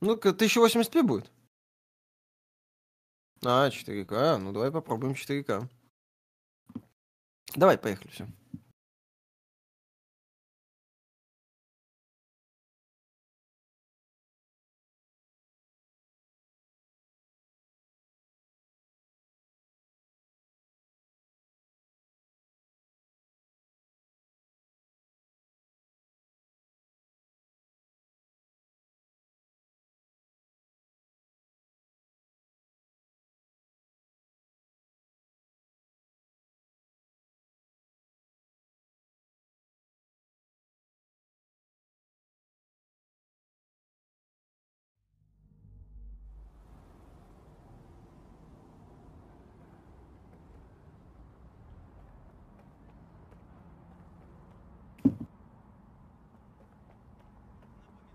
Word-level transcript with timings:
Ну-ка, 0.00 0.30
1080p 0.30 1.02
будет? 1.02 1.30
А, 3.44 3.68
4К. 3.68 4.38
Ну, 4.38 4.52
давай 4.52 4.70
попробуем 4.70 5.14
4К. 5.14 5.68
Давай, 7.56 7.78
поехали, 7.78 8.08
все. 8.08 8.26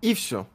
И 0.05 0.13
все. 0.13 0.47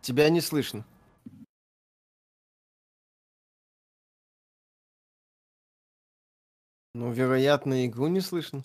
Тебя 0.00 0.30
не 0.30 0.40
слышно. 0.40 0.86
Ну, 6.94 7.12
вероятно, 7.12 7.84
игру 7.84 8.06
не 8.06 8.22
слышно. 8.22 8.64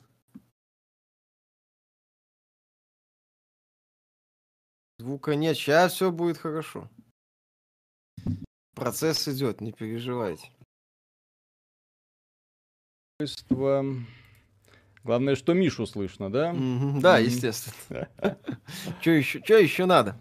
Звука 4.97 5.35
нет. 5.35 5.57
Сейчас 5.57 5.91
все 5.91 6.09
будет 6.09 6.37
хорошо. 6.37 6.89
Процесс 8.75 9.27
идет, 9.27 9.59
не 9.59 9.73
переживайте 9.73 10.49
устройство. 13.23 13.85
Главное, 15.03 15.35
что 15.35 15.53
Мишу 15.53 15.85
слышно, 15.85 16.31
да? 16.31 16.51
Mm-hmm. 16.51 17.01
Да, 17.01 17.17
естественно. 17.17 18.07
Что 19.01 19.11
еще, 19.11 19.41
что 19.43 19.57
еще 19.57 19.85
надо? 19.85 20.17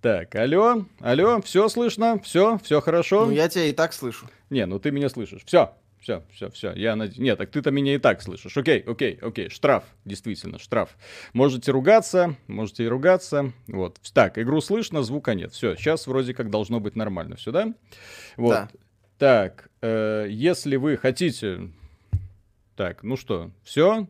Так, 0.00 0.34
алло, 0.34 0.86
алло, 1.00 1.40
все 1.42 1.68
слышно, 1.68 2.20
все, 2.20 2.58
все 2.58 2.80
хорошо. 2.80 3.26
Ну 3.26 3.32
я 3.32 3.48
тебя 3.48 3.64
и 3.64 3.72
так 3.72 3.92
слышу. 3.92 4.28
Не, 4.50 4.66
ну 4.66 4.78
ты 4.78 4.90
меня 4.90 5.08
слышишь. 5.08 5.42
Все, 5.44 5.72
все, 6.00 6.24
все, 6.32 6.50
все. 6.50 6.72
Я 6.72 6.94
над... 6.96 7.18
Нет, 7.18 7.38
так 7.38 7.50
ты-то 7.50 7.70
меня 7.70 7.94
и 7.94 7.98
так 7.98 8.22
слышишь. 8.22 8.56
Окей, 8.56 8.80
окей, 8.80 9.18
окей. 9.20 9.50
Штраф, 9.50 9.84
действительно, 10.04 10.58
штраф. 10.58 10.96
Можете 11.32 11.72
ругаться, 11.72 12.36
можете 12.46 12.84
и 12.84 12.88
ругаться. 12.88 13.52
Вот. 13.66 13.98
Так, 14.14 14.38
игру 14.38 14.60
слышно, 14.60 15.02
звука 15.02 15.34
нет. 15.34 15.52
Все, 15.52 15.74
сейчас 15.76 16.06
вроде 16.06 16.34
как 16.34 16.50
должно 16.50 16.78
быть 16.80 16.94
нормально 16.94 17.36
все, 17.36 17.50
да? 17.50 17.74
Вот. 18.36 18.50
Да. 18.50 18.68
Так, 19.18 19.68
э, 19.82 20.26
если 20.30 20.76
вы 20.76 20.96
хотите 20.96 21.70
так, 22.78 23.02
ну 23.02 23.16
что, 23.16 23.50
все? 23.64 24.06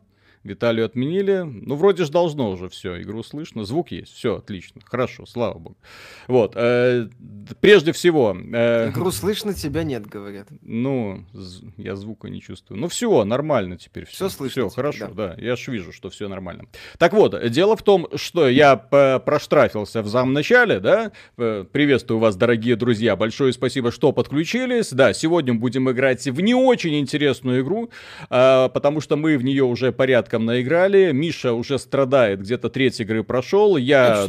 Виталию 0.48 0.86
отменили. 0.86 1.42
Ну, 1.44 1.76
вроде 1.76 2.04
же 2.04 2.10
должно 2.10 2.50
уже 2.50 2.68
все, 2.68 3.00
игру 3.02 3.22
слышно, 3.22 3.64
звук 3.64 3.90
есть, 3.90 4.14
все, 4.14 4.36
отлично, 4.36 4.80
хорошо, 4.84 5.26
слава 5.26 5.58
богу. 5.58 5.76
Вот, 6.26 6.54
э, 6.56 7.08
прежде 7.60 7.92
всего... 7.92 8.36
Э, 8.52 8.90
игру 8.90 9.10
слышно, 9.10 9.54
тебя 9.54 9.82
нет, 9.82 10.06
говорят. 10.06 10.48
Ну, 10.62 11.24
я 11.76 11.96
звука 11.96 12.28
не 12.28 12.40
чувствую. 12.40 12.80
Ну, 12.80 12.88
все, 12.88 13.24
нормально 13.24 13.76
теперь. 13.76 14.06
Все, 14.06 14.28
все 14.28 14.28
слышно. 14.30 14.68
Все, 14.68 14.74
хорошо, 14.74 15.08
да. 15.08 15.34
да, 15.36 15.42
я 15.42 15.56
ж 15.56 15.68
вижу, 15.68 15.92
что 15.92 16.10
все 16.10 16.28
нормально. 16.28 16.64
Так 16.98 17.12
вот, 17.12 17.48
дело 17.50 17.76
в 17.76 17.82
том, 17.82 18.08
что 18.16 18.48
я 18.48 18.76
проштрафился 18.76 20.02
в 20.02 20.08
самом 20.08 20.32
начале, 20.32 20.80
да, 20.80 21.12
приветствую 21.36 22.18
вас, 22.18 22.36
дорогие 22.36 22.76
друзья, 22.76 23.16
большое 23.16 23.52
спасибо, 23.52 23.92
что 23.92 24.12
подключились. 24.12 24.90
Да, 24.92 25.12
сегодня 25.12 25.54
будем 25.54 25.90
играть 25.90 26.26
в 26.26 26.40
не 26.40 26.54
очень 26.54 26.98
интересную 26.98 27.62
игру, 27.62 27.90
э, 28.30 28.68
потому 28.72 29.00
что 29.00 29.16
мы 29.16 29.36
в 29.36 29.44
нее 29.44 29.64
уже 29.64 29.92
порядка 29.92 30.37
порядком 30.38 30.46
наиграли. 30.46 31.12
Миша 31.12 31.52
уже 31.52 31.78
страдает, 31.78 32.40
где-то 32.40 32.68
треть 32.68 33.00
игры 33.00 33.22
прошел. 33.22 33.76
Я 33.76 34.26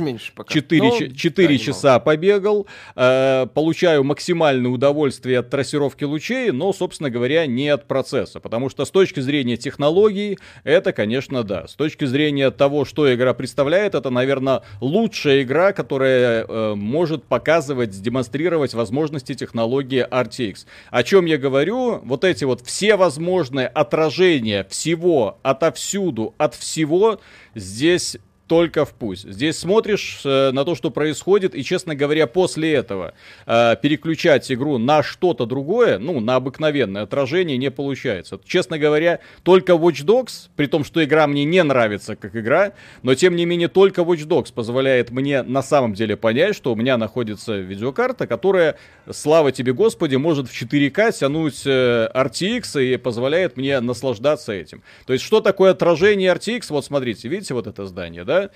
4, 0.48 1.12
4 1.12 1.48
да, 1.48 1.58
часа 1.58 2.00
побегал. 2.00 2.68
Э, 2.96 3.48
получаю 3.54 4.04
максимальное 4.04 4.72
удовольствие 4.72 5.40
от 5.40 5.50
трассировки 5.50 6.04
лучей, 6.04 6.52
но, 6.52 6.74
собственно 6.74 7.10
говоря, 7.10 7.46
не 7.46 7.70
от 7.70 7.88
процесса. 7.88 8.40
Потому 8.40 8.70
что 8.70 8.86
с 8.86 8.92
точки 8.92 9.20
зрения 9.20 9.58
технологий, 9.58 10.38
это, 10.64 10.92
конечно, 10.92 11.44
да. 11.44 11.68
С 11.68 11.76
точки 11.76 12.06
зрения 12.06 12.52
того, 12.52 12.86
что 12.86 13.14
игра 13.14 13.34
представляет, 13.34 13.96
это, 13.96 14.10
наверное, 14.10 14.62
лучшая 14.82 15.44
игра, 15.44 15.72
которая 15.74 16.46
э, 16.48 16.76
может 16.76 17.24
показывать, 17.24 18.02
демонстрировать 18.02 18.74
возможности 18.74 19.34
технологии 19.36 20.06
RTX. 20.10 20.66
О 20.90 21.04
чем 21.04 21.26
я 21.26 21.38
говорю? 21.38 22.00
Вот 22.04 22.24
эти 22.24 22.46
вот 22.46 22.62
все 22.66 22.96
возможные 22.96 23.68
отражения 23.68 24.66
всего 24.70 25.38
отовсюду 25.44 25.89
отовсюду, 25.90 26.36
от 26.38 26.56
всего 26.56 27.20
здесь 27.56 28.18
только 28.50 28.84
в 28.84 28.94
пусть. 28.96 29.32
Здесь 29.32 29.60
смотришь 29.60 30.22
э, 30.26 30.50
на 30.52 30.66
то, 30.66 30.74
что 30.74 30.90
происходит, 30.90 31.54
и, 31.54 31.64
честно 31.64 31.94
говоря, 31.94 32.26
после 32.26 32.74
этого 32.74 33.14
э, 33.46 33.76
переключать 33.80 34.52
игру 34.52 34.80
на 34.80 35.04
что-то 35.04 35.46
другое, 35.46 36.00
ну, 36.00 36.20
на 36.20 36.36
обыкновенное 36.36 37.04
отражение 37.04 37.58
не 37.58 37.70
получается. 37.70 38.40
Честно 38.44 38.80
говоря, 38.80 39.20
только 39.44 39.74
Watch 39.74 40.04
Dogs, 40.04 40.50
при 40.56 40.66
том, 40.66 40.84
что 40.84 41.04
игра 41.04 41.28
мне 41.28 41.46
не 41.46 41.62
нравится 41.62 42.16
как 42.16 42.36
игра, 42.36 42.74
но, 43.04 43.14
тем 43.14 43.36
не 43.36 43.46
менее, 43.46 43.68
только 43.68 44.02
Watch 44.02 44.28
Dogs 44.28 44.52
позволяет 44.52 45.12
мне 45.12 45.44
на 45.44 45.62
самом 45.62 45.94
деле 45.94 46.18
понять, 46.18 46.56
что 46.56 46.74
у 46.74 46.76
меня 46.76 46.98
находится 46.98 47.56
видеокарта, 47.56 48.26
которая, 48.26 48.78
слава 49.12 49.52
тебе, 49.52 49.74
Господи, 49.74 50.16
может 50.16 50.50
в 50.50 50.62
4К 50.62 51.12
тянуть 51.12 51.64
э, 51.66 52.10
RTX 52.14 52.84
и 52.84 52.98
позволяет 52.98 53.58
мне 53.58 53.80
наслаждаться 53.80 54.54
этим. 54.54 54.84
То 55.06 55.14
есть, 55.14 55.26
что 55.26 55.42
такое 55.42 55.72
отражение 55.72 56.34
RTX? 56.34 56.66
Вот 56.70 56.86
смотрите, 56.86 57.28
видите 57.28 57.54
вот 57.54 57.68
это 57.68 57.86
здание, 57.86 58.24
да? 58.24 58.50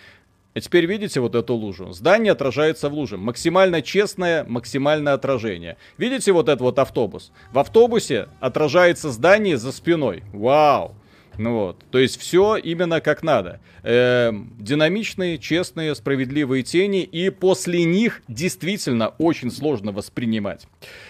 А 0.55 0.59
теперь 0.59 0.85
видите 0.85 1.19
вот 1.19 1.33
эту 1.33 1.55
лужу? 1.55 1.91
Здание 1.93 2.31
отражается 2.31 2.89
в 2.89 2.93
луже. 2.93 3.17
Максимально 3.17 3.81
честное, 3.81 4.43
максимальное 4.43 5.13
отражение. 5.13 5.77
Видите 5.97 6.31
вот 6.31 6.47
этот 6.47 6.61
вот 6.61 6.77
автобус? 6.77 7.31
В 7.51 7.59
автобусе 7.59 8.27
отражается 8.39 9.11
здание 9.11 9.57
за 9.57 9.71
спиной. 9.71 10.23
Вау! 10.31 10.95
Ну 11.37 11.53
вот, 11.53 11.83
то 11.89 11.97
есть 11.97 12.19
все 12.19 12.57
именно 12.57 13.01
как 13.01 13.23
надо. 13.23 13.59
Э, 13.81 14.31
динамичные, 14.59 15.39
честные, 15.39 15.95
справедливые 15.95 16.63
тени, 16.63 17.01
и 17.01 17.29
после 17.31 17.83
них 17.85 18.21
действительно 18.27 19.09
очень 19.17 19.51
сложно 19.51 19.91
воспринимать. 19.91 20.67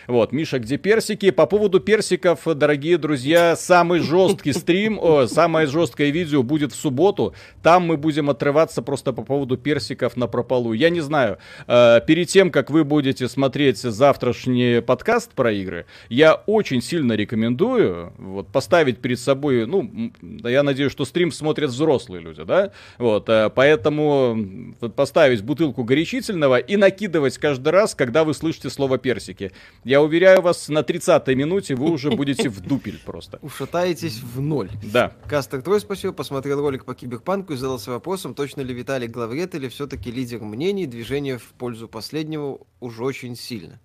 Вот, 0.08 0.32
Миша, 0.32 0.60
где 0.60 0.78
персики? 0.78 1.30
По 1.32 1.46
поводу 1.46 1.80
персиков, 1.80 2.40
дорогие 2.46 2.98
друзья, 2.98 3.56
самый 3.56 4.00
жесткий 4.00 4.54
стрим, 4.54 4.98
о, 5.00 5.28
самое 5.28 5.68
жесткое 5.68 6.10
видео 6.10 6.42
будет 6.42 6.72
в 6.72 6.76
субботу. 6.76 7.34
Там 7.62 7.86
мы 7.86 7.98
будем 7.98 8.30
отрываться 8.30 8.82
просто 8.82 9.12
по 9.12 9.24
поводу 9.24 9.58
персиков 9.58 10.16
на 10.16 10.28
прополу. 10.28 10.74
Я 10.74 10.90
не 10.90 11.02
знаю, 11.02 11.38
э, 11.68 12.00
перед 12.08 12.30
тем, 12.30 12.50
как 12.50 12.70
вы 12.70 12.86
будете 12.86 13.28
смотреть 13.28 13.80
завтрашний 13.80 14.82
подкаст 14.82 15.32
про 15.34 15.52
игры, 15.52 15.86
я 16.08 16.36
очень 16.36 16.82
сильно 16.82 17.14
рекомендую 17.14 18.14
вот, 18.18 18.48
поставить 18.48 19.00
перед 19.00 19.20
собой, 19.20 19.66
ну, 19.66 20.13
я 20.22 20.64
надеюсь, 20.64 20.92
что 20.92 21.06
стрим 21.06 21.32
смотрят 21.32 21.70
взрослые 21.70 22.22
люди, 22.22 22.44
да? 22.44 22.72
Вот, 22.98 23.30
э, 23.30 23.50
поэтому 23.54 24.76
поставить 24.96 25.42
бутылку 25.42 25.84
горячительного 25.84 26.58
и 26.60 26.76
накидывать 26.76 27.38
каждый 27.38 27.70
раз, 27.70 27.96
когда 27.96 28.24
вы 28.24 28.34
слышите 28.34 28.70
слово 28.70 28.98
персики. 28.98 29.52
Я 29.84 30.02
уверяю 30.02 30.42
вас, 30.42 30.70
на 30.70 30.80
30-й 30.80 31.36
минуте 31.36 31.76
вы 31.76 31.92
уже 31.92 32.12
будете 32.12 32.50
в 32.50 32.62
дупель 32.62 33.00
просто. 33.04 33.40
Ушатаетесь 33.42 34.20
в 34.20 34.42
ноль. 34.42 34.70
Да. 34.84 35.14
Кастер 35.28 35.62
Трой 35.62 35.80
спасибо, 35.80 36.14
посмотрел 36.14 36.62
ролик 36.62 36.86
по 36.86 36.94
киберпанку 36.94 37.54
и 37.54 37.58
задался 37.58 37.92
вопросом, 37.92 38.34
точно 38.34 38.62
ли 38.62 38.74
Виталий 38.74 39.08
главред 39.08 39.56
или 39.56 39.68
все-таки 39.68 40.12
лидер 40.12 40.42
мнений, 40.42 40.86
движение 40.86 41.38
в 41.38 41.48
пользу 41.58 41.88
последнего 41.88 42.60
уже 42.80 43.04
очень 43.04 43.36
сильно. 43.36 43.80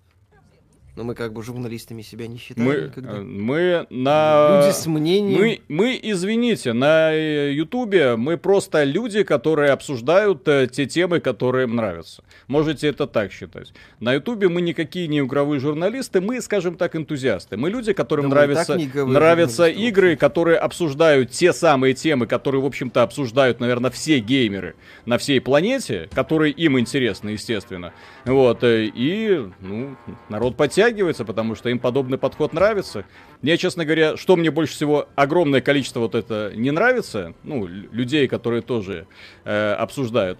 Но 0.99 1.05
мы 1.05 1.15
как 1.15 1.31
бы 1.31 1.41
журналистами 1.43 2.01
себя 2.01 2.27
не 2.27 2.37
считаем 2.37 2.67
Мы, 2.67 2.75
никогда. 2.87 3.11
э, 3.13 3.21
мы 3.21 3.87
на... 3.89 4.63
Люди 4.65 4.73
с 4.75 4.85
мнением. 4.85 5.39
Мы, 5.39 5.61
мы, 5.69 5.97
извините, 6.03 6.73
на 6.73 7.13
э, 7.13 7.53
Ютубе 7.53 8.17
мы 8.17 8.35
просто 8.35 8.83
люди, 8.83 9.23
которые 9.23 9.71
обсуждают 9.71 10.45
э, 10.49 10.67
те 10.69 10.87
темы, 10.87 11.21
которые 11.21 11.67
им 11.67 11.77
нравятся. 11.77 12.21
Можете 12.47 12.89
это 12.89 13.07
так 13.07 13.31
считать. 13.31 13.71
На 14.01 14.11
Ютубе 14.11 14.49
мы 14.49 14.59
никакие 14.61 15.07
не 15.07 15.19
игровые 15.19 15.61
журналисты, 15.61 16.19
мы, 16.19 16.41
скажем 16.41 16.75
так, 16.75 16.97
энтузиасты. 16.97 17.55
Мы 17.55 17.69
люди, 17.69 17.93
которым 17.93 18.29
Да 18.29 18.35
нравятся, 18.35 18.77
нравятся 18.93 19.69
игры, 19.69 20.17
которые 20.17 20.57
обсуждают 20.57 21.31
те 21.31 21.53
самые 21.53 21.93
темы, 21.93 22.27
которые, 22.27 22.61
в 22.61 22.65
общем-то, 22.65 23.03
обсуждают, 23.03 23.61
наверное, 23.61 23.89
все 23.89 24.19
геймеры 24.19 24.75
на 25.05 25.17
всей 25.17 25.39
планете, 25.39 26.09
которые 26.13 26.51
им 26.51 26.77
интересны, 26.77 27.29
естественно. 27.29 27.93
Вот, 28.25 28.59
и, 28.63 29.49
ну, 29.61 29.95
народ 30.27 30.57
подтягивается, 30.89 31.25
потому 31.25 31.55
что 31.55 31.69
им 31.69 31.79
подобный 31.79 32.17
подход 32.17 32.53
нравится. 32.53 33.05
Мне, 33.41 33.57
честно 33.57 33.85
говоря, 33.85 34.17
что 34.17 34.35
мне 34.35 34.51
больше 34.51 34.73
всего 34.73 35.07
огромное 35.15 35.61
количество 35.61 35.99
вот 35.99 36.15
это 36.15 36.51
не 36.55 36.71
нравится, 36.71 37.33
ну, 37.43 37.67
людей, 37.67 38.27
которые 38.27 38.61
тоже 38.61 39.07
э, 39.45 39.73
обсуждают. 39.73 40.39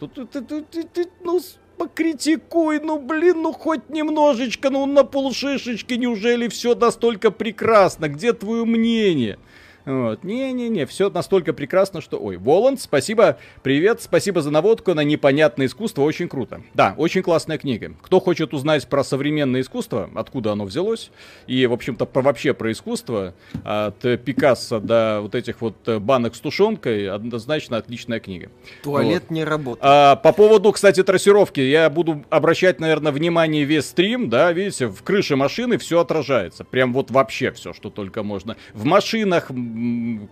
Ну, 1.23 1.39
покритикуй, 1.77 2.79
ну, 2.79 2.99
блин, 2.99 3.41
ну, 3.41 3.53
хоть 3.53 3.89
немножечко, 3.89 4.69
ну, 4.69 4.85
на 4.85 5.03
полшишечки, 5.03 5.93
неужели 5.93 6.47
все 6.47 6.75
настолько 6.75 7.31
прекрасно? 7.31 8.09
Где 8.09 8.33
твое 8.33 8.65
мнение? 8.65 9.37
Вот. 9.85 10.23
Не-не-не, 10.23 10.85
все 10.85 11.09
настолько 11.09 11.53
прекрасно, 11.53 12.01
что... 12.01 12.19
Ой, 12.21 12.37
Воланд, 12.37 12.81
спасибо, 12.81 13.37
привет, 13.63 14.01
спасибо 14.01 14.41
за 14.41 14.51
наводку 14.51 14.93
на 14.93 15.03
непонятное 15.03 15.67
искусство, 15.67 16.03
очень 16.03 16.27
круто. 16.27 16.61
Да, 16.73 16.93
очень 16.97 17.21
классная 17.21 17.57
книга. 17.57 17.93
Кто 18.01 18.19
хочет 18.19 18.53
узнать 18.53 18.87
про 18.87 19.03
современное 19.03 19.61
искусство, 19.61 20.09
откуда 20.15 20.51
оно 20.51 20.65
взялось, 20.65 21.11
и, 21.47 21.65
в 21.65 21.73
общем-то, 21.73 22.05
про, 22.05 22.21
вообще 22.21 22.53
про 22.53 22.71
искусство, 22.71 23.33
от 23.63 23.99
Пикассо 23.99 24.79
до 24.79 25.19
вот 25.21 25.35
этих 25.35 25.61
вот 25.61 25.75
банок 25.99 26.35
с 26.35 26.39
тушенкой, 26.39 27.09
однозначно 27.09 27.77
отличная 27.77 28.19
книга. 28.19 28.49
Туалет 28.83 29.31
не 29.31 29.43
работает. 29.43 29.83
А, 29.83 30.15
по 30.15 30.33
поводу, 30.33 30.71
кстати, 30.71 31.03
трассировки, 31.03 31.59
я 31.59 31.89
буду 31.89 32.23
обращать, 32.29 32.79
наверное, 32.79 33.11
внимание 33.11 33.63
весь 33.63 33.85
стрим, 33.85 34.29
да, 34.29 34.51
видите, 34.51 34.87
в 34.87 35.01
крыше 35.03 35.35
машины 35.35 35.77
все 35.77 35.99
отражается, 35.99 36.63
прям 36.63 36.93
вот 36.93 37.11
вообще 37.11 37.51
все, 37.51 37.73
что 37.73 37.89
только 37.89 38.23
можно. 38.23 38.55
В 38.73 38.85
машинах, 38.85 39.49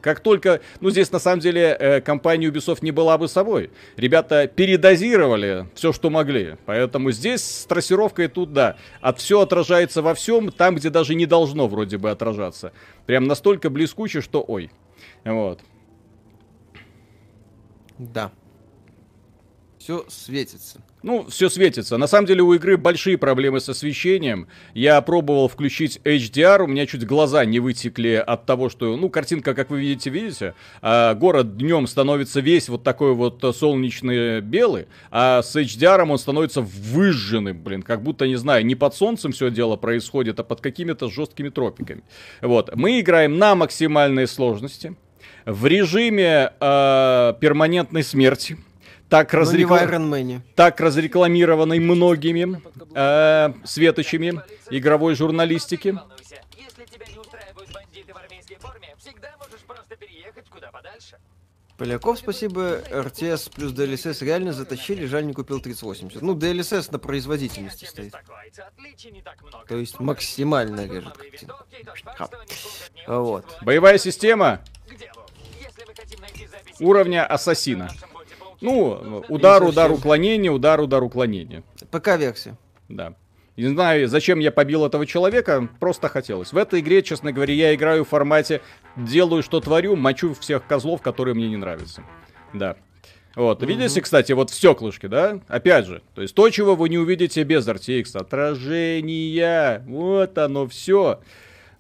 как 0.02 0.20
только, 0.22 0.62
ну 0.80 0.90
здесь 0.90 1.12
на 1.12 1.20
самом 1.20 1.40
деле 1.40 1.76
э, 1.80 2.02
компания 2.02 2.48
Ubisoft 2.48 2.80
не 2.82 2.92
была 2.92 3.18
бы 3.18 3.28
собой, 3.28 3.72
ребята 3.96 4.48
передозировали 4.48 5.68
все, 5.76 5.94
что 5.94 6.10
могли, 6.10 6.56
поэтому 6.66 7.12
здесь 7.12 7.44
с 7.44 7.66
трассировкой 7.66 8.28
тут, 8.28 8.54
да, 8.54 8.78
от 9.02 9.20
все 9.20 9.42
отражается 9.42 10.02
во 10.02 10.14
всем, 10.14 10.52
там, 10.52 10.76
где 10.76 10.90
даже 10.90 11.16
не 11.16 11.26
должно 11.26 11.68
вроде 11.68 11.98
бы 11.98 12.10
отражаться. 12.10 12.74
Прям 13.06 13.26
настолько 13.26 13.70
блескуче, 13.70 14.22
что 14.22 14.44
ой. 14.46 14.72
Вот. 15.24 15.62
Да. 17.98 18.32
Все 19.80 20.06
светится. 20.10 20.82
Ну, 21.08 21.26
все 21.30 21.48
светится. 21.48 21.96
На 21.96 22.06
самом 22.06 22.28
деле 22.28 22.42
у 22.42 22.54
игры 22.54 22.76
большие 22.76 23.18
проблемы 23.18 23.62
с 23.62 23.70
освещением. 23.70 24.50
Я 24.74 25.00
пробовал 25.00 25.48
включить 25.48 26.02
HDR, 26.04 26.64
у 26.64 26.68
меня 26.68 26.86
чуть 26.86 27.06
глаза 27.06 27.46
не 27.46 27.62
вытекли 27.62 28.16
от 28.16 28.46
того, 28.46 28.68
что, 28.68 28.98
ну, 28.98 29.10
картинка, 29.10 29.56
как 29.56 29.70
вы 29.70 29.80
видите, 29.80 30.10
видите, 30.10 30.54
а 30.82 31.14
город 31.14 31.56
днем 31.56 31.88
становится 31.88 32.42
весь 32.42 32.68
вот 32.68 32.84
такой 32.84 33.14
вот 33.14 33.42
солнечный 33.56 34.42
белый, 34.42 34.88
а 35.10 35.44
с 35.44 35.56
HDR 35.56 36.02
он 36.02 36.18
становится 36.18 36.60
выжженным, 36.60 37.64
блин, 37.64 37.84
как 37.84 38.04
будто, 38.04 38.28
не 38.28 38.36
знаю, 38.36 38.66
не 38.66 38.76
под 38.76 38.94
солнцем 38.94 39.32
все 39.32 39.50
дело 39.50 39.78
происходит, 39.78 40.42
а 40.42 40.44
под 40.44 40.60
какими-то 40.60 41.10
жесткими 41.10 41.48
тропиками. 41.48 42.04
Вот. 42.42 42.76
Мы 42.76 43.00
играем 43.00 43.38
на 43.38 43.56
максимальной 43.56 44.28
сложности, 44.28 44.94
в 45.46 45.68
режиме 45.68 46.52
э, 46.60 47.34
перманентной 47.40 48.04
смерти. 48.04 48.58
Так 49.10 49.32
в 49.32 49.36
разрекла- 49.38 50.42
так 50.56 50.80
разрекламированной 50.82 51.80
многими 51.80 52.62
э, 52.94 53.54
светочами 53.64 54.42
игровой 54.70 55.16
журналистики. 55.16 55.98
Поляков, 61.78 62.18
спасибо. 62.18 62.82
РТС 62.92 63.50
плюс 63.50 63.72
DLSS 63.72 64.26
реально 64.26 64.52
затащили, 64.52 65.06
жаль 65.06 65.28
не 65.28 65.34
купил 65.34 65.60
3080. 65.62 66.24
Ну, 66.24 66.36
DLSS 66.36 66.92
на 66.92 66.98
производительности 66.98 67.86
стоит. 67.86 68.16
То 69.68 69.76
есть 69.78 70.00
максимально 70.00 70.88
режет 70.88 71.16
картину. 71.16 71.54
А 73.06 73.20
вот. 73.20 73.58
Боевая 73.62 74.00
система 74.00 74.62
уровня 76.80 77.22
на 77.22 77.28
ассасина. 77.28 77.92
Нашем 78.62 78.76
мультиплеере, 78.76 79.26
Ну, 79.30 79.36
удар, 79.36 79.64
удар, 79.64 79.92
уклонение, 79.92 80.52
удар, 80.52 80.80
удар, 80.82 81.04
уклонение. 81.04 81.64
ПК-версия. 81.92 82.58
Да. 82.90 83.14
Не 83.58 83.68
знаю, 83.70 84.08
зачем 84.08 84.38
я 84.38 84.52
побил 84.52 84.86
этого 84.86 85.08
человека, 85.08 85.68
просто 85.80 86.10
хотелось. 86.10 86.54
В 86.54 86.58
этой 86.58 86.80
игре, 86.80 87.02
честно 87.02 87.32
говоря, 87.32 87.56
я 87.56 87.74
играю 87.74 88.06
в 88.06 88.10
формате 88.10 88.62
делаю, 88.96 89.42
что 89.42 89.60
творю, 89.60 89.96
мочу 89.96 90.36
всех 90.36 90.68
козлов, 90.68 91.02
которые 91.02 91.34
мне 91.34 91.50
не 91.50 91.58
нравятся. 91.58 92.04
Да. 92.54 92.76
Вот, 93.36 93.62
видите, 93.64 94.02
кстати, 94.02 94.32
вот 94.32 94.50
в 94.50 94.56
стеклышке, 94.56 95.08
да? 95.08 95.40
Опять 95.48 95.86
же, 95.86 96.02
то 96.16 96.24
есть 96.24 96.34
то, 96.34 96.50
чего 96.50 96.76
вы 96.76 96.90
не 96.90 96.98
увидите 96.98 97.44
без 97.44 97.68
RTX, 97.68 98.18
отражения, 98.18 99.84
вот 99.88 100.38
оно 100.38 100.68
все. 100.68 101.20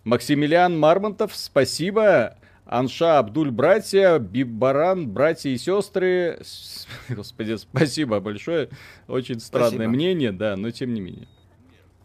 Максимилиан 0.04 0.78
Мармонтов, 0.78 1.36
спасибо. 1.36 2.38
Анша 2.68 3.20
Абдуль, 3.20 3.50
братья, 3.52 4.20
Бибаран, 4.20 5.08
братья 5.10 5.50
и 5.50 5.58
сестры. 5.58 6.40
Господи, 7.10 7.56
спасибо 7.56 8.20
большое. 8.20 8.70
Очень 9.08 9.40
странное 9.40 9.70
Спасибо. 9.70 9.88
мнение, 9.90 10.32
да, 10.32 10.56
но 10.58 10.70
тем 10.72 10.94
не 10.94 11.00
менее. 11.02 11.28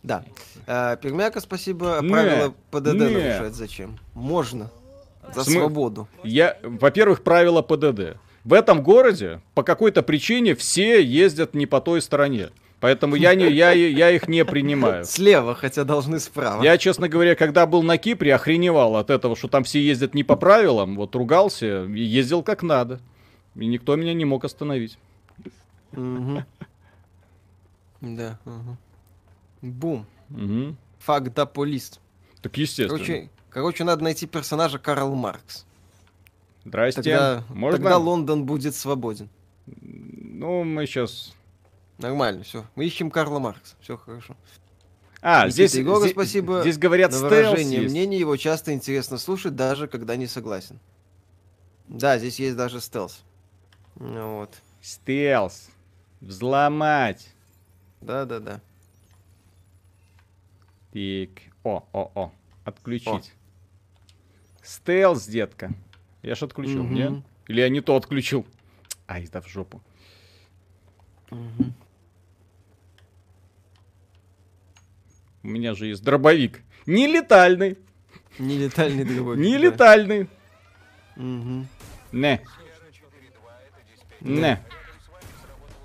Да. 0.03 0.25
А, 0.67 0.97
Пермяка, 0.97 1.41
спасибо. 1.41 1.99
Не, 2.01 2.11
Правила 2.11 2.55
ПДД 2.71 2.93
не. 2.95 3.09
нарушать 3.09 3.55
зачем? 3.55 3.99
Можно. 4.15 4.71
За 5.35 5.45
См- 5.45 5.61
свободу. 5.61 6.09
Я, 6.25 6.59
во-первых, 6.63 7.23
правила 7.23 7.63
ПДД. 7.63 8.17
В 8.45 8.53
этом 8.55 8.83
городе 8.83 9.41
по 9.55 9.63
какой-то 9.63 10.03
причине 10.03 10.55
все 10.57 11.01
ездят 11.03 11.55
не 11.55 11.67
по 11.67 11.81
той 11.81 12.03
стороне. 12.03 12.51
Поэтому 12.83 13.15
я, 13.15 13.37
не, 13.37 13.49
я, 13.49 13.71
я 13.71 14.11
их 14.11 14.27
не 14.27 14.45
принимаю. 14.45 15.05
Слева, 15.05 15.55
хотя 15.55 15.85
должны 15.85 16.19
справа. 16.19 16.65
Я, 16.65 16.77
честно 16.79 17.09
говоря, 17.09 17.37
когда 17.37 17.65
был 17.65 17.85
на 17.85 17.97
Кипре, 17.97 18.35
охреневал 18.35 18.97
от 18.97 19.09
этого, 19.09 19.37
что 19.37 19.47
там 19.47 19.63
все 19.63 19.81
ездят 19.81 20.15
не 20.15 20.25
по 20.25 20.35
правилам, 20.35 20.97
вот 20.97 21.15
ругался 21.15 21.85
и 21.85 22.03
ездил 22.03 22.43
как 22.43 22.65
надо. 22.65 23.01
И 23.55 23.67
никто 23.67 23.95
меня 23.95 24.15
не 24.15 24.25
мог 24.25 24.45
остановить. 24.45 24.99
Мгм. 25.93 26.45
Да. 28.01 28.41
ага. 28.45 28.77
Бум. 29.61 30.05
Мгм. 30.29 30.77
Факт 30.99 31.33
да 31.37 31.47
полист. 31.47 32.01
Так 32.41 32.57
естественно. 32.57 32.99
Короче, 32.99 33.31
короче, 33.49 33.85
надо 33.85 34.03
найти 34.03 34.27
персонажа 34.27 34.81
Карл 34.81 35.15
Маркс. 35.15 35.67
Здрасте. 36.65 37.03
Тогда, 37.03 37.45
Можно? 37.49 37.79
тогда 37.79 37.99
Лондон 37.99 38.45
будет 38.45 38.75
свободен. 38.75 39.29
Ну, 39.81 40.65
мы 40.65 40.87
сейчас... 40.87 41.33
Нормально, 41.99 42.43
все. 42.43 42.65
Мы 42.75 42.87
ищем 42.87 43.11
Карла 43.11 43.39
Маркса. 43.39 43.77
Все 43.81 43.97
хорошо. 43.97 44.37
А, 45.21 45.43
Никита 45.47 45.53
здесь, 45.53 45.75
Егоров, 45.75 46.01
здесь, 46.03 46.13
спасибо 46.13 46.61
здесь 46.63 46.79
говорят 46.79 47.13
На 47.13 47.19
выражение 47.21 47.83
есть. 47.83 47.93
мнений 47.93 48.19
его 48.19 48.37
часто 48.37 48.73
интересно 48.73 49.19
слушать, 49.19 49.55
даже 49.55 49.87
когда 49.87 50.17
не 50.17 50.27
согласен. 50.27 50.81
Да, 51.87 52.19
здесь 52.19 52.41
есть 52.41 52.57
даже 52.57 52.81
стелс. 52.81 53.23
Ну 53.97 54.39
вот. 54.39 54.55
Стелс. 54.81 55.69
Взломать. 56.21 57.29
Да-да-да. 58.01 58.61
Так. 60.93 61.29
О, 61.65 61.85
о, 61.93 62.11
о. 62.15 62.33
Отключить. 62.65 63.33
Стелс, 64.63 65.27
детка. 65.27 65.73
Я 66.23 66.35
ж 66.35 66.43
отключил, 66.45 66.83
Мгм. 66.83 66.95
не? 66.95 67.23
Или 67.49 67.61
я 67.61 67.69
не 67.69 67.81
то 67.81 67.97
отключил? 67.97 68.47
Ай, 69.09 69.29
да 69.33 69.41
в 69.41 69.49
жопу. 69.49 69.81
Мгм. 71.33 71.73
У 75.43 75.49
меня 75.49 75.75
же 75.75 75.87
есть 75.87 76.05
дробовик. 76.05 76.61
Нелетальный. 76.87 77.79
Нелетальный 78.39 79.05
дробовик. 79.05 79.41
Нелетальный. 79.41 80.29
Мгм. 81.17 81.67
Не. 82.13 82.41
Не. 84.21 84.63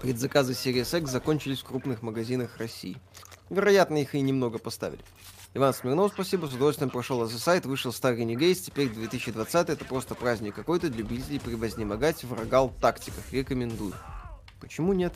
Предзаказы 0.02 0.54
Series 0.54 1.00
X 1.00 1.10
закончились 1.10 1.60
в 1.60 1.64
крупных 1.64 2.02
магазинах 2.02 2.58
России. 2.58 2.98
Вероятно, 3.50 3.98
их 3.98 4.14
и 4.14 4.22
немного 4.22 4.60
поставили. 4.60 5.02
Иван 5.54 5.74
Смирнов, 5.74 6.12
спасибо, 6.14 6.46
с 6.46 6.54
удовольствием 6.54 6.92
прошел 6.92 7.26
за 7.26 7.40
сайт, 7.40 7.66
вышел 7.66 7.92
старый 7.92 8.26
Нигейс, 8.26 8.60
теперь 8.60 8.90
2020 8.90 9.70
это 9.70 9.86
просто 9.86 10.14
праздник 10.14 10.54
какой-то 10.54 10.90
для 10.90 11.00
любителей 11.00 11.40
превознемогать 11.40 12.24
в 12.24 12.34
рогал 12.34 12.70
тактиках. 12.82 13.24
Рекомендую. 13.32 13.94
Почему 14.60 14.94
нет? 14.94 15.14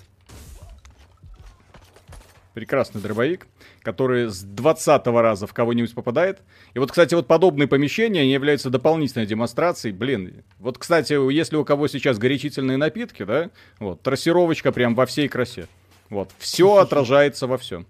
Прекрасный 2.53 3.01
дробовик, 3.01 3.47
который 3.81 4.27
с 4.27 4.41
20 4.41 5.07
раза 5.07 5.47
в 5.47 5.53
кого-нибудь 5.53 5.93
попадает. 5.93 6.39
И 6.73 6.79
вот, 6.79 6.91
кстати, 6.91 7.15
вот 7.15 7.27
подобные 7.27 7.67
помещения 7.67 8.21
они 8.21 8.31
являются 8.31 8.69
дополнительной 8.69 9.25
демонстрацией. 9.25 9.93
Блин, 9.93 10.43
вот, 10.59 10.77
кстати, 10.77 11.13
если 11.31 11.55
у 11.55 11.65
кого 11.65 11.87
сейчас 11.87 12.17
горячительные 12.17 12.77
напитки, 12.77 13.23
да, 13.23 13.49
вот, 13.79 14.01
трассировочка 14.01 14.71
прям 14.71 14.95
во 14.95 15.05
всей 15.05 15.27
красе. 15.27 15.67
Вот, 16.09 16.29
все 16.37 16.75
отражается 16.77 17.47
во 17.47 17.57
всем. 17.57 17.85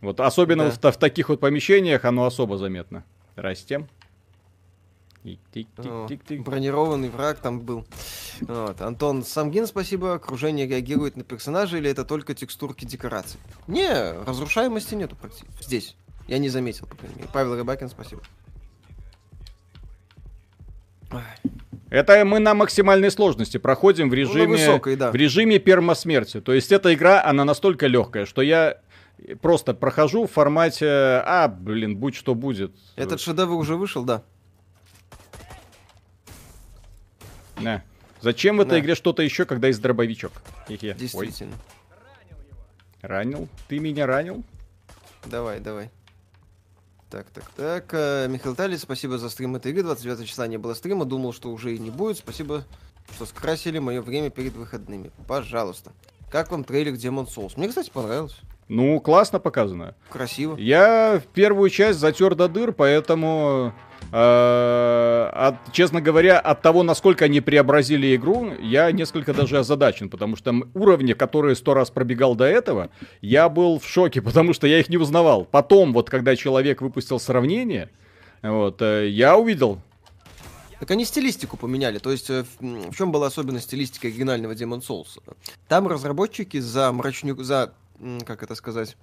Вот, 0.00 0.20
особенно 0.20 0.70
Да. 0.70 0.90
в, 0.90 0.94
в 0.94 0.98
таких 0.98 1.28
вот 1.28 1.40
помещениях 1.40 2.04
оно 2.04 2.24
особо 2.24 2.58
заметно. 2.58 3.04
Здрасте. 3.34 3.86
Тик-тик-тик-тик-тик. 5.22 6.42
Бронированный 6.42 7.08
враг 7.08 7.38
там 7.38 7.60
был. 7.60 7.86
Вот. 8.40 8.80
Антон 8.80 9.24
Самгин, 9.24 9.66
спасибо. 9.66 10.14
Окружение 10.14 10.66
реагирует 10.66 11.16
на 11.16 11.22
персонажа 11.22 11.78
или 11.78 11.88
это 11.88 12.04
только 12.04 12.34
текстурки 12.34 12.84
декораций? 12.84 13.38
Не, 13.68 14.12
разрушаемости 14.24 14.94
нету 14.94 15.14
практически. 15.16 15.62
Здесь. 15.62 15.96
Я 16.26 16.38
не 16.38 16.48
заметил, 16.48 16.86
по 16.86 16.96
крайней 16.96 17.16
мере. 17.16 17.28
Павел 17.32 17.56
Рыбакин, 17.56 17.88
спасибо. 17.88 18.22
Это 21.90 22.24
мы 22.24 22.38
на 22.38 22.54
максимальной 22.54 23.10
сложности 23.10 23.58
проходим 23.58 24.08
в 24.08 24.12
Ну, 24.12 24.16
режиме, 24.16 24.46
высокой, 24.46 24.96
да. 24.96 25.10
в 25.10 25.14
режиме 25.14 25.58
пермосмерти. 25.58 26.40
То 26.40 26.54
есть 26.54 26.72
эта 26.72 26.94
игра, 26.94 27.22
она 27.22 27.44
настолько 27.44 27.86
легкая, 27.86 28.24
что 28.24 28.40
я 28.40 28.78
просто 29.42 29.74
прохожу 29.74 30.26
в 30.26 30.30
формате, 30.32 30.86
а, 30.88 31.48
блин, 31.48 31.96
будь 31.96 32.14
что 32.14 32.34
будет. 32.34 32.72
Этот 32.96 33.20
шедевр 33.20 33.52
уже 33.52 33.76
вышел, 33.76 34.04
да. 34.04 34.22
На. 37.62 37.82
Зачем 38.20 38.58
в 38.58 38.60
этой 38.60 38.70
Да. 38.72 38.80
игре 38.80 38.94
что-то 38.94 39.22
еще, 39.22 39.44
когда 39.44 39.68
есть 39.68 39.80
дробовичок? 39.80 40.32
Хе-хе. 40.68 40.92
Ой, 40.92 40.94
Действительно. 40.98 41.54
ранил? 43.00 43.48
Ты 43.68 43.78
меня 43.78 44.06
ранил? 44.06 44.44
Давай, 45.26 45.60
давай. 45.60 45.90
Так, 47.10 47.26
так, 47.30 47.44
так. 47.56 47.84
э, 47.92 48.26
Михаил 48.28 48.54
Талий, 48.56 48.78
спасибо 48.78 49.18
за 49.18 49.28
стрим 49.28 49.54
этой 49.56 49.72
игры. 49.72 49.82
29 49.82 50.26
числа 50.26 50.46
не 50.46 50.56
было 50.56 50.72
стрима. 50.74 51.04
Думал, 51.04 51.32
что 51.32 51.50
уже 51.50 51.74
и 51.74 51.78
не 51.78 51.90
будет. 51.90 52.16
Спасибо, 52.18 52.64
что 53.14 53.26
скрасили 53.26 53.78
мое 53.78 54.00
время 54.00 54.30
перед 54.30 54.54
выходными. 54.54 55.10
Пожалуйста. 55.28 55.92
Как 56.30 56.50
вам 56.50 56.64
трейлер 56.64 56.94
Demon 56.94 57.26
Souls? 57.28 57.52
Мне, 57.56 57.68
кстати, 57.68 57.90
понравилось. 57.90 58.38
Ну, 58.68 58.98
классно 59.00 59.38
показано. 59.40 59.94
Красиво. 60.08 60.56
Я 60.56 61.20
в 61.22 61.26
первую 61.30 61.68
часть 61.68 61.98
затер 61.98 62.34
до 62.34 62.48
дыр, 62.48 62.72
поэтому, 62.72 63.74
от- 64.12 65.72
честно 65.72 66.00
говоря, 66.00 66.38
от 66.38 66.60
того, 66.60 66.82
насколько 66.82 67.24
они 67.24 67.40
преобразили 67.40 68.14
игру, 68.14 68.52
я 68.60 68.92
несколько 68.92 69.32
даже 69.32 69.58
озадачен, 69.58 70.10
потому 70.10 70.36
что 70.36 70.54
уровни, 70.74 71.14
которые 71.14 71.56
сто 71.56 71.72
раз 71.74 71.90
пробегал 71.90 72.34
до 72.34 72.44
этого, 72.44 72.90
я 73.22 73.48
был 73.48 73.78
в 73.78 73.86
шоке, 73.86 74.20
потому 74.22 74.52
что 74.52 74.66
я 74.66 74.80
их 74.80 74.88
не 74.88 74.98
узнавал. 74.98 75.44
Потом, 75.44 75.92
вот 75.92 76.10
когда 76.10 76.36
человек 76.36 76.82
выпустил 76.82 77.18
сравнение, 77.18 77.88
вот, 78.42 78.82
э, 78.82 79.08
я 79.08 79.36
увидел, 79.38 79.78
Так 80.80 80.90
они 80.90 81.04
стилистику 81.04 81.56
поменяли. 81.56 81.98
То 81.98 82.10
есть, 82.10 82.28
э, 82.28 82.44
в, 82.60 82.94
чем 82.94 83.12
была 83.12 83.28
особенность 83.28 83.66
стилистики 83.66 84.08
оригинального 84.08 84.52
Demon 84.52 84.80
Souls? 84.80 85.22
Там 85.68 85.86
разработчики 85.86 86.58
за 86.58 86.90
мрачню... 86.92 87.40
за, 87.42 87.72
как 88.26 88.42
это 88.42 88.56
сказать, 88.56 88.96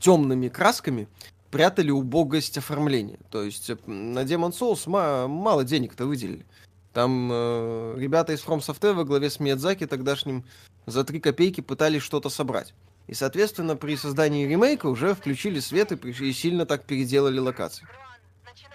темными 0.00 0.48
красками 0.48 1.06
прятали 1.52 1.90
убогость 1.90 2.58
оформления. 2.58 3.18
То 3.30 3.44
есть, 3.44 3.70
э, 3.70 3.76
на 3.86 4.20
Demon 4.24 4.50
Souls 4.50 4.88
ма- 4.88 5.28
мало 5.28 5.64
денег-то 5.64 6.06
выделили. 6.06 6.44
Там 6.92 7.30
э, 7.30 7.94
ребята 7.98 8.32
из 8.32 8.40
From 8.42 8.58
Software 8.58 8.94
во 8.94 9.04
главе 9.04 9.30
с 9.30 9.38
Миядзаки 9.38 9.86
тогдашним 9.86 10.44
за 10.86 11.04
3 11.04 11.20
копейки 11.20 11.60
пытались 11.60 12.02
что-то 12.02 12.30
собрать. 12.30 12.74
И, 13.06 13.14
соответственно, 13.14 13.76
при 13.76 13.96
создании 13.96 14.46
ремейка 14.46 14.86
уже 14.86 15.14
включили 15.14 15.60
свет 15.60 15.92
и, 15.92 16.08
и 16.08 16.32
сильно 16.32 16.66
так 16.66 16.84
переделали 16.84 17.38
локации. 17.38 17.86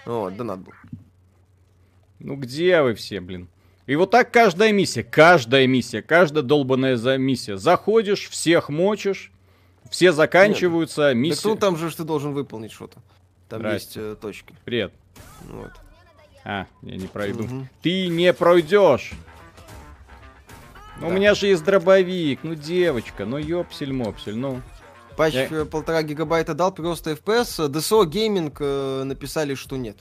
Вот, 0.06 0.38
донат 0.38 0.60
был. 0.60 0.74
ну 2.20 2.36
где 2.36 2.82
вы 2.82 2.94
все, 2.94 3.20
блин? 3.20 3.50
И 3.88 3.96
вот 3.96 4.12
так 4.12 4.32
каждая 4.32 4.72
миссия, 4.72 5.04
каждая 5.04 5.66
миссия, 5.66 6.02
каждая 6.02 6.44
долбанная 6.44 6.98
за 6.98 7.18
миссия. 7.18 7.58
Заходишь, 7.58 8.30
всех 8.30 8.70
мочишь, 8.70 9.32
все 9.89 10.12
заканчиваются, 10.12 11.10
Так 11.10 11.15
миссия... 11.15 11.48
ну 11.50 11.56
там 11.56 11.77
же 11.77 11.94
ты 11.96 12.03
должен 12.03 12.34
выполнить 12.34 12.72
что-то. 12.72 13.00
Там 13.50 13.60
Здрасте. 13.60 13.77
есть 13.88 13.98
э, 13.98 14.15
точки. 14.22 14.53
Привет. 14.65 14.94
Вот. 15.50 15.72
А, 16.44 16.65
я 16.82 16.96
не 16.98 17.08
пройду. 17.08 17.44
Мгм. 17.44 17.70
Ты 17.82 18.08
не 18.08 18.34
пройдешь. 18.34 19.12
Ну, 21.00 21.08
У 21.08 21.10
Да. 21.10 21.15
меня 21.15 21.36
же 21.36 21.48
есть 21.48 21.63
дробовик, 21.63 22.39
ну 22.44 22.56
девочка, 22.56 23.25
ну 23.25 23.38
ёпсель-мопсель, 23.38 24.36
ну. 24.36 24.62
Патч 25.15 25.34
Я- 25.34 25.48
э, 25.50 25.65
полтора 25.65 26.03
гигабайта 26.03 26.53
дал, 26.53 26.72
просто 26.72 27.12
FPS. 27.12 27.67
DSO 27.70 28.03
Gaming 28.06 28.56
э, 28.60 29.03
написали, 29.03 29.56
что 29.56 29.77
нет. 29.77 29.98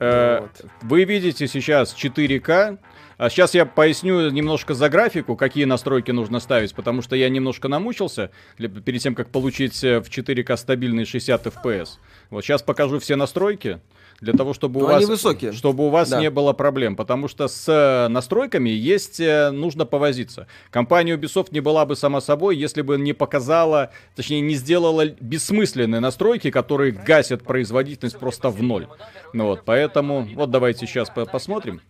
Э, 0.00 0.40
Вот. 0.42 0.64
Вы 0.82 1.04
видите 1.04 1.46
сейчас 1.48 1.94
4К. 1.94 2.78
А 3.18 3.30
сейчас 3.30 3.52
я 3.54 3.66
поясню 3.66 4.30
немножко 4.30 4.74
за 4.74 4.88
графику, 4.88 5.34
какие 5.34 5.64
настройки 5.64 6.12
нужно 6.12 6.38
ставить, 6.38 6.72
потому 6.72 7.02
что 7.02 7.16
я 7.16 7.28
немножко 7.28 7.66
намучился 7.66 8.30
перед 8.56 9.02
тем, 9.02 9.16
как 9.16 9.28
получить 9.30 9.82
э, 9.82 9.98
в 10.00 10.08
4К 10.08 10.56
стабильный 10.56 11.04
60 11.04 11.46
FPS. 11.46 11.88
Вот 12.30 12.44
сейчас 12.44 12.62
покажу 12.62 13.00
все 13.00 13.16
настройки 13.16 13.80
для 14.20 14.34
того, 14.34 14.54
чтобы 14.54 14.78
у 14.78 14.82
Но 14.84 14.88
вас, 14.90 14.96
они 14.98 15.06
высокие. 15.06 15.52
чтобы 15.52 15.86
у 15.86 15.90
вас 15.90 16.10
Да. 16.10 16.20
не 16.20 16.30
было 16.30 16.52
проблем, 16.52 16.94
потому 16.94 17.26
что 17.26 17.48
с 17.48 17.68
э, 17.68 18.06
настройками 18.08 18.70
есть 18.70 19.18
э, 19.18 19.50
нужно 19.50 19.84
повозиться. 19.84 20.46
Компания 20.70 21.16
Ubisoft 21.16 21.48
не 21.50 21.60
была 21.60 21.86
бы 21.86 21.96
сама 21.96 22.20
собой, 22.20 22.56
если 22.56 22.82
бы 22.82 22.98
не 22.98 23.14
показала, 23.14 23.90
точнее 24.14 24.40
не 24.42 24.54
сделала 24.54 25.06
бессмысленные 25.06 26.00
настройки, 26.00 26.52
которые 26.52 26.92
гасят 26.92 27.42
производительность 27.42 28.18
просто 28.18 28.48
в 28.50 28.62
ноль. 28.62 28.86
Ну 29.32 29.46
вот, 29.46 29.62
поэтому, 29.64 30.28
вот 30.34 30.52
давайте 30.52 30.86
сейчас 30.86 31.10
по- 31.10 31.26
посмотрим. 31.26 31.80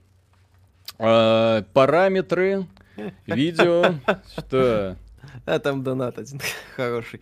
А, 0.98 1.62
параметры, 1.72 2.66
видео, 3.26 3.94
что... 4.38 4.96
А 5.46 5.58
там 5.58 5.82
донат 5.82 6.18
один 6.18 6.40
хороший. 6.76 7.20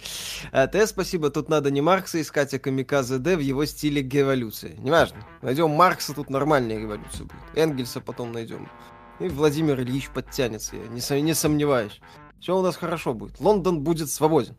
А, 0.52 0.66
ТС, 0.66 0.90
спасибо. 0.90 1.30
Тут 1.30 1.48
надо 1.48 1.70
не 1.70 1.80
Маркса 1.80 2.20
искать, 2.20 2.54
а 2.54 2.58
Камиказе 2.58 3.18
Д 3.18 3.36
в 3.36 3.40
его 3.40 3.64
стиле 3.66 4.02
революции. 4.02 4.76
Неважно. 4.78 5.18
Найдем 5.42 5.70
Маркса, 5.70 6.14
тут 6.14 6.30
нормальная 6.30 6.78
революция 6.78 7.24
будет. 7.24 7.42
Энгельса 7.54 8.00
потом 8.00 8.32
найдем. 8.32 8.68
И 9.20 9.28
Владимир 9.28 9.80
Ильич 9.80 10.10
подтянется, 10.10 10.76
я 10.76 10.86
не, 10.88 11.22
не 11.22 11.34
сомневаюсь. 11.34 12.00
Все 12.40 12.56
у 12.56 12.62
нас 12.62 12.76
хорошо 12.76 13.14
будет. 13.14 13.40
Лондон 13.40 13.80
будет 13.80 14.10
свободен. 14.10 14.56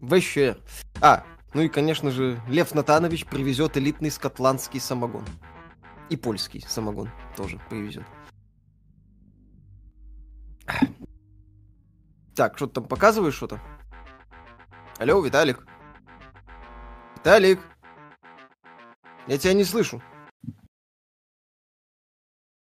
ВЩР. 0.00 0.58
А, 1.00 1.24
ну 1.54 1.62
и, 1.62 1.68
конечно 1.68 2.10
же, 2.10 2.40
Лев 2.48 2.74
Натанович 2.74 3.26
привезет 3.26 3.76
элитный 3.76 4.10
скотландский 4.10 4.80
самогон. 4.80 5.24
И 6.10 6.16
польский 6.16 6.60
самогон 6.60 7.10
тоже 7.36 7.58
привезет. 7.70 8.04
Так, 12.34 12.56
что 12.56 12.66
ты 12.66 12.74
там 12.74 12.88
показываешь 12.88 13.34
что-то? 13.34 13.60
Алло, 14.98 15.20
Виталик? 15.20 15.66
Виталик? 17.16 17.60
Я 19.26 19.38
тебя 19.38 19.54
не 19.54 19.64
слышу. 19.64 20.02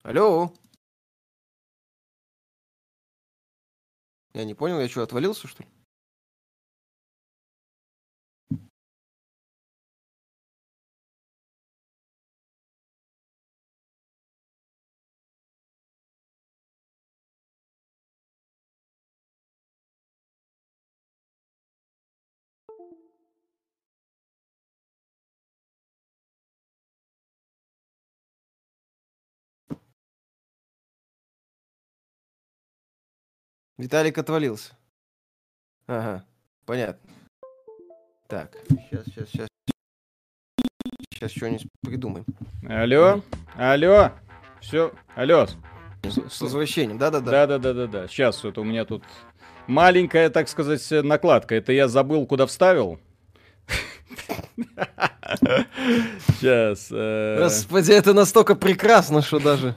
Алло? 0.03 0.53
Я 4.33 4.45
не 4.45 4.55
понял, 4.55 4.81
я 4.81 4.89
что, 4.89 5.03
отвалился, 5.03 5.49
что 5.49 5.63
ли? 5.63 5.69
Виталик 33.79 34.17
отвалился. 34.17 34.73
Ага, 35.87 36.25
понятно. 36.65 37.11
Так, 38.27 38.57
сейчас, 38.69 39.05
сейчас, 39.05 39.29
сейчас. 39.29 39.49
Сейчас 41.13 41.31
что-нибудь 41.31 41.67
придумаем. 41.83 42.25
Алло, 42.67 43.23
алло, 43.55 44.13
все, 44.61 44.93
алло. 45.15 45.47
С 46.03 46.41
возвращением, 46.41 46.99
да-да-да. 46.99 47.31
Да-да-да-да-да. 47.31 48.09
Сейчас 48.09 48.45
это 48.45 48.61
у 48.63 48.65
меня 48.65 48.85
тут 48.85 49.03
маленькая, 49.67 50.31
так 50.31 50.49
сказать, 50.49 50.83
накладка. 51.05 51.55
Это 51.55 51.73
я 51.73 51.89
забыл, 51.89 52.27
куда 52.27 52.47
вставил. 52.47 52.99
Сейчас. 56.39 56.91
Господи, 56.91 57.93
это 57.93 58.15
настолько 58.15 58.55
прекрасно, 58.55 59.21
что 59.21 59.39
даже... 59.39 59.75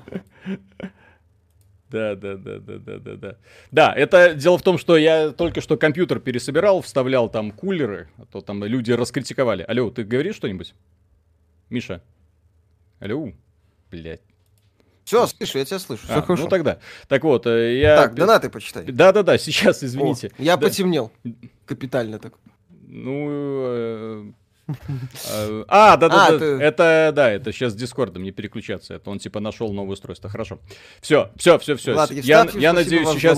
Да, 1.89 2.15
да, 2.15 2.35
да, 2.35 2.59
да, 2.59 2.77
да, 2.77 2.99
да, 2.99 3.15
да. 3.15 3.35
Да, 3.71 3.93
это 3.95 4.35
дело 4.35 4.57
в 4.57 4.61
том, 4.61 4.77
что 4.77 4.95
я 4.95 5.31
только 5.31 5.59
что 5.61 5.75
компьютер 5.75 6.19
пересобирал, 6.19 6.81
вставлял 6.81 7.29
там 7.29 7.51
кулеры, 7.51 8.09
а 8.17 8.25
то 8.25 8.41
там 8.41 8.63
люди 8.63 8.91
раскритиковали. 8.91 9.63
Алло, 9.67 9.89
ты 9.89 10.03
говоришь 10.03 10.35
что-нибудь? 10.35 10.75
Миша? 11.69 12.03
Алло? 12.99 13.31
Блять. 13.89 14.21
Все, 15.03 15.25
слышу, 15.25 15.57
я 15.57 15.65
тебя 15.65 15.79
слышу. 15.79 16.03
Все 16.03 16.13
А, 16.17 16.21
хорошо. 16.21 16.43
ну 16.43 16.49
тогда. 16.49 16.79
Так 17.07 17.23
вот, 17.23 17.47
э, 17.47 17.79
я... 17.79 17.95
Так, 17.97 18.13
донаты 18.13 18.51
почитай. 18.51 18.85
Да-да-да, 18.85 19.39
сейчас, 19.39 19.83
извините. 19.83 20.31
О, 20.37 20.43
я 20.43 20.55
Да. 20.55 20.67
потемнел. 20.67 21.11
Капитально 21.65 22.19
так. 22.19 22.33
Ну... 22.87 24.33
э, 24.69 24.73
э, 25.29 25.65
А, 25.67 25.97
да, 25.97 26.09
да, 26.09 26.27
А, 26.27 26.33
Это, 26.33 27.11
да, 27.13 27.31
это 27.31 27.51
сейчас 27.51 27.73
с 27.73 27.75
Дискордом 27.75 28.23
не 28.23 28.31
переключаться. 28.31 28.93
Это 28.95 29.09
он 29.09 29.19
типа 29.19 29.39
нашел 29.39 29.73
новое 29.73 29.93
устройство. 29.93 30.29
Хорошо. 30.29 30.59
Все, 31.01 31.31
все, 31.35 31.57
все, 31.57 31.75
все. 31.75 31.91
Я, 32.11 32.73
надеюсь, 32.73 33.07
сейчас, 33.09 33.37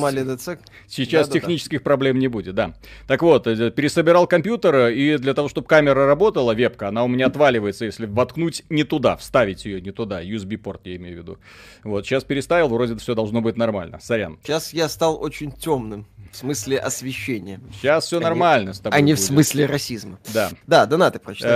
сейчас 0.87 1.29
технических 1.29 1.83
проблем 1.83 2.19
не 2.19 2.27
будет, 2.27 2.55
да. 2.55 2.73
Так 3.07 3.21
вот, 3.21 3.47
э, 3.47 3.71
пересобирал 3.71 4.27
компьютер, 4.27 4.87
и 4.87 5.17
для 5.17 5.33
того, 5.33 5.49
чтобы 5.49 5.67
камера 5.67 6.05
работала, 6.05 6.53
вебка, 6.53 6.89
она 6.89 7.03
у 7.03 7.07
меня 7.07 7.27
отваливается, 7.27 7.85
если 7.85 8.05
воткнуть 8.05 8.63
не 8.69 8.83
туда, 8.83 9.15
вставить 9.17 9.65
ее 9.65 9.81
не 9.81 9.91
туда. 9.91 10.23
USB-порт 10.23 10.81
я 10.85 10.95
имею 10.97 11.17
в 11.17 11.19
виду. 11.19 11.37
Вот, 11.83 12.05
сейчас 12.05 12.23
переставил, 12.23 12.69
вроде 12.69 12.95
все 12.97 13.15
должно 13.15 13.41
быть 13.41 13.57
нормально. 13.57 13.99
Сорян. 14.01 14.39
Сейчас 14.43 14.73
я 14.73 14.89
стал 14.89 15.21
очень 15.21 15.51
темным. 15.51 16.05
В 16.31 16.37
смысле 16.37 16.77
освещения. 16.77 17.59
Сейчас 17.73 18.05
все 18.05 18.17
А 18.17 18.19
не- 18.19 18.23
нормально 18.25 18.73
с 18.73 18.79
тобой 18.79 18.97
А 18.97 19.01
не 19.01 19.13
в 19.13 19.17
будет. 19.17 19.25
смысле 19.25 19.65
расизма. 19.65 20.19
Да. 20.33 20.49
Да, 20.67 20.85
донаты 20.85 21.19
прочитай. 21.19 21.49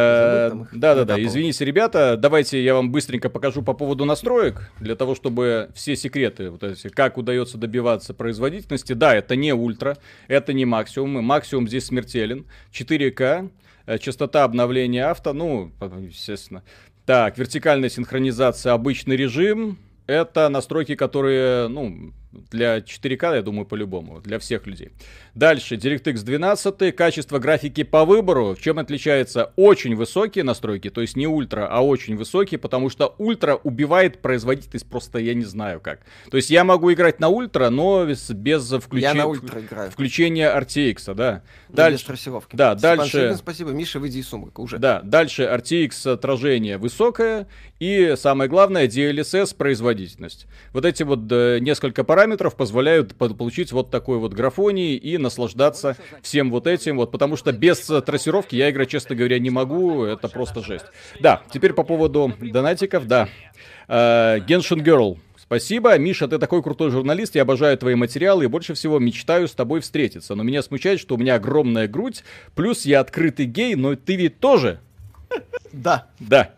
не 0.51 0.63
Э. 0.63 0.65
Да-да-да, 0.73 1.21
извините, 1.21 1.63
ребята, 1.65 2.17
давайте 2.17 2.61
я 2.63 2.73
вам 2.75 2.91
быстренько 2.91 3.29
покажу 3.29 3.61
по 3.61 3.73
поводу 3.73 4.05
настроек, 4.05 4.71
для 4.79 4.95
того, 4.95 5.15
чтобы 5.15 5.69
все 5.75 5.95
секреты, 5.95 6.49
вот 6.49 6.63
эти, 6.63 6.89
как 6.89 7.17
удается 7.17 7.57
добиваться 7.57 8.13
производительности. 8.13 8.93
Да, 8.93 9.15
это 9.15 9.35
не 9.35 9.53
ультра, 9.53 9.97
это 10.27 10.51
не 10.53 10.65
максимум, 10.65 11.19
и 11.19 11.21
максимум 11.21 11.67
здесь 11.67 11.85
смертелен. 11.85 12.45
4К, 12.71 13.49
э, 13.85 13.97
частота 13.99 14.43
обновления 14.43 15.05
авто, 15.05 15.31
ну, 15.33 15.71
естественно. 15.99 16.63
Так, 17.05 17.37
вертикальная 17.37 17.89
синхронизация, 17.89 18.73
обычный 18.73 19.15
режим. 19.15 19.77
Это 20.07 20.49
настройки, 20.49 20.95
которые, 20.95 21.67
ну, 21.67 22.11
для 22.51 22.79
4К, 22.79 23.35
я 23.35 23.41
думаю, 23.41 23.65
по-любому, 23.65 24.19
для 24.21 24.39
всех 24.39 24.67
людей. 24.67 24.91
Дальше, 25.33 25.75
DirectX 25.75 26.23
12, 26.23 26.95
качество 26.95 27.39
графики 27.39 27.83
по 27.83 28.05
выбору. 28.05 28.55
В 28.55 28.61
чем 28.61 28.79
отличается? 28.79 29.51
Очень 29.55 29.95
высокие 29.95 30.43
настройки, 30.43 30.89
то 30.89 31.01
есть 31.01 31.15
не 31.17 31.27
ультра, 31.27 31.67
а 31.69 31.81
очень 31.81 32.15
высокие, 32.15 32.57
потому 32.57 32.89
что 32.89 33.15
ультра 33.17 33.55
убивает 33.55 34.21
производительность 34.21 34.87
просто 34.87 35.19
я 35.19 35.33
не 35.33 35.45
знаю 35.45 35.79
как. 35.79 35.99
То 36.31 36.37
есть 36.37 36.49
я 36.49 36.63
могу 36.63 36.91
играть 36.93 37.19
на 37.19 37.29
ультра, 37.29 37.69
но 37.69 38.05
без 38.05 38.71
Я 38.71 38.79
включения, 38.79 39.13
на 39.13 39.25
ультра 39.27 39.59
играю. 39.61 39.91
включения 39.91 40.49
RTX, 40.55 41.13
да. 41.13 41.41
Без 41.69 41.75
Дальше, 41.75 42.05
трассировки. 42.05 42.55
да, 42.55 42.77
Степан 42.77 42.97
дальше- 42.97 43.11
Шейгин, 43.11 43.37
спасибо. 43.37 43.69
Миша, 43.71 43.99
выйди 43.99 44.19
из 44.19 44.27
сумрака 44.27 44.61
уже. 44.61 44.77
да, 44.77 45.01
дальше 45.01 45.43
RTX 45.43 46.11
отражение 46.13 46.77
высокое 46.77 47.47
и 47.79 48.13
самое 48.17 48.49
главное 48.49 48.87
DLSS 48.87 49.55
производительность. 49.55 50.47
Вот 50.73 50.85
эти 50.85 51.03
вот 51.03 51.19
э, 51.31 51.59
несколько 51.59 52.03
параметров 52.03 52.24
позволяют 52.27 53.15
по- 53.15 53.33
получить 53.33 53.71
вот 53.71 53.91
такой 53.91 54.17
вот 54.17 54.33
графоний 54.33 54.95
и 54.95 55.17
наслаждаться 55.17 55.95
всем 56.21 56.51
вот 56.51 56.67
этим 56.67 56.97
вот, 56.97 57.11
потому 57.11 57.35
что 57.35 57.51
без 57.51 57.89
э, 57.89 58.01
трассировки 58.01 58.55
я 58.55 58.69
играть, 58.69 58.89
честно 58.89 59.15
говоря, 59.15 59.39
не 59.39 59.49
могу, 59.49 60.03
это 60.03 60.27
просто 60.27 60.61
жесть. 60.61 60.85
Да, 61.19 61.41
теперь 61.51 61.73
по 61.73 61.83
поводу 61.83 62.33
донатиков, 62.39 63.07
да. 63.07 63.29
Э, 63.87 64.39
Genshin 64.39 64.83
Girl. 64.83 65.17
Спасибо, 65.37 65.95
Миша, 65.99 66.27
ты 66.27 66.39
такой 66.39 66.63
крутой 66.63 66.89
журналист, 66.89 67.35
я 67.35 67.43
обожаю 67.43 67.77
твои 67.77 67.93
материалы 67.93 68.45
и 68.45 68.47
больше 68.47 68.73
всего 68.73 68.97
мечтаю 68.97 69.47
с 69.47 69.51
тобой 69.51 69.79
встретиться. 69.81 70.33
Но 70.33 70.41
меня 70.41 70.63
смущает, 70.63 70.99
что 70.99 71.13
у 71.13 71.17
меня 71.19 71.35
огромная 71.35 71.87
грудь, 71.87 72.23
плюс 72.55 72.83
я 72.85 72.99
открытый 72.99 73.45
гей, 73.45 73.75
но 73.75 73.95
ты 73.95 74.15
ведь 74.15 74.39
тоже. 74.39 74.79
Да, 75.73 76.07
Да. 76.19 76.51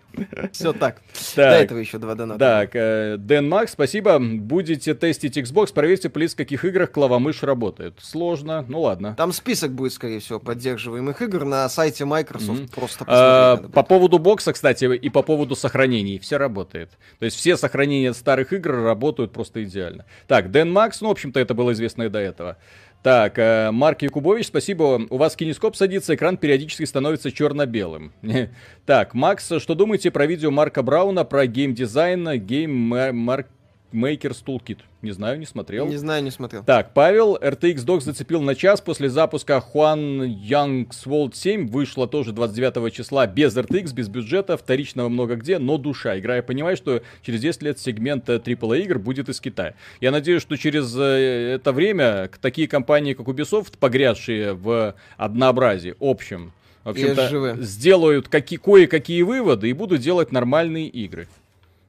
все 0.52 0.74
так. 0.74 1.02
Так. 1.36 1.52
До 1.52 1.56
этого 1.58 1.78
еще 1.78 1.98
два 2.00 2.16
доната. 2.16 2.40
Так, 2.40 2.72
э, 2.76 3.18
Дэн 3.20 3.48
Макс, 3.48 3.74
спасибо. 3.74 4.18
Будете 4.20 4.96
тестить 4.96 5.38
Xbox, 5.38 5.72
проверьте, 5.74 6.10
плиз, 6.10 6.34
в 6.34 6.38
каких 6.38 6.66
играх 6.66 6.92
клавомышь 6.92 7.44
работает. 7.44 7.96
Сложно, 8.02 8.66
ну 8.68 8.82
ладно. 8.82 9.14
Там 9.16 9.32
список 9.32 9.72
будет, 9.72 9.94
скорее 9.94 10.20
всего, 10.20 10.40
поддерживаемых 10.40 11.22
игр 11.22 11.46
на 11.46 11.70
сайте 11.70 12.06
Microsoft. 12.06 12.60
Мгм. 12.62 12.68
Просто 12.70 13.06
А, 13.08 13.58
по 13.58 13.84
поводу 13.84 14.18
бокса, 14.18 14.54
кстати, 14.54 14.86
и 14.86 15.10
по 15.10 15.22
поводу 15.22 15.56
сохранений, 15.56 16.18
все 16.18 16.38
работает. 16.38 16.90
То 17.20 17.26
есть 17.26 17.38
все 17.38 17.56
сохранения 17.56 18.14
старых 18.14 18.54
игр 18.54 18.72
работают 18.82 19.32
просто 19.34 19.64
идеально. 19.64 20.06
Так, 20.28 20.50
Дэн 20.52 20.72
Макс, 20.72 21.02
ну, 21.02 21.10
в 21.10 21.12
общем-то, 21.12 21.40
это 21.40 21.54
было 21.54 21.74
известно 21.74 22.04
и 22.04 22.10
до 22.10 22.20
этого. 22.20 22.58
Так, 23.04 23.38
э, 23.38 23.72
Марк 23.72 24.02
Якубович, 24.02 24.48
спасибо. 24.48 25.02
У 25.10 25.18
вас 25.18 25.36
кинескоп 25.36 25.76
садится, 25.76 26.16
экран 26.16 26.38
периодически 26.38 26.84
становится 26.84 27.32
черно-белым. 27.32 28.12
Так, 28.86 29.14
Макс, 29.14 29.52
что 29.60 29.76
думаете 29.76 30.12
про 30.12 30.26
видео 30.26 30.50
Марка 30.50 30.82
Брауна 30.82 31.26
про 31.26 31.46
геймдизайн, 31.46 32.40
Game 32.40 33.48
Maker's 33.94 34.44
Toolkit? 34.46 34.80
Не 35.02 35.12
знаю, 35.12 35.38
не 35.38 35.46
смотрел. 35.46 35.88
Не 35.88 35.98
знаю, 35.98 36.24
не 36.24 36.32
смотрел. 36.32 36.64
Так, 36.64 36.94
Павел, 36.94 37.38
RTX 37.38 37.86
Dog 37.86 38.02
зацепил 38.02 38.42
на 38.42 38.56
час 38.56 38.82
после 38.82 39.10
запуска 39.10 39.64
Xuan-Yuan 39.74 40.28
Sword 40.28 41.36
7. 41.36 41.68
Вышла 41.68 42.08
тоже 42.08 42.32
29 42.34 42.94
числа 42.94 43.28
без 43.28 43.56
RTX, 43.56 43.94
без 43.94 44.10
бюджета, 44.10 44.58
вторичного 44.58 45.08
много 45.10 45.36
где, 45.36 45.60
но 45.60 45.78
душа. 45.78 46.18
Игра, 46.18 46.38
я 46.38 46.44
понимаю, 46.44 46.76
что 46.76 47.04
через 47.22 47.42
10 47.42 47.62
лет 47.64 47.80
сегмент 47.80 48.28
э, 48.30 48.38
AAA 48.38 48.82
игр 48.82 49.00
будет 49.00 49.30
из 49.30 49.40
Китая. 49.40 49.76
Я 50.02 50.12
надеюсь, 50.12 50.42
что 50.42 50.58
через 50.58 50.96
э, 50.98 51.54
это 51.56 51.72
время 51.72 52.30
такие 52.42 52.68
компании, 52.68 53.14
как 53.14 53.28
Ubisoft, 53.28 53.78
погрязшие 53.80 54.54
в 54.54 54.96
однообразии 55.18 55.96
общем, 56.00 56.54
в 56.84 56.90
общем-то, 56.90 57.58
сделают 57.62 58.30
какие, 58.30 58.60
кое-какие 58.60 59.22
выводы 59.22 59.70
и 59.70 59.74
будут 59.74 60.02
делать 60.02 60.32
нормальные 60.32 60.88
игры. 60.88 61.28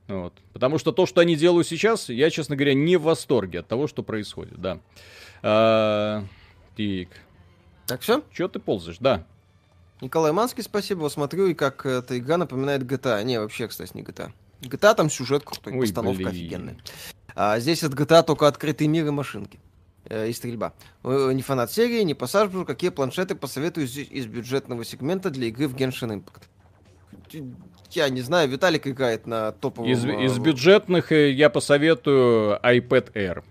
Вот. 0.09 0.33
Потому 0.55 0.79
что 0.79 0.91
то, 0.93 1.07
что 1.07 1.21
они 1.21 1.37
делают 1.37 1.67
сейчас, 1.69 2.09
я, 2.09 2.31
честно 2.31 2.57
говоря, 2.57 2.75
не 2.75 2.97
в 2.97 3.03
восторге 3.03 3.61
от 3.61 3.69
того, 3.69 3.87
что 3.87 4.03
происходит, 4.03 4.61
да. 4.61 4.81
А, 5.43 6.25
Так, 6.77 7.09
Так, 7.87 8.01
все? 8.01 8.23
что 8.33 8.49
ты 8.49 8.59
ползаешь, 8.59 8.99
да. 9.01 9.27
Николай 10.01 10.33
Манский, 10.33 10.63
спасибо. 10.63 11.01
Вот 11.01 11.13
смотрю, 11.13 11.47
и 11.49 11.55
как 11.55 11.85
эта 11.85 12.19
игра 12.19 12.37
напоминает 12.39 12.83
GTA. 12.83 13.23
Не, 13.25 13.39
вообще, 13.41 13.69
кстати, 13.69 13.91
не 13.95 14.03
GTA. 14.03 14.31
GTA 14.63 14.95
там 14.95 15.11
сюжет 15.11 15.45
крутой, 15.45 15.75
Ой, 15.75 15.81
постановка 15.81 16.17
блин. 16.17 16.29
офигенная. 16.29 16.77
А 17.35 17.59
здесь 17.61 17.83
от 17.85 17.93
GTA 17.95 18.23
только 18.25 18.47
открытый 18.49 18.87
мир 18.87 19.07
и 19.07 19.11
машинки. 19.11 19.59
Э, 20.07 20.29
и 20.29 20.33
стрельба. 20.33 20.73
Э, 21.05 21.33
Не 21.35 21.43
фанат 21.43 21.71
серии, 21.73 22.03
не 22.03 22.15
пассаж, 22.15 22.51
какие 22.67 22.91
планшеты 22.91 23.35
посоветую 23.35 23.87
из, 23.87 23.97
из 23.97 24.27
бюджетного 24.27 24.85
сегмента 24.85 25.31
для 25.31 25.49
игры 25.49 25.69
в 25.69 25.75
Genshin 25.75 26.23
Impact. 26.23 26.43
Я 27.93 28.09
не 28.09 28.21
знаю, 28.21 28.49
Виталик 28.49 28.87
играет 28.87 29.27
на 29.27 29.53
топовом... 29.53 29.89
Из, 29.91 30.05
э, 30.05 30.25
из 30.25 30.39
бюджетных 30.39 31.11
э, 31.13 31.31
я 31.31 31.49
посоветую 31.51 32.59
iPad 32.63 33.13
Air. 33.15 33.43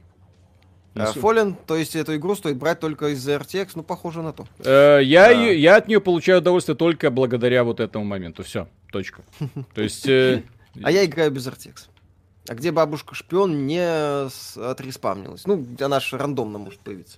э, 0.95 0.99
Fallen, 1.15 1.55
то 1.65 1.75
есть 1.75 1.95
эту 1.95 2.15
игру 2.15 2.35
стоит 2.35 2.57
брать 2.57 2.79
только 2.79 3.07
из 3.09 3.27
RTX, 3.27 3.71
ну, 3.75 3.83
похоже 3.83 4.21
на 4.21 4.33
то. 4.33 4.45
Э, 4.63 4.99
я, 5.03 5.29
Да. 5.29 5.33
я 5.33 5.75
от 5.77 5.87
нее 5.87 5.99
получаю 6.01 6.39
удовольствие 6.39 6.75
только 6.75 7.09
благодаря 7.11 7.63
вот 7.63 7.79
этому 7.79 8.05
моменту. 8.05 8.43
Все, 8.43 8.67
точка. 8.91 9.21
То 9.73 9.81
есть... 9.81 10.07
э, 10.07 10.43
А 10.83 10.91
я 10.91 11.03
играю 11.05 11.31
без 11.31 11.47
RTX. 11.47 11.87
А 12.49 12.53
где 12.55 12.71
бабушка-шпион 12.71 13.65
не 13.67 13.81
с- 14.29 14.55
отреспавнилась? 14.55 15.45
Ну, 15.45 15.65
она 15.81 15.99
же 15.99 16.17
рандомно 16.17 16.57
может 16.59 16.79
появиться. 16.79 17.17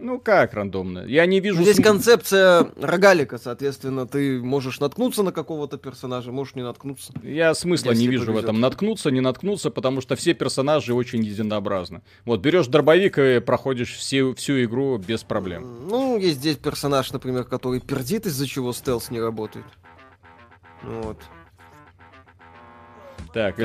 Ну 0.00 0.18
как 0.18 0.54
рандомно? 0.54 1.04
Я 1.06 1.26
не 1.26 1.40
вижу... 1.40 1.62
Здесь 1.62 1.76
см- 1.76 1.92
концепция 1.92 2.66
рогалика, 2.80 3.38
соответственно, 3.38 4.06
ты 4.06 4.40
можешь 4.42 4.80
наткнуться 4.80 5.22
на 5.22 5.30
какого-то 5.32 5.76
персонажа, 5.78 6.32
можешь 6.32 6.54
не 6.54 6.62
наткнуться. 6.62 7.12
Я 7.22 7.54
смысла 7.54 7.90
Если 7.90 8.02
не 8.02 8.08
вижу 8.08 8.24
в 8.24 8.26
повезет. 8.28 8.44
этом. 8.44 8.60
Наткнуться, 8.60 9.10
не 9.10 9.20
наткнуться, 9.20 9.70
потому 9.70 10.00
что 10.00 10.16
все 10.16 10.32
персонажи 10.34 10.94
очень 10.94 11.22
единообразны. 11.22 12.02
Вот, 12.24 12.40
берешь 12.40 12.66
дробовик 12.66 13.18
и 13.18 13.40
проходишь 13.40 13.94
все, 13.96 14.32
всю 14.34 14.62
игру 14.64 14.96
без 14.98 15.22
проблем. 15.22 15.86
Ну, 15.88 16.18
есть 16.18 16.38
здесь 16.38 16.56
персонаж, 16.56 17.12
например, 17.12 17.44
который 17.44 17.80
пердит, 17.80 18.26
из-за 18.26 18.46
чего 18.46 18.72
стелс 18.72 19.10
не 19.10 19.20
работает. 19.20 19.66
Вот. 20.82 21.18
Так, 23.32 23.56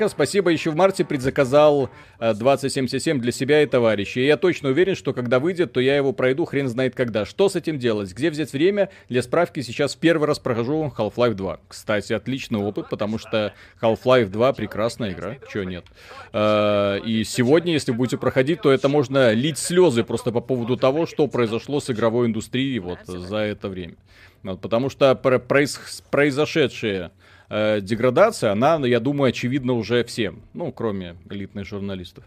так. 0.00 0.10
спасибо. 0.10 0.50
Еще 0.50 0.70
в 0.70 0.76
марте 0.76 1.04
предзаказал 1.04 1.90
э, 2.20 2.34
2077 2.34 3.20
для 3.20 3.32
себя 3.32 3.62
и 3.62 3.66
товарищей. 3.66 4.20
И 4.20 4.26
я 4.26 4.36
точно 4.36 4.68
уверен, 4.70 4.94
что 4.94 5.12
когда 5.12 5.38
выйдет, 5.40 5.72
то 5.72 5.80
я 5.80 5.96
его 5.96 6.12
пройду 6.12 6.44
хрен 6.44 6.68
знает 6.68 6.94
когда. 6.94 7.24
Что 7.24 7.48
с 7.48 7.56
этим 7.56 7.78
делать? 7.78 8.12
Где 8.12 8.30
взять 8.30 8.52
время? 8.52 8.90
Для 9.08 9.22
справки 9.22 9.60
сейчас 9.60 9.94
в 9.94 9.98
первый 9.98 10.26
раз 10.26 10.38
прохожу 10.38 10.92
Half-Life 10.96 11.34
2. 11.34 11.60
Кстати, 11.68 12.12
отличный 12.12 12.60
опыт, 12.60 12.88
потому 12.88 13.18
что 13.18 13.52
Half-Life 13.80 14.26
2 14.28 14.52
прекрасная 14.52 15.12
игра. 15.12 15.36
Чего 15.50 15.64
нет? 15.64 15.84
Э, 16.32 17.00
И 17.04 17.24
сегодня, 17.24 17.72
если 17.72 17.92
будете 17.92 18.18
проходить, 18.18 18.62
то 18.62 18.70
это 18.70 18.88
можно 18.88 19.32
лить 19.32 19.58
слезы 19.58 20.04
просто 20.04 20.32
по 20.32 20.40
поводу 20.40 20.76
того, 20.76 21.06
что 21.06 21.26
произошло 21.26 21.80
с 21.80 21.90
игровой 21.90 22.26
индустрией 22.28 22.78
вот 22.78 22.98
за 23.06 23.38
это 23.38 23.68
время. 23.68 23.94
Вот, 24.42 24.60
потому 24.60 24.88
что 24.88 25.14
про- 25.16 25.40
произошедшее 25.40 27.10
э, 27.48 27.80
деградация, 27.80 28.52
она, 28.52 28.76
я 28.86 29.00
думаю, 29.00 29.30
очевидна 29.30 29.72
уже 29.72 30.04
всем. 30.04 30.42
Ну, 30.54 30.72
кроме 30.72 31.16
элитных 31.30 31.66
журналистов. 31.66 32.24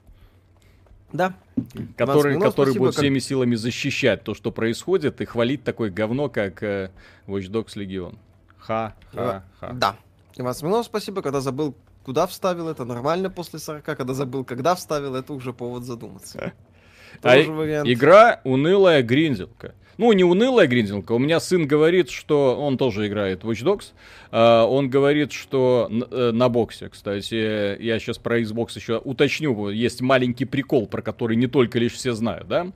Да. 1.14 1.34
который, 1.98 2.34
Смирнов, 2.34 2.50
который 2.52 2.68
спасибо, 2.70 2.86
будет 2.86 2.96
как- 2.96 3.04
всеми 3.04 3.20
силами 3.20 3.56
защищать 3.56 4.24
то, 4.24 4.34
что 4.34 4.52
происходит, 4.52 5.20
и 5.20 5.26
хвалить 5.26 5.64
такое 5.64 5.90
говно, 5.90 6.30
как 6.30 6.64
э, 6.64 6.90
Watch 7.28 7.50
Dogs 7.52 7.76
Legion. 7.76 8.18
Ха-ха-ха. 8.58 9.74
Да. 9.74 9.98
Иван 10.38 10.54
Смирнов, 10.54 10.86
спасибо, 10.86 11.22
когда 11.22 11.42
забыл, 11.42 11.76
куда 12.06 12.28
вставил 12.28 12.70
это, 12.70 12.86
нормально 12.86 13.30
после 13.30 13.60
40, 13.60 13.84
когда 13.84 14.14
забыл, 14.14 14.46
когда 14.46 14.74
вставил, 14.76 15.16
это 15.16 15.34
уже 15.34 15.52
повод 15.52 15.84
задуматься. 15.84 16.54
А 17.22 17.38
и-. 17.38 17.44
Игра 17.94 18.40
унылая 18.46 19.04
гринзелка. 19.04 19.76
Ну, 19.98 20.12
не 20.14 20.24
унылая 20.24 20.68
гринзелка. 20.68 21.12
У 21.12 21.20
меня 21.20 21.40
сын 21.40 21.68
говорит, 21.68 22.10
что 22.10 22.56
он 22.60 22.78
тоже 22.78 23.08
играет 23.08 23.44
в 23.44 23.50
Watch 23.50 23.64
Dogs. 23.64 23.92
А, 24.32 24.66
он 24.66 24.90
говорит, 24.90 25.32
что 25.32 25.88
н- 25.92 26.06
э, 26.10 26.32
на 26.32 26.50
боксе, 26.50 26.90
кстати, 26.90 27.82
я 27.82 28.00
сейчас 28.00 28.18
про 28.18 28.40
Xbox 28.40 28.70
еще 28.76 28.98
уточню. 28.98 29.70
Есть 29.70 30.02
маленький 30.02 30.46
прикол, 30.46 30.88
про 30.88 31.02
который 31.02 31.36
не 31.36 31.48
только 31.48 31.78
лишь 31.80 31.94
все 31.94 32.14
знают, 32.14 32.48
да? 32.48 32.68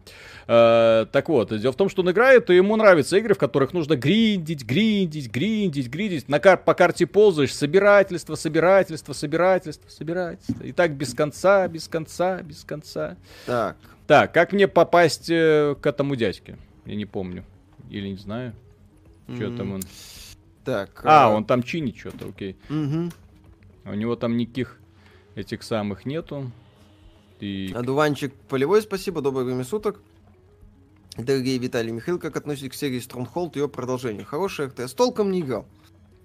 А, 0.47 1.06
так 1.08 1.30
вот, 1.30 1.58
дело 1.58 1.71
в 1.71 1.75
том, 1.78 1.89
что 1.89 2.01
он 2.01 2.12
играет, 2.12 2.49
и 2.49 2.56
ему 2.56 2.75
нравятся 2.75 3.17
игры, 3.17 3.34
в 3.34 3.38
которых 3.38 3.73
нужно 3.73 3.95
гриндить, 3.95 4.65
гриндить, 4.65 5.32
гриндить, 5.32 5.89
гриндить. 5.89 6.30
На 6.30 6.39
кар- 6.39 6.62
по 6.63 6.73
карте 6.73 7.08
ползаешь, 7.08 7.54
собирательство, 7.54 8.36
собирательство, 8.36 9.13
собирательство, 9.13 9.89
собирательство. 9.89 10.63
И 10.63 10.71
так 10.73 10.91
без 10.91 11.13
конца, 11.13 11.67
без 11.67 11.88
конца, 11.88 12.41
без 12.41 12.63
конца. 12.63 13.15
Так, 13.45 13.78
Так, 14.08 14.34
как 14.34 14.51
мне 14.51 14.67
попасть 14.67 15.30
э, 15.30 15.75
к 15.82 15.86
этому 15.88 16.15
дядьке? 16.15 16.58
Я 16.86 16.95
не 16.95 17.06
помню. 17.06 17.43
Или 17.89 18.10
не 18.10 18.17
знаю. 18.17 18.54
Что 19.34 19.45
М, 19.45 19.58
там 19.58 19.71
он? 19.74 19.82
так. 20.63 21.02
А, 21.04 21.30
э, 21.32 21.36
он 21.36 21.45
там 21.45 21.63
чинит 21.63 21.98
что-то, 21.98 22.28
окей. 22.30 22.58
мгм. 22.69 23.12
У 23.86 23.93
него 23.93 24.15
там 24.15 24.36
никаких 24.38 24.80
этих 25.36 25.62
самых 25.63 26.06
нету. 26.06 26.52
И... 27.39 27.71
Одуванчик 27.76 28.34
полевой, 28.50 28.82
спасибо, 28.82 29.21
доброе 29.21 29.45
время 29.45 29.63
суток. 29.63 30.00
Дорогие 31.17 31.58
Виталий 31.58 31.91
Михаил, 31.91 32.19
как 32.19 32.36
относитесь 32.36 32.71
к 32.71 32.74
серии 32.74 33.00
Stronghold 33.00 33.52
и 33.56 33.60
ее 33.60 33.69
продолжению? 33.69 34.26
Хорошая 34.26 34.67
РТС, 34.67 34.93
толком 34.93 35.32
не 35.32 35.41
играл. 35.41 35.65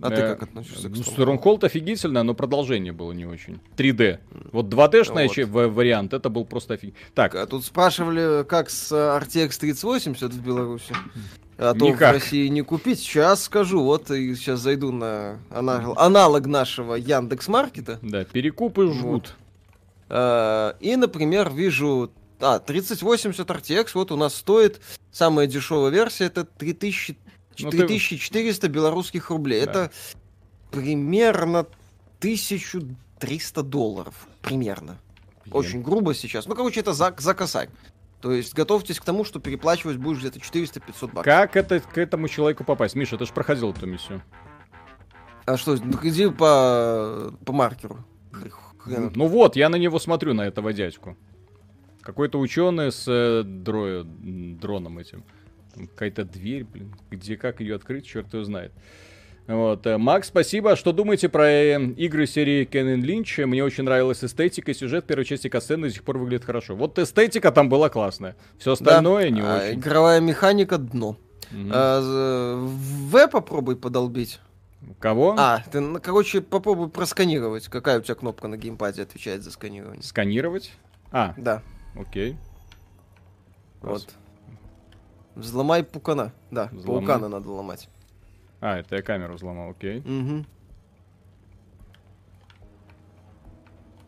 А 0.03 0.09
ты 0.11 0.17
Э, 0.23 0.29
как 0.35 0.43
относишься 0.45 0.89
к 0.89 0.93
ну, 0.93 1.03
Stronghold? 1.03 1.43
Stronghold 1.43 1.65
офигительно, 1.67 2.23
но 2.23 2.35
продолжение 2.35 2.93
было 2.93 3.13
не 3.13 3.27
очень. 3.27 3.61
3D. 3.77 4.19
Вот 4.53 4.67
2D-шный 4.67 5.45
Вот. 5.47 5.71
вариант, 5.73 6.13
это 6.15 6.29
был 6.31 6.45
просто 6.45 6.75
офиг... 6.75 6.95
Так, 7.15 7.35
А 7.35 7.47
тут 7.47 7.65
спрашивали, 7.65 8.45
как 8.45 8.71
с 8.71 8.91
э, 8.93 8.95
RTX 8.97 9.59
3080 9.61 10.33
в 10.33 10.43
Беларуси. 10.43 10.95
А 11.59 11.75
то 11.75 11.89
Никак. 11.89 12.11
в 12.11 12.15
России 12.15 12.49
не 12.49 12.63
купить. 12.63 13.01
Сейчас 13.01 13.45
скажу, 13.45 13.83
вот 13.83 14.11
и 14.11 14.35
сейчас 14.35 14.61
зайду 14.61 14.93
на 14.93 15.39
анал- 15.51 15.95
аналог 15.99 16.47
нашего 16.47 16.95
Яндекс 16.95 17.49
Маркета. 17.49 17.99
да, 18.01 18.25
перекупы 18.25 18.91
жгут. 18.93 19.35
Э, 20.09 20.73
И, 20.81 20.97
например, 20.97 21.51
вижу... 21.53 22.11
А, 22.43 22.59
3080 22.59 23.47
RTX 23.51 23.91
вот 23.93 24.11
у 24.13 24.17
нас 24.17 24.35
стоит, 24.35 24.81
самая 25.13 25.47
дешевая 25.47 25.91
версия, 25.91 26.25
это 26.25 26.45
3000, 26.45 27.19
Ну, 27.65 27.71
ты- 27.71 27.87
3400 27.87 28.69
белорусских 28.69 29.31
рублей. 29.31 29.65
Да. 29.65 29.71
Это 29.71 29.91
примерно 30.71 31.67
1300 32.21 33.63
долларов. 33.63 34.27
Примерно. 34.43 34.99
Блин. 35.45 35.55
Очень 35.57 35.83
грубо 35.83 36.15
сейчас. 36.15 36.47
Ну, 36.47 36.55
короче, 36.55 36.81
это 36.81 36.93
за, 36.93 37.15
за 37.19 37.35
косарь. 37.35 37.69
То 38.21 38.33
есть 38.33 38.55
готовьтесь 38.55 39.01
к 39.01 39.05
тому, 39.05 39.25
что 39.25 39.41
переплачивать 39.41 39.97
будешь 39.97 40.19
где-то 40.21 40.39
400-500 40.39 41.07
баксов. 41.07 41.25
Как 41.25 41.57
это 41.57 41.81
к 41.81 41.97
этому 41.97 42.29
человеку 42.29 42.65
попасть? 42.65 42.95
Миша, 42.95 43.17
ты 43.17 43.25
же 43.25 43.33
проходил 43.33 43.71
эту 43.71 43.87
миссию. 43.87 44.23
А 45.47 45.57
что, 45.57 45.77
ну, 45.77 45.99
иди 46.03 46.29
по, 46.31 47.33
по 47.45 47.53
маркеру. 47.53 48.05
Хрен. 48.79 49.13
Ну 49.15 49.27
вот, 49.27 49.57
я 49.57 49.69
на 49.69 49.77
него 49.77 49.99
смотрю, 49.99 50.35
на 50.35 50.43
этого 50.43 50.73
дядьку. 50.73 51.17
Какой-то 52.03 52.39
ученый 52.39 52.93
с 52.93 53.05
э, 53.09 53.43
дро- 53.43 54.05
дроном 54.59 54.99
этим. 54.99 55.23
Какая-то 55.75 56.25
дверь, 56.25 56.65
блин. 56.65 56.95
Где, 57.11 57.37
как 57.37 57.61
ее 57.61 57.77
открыть, 57.77 58.07
черт 58.07 58.33
его 58.35 58.45
знает. 58.45 58.73
Вот. 59.47 59.85
э, 59.87 59.97
Макс, 59.99 60.29
спасибо. 60.29 60.77
Что 60.77 60.93
думаете 60.93 61.29
про 61.29 61.49
э, 61.51 61.81
игры 61.97 62.27
серии 62.27 62.65
Кеннин 62.65 63.03
Линч? 63.03 63.39
Мне 63.39 63.65
очень 63.65 63.85
нравилась 63.85 64.23
эстетика, 64.23 64.73
сюжет 64.75 65.07
первой 65.07 65.25
части 65.25 65.49
касцены 65.49 65.89
до 65.89 65.93
сих 65.95 66.05
пор 66.05 66.19
выглядит 66.19 66.45
хорошо. 66.45 66.77
Вот 66.77 66.99
эстетика 66.99 67.51
там 67.51 67.69
была 67.69 67.89
классная. 67.89 68.37
Все 68.59 68.73
остальное 68.73 69.25
Да. 69.25 69.31
не 69.31 69.41
А, 69.41 69.57
очень. 69.59 69.81
игровая 69.81 70.21
механика 70.21 70.79
дно. 70.79 71.17
Мгм. 71.51 71.71
А, 71.75 72.57
В 72.65 73.29
попробуй 73.29 73.77
подолбить. 73.77 74.39
Кого? 74.99 75.35
А, 75.37 75.63
ты, 75.71 75.81
ну, 75.81 76.01
короче, 76.01 76.41
попробуй 76.43 76.89
просканировать. 76.89 77.67
Какая 77.69 77.99
у 77.99 78.03
тебя 78.03 78.15
кнопка 78.15 78.47
на 78.49 78.57
геймпаде 78.57 79.03
отвечает 79.03 79.43
за 79.43 79.51
сканирование? 79.51 80.03
Сканировать? 80.03 80.73
А, 81.11 81.35
Да, 81.37 81.63
окей. 81.99 82.37
вот. 83.83 84.09
Взломай 85.35 85.85
пукана. 85.85 86.33
Да, 86.51 86.69
Взломай. 86.73 87.07
паукана 87.07 87.29
надо 87.29 87.51
ломать. 87.51 87.89
А, 88.61 88.79
это 88.79 88.97
я 88.97 89.03
камеру 89.03 89.35
взломал, 89.35 89.71
окей. 89.71 90.01
Мгм. 90.01 90.47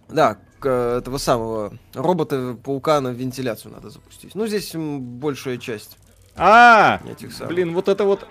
Да, 0.09 0.37
к, 0.61 0.67
э, 0.67 0.99
этого 0.99 1.17
самого 1.19 1.73
робота-паукана 1.95 3.11
в 3.11 3.15
вентиляцию 3.15 3.73
надо 3.73 3.89
запустить. 3.91 4.35
Ну, 4.35 4.47
здесь 4.47 4.73
большая 4.75 5.57
часть 5.57 5.97
А, 6.37 7.01
этих 7.09 7.33
самых. 7.33 7.55
блин, 7.55 7.73
вот 7.73 7.89
это 7.89 8.05
вот 8.05 8.27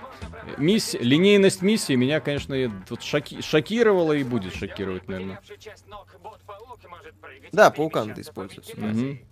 мисс... 0.58 0.94
линейность 0.94 1.62
миссии 1.64 1.94
меня, 1.94 2.20
конечно, 2.20 2.56
вот 2.90 3.02
шоки... 3.02 3.42
шокировала 3.42 4.14
и 4.14 4.24
будет 4.24 4.54
шокировать, 4.54 5.08
наверное. 5.08 5.42
Да, 7.52 7.72
паукан 7.72 8.10
ты 8.10 8.16
по 8.16 8.22
используешь. 8.22 8.68
вегетации. 8.68 9.26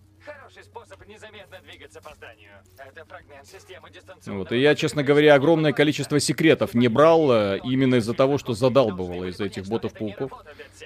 Способ 0.72 1.08
незаметно 1.08 1.58
двигаться 1.64 2.00
по 2.00 2.14
зданию. 2.14 2.52
Это 2.78 3.04
фрагмент 3.06 3.48
системы 3.48 3.90
дистанционного... 3.90 4.44
Вот, 4.44 4.52
и 4.52 4.60
я, 4.60 4.76
честно 4.76 5.04
говоря, 5.04 5.34
огромное 5.34 5.74
количество 5.74 6.20
секретов 6.20 6.76
не 6.76 6.88
брал 6.88 7.32
э, 7.32 7.60
именно 7.64 7.96
из-за 7.96 8.14
того, 8.14 8.38
что 8.38 8.54
задалбывало 8.54 9.26
из-за 9.26 9.46
этих 9.46 9.68
ботов-пауков. 9.68 10.32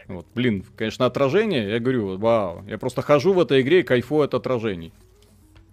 Вот, 0.08 0.26
блин, 0.34 0.66
конечно, 0.78 1.06
отражение, 1.06 1.70
я 1.70 1.80
говорю, 1.80 2.18
вау, 2.18 2.64
я 2.66 2.78
просто 2.78 3.02
хожу 3.02 3.34
в 3.34 3.42
этой 3.42 3.60
игре 3.60 3.82
и 3.82 3.84
кайфую 3.84 4.24
от 4.24 4.34
отражений. 4.34 4.94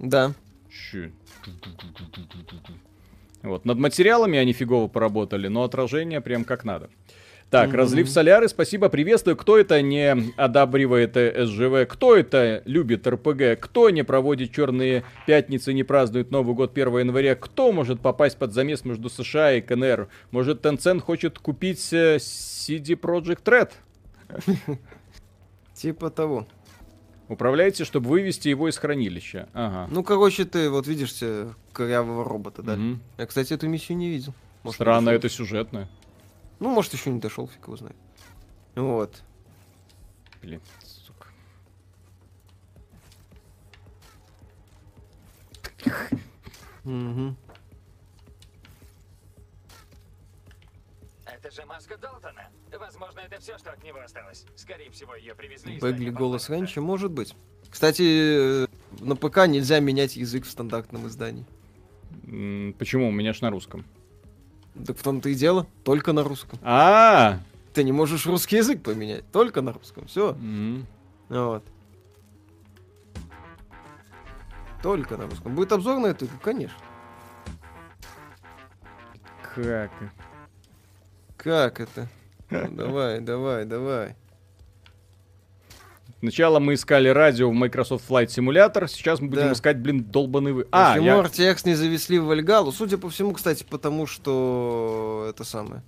Да. 0.01 0.33
Чё? 0.69 1.11
Вот, 3.43 3.65
над 3.65 3.79
материалами 3.79 4.39
они 4.39 4.53
фигово 4.53 4.89
поработали, 4.89 5.47
но 5.47 5.63
отражение 5.63 6.21
прям 6.21 6.45
как 6.45 6.65
надо. 6.65 6.91
Так, 7.51 7.71
Мгм. 7.71 7.77
разлив 7.79 8.09
соляры, 8.09 8.49
спасибо, 8.49 8.89
приветствую. 8.89 9.37
Кто 9.37 9.59
это 9.59 9.83
не 9.83 10.15
одабривает 10.37 11.17
э, 11.17 11.47
СЖВ? 11.47 11.89
Кто 11.93 12.17
это 12.17 12.63
любит 12.65 13.09
РПГ? 13.09 13.59
Кто 13.61 13.91
не 13.91 14.05
проводит 14.05 14.53
черные 14.53 15.03
пятницы, 15.27 15.73
не 15.73 15.83
празднует 15.83 16.31
Новый 16.31 16.55
год 16.55 16.71
1 16.79 16.99
января? 16.99 17.35
Кто 17.35 17.73
может 17.73 18.01
попасть 18.01 18.39
под 18.39 18.53
замес 18.53 18.85
между 18.85 19.11
США 19.11 19.55
и 19.55 19.61
КНР? 19.61 20.07
Может, 20.31 20.65
Tencent 20.65 21.01
хочет 21.01 21.41
купить 21.41 21.93
э, 21.93 22.19
CD 22.19 22.95
Projekt 22.95 23.43
Red? 23.45 23.73
Типа 25.75 26.11
того. 26.11 26.47
Управляйте, 27.29 27.85
чтобы 27.85 28.11
вывести 28.11 28.49
его 28.49 28.69
из 28.69 28.77
хранилища. 28.77 29.49
Ага. 29.55 29.89
Ну, 29.91 30.05
короче, 30.05 30.45
ты 30.45 30.71
вот 30.71 30.87
видишь 30.87 31.15
себе 31.15 31.49
корявого 31.73 32.25
робота, 32.25 32.63
да? 32.63 32.77
Мгм. 32.77 33.01
Я, 33.19 33.27
кстати, 33.27 33.53
эту 33.55 33.69
миссию 33.69 33.99
не 33.99 34.09
видел. 34.09 34.35
Может, 34.63 34.77
Странно, 34.77 35.11
это 35.11 35.23
дошел. 35.23 35.47
Ну, 36.61 36.69
может, 36.69 36.93
еще 36.93 37.11
не 37.11 37.19
дошел, 37.19 37.49
фиг 37.49 37.67
его 37.67 37.77
знает. 37.77 37.97
Вот. 38.75 39.23
Блин, 40.43 40.61
сука. 40.85 41.29
Мгм. 46.85 47.37
Это 51.27 51.51
же 51.51 51.65
маска 51.65 51.97
Долтона. 51.97 52.51
Возможно, 52.79 53.21
это 53.21 53.41
все, 53.41 53.57
что 53.57 53.73
от 53.73 53.83
него 53.83 54.01
осталось. 54.01 54.45
Скорее 54.55 54.91
всего, 54.91 55.15
ее 55.15 55.35
привезли 55.35 55.75
из 55.75 55.81
здания 55.81 56.11
голос 56.11 56.51
раньше, 56.51 56.83
может 56.83 57.11
быть. 57.11 57.35
Кстати, 57.71 58.65
э, 58.65 58.67
на 59.01 59.17
ПК 59.17 59.47
нельзя 59.47 59.81
менять 59.81 60.17
язык 60.17 60.45
в 60.45 60.51
стандартном 60.51 61.07
издании. 61.07 61.47
Почему? 62.79 63.09
У 63.09 63.13
меня 63.13 63.33
ж 63.33 63.41
на 63.41 63.51
русском. 63.51 63.85
Так 64.87 64.97
в 64.97 65.03
том-то 65.03 65.29
и 65.29 65.35
дело, 65.35 65.67
только 65.85 66.13
на 66.13 66.23
русском. 66.23 66.59
А, 66.63 67.39
Ты 67.75 67.85
не 67.85 67.93
можешь 67.93 68.27
русский 68.27 68.57
язык 68.57 68.83
поменять, 68.83 69.25
только 69.31 69.63
на 69.63 69.73
русском. 69.73 70.07
Все. 70.07 70.31
М, 70.33 70.87
Вот. 71.29 71.65
Только 74.83 75.17
на 75.17 75.27
русском. 75.27 75.55
Будет 75.55 75.73
обзор 75.73 75.99
на 75.99 76.07
эту 76.09 76.25
игру? 76.27 76.39
Конечно. 76.43 76.77
как? 79.55 79.91
Как 81.37 81.81
это? 81.81 82.09
Ну, 82.51 82.69
давай, 82.73 83.21
давай, 83.21 83.65
давай. 83.65 84.17
Сначала 86.21 86.59
мы 86.59 86.75
искали 86.75 87.09
радио 87.09 87.49
в 87.51 87.55
Microsoft 87.55 88.05
Flight 88.09 88.27
Simulator, 88.27 88.87
сейчас 88.89 89.21
мы 89.21 89.29
будем 89.29 89.47
Да. 89.47 89.53
искать, 89.53 89.79
блин, 89.79 90.05
долбаный 90.05 90.53
вы. 90.53 90.67
А, 90.71 90.93
Почему 90.93 91.07
я... 91.07 91.19
RTX 91.23 91.63
не 91.65 91.75
завезли 91.75 92.19
в 92.19 92.27
Вальгалу? 92.27 92.73
Судя 92.73 92.99
по 92.99 93.09
всему, 93.09 93.33
кстати, 93.33 93.65
потому 93.69 94.07
что 94.07 95.27
это 95.31 95.45
самое. 95.45 95.83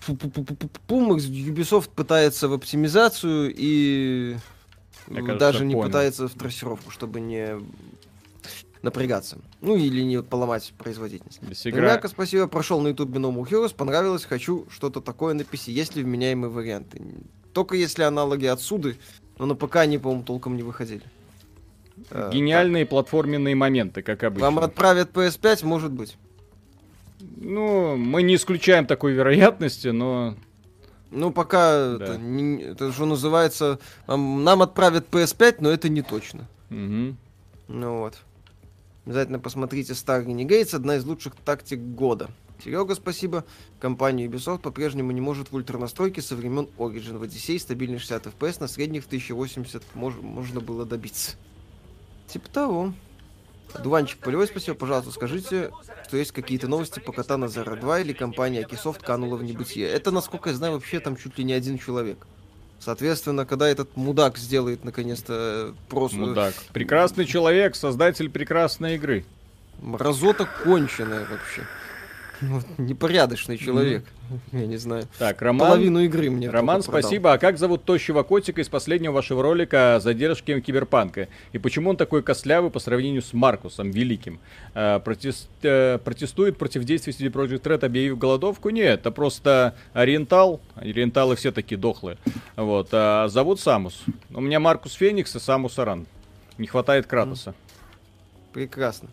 Фу-пу-пу-пу-пу-пум, 0.00 1.12
Ubisoft 1.16 1.90
пытается 1.94 2.48
в 2.48 2.54
оптимизацию 2.54 3.52
и 3.54 4.36
кажется, 5.06 5.34
даже 5.36 5.64
не 5.66 5.74
понял. 5.74 5.86
пытается 5.88 6.28
в 6.28 6.32
трассировку, 6.34 6.90
чтобы 6.90 7.20
не 7.20 7.56
напрягаться. 8.82 9.38
Ну 9.62 9.76
или 9.76 10.02
не 10.02 10.22
поломать 10.22 10.72
производительность. 10.78 11.40
Вся 11.52 11.70
игра- 11.70 11.80
Ребята, 11.80 12.08
спасибо. 12.08 12.46
Прошел 12.46 12.80
на 12.80 12.88
No 12.88 13.34
More 13.34 13.48
Heroes, 13.48 13.74
понравилось, 13.74 14.24
хочу 14.24 14.66
что-то 14.70 15.00
такое 15.00 15.32
на 15.34 15.40
PC. 15.42 15.72
Есть 15.72 15.96
ли 15.96 16.02
вменяемые 16.02 16.50
варианты? 16.50 17.00
Только 17.54 17.76
если 17.76 18.02
аналоги 18.02 18.46
отсюда, 18.46 18.94
но 19.38 19.46
на 19.46 19.54
ПК 19.54 19.76
они, 19.76 19.96
по-моему, 19.96 20.24
толком 20.24 20.56
не 20.56 20.62
выходили. 20.62 21.02
Э, 22.10 22.30
Гениальные 22.32 22.84
платформенные 22.84 23.54
моменты, 23.54 24.02
как 24.02 24.18
так. 24.20 24.28
обычно. 24.28 24.46
Вам 24.50 24.58
отправят 24.58 25.12
PS5, 25.12 25.64
может 25.64 25.92
быть. 25.92 26.16
Ну, 27.36 27.96
мы 27.96 28.22
не 28.22 28.34
исключаем 28.34 28.86
такой 28.86 29.12
вероятности, 29.12 29.88
но... 29.88 30.34
Ну, 31.12 31.30
пока 31.30 31.96
Да. 31.96 32.04
это, 32.04 32.18
не- 32.18 32.60
это 32.62 32.92
что 32.92 33.06
называется, 33.06 33.78
нам, 34.08 34.42
нам 34.42 34.62
отправят 34.62 35.06
PS5, 35.10 35.56
но 35.60 35.70
это 35.70 35.88
не 35.88 36.02
точно. 36.02 36.48
Мгм. 36.70 37.16
Ну 37.68 37.98
вот. 37.98 38.14
Обязательно 39.06 39.38
посмотрите 39.38 39.92
Star 39.92 40.26
Renegades, 40.26 40.74
одна 40.74 40.96
из 40.96 41.04
лучших 41.04 41.36
тактик 41.36 41.78
года. 41.78 42.30
Серега, 42.62 42.94
спасибо. 42.94 43.44
Компания 43.80 44.26
Ubisoft 44.26 44.60
по-прежнему 44.60 45.10
не 45.12 45.20
может 45.20 45.50
в 45.50 45.54
ультранастройке 45.56 46.22
со 46.22 46.36
времен 46.36 46.68
Origin. 46.78 47.18
В 47.18 47.22
Odyssey 47.22 47.58
стабильный 47.58 47.98
60 47.98 48.26
FPS, 48.26 48.56
на 48.60 48.68
средних 48.68 49.04
в 49.04 49.06
1080 49.06 49.82
мож- 49.94 50.20
можно 50.20 50.60
было 50.60 50.84
добиться. 50.86 51.32
Типа 52.28 52.48
того. 52.48 52.92
Дуванчик 53.82 54.18
полевой, 54.18 54.46
спасибо. 54.46 54.76
Пожалуйста, 54.76 55.10
скажите, 55.10 55.70
что 56.06 56.16
есть 56.16 56.32
какие-то 56.32 56.68
новости 56.68 57.00
по 57.00 57.12
Катана 57.12 57.46
Zero 57.46 57.78
2 57.78 58.00
или 58.00 58.12
компания 58.12 58.62
Akisoft 58.62 59.04
канула 59.04 59.36
в 59.36 59.42
небытие. 59.42 59.88
Это, 59.88 60.10
насколько 60.10 60.50
я 60.50 60.56
знаю, 60.56 60.74
вообще 60.74 61.00
там 61.00 61.16
чуть 61.16 61.36
ли 61.38 61.44
не 61.44 61.52
один 61.52 61.78
человек. 61.78 62.24
Соответственно, 62.78 63.46
когда 63.46 63.68
этот 63.68 63.96
мудак 63.96 64.36
сделает 64.38 64.84
наконец-то 64.84 65.74
просто... 65.88 66.18
Мудак. 66.18 66.54
Прекрасный 66.72 67.24
человек, 67.24 67.74
создатель 67.74 68.30
прекрасной 68.30 68.96
игры. 68.96 69.24
Мразота 69.80 70.46
конченая 70.64 71.26
вообще. 71.26 71.66
Вот, 72.50 72.64
непорядочный 72.78 73.56
человек. 73.58 74.04
Я 74.52 74.66
не 74.66 74.76
знаю. 74.76 75.04
Так, 75.18 75.42
Роман... 75.42 75.68
Половину 75.68 76.00
игры 76.00 76.30
мне 76.30 76.48
Роман, 76.48 76.82
спасибо. 76.82 77.32
А 77.32 77.38
как 77.38 77.58
зовут 77.58 77.84
тощего 77.84 78.22
котика 78.22 78.60
из 78.60 78.68
последнего 78.68 79.12
вашего 79.12 79.42
ролика 79.42 79.96
о 79.96 80.00
задержке 80.00 80.60
Киберпанка? 80.60 81.28
И 81.52 81.58
почему 81.58 81.90
он 81.90 81.96
такой 81.96 82.22
костлявый 82.22 82.70
по 82.70 82.78
сравнению 82.78 83.22
с 83.22 83.32
Маркусом 83.32 83.90
Великим? 83.90 84.40
Э, 84.74 84.98
протест- 85.04 85.48
э, 85.62 85.98
протестует 85.98 86.56
против 86.58 86.84
действий 86.84 87.12
CD 87.12 87.30
Projekt 87.30 87.62
Red, 87.62 87.84
объявив 87.84 88.18
голодовку? 88.18 88.70
Нет, 88.70 89.00
это 89.00 89.10
просто 89.10 89.74
ориентал. 89.92 90.60
Ориенталы 90.74 91.36
все 91.36 91.52
такие 91.52 91.76
дохлые. 91.78 92.16
Вот. 92.56 92.88
А 92.92 93.28
зовут 93.28 93.60
Самус. 93.60 94.04
У 94.32 94.40
меня 94.40 94.60
Маркус 94.60 94.94
Феникс 94.94 95.34
и 95.36 95.38
Самус 95.40 95.78
Аран. 95.78 96.06
Не 96.58 96.66
хватает 96.66 97.06
Кратоса. 97.06 97.54
Прекрасно. 98.52 99.08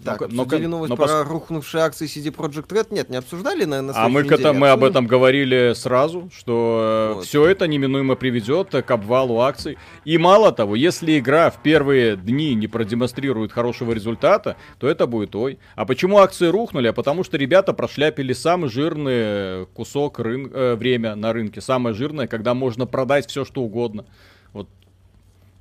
Но 0.00 0.04
Так, 0.12 0.20
но 0.30 0.42
обсудили 0.42 0.62
ка- 0.64 0.68
новость 0.68 0.90
но 0.90 0.96
про 0.96 1.04
пос- 1.06 1.24
рухнувшие 1.24 1.82
акции 1.82 2.06
CD 2.06 2.32
Projekt 2.34 2.68
Red? 2.68 2.86
Нет, 2.90 3.10
не 3.10 3.16
обсуждали, 3.16 3.64
на, 3.64 3.82
на 3.82 3.92
А 3.96 4.08
мы, 4.08 4.22
неделе. 4.22 4.52
мы 4.52 4.68
об 4.70 4.84
этом 4.84 5.06
говорили 5.06 5.72
сразу, 5.74 6.30
что 6.32 7.14
Вот. 7.16 7.24
все 7.26 7.44
это 7.46 7.66
неминуемо 7.66 8.14
приведет 8.14 8.70
к 8.70 8.90
обвалу 8.90 9.40
акций. 9.40 9.76
И 10.04 10.16
мало 10.18 10.52
того, 10.52 10.76
если 10.76 11.18
игра 11.18 11.50
в 11.50 11.60
первые 11.62 12.16
дни 12.16 12.54
не 12.54 12.68
продемонстрирует 12.68 13.52
хорошего 13.52 13.92
результата, 13.92 14.56
то 14.78 14.86
это 14.88 15.06
будет 15.06 15.34
ой. 15.34 15.58
А 15.74 15.84
почему 15.84 16.18
акции 16.18 16.46
рухнули? 16.46 16.86
А 16.88 16.92
потому 16.92 17.24
что 17.24 17.36
ребята 17.36 17.72
прошляпили 17.72 18.32
самый 18.32 18.70
жирный 18.70 19.66
кусок 19.74 20.20
рын- 20.20 20.50
э, 20.52 20.74
время 20.76 21.16
на 21.16 21.32
рынке. 21.32 21.60
Самое 21.60 21.94
жирное, 21.94 22.26
когда 22.28 22.54
можно 22.54 22.86
продать 22.86 23.28
все, 23.28 23.44
что 23.44 23.62
угодно. 23.62 24.04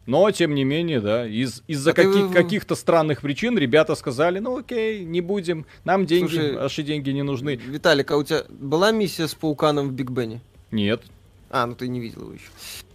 Но, 0.08 0.32
тем 0.32 0.56
не 0.56 0.64
менее, 0.64 1.00
да, 1.02 1.28
из, 1.28 1.62
из-за 1.68 1.92
А 1.92 1.94
ты 1.94 2.04
каких- 2.06 2.26
в- 2.26 2.34
каких-то 2.34 2.76
странных 2.76 3.22
причин 3.22 3.58
ребята 3.58 3.94
сказали, 3.94 4.40
ну 4.40 4.58
окей, 4.58 5.04
не 5.04 5.22
будем, 5.22 5.66
нам 5.84 6.06
деньги, 6.06 6.30
Слушай, 6.32 6.56
ваши 6.56 6.82
деньги 6.82 7.10
не 7.12 7.24
нужны. 7.24 7.58
Виталик, 7.58 8.10
а 8.12 8.18
у 8.18 8.24
тебя 8.24 8.44
была 8.50 8.92
миссия 8.92 9.28
с 9.28 9.36
пауканом 9.36 9.90
в 9.90 9.92
Биг 9.92 10.10
Бене? 10.10 10.40
Нет. 10.72 11.02
А, 11.50 11.66
ну 11.66 11.76
ты 11.76 11.88
не 11.90 12.00
видел 12.00 12.22
его 12.24 12.34
еще. 12.34 12.50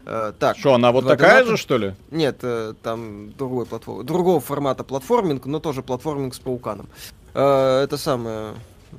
Э, 0.05 0.33
так. 0.39 0.57
Что, 0.59 0.75
она 0.75 0.91
вот 0.91 1.07
такая 1.07 1.37
доната. 1.41 1.51
же, 1.51 1.57
что 1.57 1.77
ли? 1.79 1.95
Нет, 2.11 2.39
э, 2.43 2.75
там 2.83 3.33
другой 3.39 3.67
платформ... 3.67 4.05
другого 4.05 4.41
формата 4.41 4.83
платформинг, 4.83 5.47
но 5.47 5.61
тоже 5.61 5.83
платформинг 5.83 6.35
с 6.35 6.39
пауканом. 6.39 6.89
Э, 7.35 7.83
это 7.85 7.97
самое... 7.99 8.55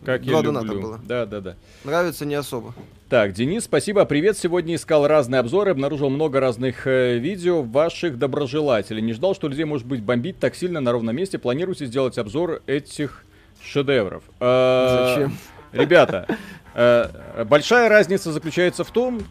Как 0.05 0.23
Два 0.23 0.37
я 0.37 0.43
доната 0.43 0.65
люблю. 0.67 0.81
было. 0.81 0.99
Да, 1.03 1.25
да, 1.25 1.39
да. 1.41 1.55
Нравится 1.83 2.25
не 2.25 2.35
особо. 2.35 2.73
Так, 3.09 3.33
Денис, 3.33 3.63
спасибо. 3.65 4.05
Привет. 4.05 4.37
Сегодня 4.37 4.75
искал 4.75 5.07
разные 5.07 5.39
обзоры, 5.39 5.71
обнаружил 5.71 6.09
много 6.09 6.39
разных 6.39 6.87
э, 6.87 7.17
видео 7.19 7.61
ваших 7.61 8.17
доброжелателей. 8.17 9.01
Не 9.01 9.13
ждал, 9.13 9.35
что 9.35 9.47
людей 9.47 9.65
может 9.65 9.85
быть 9.87 10.01
бомбить 10.01 10.39
так 10.39 10.55
сильно 10.55 10.79
на 10.81 10.91
ровном 10.91 11.15
месте. 11.15 11.37
Планируете 11.37 11.85
сделать 11.85 12.17
обзор 12.17 12.61
этих 12.65 13.23
шедевров? 13.63 14.23
Э, 14.39 15.13
Зачем? 15.15 15.37
Ребята, 15.71 16.27
э, 16.75 17.43
большая 17.47 17.87
разница 17.89 18.31
заключается 18.31 18.83
в 18.83 18.91
том, 18.91 19.21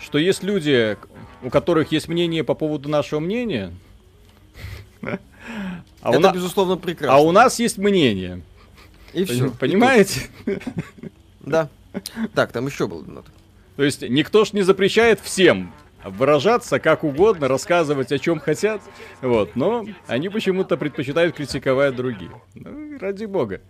что 0.00 0.18
есть 0.18 0.42
люди, 0.42 0.96
у 1.42 1.50
которых 1.50 1.92
есть 1.92 2.08
мнение 2.08 2.44
по 2.44 2.54
поводу 2.54 2.88
нашего 2.88 3.20
мнения, 3.20 3.72
а 6.02 6.10
у, 6.10 6.12
это, 6.14 6.20
на- 6.20 6.32
безусловно, 6.32 6.76
прекрасно. 6.76 7.16
а 7.16 7.20
у 7.20 7.32
нас 7.32 7.58
есть 7.58 7.78
мнение. 7.78 8.42
И 9.12 9.24
все. 9.24 9.50
Понимаете? 9.50 10.22
Да. 11.40 11.68
Так, 12.34 12.52
там 12.52 12.66
еще 12.66 12.86
был 12.86 13.02
донат. 13.02 13.24
То 13.76 13.82
есть 13.82 14.02
никто 14.02 14.44
ж 14.44 14.52
не 14.52 14.62
запрещает 14.62 15.20
всем 15.20 15.72
выражаться 16.04 16.78
как 16.78 17.04
угодно, 17.04 17.48
рассказывать 17.48 18.12
о 18.12 18.18
чем 18.18 18.40
хотят, 18.40 18.80
вот, 19.20 19.54
но 19.54 19.86
они 20.06 20.28
почему-то 20.28 20.76
предпочитают 20.76 21.34
критиковать 21.34 21.94
других. 21.94 22.30
Ну, 22.54 22.98
ради 22.98 23.26
бога. 23.26 23.60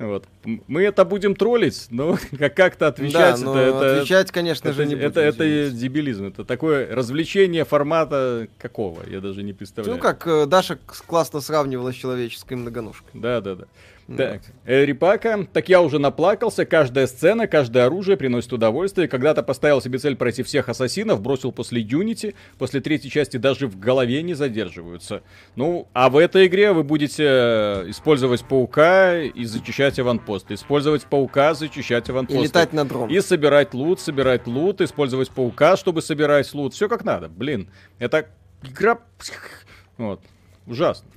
Вот. 0.00 0.24
Мы 0.44 0.82
это 0.82 1.04
будем 1.04 1.34
троллить, 1.36 1.86
но 1.90 2.16
как- 2.38 2.54
как-то 2.54 2.86
отвечать, 2.86 3.38
да, 3.38 3.44
но 3.44 3.60
это, 3.60 3.76
это, 3.76 3.96
отвечать, 3.98 4.30
конечно 4.32 4.68
это, 4.68 4.76
же, 4.76 4.86
не 4.86 4.94
это, 4.94 5.08
будем, 5.20 5.28
это 5.28 5.62
извините. 5.66 5.76
дебилизм, 5.76 6.26
это 6.26 6.44
такое 6.44 6.94
развлечение 6.94 7.66
формата 7.66 8.48
какого, 8.58 9.02
я 9.06 9.20
даже 9.20 9.42
не 9.42 9.52
представляю. 9.52 9.96
Ну, 9.96 10.02
как 10.02 10.26
э, 10.26 10.46
Даша 10.46 10.78
классно 11.06 11.42
сравнивала 11.42 11.92
с 11.92 11.96
человеческой 11.96 12.54
многоножкой. 12.54 13.10
Да, 13.12 13.42
да, 13.42 13.56
да. 13.56 13.64
Ну, 13.99 13.99
Так, 14.16 14.42
э, 14.64 14.84
Рипака, 14.84 15.46
так 15.52 15.68
я 15.68 15.80
уже 15.80 15.98
наплакался, 16.00 16.64
каждая 16.64 17.06
сцена, 17.06 17.46
каждое 17.46 17.86
оружие 17.86 18.16
приносит 18.16 18.52
удовольствие. 18.52 19.06
Когда-то 19.06 19.42
поставил 19.42 19.80
себе 19.80 19.98
цель 19.98 20.16
пройти 20.16 20.42
всех 20.42 20.68
ассасинов, 20.68 21.20
бросил 21.22 21.52
после 21.52 21.82
Unity, 21.82 22.34
после 22.58 22.80
третьей 22.80 23.10
части 23.10 23.36
даже 23.36 23.68
в 23.68 23.78
голове 23.78 24.22
не 24.22 24.34
задерживаются. 24.34 25.22
Ну, 25.54 25.86
а 25.92 26.10
в 26.10 26.16
этой 26.16 26.48
игре 26.48 26.72
вы 26.72 26.82
будете 26.82 27.24
э, 27.24 27.84
использовать 27.90 28.44
паука 28.44 29.16
и 29.18 29.44
зачищать 29.44 29.98
аванпосты, 30.00 30.54
использовать 30.54 31.04
паука, 31.04 31.54
зачищать 31.54 32.08
И 32.08 32.12
аванпосты. 32.12 32.42
летать 32.42 32.72
на 32.72 32.84
дрон. 32.84 33.10
И 33.10 33.20
собирать 33.20 33.74
лут, 33.74 34.00
собирать 34.00 34.46
лут, 34.48 34.80
использовать 34.80 35.30
паука, 35.30 35.76
чтобы 35.76 36.02
собирать 36.02 36.52
лут. 36.52 36.74
Все 36.74 36.88
как 36.88 37.04
надо. 37.04 37.28
Блин, 37.28 37.68
это 37.98 38.26
игра... 38.64 38.98
Вот. 39.98 40.20
Ужасно. 40.66 41.08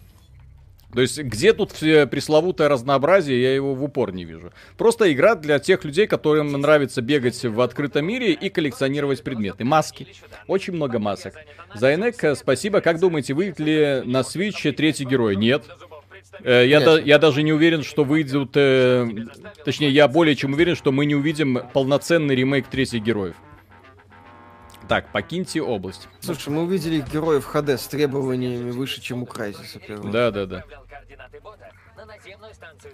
То 0.94 1.02
есть, 1.02 1.18
где 1.20 1.54
тут 1.54 1.72
все 1.72 2.06
пресловутое 2.06 2.70
разнообразие, 2.70 3.42
я 3.42 3.56
его 3.56 3.74
в 3.74 3.84
упор 3.84 4.14
не 4.14 4.26
вижу. 4.26 4.52
Просто 4.78 5.12
игра 5.12 5.36
для 5.36 5.58
тех 5.60 5.84
людей, 5.84 6.06
которым 6.06 6.52
нравится 6.52 7.02
бегать 7.02 7.44
в 7.44 7.60
открытом 7.62 8.06
мире 8.06 8.34
и 8.34 8.50
коллекционировать 8.50 9.24
предметы. 9.24 9.64
Маски. 9.64 10.08
Очень 10.48 10.74
много 10.74 11.00
масок. 11.00 11.34
Зайнек, 11.74 12.24
э, 12.24 12.36
спасибо. 12.36 12.82
Как 12.82 13.00
думаете, 13.00 13.34
выйдет 13.34 13.60
ли 13.60 14.02
на 14.06 14.20
Switch 14.22 14.72
третий 14.72 15.06
герой? 15.06 15.36
Нет. 15.36 15.64
Э, 16.44 16.66
Я, 16.68 16.80
да- 16.82 17.00
я 17.00 17.18
даже 17.18 17.42
не 17.42 17.54
уверен, 17.54 17.84
что 17.84 18.04
выйдут... 18.04 18.52
э, 18.56 19.08
точнее, 19.66 19.90
я 19.90 20.08
более 20.08 20.36
чем 20.36 20.54
уверен, 20.54 20.76
что 20.76 20.92
мы 20.92 21.06
не 21.06 21.16
увидим 21.16 21.60
полноценный 21.74 22.36
ремейк 22.36 22.68
третьих 22.68 23.02
героев. 23.02 23.36
Так, 24.88 25.12
покиньте 25.14 25.62
область. 25.62 26.10
Слушай, 26.20 26.50
мы 26.50 26.64
увидели 26.64 27.02
героев 27.12 27.46
ХД 27.46 27.70
с 27.70 27.88
требованиями 27.88 28.72
выше, 28.72 29.02
чем 29.02 29.24
у 29.24 29.26
Крайзиса. 29.26 29.80
Да, 30.12 30.30
да, 30.30 30.46
да. 30.46 30.64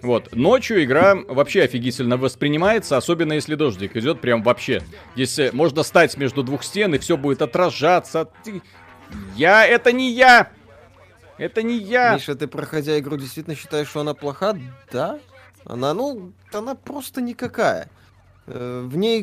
Вот, 0.02 0.34
ночью 0.34 0.82
игра 0.84 1.14
вообще 1.14 1.62
офигительно 1.62 2.16
воспринимается, 2.16 2.96
особенно 2.96 3.34
если 3.34 3.54
дождик 3.54 3.96
идет 3.96 4.20
прям 4.20 4.42
вообще. 4.42 4.82
Э, 5.16 5.50
можно 5.52 5.82
стать 5.82 6.16
между 6.16 6.42
двух 6.42 6.62
стен, 6.62 6.94
и 6.94 6.98
все 6.98 7.16
будет 7.16 7.42
отражаться. 7.42 8.28
Ты... 8.44 8.62
Я, 9.36 9.66
это 9.66 9.92
не 9.92 10.12
я! 10.12 10.50
Это 11.38 11.62
не 11.62 11.78
я! 11.78 12.14
Миша, 12.14 12.34
ты, 12.34 12.46
проходя 12.46 12.98
игру, 12.98 13.16
действительно 13.16 13.56
считаешь, 13.56 13.88
что 13.88 14.00
она 14.00 14.14
плоха? 14.14 14.56
Да. 14.92 15.18
Она, 15.64 15.94
ну, 15.94 16.32
она 16.52 16.74
просто 16.74 17.20
никакая. 17.20 17.88
Э, 18.52 18.82
В 18.86 18.96
ней 18.96 19.22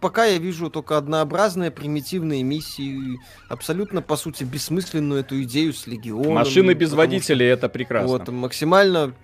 пока 0.00 0.24
я 0.24 0.38
вижу 0.38 0.68
только 0.70 0.96
однообразные 0.98 1.70
примитивные 1.70 2.42
миссии, 2.42 3.18
абсолютно, 3.48 4.02
по 4.02 4.16
сути, 4.16 4.44
бессмысленную 4.44 5.20
эту 5.20 5.40
идею 5.42 5.72
с 5.72 5.86
легионом. 5.86 6.34
Машины 6.34 6.72
без 6.74 6.92
водителей, 6.92 7.46
это 7.46 7.66
что, 7.66 7.68
прекрасно. 7.68 8.08
Вот, 8.08 8.28
максимально 8.28 9.14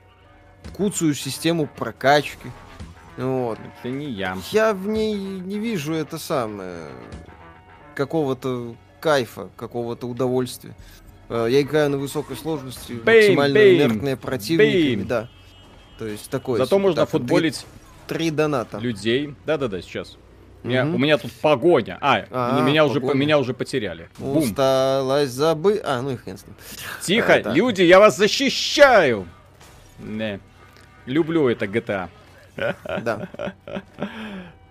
куцую 0.76 1.14
систему 1.14 1.66
прокачки. 1.66 2.48
Вот. 3.16 3.58
Это 3.82 3.88
не 3.92 4.10
я. 4.10 4.36
Я 4.52 4.72
в 4.72 4.86
ней 4.86 5.14
не 5.14 5.58
вижу 5.58 5.92
это 5.94 6.18
самое. 6.18 6.76
какого-то 7.94 8.76
кайфа, 9.00 9.50
какого-то 9.56 10.06
удовольствия. 10.06 10.74
Э, 11.28 11.48
Я 11.50 11.60
играю 11.60 11.90
на 11.90 11.98
высокой 11.98 12.36
сложности, 12.36 12.92
Бэйм, 12.92 13.16
максимально 13.36 13.54
бэйм, 13.54 13.76
инертные 13.76 14.16
противниками, 14.16 14.94
бэйм. 14.96 15.06
да. 15.06 15.28
То 15.98 16.06
есть 16.06 16.30
такое. 16.30 16.58
Зато 16.58 16.78
можно 16.78 17.02
Так, 17.02 17.10
футболить 17.10 17.66
Три 18.10 18.30
доната. 18.30 18.78
людей. 18.78 19.34
Да-да-да, 19.46 19.80
сейчас. 19.82 20.18
У 20.62 20.68
меня, 20.68 20.84
Мгм. 20.84 20.94
у 20.96 20.98
меня 20.98 21.16
тут 21.16 21.32
погоня. 21.32 21.96
А, 22.02 22.24
А, 22.30 22.60
меня, 22.60 22.84
уже, 22.84 23.00
меня 23.00 23.38
уже 23.38 23.54
потеряли. 23.54 24.10
Усталась 24.18 25.30
забы... 25.30 25.80
А, 25.82 26.02
ну 26.02 26.10
и 26.10 26.16
хрен 26.16 26.36
с 26.36 26.44
ним. 26.46 26.54
Тихо, 27.02 27.34
А, 27.44 27.52
люди, 27.54 27.82
я 27.82 27.98
вас 27.98 28.16
защищаю! 28.18 29.26
Не. 29.98 30.38
Люблю 31.06 31.48
это 31.48 31.64
GTA. 31.64 32.08
Да. 32.56 33.28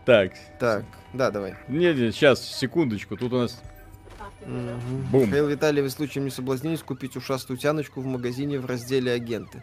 Так, 0.05 0.31
Так, 0.59 0.83
да, 1.13 1.31
давай. 1.31 1.55
не, 1.67 1.93
не, 1.93 2.11
сейчас, 2.11 2.43
секундочку, 2.45 3.15
тут 3.17 3.33
у 3.33 3.37
нас... 3.39 3.61
Мгм. 4.45 4.79
Бум. 5.11 5.27
Михаил 5.27 5.47
Виталий, 5.47 5.81
вы 5.81 5.89
случаем 5.89 6.25
не 6.25 6.31
соблазнились 6.31 6.81
купить 6.81 7.15
ушастую 7.15 7.57
тяночку 7.57 8.01
в 8.01 8.05
магазине 8.05 8.59
в 8.59 8.65
разделе 8.65 9.11
агенты? 9.11 9.61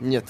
Нет, 0.00 0.24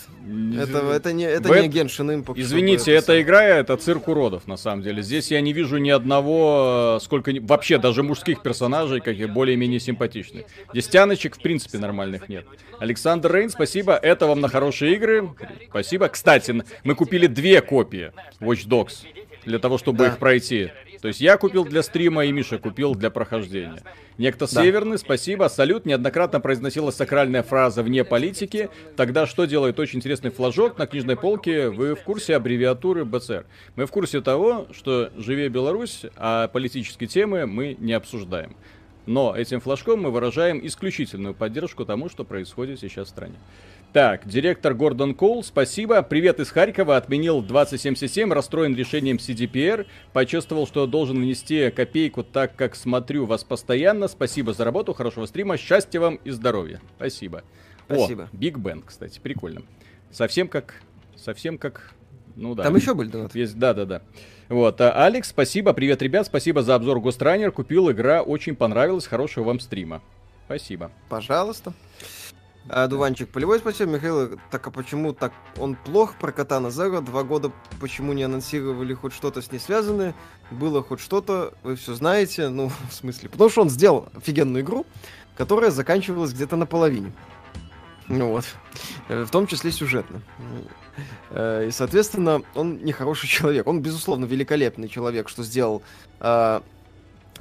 это, 0.59 0.79
это 0.93 1.13
не, 1.13 1.25
это 1.25 1.49
Вы- 1.49 1.61
не 1.61 1.69
Impact. 2.11 2.25
чтобы 2.25 2.41
Извините, 2.41 2.93
это 2.93 3.13
эта 3.13 3.23
игра 3.23 3.43
это 3.45 3.77
цирк 3.77 4.09
уродов, 4.09 4.47
на 4.47 4.57
самом 4.57 4.83
деле. 4.83 5.03
Здесь 5.03 5.31
я 5.31 5.41
не 5.41 5.53
вижу 5.53 5.79
ни 5.79 5.91
одного, 5.91 6.97
э, 6.99 7.05
сколько 7.05 7.33
вообще 7.41 7.79
даже 7.79 8.03
мужских 8.03 8.43
персонажей, 8.43 9.01
какие 9.01 9.27
более-менее 9.27 9.81
симпатичны. 9.81 10.45
Здесь 10.73 10.89
тяночек 10.89 11.37
в 11.37 11.41
принципе 11.41 11.79
нормальных 11.79 12.29
нет. 12.29 12.47
Александр 12.79 13.33
Рейн, 13.35 13.51
спасибо. 13.51 13.95
Это 13.97 14.27
вам 14.27 14.41
на 14.41 14.49
хорошие 14.49 14.95
игры. 14.95 15.31
Спасибо. 15.71 16.09
Кстати, 16.09 16.63
мы 16.85 16.95
купили 16.95 17.27
две 17.27 17.61
копии 17.61 18.13
Watch 18.41 18.67
Dogs 18.69 19.05
для 19.45 19.59
того, 19.59 19.79
чтобы 19.79 19.99
Да. 19.99 20.07
их 20.09 20.19
пройти. 20.19 20.71
То 21.01 21.09
есть 21.09 21.21
я 21.21 21.37
купил 21.37 21.65
для 21.65 21.83
стрима, 21.83 22.25
и 22.25 22.33
Миша 22.33 22.59
купил 22.59 22.95
для 22.95 23.11
прохождения. 23.11 23.83
Некто 24.19 24.47
Да. 24.53 24.63
Северный, 24.63 24.99
спасибо. 24.99 25.49
Салют. 25.49 25.85
Неоднократно 25.85 26.41
произносилась 26.41 26.95
сакральная 26.95 27.43
фраза 27.43 27.83
вне 27.83 28.05
политики. 28.05 28.71
Тогда 28.97 29.27
что 29.27 29.45
делает 29.45 29.79
очень 29.79 29.99
интересный 29.99 30.31
флажок 30.31 30.79
на 30.79 30.87
книжной 30.87 31.17
полке? 31.17 31.69
Вы 31.69 31.95
в 31.95 32.03
курсе 32.03 32.37
аббревиатуры 32.37 33.05
БЦР? 33.05 33.45
Мы 33.77 33.87
в 33.87 33.91
курсе 33.91 34.21
того, 34.21 34.67
что 34.73 35.11
«Живе 35.17 35.49
Беларусь», 35.49 36.07
а 36.17 36.49
политические 36.49 37.09
темы 37.09 37.47
мы 37.47 37.77
не 37.79 37.93
обсуждаем. 37.93 38.57
Но 39.07 39.37
этим 39.37 39.61
флажком 39.61 40.03
мы 40.03 40.11
выражаем 40.11 40.65
исключительную 40.67 41.33
поддержку 41.33 41.85
тому, 41.85 42.09
что 42.09 42.25
происходит 42.25 42.81
сейчас 42.81 43.07
в 43.07 43.11
стране. 43.11 43.37
Так, 43.93 44.29
директор 44.29 44.75
Гордон 44.75 45.15
Коул, 45.15 45.43
спасибо. 45.43 46.03
Привет 46.03 46.39
из 46.39 46.51
Харькова. 46.51 46.99
Отменил 46.99 47.41
2077, 47.41 48.31
расстроен 48.31 48.77
решением 48.77 49.17
CDPR. 49.17 49.87
Почувствовал, 50.13 50.67
что 50.67 50.87
должен 50.87 51.17
внести 51.17 51.71
копейку, 51.71 52.23
так 52.23 52.55
как 52.57 52.77
смотрю 52.77 53.25
вас 53.25 53.43
постоянно. 53.43 54.09
Спасибо 54.09 54.53
за 54.53 54.65
работу, 54.65 54.93
хорошего 54.93 55.25
стрима, 55.25 55.57
счастья 55.57 55.99
вам 55.99 56.17
и 56.17 56.31
здоровья. 56.31 56.81
Спасибо. 56.97 57.43
Спасибо. 57.87 58.25
О, 58.25 58.37
Биг 58.37 58.59
Бен, 58.59 58.83
кстати, 58.83 59.19
прикольно. 59.19 59.63
Совсем 60.11 60.49
как... 60.49 60.75
Совсем 61.17 61.57
как... 61.57 61.95
Ну 62.35 62.55
да. 62.55 62.65
Там 62.65 62.77
еще 62.77 62.93
были 62.95 63.09
донаты? 63.09 63.39
Есть, 63.39 63.59
да, 63.59 63.73
да, 63.73 63.87
да. 63.87 64.03
Вот, 64.49 64.81
а, 64.81 65.07
Алекс, 65.07 65.31
спасибо, 65.31 65.73
привет, 65.73 66.03
ребят, 66.03 66.27
спасибо 66.27 66.63
за 66.63 66.75
обзор 66.75 67.01
Гостранер. 67.01 67.51
Купил 67.51 67.91
игра, 67.91 68.23
очень 68.23 68.55
понравилась, 68.55 69.07
хорошего 69.07 69.45
вам 69.45 69.59
стрима. 69.59 70.03
Спасибо. 70.45 70.91
Пожалуйста. 71.09 71.73
А, 72.69 72.89
Дуванчик, 72.89 73.29
полевой 73.29 73.59
спасибо, 73.61 73.93
Михаил. 73.93 74.39
Так 74.51 74.67
а 74.67 74.71
почему 74.71 75.13
так 75.13 75.33
он 75.57 75.77
плох 75.77 76.17
про 76.17 76.33
кота 76.33 76.59
на? 76.59 76.71
Два 76.71 77.23
года 77.23 77.53
почему 77.81 78.13
не 78.13 78.25
анонсировали 78.25 78.93
хоть 78.95 79.13
что-то 79.13 79.41
с 79.41 79.53
ней 79.53 79.59
связанное? 79.59 80.15
Было 80.51 80.83
хоть 80.83 81.01
что-то, 81.01 81.55
вы 81.63 81.77
все 81.77 81.95
знаете. 81.95 82.49
Ну, 82.49 82.71
в 82.91 82.93
смысле, 82.93 83.29
потому 83.29 83.51
что 83.51 83.63
он 83.63 83.71
сделал 83.71 84.09
офигенную 84.17 84.65
игру, 84.65 84.85
которая 85.37 85.71
заканчивалась 85.71 86.33
где-то 86.33 86.57
наполовине. 86.57 87.13
Ну 88.09 88.31
вот. 88.31 88.45
Э, 89.09 89.25
В 89.25 89.31
том 89.31 89.47
числе 89.47 89.71
сюжетно. 89.71 90.23
Э, 91.31 91.67
И, 91.69 91.71
соответственно, 91.71 92.43
он 92.55 92.79
нехороший 92.79 93.29
человек. 93.29 93.67
Он, 93.67 93.81
безусловно, 93.81 94.25
великолепный 94.25 94.89
человек, 94.89 95.29
что 95.29 95.43
сделал 95.45 95.83
а, 96.19 96.63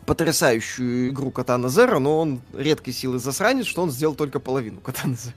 потрясающую 0.06 1.10
игру 1.10 1.32
Катана 1.32 1.70
Зеро, 1.70 2.00
но 2.00 2.20
он 2.20 2.42
редкой 2.54 2.94
силы 2.94 3.20
засранец, 3.20 3.66
что 3.66 3.82
он 3.82 3.92
сделал 3.92 4.16
только 4.16 4.40
половину 4.40 4.80
Катана 4.82 5.16
Зеро. 5.16 5.36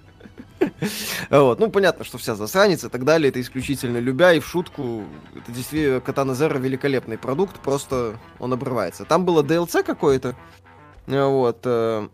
Вот. 1.30 1.60
Ну, 1.60 1.70
понятно, 1.70 2.04
что 2.04 2.18
вся 2.18 2.34
засранец 2.34 2.82
и 2.84 2.88
так 2.88 3.04
далее, 3.04 3.30
это 3.30 3.40
исключительно 3.40 3.98
любя 3.98 4.32
и 4.32 4.40
в 4.40 4.46
шутку. 4.46 5.04
Это 5.36 5.52
действительно 5.52 6.00
Катана 6.00 6.34
Зеро 6.34 6.58
великолепный 6.58 7.16
продукт, 7.16 7.60
просто 7.60 8.18
он 8.38 8.52
обрывается. 8.52 9.04
Там 9.04 9.24
было 9.24 9.42
DLC 9.42 9.84
какое-то, 9.84 10.36
вот, 11.06 11.60
э, 11.64 12.08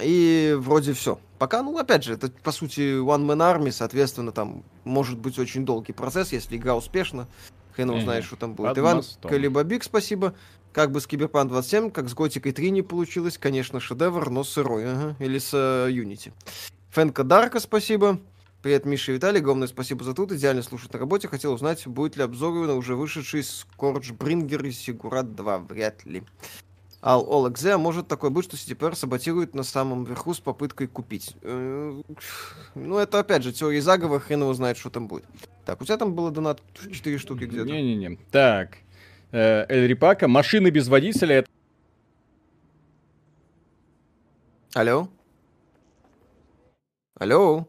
и 0.00 0.54
вроде 0.58 0.92
все. 0.92 1.18
Пока, 1.38 1.62
ну, 1.62 1.76
опять 1.76 2.04
же, 2.04 2.14
это, 2.14 2.30
по 2.30 2.52
сути, 2.52 2.98
One 2.98 3.26
Man 3.26 3.38
Army, 3.38 3.70
соответственно, 3.70 4.32
там 4.32 4.62
может 4.84 5.18
быть 5.18 5.38
очень 5.38 5.66
долгий 5.66 5.92
процесс, 5.92 6.32
если 6.32 6.56
игра 6.56 6.74
успешна. 6.74 7.26
Хрен 7.74 7.90
его 7.90 8.00
знает, 8.00 8.24
что 8.24 8.36
там 8.36 8.54
будет. 8.54 8.68
Под 8.68 8.78
Иван 8.78 8.96
мостом. 8.96 9.30
Калибабик, 9.30 9.84
спасибо. 9.84 10.34
Как 10.76 10.90
бы 10.92 11.00
с 11.00 11.06
Киберпан 11.06 11.48
27, 11.48 11.90
как 11.90 12.06
с 12.06 12.12
Готикой 12.12 12.52
3 12.52 12.70
не 12.70 12.82
получилось, 12.82 13.38
конечно, 13.38 13.80
шедевр, 13.80 14.28
но 14.28 14.44
сырой, 14.44 14.84
ага. 14.84 15.16
Или 15.20 15.38
с 15.38 15.54
э, 15.54 15.90
Unity. 15.90 16.34
Фэнка 16.90 17.24
Дарка, 17.24 17.60
спасибо. 17.60 18.20
Привет, 18.60 18.84
Миша 18.84 19.12
и 19.12 19.14
Виталий, 19.14 19.40
огромное 19.40 19.68
спасибо 19.68 20.04
за 20.04 20.12
труд. 20.12 20.32
Идеально 20.32 20.62
слушать 20.62 20.92
на 20.92 20.98
работе. 20.98 21.28
Хотел 21.28 21.54
узнать, 21.54 21.86
будет 21.86 22.18
ли 22.18 22.24
обзор 22.24 22.66
на 22.66 22.74
уже 22.74 22.94
вышедший 22.94 23.42
Скордж 23.42 24.12
Брингер 24.12 24.66
и 24.66 24.70
Сигурат 24.70 25.34
2. 25.34 25.60
Вряд 25.60 26.04
ли. 26.04 26.24
Ал 27.00 27.26
Олекзе, 27.26 27.72
а 27.72 27.78
может 27.78 28.06
такое 28.06 28.28
быть, 28.28 28.44
что 28.44 28.56
CDPR 28.56 28.94
саботирует 28.94 29.54
на 29.54 29.62
самом 29.62 30.04
верху 30.04 30.34
с 30.34 30.40
попыткой 30.40 30.88
купить? 30.88 31.36
Э, 31.40 32.02
Ну, 32.74 32.98
это 32.98 33.18
опять 33.18 33.44
же 33.44 33.54
теория 33.54 33.80
заговора, 33.80 34.20
хрен 34.20 34.42
его 34.42 34.52
знает, 34.52 34.76
что 34.76 34.90
там 34.90 35.08
будет. 35.08 35.24
Так, 35.64 35.80
у 35.80 35.86
тебя 35.86 35.96
там 35.96 36.14
было 36.14 36.30
донат 36.30 36.60
4 36.92 37.16
штуки 37.16 37.44
где-то. 37.44 37.64
Не-не-не. 37.64 38.18
Так. 38.30 38.76
Э, 39.36 39.66
Эль 39.68 39.86
Рипака, 39.86 40.28
машины 40.28 40.70
без 40.70 40.88
водителя, 40.88 41.40
это 41.40 41.50
Алло? 44.72 45.10
Алло? 47.20 47.68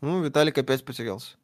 Ну, 0.00 0.24
Виталик 0.24 0.58
опять 0.58 0.84
потерялся. 0.84 1.36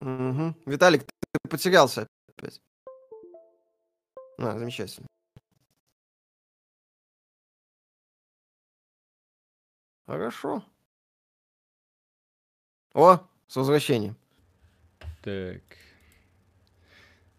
Угу. 0.00 0.54
Виталик, 0.66 1.04
ты 1.04 1.48
потерялся 1.48 2.06
опять. 2.28 2.60
А, 4.38 4.58
замечательно. 4.58 5.06
Хорошо. 10.06 10.64
О, 12.94 13.20
с 13.46 13.56
возвращением. 13.56 14.16
Так. 15.22 15.62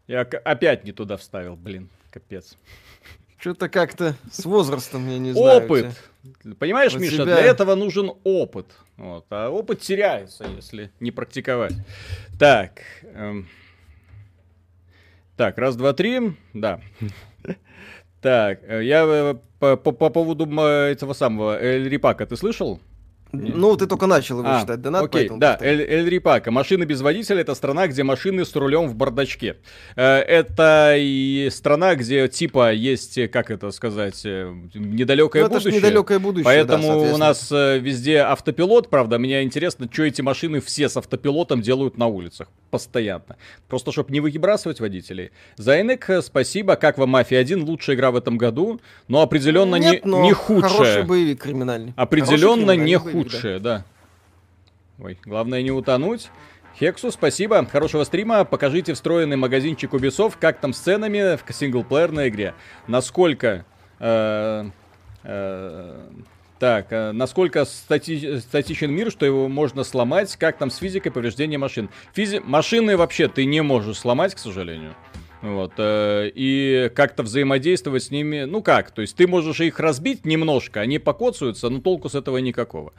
Я 0.08 0.22
опять 0.22 0.84
не 0.84 0.92
туда 0.92 1.18
вставил, 1.18 1.56
блин, 1.56 1.90
капец. 2.12 2.56
Что-то 3.38 3.70
как-то 3.70 4.16
с 4.32 4.46
возрастом, 4.46 5.10
я 5.10 5.18
не 5.18 5.32
знаю. 5.32 5.66
опыт. 5.66 5.96
тебя. 6.42 6.56
Понимаешь, 6.56 6.94
Миша, 6.94 7.16
тебя- 7.16 7.26
для 7.26 7.42
этого 7.42 7.74
нужен 7.76 8.12
опыт. 8.24 8.68
Вот. 9.02 9.26
А 9.32 9.50
опыт 9.50 9.80
теряется, 9.82 10.46
если 10.56 10.92
не 11.00 11.10
практиковать. 11.10 11.74
Так. 12.38 12.82
эм. 13.02 13.48
Так, 15.36 15.58
раз, 15.58 15.76
два, 15.76 15.94
три. 15.94 16.34
Да. 16.54 16.80
Так, 18.22 18.60
э, 18.62 18.84
я 18.84 19.04
э, 19.04 19.36
по, 19.60 19.76
по- 19.76 19.92
по 19.92 20.10
поводу 20.12 20.46
этого 20.62 21.14
самого 21.14 21.60
Эль 21.60 21.90
Рипака, 21.90 22.28
ты 22.28 22.38
слышал? 22.38 22.80
Ну, 23.34 23.76
ты 23.78 23.88
только 23.88 24.08
начал 24.08 24.40
его 24.40 24.50
А, 24.50 24.62
читать, 24.62 24.82
донат, 24.82 25.04
окей, 25.04 25.22
поэтому 25.22 25.40
да. 25.40 25.58
Эль, 25.62 25.82
Эль 25.82 26.10
Рипака. 26.10 26.52
Машины 26.52 26.84
без 26.84 27.02
водителя 27.02 27.42
это 27.42 27.56
страна, 27.56 27.88
где 27.88 28.04
машины 28.04 28.44
с 28.46 28.56
рулем 28.56 28.88
в 28.88 28.96
бардачке. 28.96 29.58
Э, 29.96 30.18
Это 30.20 30.96
и 30.98 31.50
страна, 31.52 31.96
где 31.96 32.28
типа 32.28 32.74
есть, 32.74 33.18
э, 33.18 33.28
как 33.28 33.50
это 33.52 33.72
сказать, 33.72 34.22
э, 34.26 34.54
недалекое 34.74 35.44
Ну, 35.44 35.48
это 35.48 35.56
будущее. 35.60 35.80
недалекое 35.80 36.20
будущее, 36.20 36.44
да, 36.44 36.50
Поэтому 36.78 36.88
у 36.88 37.06
соответственно. 37.18 37.26
нас 37.26 37.82
везде 37.82 38.18
автопилот, 38.20 38.90
правда, 38.90 39.18
мне 39.20 39.44
интересно, 39.44 39.88
что 39.92 40.04
эти 40.04 40.22
машины 40.22 40.60
все 40.60 40.90
с 40.90 40.98
автопилотом 40.98 41.62
делают 41.62 41.98
на 41.98 42.08
улицах. 42.08 42.50
Постоянно. 42.70 43.38
Просто, 43.68 43.92
чтобы 43.92 44.12
не 44.12 44.20
выбрасывать 44.22 44.80
водителей. 44.80 45.32
Зайнек, 45.58 46.08
спасибо. 46.24 46.76
Как 46.78 46.98
вам 46.98 47.10
Мафия 47.10 47.40
1? 47.40 47.64
Лучшая 47.64 47.96
игра 47.96 48.12
в 48.12 48.16
этом 48.16 48.38
году. 48.38 48.80
Но 49.08 49.22
определенно 49.22 49.76
не, 49.76 49.92
Нет, 49.92 50.06
но 50.06 50.22
не 50.24 50.34
Хороший 50.34 50.70
худшая. 50.78 51.04
боевик 51.04 51.42
криминальный. 51.42 51.94
Определенно 51.98 52.68
Хороший 52.68 52.78
не 52.78 52.94
криминальный 52.96 53.21
худшее, 53.24 53.60
да. 53.60 53.86
Ой, 55.00 55.18
главное 55.26 55.62
не 55.62 55.72
утонуть. 55.72 56.30
Хексу, 56.80 57.12
спасибо. 57.12 57.66
Хорошего 57.66 58.04
стрима. 58.04 58.46
Покажите 58.46 58.94
встроенный 58.94 59.36
магазинчик 59.36 59.94
Ubisoft, 59.94 60.36
как 60.40 60.60
там 60.60 60.74
с 60.74 60.80
ценами 60.80 61.38
в 61.38 61.54
синглплеерной 61.54 62.30
игре. 62.30 62.54
Насколько... 62.88 63.66
Э, 64.00 64.70
э, 65.24 66.10
так, 66.60 66.92
э, 66.92 67.12
насколько 67.12 67.66
стати 67.66 68.40
статичен 68.40 68.92
мир, 68.92 69.10
что 69.10 69.26
его 69.26 69.48
можно 69.48 69.84
сломать, 69.84 70.36
как 70.38 70.60
там 70.60 70.70
с 70.70 70.78
физикой 70.78 71.12
повреждения 71.12 71.58
машин. 71.58 71.90
Физи 72.14 72.38
машины 72.38 72.98
вообще 72.98 73.28
ты 73.28 73.46
не 73.46 73.62
можешь 73.62 73.98
сломать, 73.98 74.36
к 74.36 74.38
сожалению. 74.38 74.94
Вот, 75.42 75.74
э, 75.78 76.32
и 76.36 76.92
как-то 76.94 77.24
взаимодействовать 77.24 78.04
с 78.04 78.12
ними, 78.12 78.44
ну 78.44 78.62
как, 78.62 78.92
то 78.92 79.02
есть 79.02 79.16
ты 79.16 79.26
можешь 79.26 79.60
их 79.60 79.80
разбить 79.80 80.24
немножко, 80.24 80.82
они 80.82 81.00
покоцаются, 81.00 81.70
но 81.70 81.82
толку 81.82 82.10
с 82.10 82.16
этого 82.16 82.38
никакого. 82.38 82.94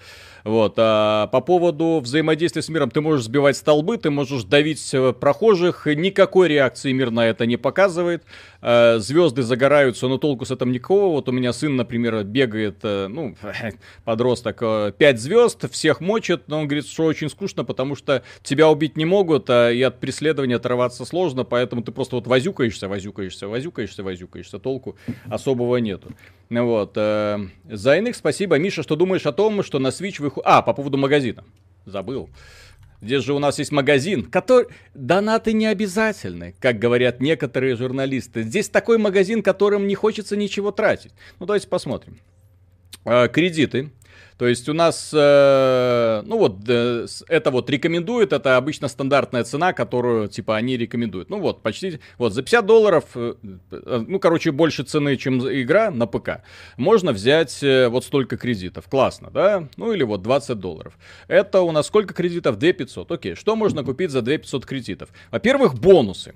Вот, 0.45 0.75
а 0.77 1.29
по 1.29 1.41
поводу 1.41 2.01
взаимодействия 2.03 2.63
с 2.63 2.69
миром, 2.69 2.91
ты 2.91 3.01
можешь 3.01 3.27
сбивать 3.27 3.57
столбы, 3.57 3.97
ты 3.97 4.11
можешь 4.11 4.43
давить 4.43 4.93
э, 4.93 5.13
прохожих, 5.13 5.87
никакой 5.87 6.49
реакции 6.49 6.91
мир 6.91 7.13
на 7.13 7.29
это 7.29 7.47
не 7.47 7.57
показывает. 7.57 8.25
Э, 8.61 8.99
звезды 8.99 9.43
загораются, 9.43 10.09
но 10.09 10.19
толку 10.19 10.45
с 10.45 10.51
этим 10.51 10.73
никакого. 10.73 11.13
Вот 11.13 11.29
у 11.29 11.33
меня 11.33 11.53
сын, 11.53 11.77
например, 11.77 12.25
бегает, 12.25 12.79
э, 12.83 13.07
ну, 13.07 13.37
подросток, 14.05 14.59
5 14.97 15.21
звезд, 15.21 15.71
всех 15.71 16.01
мочит, 16.01 16.49
но 16.49 16.59
он 16.59 16.67
говорит, 16.67 16.89
что 16.89 17.05
очень 17.05 17.31
скучно, 17.31 17.65
потому 17.65 17.95
что 17.95 18.25
тебя 18.43 18.69
убить 18.69 18.97
не 18.97 19.05
могут, 19.05 19.49
а 19.49 19.71
и 19.71 19.81
от 19.83 20.01
преследования 20.01 20.57
оторваться 20.57 21.05
сложно, 21.05 21.45
поэтому 21.45 21.83
ты 21.83 21.93
просто 21.93 22.17
вот 22.17 22.27
возюкаешься, 22.33 22.89
возюкаешься, 22.89 23.47
возюкаешься, 23.47 24.03
возюкаешься, 24.03 24.59
толку 24.59 24.97
особого 25.29 25.77
нету. 25.77 26.13
Вот. 26.49 26.93
Э, 26.97 27.39
за 27.71 27.99
иных 27.99 28.17
спасибо. 28.17 28.59
Миша, 28.59 28.83
что 28.83 28.97
думаешь 28.97 29.27
о 29.27 29.33
том, 29.33 29.63
что 29.63 29.79
на 29.79 29.89
Switch 29.89 30.21
выходит... 30.23 30.47
А, 30.47 30.63
по 30.63 30.73
поводу 30.73 30.97
магазина. 30.97 31.45
Забыл. 31.85 32.31
Здесь 33.03 33.23
же 33.25 33.35
у 33.35 33.39
нас 33.39 33.59
есть 33.59 33.73
магазин, 33.73 34.25
который... 34.25 34.69
Донаты 34.95 35.53
не 35.53 35.67
обязательны, 35.67 36.55
как 36.59 36.79
говорят 36.79 37.21
некоторые 37.21 37.77
журналисты. 37.77 38.43
Здесь 38.43 38.71
такой 38.71 38.97
магазин, 38.97 39.43
которым 39.43 39.87
не 39.87 39.95
хочется 39.95 40.35
ничего 40.37 40.71
тратить. 40.71 41.13
Ну, 41.39 41.45
давайте 41.45 41.69
посмотрим. 41.69 42.19
Э, 43.05 43.29
кредиты 43.29 43.91
то 44.43 44.49
есть 44.49 44.69
у 44.69 44.73
нас, 44.73 45.13
э, 45.15 46.23
ну 46.27 46.37
вот, 46.37 46.57
э, 46.67 47.07
это 47.29 47.53
вот 47.53 47.71
рекомендует, 47.71 48.33
это 48.33 48.57
обычно 48.57 48.89
стандартная 48.89 49.45
цена, 49.45 49.73
которую, 49.73 50.27
типа, 50.27 50.57
они 50.57 50.77
рекомендуют. 50.77 51.31
Ну 51.31 51.39
вот, 51.39 51.63
почти, 51.63 52.01
вот, 52.19 52.33
за 52.33 52.43
50 52.43 52.67
долларов, 52.67 53.05
э, 53.15 53.35
ну, 53.71 54.19
короче, 54.19 54.51
больше 54.51 54.83
цены, 54.83 55.17
чем 55.17 55.39
игра 55.49 55.93
на 55.93 56.09
ПК, 56.09 56.43
можно 56.77 57.13
взять 57.13 57.63
э, 57.63 57.87
вот 57.87 58.05
столько 58.05 58.37
кредитов. 58.37 58.89
Классно, 58.89 59.31
да? 59.31 59.69
Ну 59.77 59.93
или 59.93 60.03
вот 60.03 60.23
20 60.23 60.59
долларов. 60.59 60.99
Это 61.29 61.61
у 61.61 61.71
нас 61.71 61.87
сколько 61.87 62.13
кредитов? 62.13 62.59
2500. 62.59 63.13
Окей, 63.13 63.37
что 63.37 63.55
можно 63.55 63.85
купить 63.85 64.11
за 64.11 64.23
2500 64.23 64.67
кредитов? 64.67 65.11
Во-первых, 65.31 65.75
бонусы. 65.79 66.35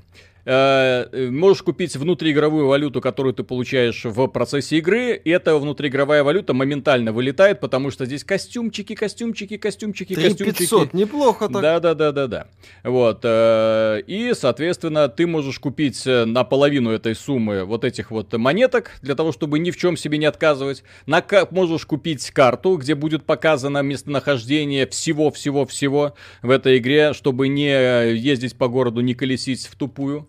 Э, 0.49 1.29
можешь 1.29 1.63
купить 1.63 1.97
внутриигровую 1.97 2.69
валюту, 2.69 3.01
которую 3.01 3.35
ты 3.35 3.43
получаешь 3.43 4.05
в 4.05 4.29
процессе 4.29 4.79
игры, 4.79 5.17
и 5.17 5.29
эта 5.29 5.57
внутриигровая 5.59 6.23
валюта 6.23 6.55
моментально 6.55 7.13
вылетает, 7.13 7.59
потому 7.59 7.91
что 7.91 8.07
здесь 8.07 8.23
костюмчики, 8.23 8.95
костюмчики, 8.95 9.57
костюмчики, 9.57 10.15
3 10.15 10.23
костюмчики. 10.23 10.59
500, 10.59 10.95
неплохо 10.95 11.49
так. 11.49 11.63
Да-да-да-да-да. 11.63 12.47
Вот. 12.85 13.21
Э, 13.25 14.01
и, 14.07 14.35
соответственно, 14.35 15.09
ты 15.09 15.27
можешь 15.27 15.59
купить 15.59 16.07
э, 16.07 16.25
на 16.27 16.45
половину 16.45 16.93
этой 16.93 17.17
суммы 17.17 17.65
вот 17.65 17.85
этих 17.85 18.13
вот 18.13 18.33
монеток, 18.33 18.93
для 19.03 19.17
того, 19.17 19.33
чтобы 19.33 19.59
ни 19.59 19.73
в 19.73 19.77
чем 19.77 19.97
себе 19.97 20.17
не 20.17 20.27
отказывать. 20.27 20.85
На, 21.07 21.25
можешь 21.51 21.87
купить 21.87 22.31
карту, 22.31 22.77
где 22.77 22.95
будет 22.95 23.25
показано 23.25 23.83
местонахождение 23.83 24.87
всего-всего-всего 24.87 26.15
в 26.43 26.51
этой 26.51 26.79
игре, 26.79 27.15
чтобы 27.15 27.49
не 27.49 28.15
ездить 28.17 28.57
по 28.57 28.69
городу, 28.69 29.01
не 29.01 29.15
колесить 29.15 29.67
в 29.67 29.75
тупую. 29.75 30.29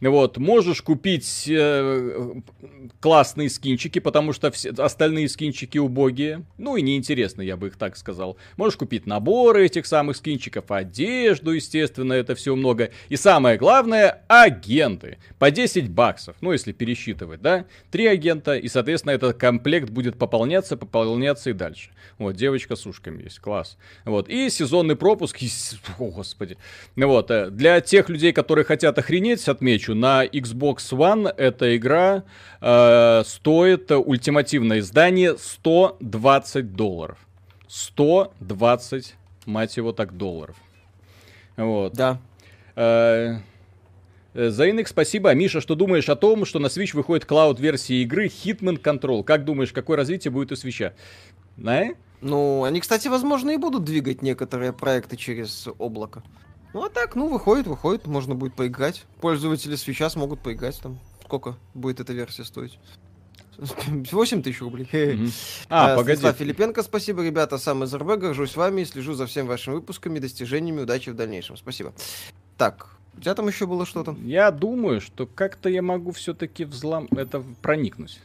Вот, 0.00 0.38
можешь 0.38 0.80
купить 0.80 1.46
э, 1.46 2.32
классные 3.00 3.50
скинчики, 3.50 3.98
потому 3.98 4.32
что 4.32 4.50
все 4.50 4.70
остальные 4.70 5.28
скинчики 5.28 5.76
убогие. 5.76 6.44
Ну 6.56 6.76
и 6.76 6.82
неинтересно, 6.82 7.42
я 7.42 7.56
бы 7.58 7.66
их 7.68 7.76
так 7.76 7.96
сказал. 7.96 8.38
Можешь 8.56 8.78
купить 8.78 9.06
наборы 9.06 9.66
этих 9.66 9.86
самых 9.86 10.16
скинчиков, 10.16 10.70
одежду, 10.70 11.52
естественно, 11.52 12.14
это 12.14 12.34
все 12.34 12.56
много. 12.56 12.90
И 13.10 13.16
самое 13.16 13.58
главное, 13.58 14.22
агенты. 14.28 15.18
По 15.38 15.50
10 15.50 15.90
баксов, 15.90 16.36
ну 16.40 16.52
если 16.52 16.72
пересчитывать, 16.72 17.42
да? 17.42 17.66
Три 17.90 18.06
агента, 18.06 18.56
и, 18.56 18.68
соответственно, 18.68 19.12
этот 19.12 19.36
комплект 19.36 19.90
будет 19.90 20.18
пополняться, 20.18 20.78
пополняться 20.78 21.50
и 21.50 21.52
дальше. 21.52 21.90
Вот, 22.18 22.36
девочка 22.36 22.74
с 22.74 22.86
ушками 22.86 23.24
есть, 23.24 23.38
класс. 23.38 23.76
Вот, 24.06 24.30
и 24.30 24.48
сезонный 24.48 24.96
пропуск, 24.96 25.38
о, 25.98 26.10
господи. 26.10 26.56
Вот, 26.96 27.30
э, 27.30 27.50
для 27.50 27.80
тех 27.80 28.08
людей, 28.08 28.32
которые 28.32 28.64
хотят 28.64 28.98
охренеть, 28.98 29.46
отмечу, 29.48 29.89
на 29.94 30.24
Xbox 30.26 30.76
One 30.92 31.28
эта 31.28 31.76
игра 31.76 32.24
э, 32.60 33.22
стоит 33.24 33.90
ультимативное 33.90 34.80
издание 34.80 35.36
120 35.36 36.72
долларов. 36.74 37.18
120, 37.68 39.14
мать 39.46 39.76
его 39.76 39.92
так, 39.92 40.16
долларов. 40.16 40.56
Вот. 41.56 41.92
Да. 41.94 42.20
Э, 42.76 43.38
Заинек, 44.34 44.86
спасибо. 44.86 45.34
Миша, 45.34 45.60
что 45.60 45.74
думаешь 45.74 46.08
о 46.08 46.16
том, 46.16 46.44
что 46.44 46.58
на 46.58 46.66
Switch 46.66 46.94
выходит 46.94 47.26
клауд-версия 47.26 48.02
игры 48.02 48.26
Hitman 48.26 48.80
Control? 48.80 49.24
Как 49.24 49.44
думаешь, 49.44 49.72
какое 49.72 49.96
развитие 49.96 50.30
будет 50.30 50.52
у 50.52 50.54
Switch? 50.54 50.92
На? 51.56 51.90
Ну, 52.20 52.64
они, 52.64 52.80
кстати, 52.80 53.08
возможно, 53.08 53.50
и 53.50 53.56
будут 53.56 53.84
двигать 53.84 54.22
некоторые 54.22 54.72
проекты 54.72 55.16
через 55.16 55.68
облако. 55.78 56.22
Ну 56.72 56.84
а 56.84 56.88
так, 56.88 57.16
ну 57.16 57.28
выходит, 57.28 57.66
выходит, 57.66 58.06
можно 58.06 58.34
будет 58.34 58.54
поиграть. 58.54 59.04
Пользователи 59.20 59.74
свеча 59.74 60.08
смогут 60.08 60.40
поиграть 60.40 60.80
там. 60.80 60.98
Сколько 61.24 61.56
будет 61.74 62.00
эта 62.00 62.12
версия 62.12 62.44
стоить? 62.44 62.78
8 63.58 64.42
тысяч 64.42 64.60
рублей. 64.60 64.88
Mm-hmm. 64.92 65.66
А, 65.68 65.94
а, 65.94 65.96
погоди. 65.96 66.32
Филипенко, 66.32 66.82
спасибо, 66.82 67.24
ребята. 67.24 67.58
Сам 67.58 67.84
из 67.84 67.94
РБ, 67.94 68.18
горжусь 68.18 68.56
вами 68.56 68.82
и 68.82 68.84
слежу 68.84 69.14
за 69.14 69.26
всеми 69.26 69.48
вашими 69.48 69.74
выпусками, 69.74 70.18
достижениями, 70.18 70.82
удачи 70.82 71.10
в 71.10 71.16
дальнейшем. 71.16 71.56
Спасибо. 71.56 71.92
Так, 72.56 72.88
у 73.16 73.20
тебя 73.20 73.34
там 73.34 73.48
еще 73.48 73.66
было 73.66 73.84
что-то? 73.84 74.16
Я 74.22 74.50
думаю, 74.50 75.00
что 75.00 75.26
как-то 75.26 75.68
я 75.68 75.82
могу 75.82 76.12
все-таки 76.12 76.64
взлом... 76.64 77.08
это 77.10 77.44
проникнуть. 77.60 78.20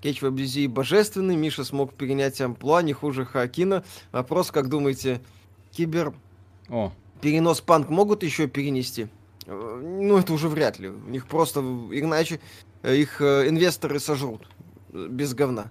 Кетч 0.00 0.20
в 0.22 0.26
Абдизии 0.26 0.66
божественный, 0.66 1.36
Миша 1.36 1.64
смог 1.64 1.94
перенять 1.94 2.40
амплуа, 2.40 2.82
не 2.82 2.92
хуже 2.92 3.24
Хакина. 3.24 3.84
Вопрос, 4.12 4.50
как 4.50 4.68
думаете, 4.68 5.20
кибер... 5.72 6.12
О, 6.68 6.92
перенос 7.20 7.60
панк 7.60 7.88
могут 7.88 8.22
еще 8.22 8.46
перенести? 8.46 9.08
Э, 9.46 9.80
ну, 9.82 10.18
это 10.18 10.32
уже 10.32 10.48
вряд 10.48 10.78
ли. 10.78 10.88
У 10.88 11.08
них 11.08 11.26
просто, 11.26 11.60
иначе 11.60 12.40
э, 12.82 12.96
их 12.96 13.20
э, 13.20 13.48
инвесторы 13.48 14.00
сожрут 14.00 14.48
без 14.92 15.34
говна. 15.34 15.70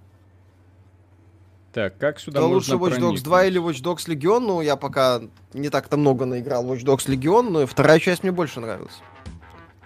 Так, 1.74 1.98
как 1.98 2.20
сюда 2.22 2.40
да 2.40 2.48
можно 2.48 2.78
лучше 2.78 2.96
Watch 2.96 3.02
Dogs 3.02 3.22
2 3.22 3.46
или 3.46 3.62
Watch 3.62 3.84
Dogs 3.84 4.08
Legion, 4.08 4.40
ну, 4.40 4.62
я 4.62 4.78
пока 4.78 5.22
не 5.54 5.70
так-то 5.70 5.98
много 5.98 6.26
наиграл 6.26 6.66
Watch 6.66 6.86
Dogs 6.86 7.08
Legion, 7.08 7.50
но 7.50 7.68
вторая 7.68 8.00
часть 8.00 8.24
мне 8.24 8.32
больше 8.32 8.62
нравилась. 8.62 9.02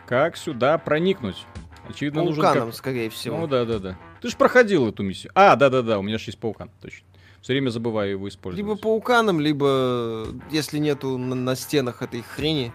Как 0.06 0.38
сюда 0.38 0.78
проникнуть? 0.78 1.46
Очевидно, 1.88 2.24
Пауканом, 2.24 2.54
нужен 2.54 2.66
как... 2.68 2.76
скорее 2.76 3.10
всего. 3.10 3.38
Ну, 3.38 3.48
да-да-да. 3.48 3.98
Ты 4.22 4.30
же 4.30 4.38
проходил 4.38 4.88
эту 4.88 5.02
миссию. 5.02 5.32
А, 5.34 5.56
да-да-да, 5.56 5.98
у 5.98 6.04
меня 6.04 6.20
же 6.20 6.26
есть 6.28 6.38
паукан, 6.38 6.70
точно. 6.80 7.08
Все 7.42 7.54
время 7.54 7.70
забываю 7.70 8.12
его 8.12 8.28
использовать. 8.28 8.66
Либо 8.66 8.78
пауканом, 8.80 9.40
либо, 9.40 10.28
если 10.52 10.78
нету 10.78 11.18
на, 11.18 11.36
на 11.36 11.56
стенах 11.56 12.02
этой 12.02 12.22
хрени, 12.22 12.74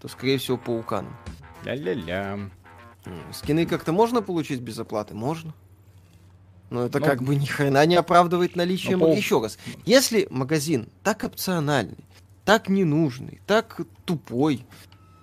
то, 0.00 0.08
скорее 0.08 0.38
всего, 0.38 0.56
пауканом. 0.56 1.16
Ля-ля-ля. 1.64 2.50
Скины 3.32 3.66
как-то 3.66 3.92
можно 3.92 4.22
получить 4.22 4.60
без 4.60 4.78
оплаты? 4.78 5.14
Можно. 5.14 5.54
Но 6.70 6.84
это 6.84 7.00
ну, 7.00 7.06
как 7.06 7.22
бы 7.22 7.34
ни 7.34 7.46
хрена 7.46 7.84
не 7.86 7.96
оправдывает 7.96 8.56
наличие... 8.56 8.96
Ну, 8.96 9.06
пол... 9.06 9.16
Еще 9.16 9.40
раз, 9.40 9.58
если 9.84 10.28
магазин 10.30 10.88
так 11.02 11.24
опциональный, 11.24 12.04
так 12.44 12.68
ненужный, 12.68 13.40
так 13.46 13.80
тупой, 14.04 14.64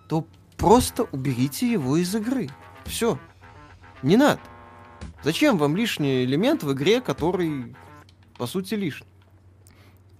то 0.09 0.27
просто 0.57 1.03
уберите 1.03 1.71
его 1.71 1.97
из 1.97 2.13
игры. 2.13 2.49
Все. 2.85 3.17
Не 4.03 4.17
надо. 4.17 4.41
Зачем 5.23 5.57
вам 5.57 5.75
лишний 5.75 6.25
элемент 6.25 6.63
в 6.63 6.73
игре, 6.73 6.99
который 6.99 7.75
по 8.38 8.47
сути, 8.47 8.75
лишний. 8.75 9.07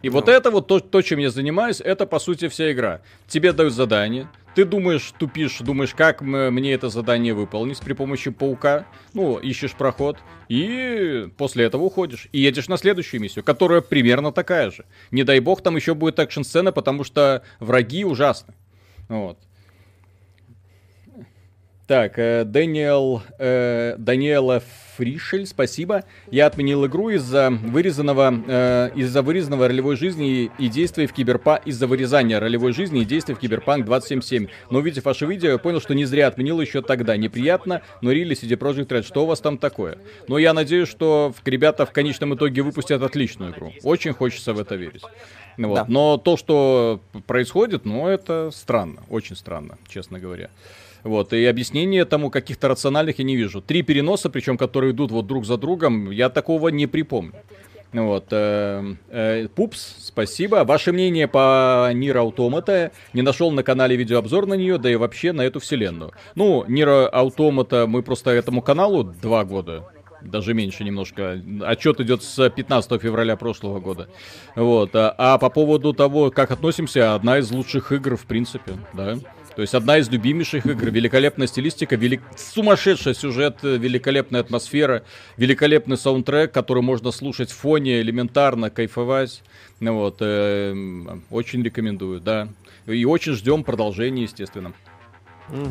И 0.04 0.10
вот 0.10 0.30
это 0.30 0.52
вот 0.52 0.68
то, 0.68 0.80
то, 0.80 1.02
чем 1.02 1.20
я 1.20 1.32
занимаюсь, 1.32 1.82
это 1.82 2.06
по 2.06 2.20
сути 2.20 2.48
вся 2.50 2.72
игра. 2.72 3.02
Тебе 3.28 3.52
дают 3.52 3.74
задание, 3.74 4.30
ты 4.54 4.64
думаешь, 4.64 5.14
тупишь, 5.18 5.58
думаешь, 5.60 5.94
как 5.96 6.22
мне 6.22 6.74
это 6.74 6.90
задание 6.90 7.34
выполнить 7.34 7.80
при 7.80 7.94
помощи 7.94 8.30
паука, 8.30 8.86
ну, 9.14 9.38
ищешь 9.38 9.74
проход, 9.74 10.18
и 10.50 11.30
после 11.38 11.66
этого 11.66 11.84
уходишь. 11.84 12.28
И 12.32 12.40
едешь 12.40 12.68
на 12.68 12.78
следующую 12.78 13.22
миссию, 13.22 13.44
которая 13.44 13.82
примерно 13.82 14.32
такая 14.32 14.72
же. 14.72 14.86
Не 15.12 15.24
дай 15.24 15.40
бог, 15.40 15.62
там 15.62 15.76
еще 15.76 15.94
будет 15.96 16.20
экшн-сцена, 16.20 16.72
потому 16.72 17.04
что 17.04 17.44
враги 17.60 18.06
ужасны. 18.06 18.54
Вот. 19.10 19.40
Так, 21.88 22.20
э, 22.20 22.44
Дэниел, 22.44 23.24
э, 23.40 23.96
Даниэл 23.98 24.62
Фришель, 24.98 25.46
спасибо. 25.46 26.04
Я 26.32 26.48
отменил 26.48 26.86
игру 26.88 27.10
из-за 27.10 27.52
вырезанного, 27.52 28.34
э, 28.48 28.90
из-за 28.96 29.22
вырезанного 29.22 29.68
ролевой 29.68 29.96
жизни 29.96 30.52
и 30.58 30.68
действий 30.68 31.06
в 31.06 31.14
Киберпанк, 31.14 31.68
из-за 31.68 31.86
вырезания 31.86 32.40
ролевой 32.40 32.74
жизни 32.74 33.02
и 33.02 33.06
действий 33.06 33.36
в 33.36 33.40
Киберпанк 33.40 33.86
2077. 33.86 34.48
Но 34.72 34.80
увидев 34.80 35.06
ваше 35.06 35.26
видео, 35.26 35.52
я 35.52 35.58
понял, 35.60 35.80
что 35.80 35.94
не 35.94 36.06
зря 36.06 36.28
отменил 36.28 36.60
еще 36.60 36.82
тогда. 36.82 37.16
Неприятно, 37.16 37.84
но 38.02 38.12
Really 38.12 38.36
CD 38.36 38.58
Projekt 38.58 38.88
Red, 38.88 39.04
что 39.04 39.24
у 39.24 39.26
вас 39.28 39.40
там 39.40 39.58
такое? 39.58 40.00
Но 40.28 40.38
я 40.40 40.54
надеюсь, 40.54 40.90
что 40.90 41.34
ребята 41.46 41.86
в 41.86 41.92
конечном 41.92 42.34
итоге 42.34 42.64
выпустят 42.64 43.04
отличную 43.04 43.52
игру. 43.52 43.74
Очень 43.84 44.14
хочется 44.14 44.54
в 44.54 44.60
это 44.60 44.76
верить. 44.76 45.04
Вот. 45.58 45.76
Да. 45.76 45.86
Но 45.88 46.18
то, 46.18 46.38
что 46.38 47.02
происходит, 47.26 47.86
ну, 47.86 48.08
это 48.08 48.50
странно, 48.52 49.02
очень 49.10 49.36
странно, 49.36 49.78
честно 49.88 50.20
говоря. 50.20 50.50
Вот, 51.04 51.34
и 51.34 51.46
объяснения 51.46 52.06
тому 52.06 52.30
каких-то 52.30 52.68
рациональных 52.68 53.20
я 53.20 53.26
не 53.26 53.36
вижу. 53.36 53.62
Три 53.62 53.82
переноса, 53.82 54.30
причем, 54.30 54.58
которые 54.58 54.92
идут 54.92 55.12
вот 55.12 55.28
друг 55.28 55.46
за 55.46 55.58
другом, 55.58 56.12
я 56.12 56.30
такого 56.30 56.70
не 56.70 56.88
припомню. 56.88 57.34
Вот, 57.94 58.26
э, 58.32 58.96
э, 59.10 59.48
Пупс, 59.56 59.96
спасибо. 60.00 60.66
Ваше 60.66 60.92
мнение 60.92 61.28
по 61.28 61.90
Nier 61.94 62.18
Automata? 62.18 62.92
Не 63.14 63.22
нашел 63.22 63.50
на 63.52 63.64
канале 63.64 63.96
видеообзор 63.96 64.46
на 64.46 64.56
нее, 64.56 64.78
да 64.78 64.92
и 64.92 64.96
вообще 64.96 65.32
на 65.32 65.42
эту 65.42 65.60
вселенную. 65.60 66.12
Ну, 66.36 66.66
Nier 66.68 66.90
Automata 66.90 67.88
мы 67.88 68.04
просто 68.04 68.32
этому 68.32 68.62
каналу 68.62 69.04
два 69.04 69.46
года 69.46 69.86
даже 70.22 70.54
меньше 70.54 70.84
немножко. 70.84 71.42
Отчет 71.62 72.00
идет 72.02 72.24
с 72.24 72.50
15 72.50 73.02
февраля 73.02 73.36
прошлого 73.36 73.80
года. 73.80 74.10
Вот. 74.56 74.96
А, 74.96 75.14
а 75.18 75.38
по 75.38 75.50
поводу 75.50 75.94
того, 75.94 76.32
как 76.32 76.52
относимся, 76.52 77.16
одна 77.16 77.40
из 77.40 77.52
лучших 77.52 77.92
игр, 77.92 78.16
в 78.16 78.26
принципе, 78.26 78.74
да. 78.94 79.18
То 79.58 79.62
есть 79.62 79.74
одна 79.74 79.98
из 79.98 80.08
любимейших 80.08 80.68
игр, 80.68 80.92
великолепная 80.92 81.48
стилистика, 81.48 81.96
велик... 81.96 82.22
сумасшедший 82.36 83.16
сюжет, 83.16 83.64
великолепная 83.64 84.42
атмосфера, 84.42 85.02
великолепный 85.36 85.98
саундтрек, 85.98 86.52
который 86.52 86.84
можно 86.84 87.10
слушать 87.10 87.50
в 87.50 87.58
фоне, 87.58 88.02
элементарно 88.02 88.70
кайфовать. 88.70 89.42
Ну 89.80 89.96
вот, 89.96 90.18
э, 90.20 90.76
очень 91.32 91.64
рекомендую, 91.64 92.22
да. 92.22 92.50
И 92.86 93.04
очень 93.04 93.34
ждем 93.34 93.64
продолжения, 93.64 94.22
естественно. 94.22 94.74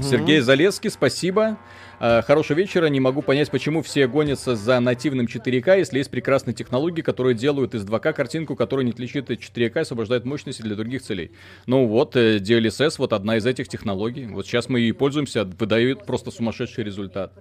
Сергей 0.03 0.41
Залеский, 0.41 0.91
спасибо. 0.91 1.57
А, 1.99 2.22
Хорошего 2.22 2.59
вечера. 2.59 2.86
Не 2.86 3.01
могу 3.01 3.22
понять, 3.22 3.51
почему 3.51 3.82
все 3.82 4.07
гонятся 4.07 4.55
за 4.55 4.80
нативным 4.80 5.26
4К, 5.26 5.78
если 5.78 5.99
есть 5.99 6.11
прекрасные 6.11 6.55
технологии, 6.55 7.03
которые 7.03 7.34
делают 7.34 7.74
из 7.74 7.84
2К 7.84 8.12
картинку, 8.12 8.55
которая 8.55 8.84
не 8.84 8.92
отличит 8.92 9.30
от 9.30 9.40
4К 9.40 9.76
и 9.76 9.80
освобождает 9.80 10.24
мощности 10.24 10.62
для 10.62 10.76
других 10.76 11.03
целей. 11.03 11.30
Ну 11.66 11.86
вот, 11.86 12.16
э, 12.16 12.36
DLSS 12.36 12.97
вот 12.99 13.12
одна 13.12 13.38
из 13.38 13.47
этих 13.47 13.68
технологий. 13.68 14.26
Вот 14.26 14.47
сейчас 14.47 14.68
мы 14.68 14.80
и 14.80 14.92
пользуемся, 14.92 15.44
выдает 15.44 16.05
просто 16.05 16.30
сумасшедший 16.30 16.84
результат. 16.84 17.32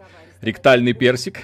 Ректальный 0.42 0.94
персик. 0.94 1.40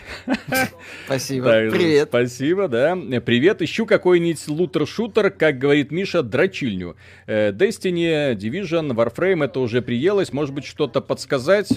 Спасибо. 1.05 1.45
Так, 1.45 1.71
Привет. 1.71 2.09
Спасибо, 2.09 2.67
да. 2.67 2.95
Привет. 3.25 3.61
Ищу 3.61 3.85
какой-нибудь 3.85 4.47
лутер-шутер, 4.47 5.31
как 5.31 5.57
говорит 5.57 5.91
Миша, 5.91 6.23
дрочильню. 6.23 6.95
Э, 7.25 7.51
Destiny, 7.51 8.35
Division, 8.35 8.93
Warframe, 8.93 9.45
это 9.45 9.59
уже 9.59 9.81
приелось. 9.81 10.31
Может 10.31 10.53
быть, 10.53 10.65
что-то 10.65 11.01
подсказать? 11.01 11.69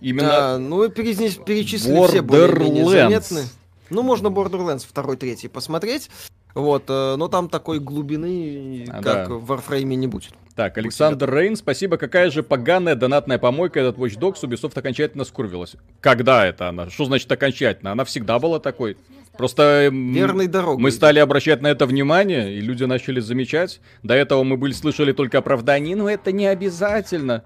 Именно... 0.00 0.54
А, 0.54 0.58
ну, 0.58 0.76
вы 0.76 0.90
перечислили 0.90 2.06
все 2.06 2.22
более-менее 2.22 2.88
заметные. 2.88 3.44
Ну, 3.90 4.02
можно 4.02 4.28
Borderlands 4.28 4.86
второй, 4.88 5.16
третий 5.16 5.48
посмотреть. 5.48 6.10
Вот, 6.54 6.84
э, 6.88 7.14
но 7.16 7.28
там 7.28 7.48
такой 7.48 7.78
глубины, 7.78 8.86
А, 8.88 9.02
как 9.02 9.28
да. 9.28 9.34
в 9.34 9.52
Warframe 9.52 9.94
не 9.94 10.06
будет. 10.06 10.32
Так, 10.56 10.78
Александр 10.78 11.32
Рейн, 11.32 11.56
спасибо. 11.56 11.96
Какая 11.96 12.30
же 12.30 12.42
поганая 12.42 12.94
донатная 12.96 13.38
помойка 13.38 13.80
этот 13.80 13.96
Watch 13.96 14.18
Dogs 14.18 14.42
Ubisoft 14.42 14.78
окончательно 14.78 15.24
скурвилась. 15.24 15.76
Когда 16.00 16.44
это 16.44 16.68
она? 16.68 16.90
Что 16.90 17.04
значит 17.04 17.30
окончательно? 17.30 17.92
Она 17.92 18.04
всегда 18.04 18.38
была 18.38 18.58
такой. 18.58 18.96
Просто 19.36 19.88
Верной 19.90 20.48
дорогой. 20.48 20.82
мы 20.82 20.90
стали 20.90 21.18
обращать 21.18 21.62
на 21.62 21.68
это 21.68 21.86
внимание, 21.86 22.52
и 22.52 22.60
люди 22.60 22.84
начали 22.84 23.20
замечать. 23.20 23.80
До 24.02 24.14
этого 24.14 24.42
мы 24.42 24.56
были 24.56 24.72
слышали 24.72 25.12
только 25.12 25.38
оправдания, 25.38 25.96
но 25.96 26.10
это 26.10 26.32
не 26.32 26.46
обязательно. 26.46 27.44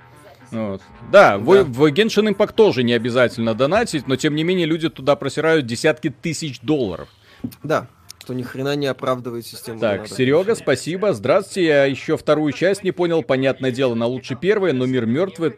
Вот. 0.54 0.82
Да, 1.10 1.36
В, 1.38 1.54
Да. 1.54 1.64
в 1.64 1.86
Genshin 1.92 2.32
Impact 2.32 2.54
тоже 2.54 2.82
не 2.82 2.92
обязательно 2.92 3.54
донатить, 3.54 4.06
но 4.06 4.16
тем 4.16 4.34
не 4.34 4.44
менее 4.44 4.66
люди 4.66 4.88
туда 4.88 5.16
просирают 5.16 5.66
десятки 5.66 6.10
тысяч 6.10 6.60
долларов. 6.60 7.08
Да, 7.62 7.88
что 8.24 8.32
ни 8.32 8.42
хрена 8.42 8.74
не 8.74 8.86
оправдывает 8.86 9.44
систему. 9.44 9.78
Так, 9.78 9.96
донатов. 9.96 10.16
Серега, 10.16 10.54
спасибо. 10.54 11.12
Здравствуйте. 11.12 11.66
Я 11.66 11.84
еще 11.84 12.16
вторую 12.16 12.52
часть 12.52 12.82
не 12.82 12.90
понял. 12.90 13.22
Понятное 13.22 13.70
дело, 13.70 13.94
на 13.94 14.06
лучше 14.06 14.34
первая, 14.34 14.72
но 14.72 14.86
мир 14.86 15.04
мертвый. 15.04 15.54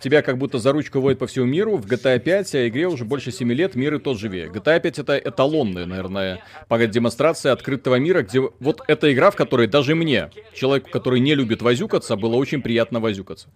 Тебя 0.00 0.22
как 0.22 0.38
будто 0.38 0.58
за 0.58 0.72
ручку 0.72 1.00
водят 1.00 1.18
по 1.18 1.26
всему 1.26 1.44
миру. 1.44 1.76
В 1.76 1.84
GTA 1.84 2.18
5, 2.18 2.54
а 2.54 2.68
игре 2.68 2.88
уже 2.88 3.04
больше 3.04 3.32
7 3.32 3.52
лет, 3.52 3.74
мир 3.74 3.96
и 3.96 3.98
тот 3.98 4.18
живее. 4.18 4.46
GTA 4.46 4.80
5 4.80 4.98
это 5.00 5.18
эталонная, 5.18 5.84
наверное, 5.84 6.42
пока 6.68 6.86
демонстрация 6.86 7.52
открытого 7.52 7.96
мира, 7.96 8.22
где 8.22 8.40
вот 8.40 8.80
эта 8.88 9.12
игра, 9.12 9.30
в 9.30 9.36
которой 9.36 9.66
даже 9.66 9.94
мне, 9.94 10.30
человеку, 10.54 10.88
который 10.90 11.20
не 11.20 11.34
любит 11.34 11.60
возюкаться, 11.60 12.16
было 12.16 12.36
очень 12.36 12.62
приятно 12.62 12.98
возюкаться. 13.00 13.48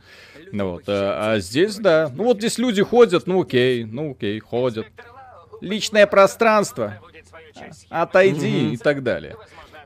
Ну 0.52 0.72
вот, 0.72 0.84
а, 0.88 1.32
а 1.32 1.38
здесь, 1.40 1.76
да. 1.76 2.10
Ну 2.14 2.24
вот 2.24 2.38
здесь 2.38 2.58
люди 2.58 2.82
ходят, 2.82 3.26
ну 3.26 3.42
окей, 3.42 3.84
ну 3.84 4.12
окей, 4.12 4.38
ходят. 4.40 4.86
Личное 5.60 6.06
пространство 6.06 6.98
отойди 7.88 8.72
и 8.72 8.76
так 8.76 9.02
далее. 9.02 9.36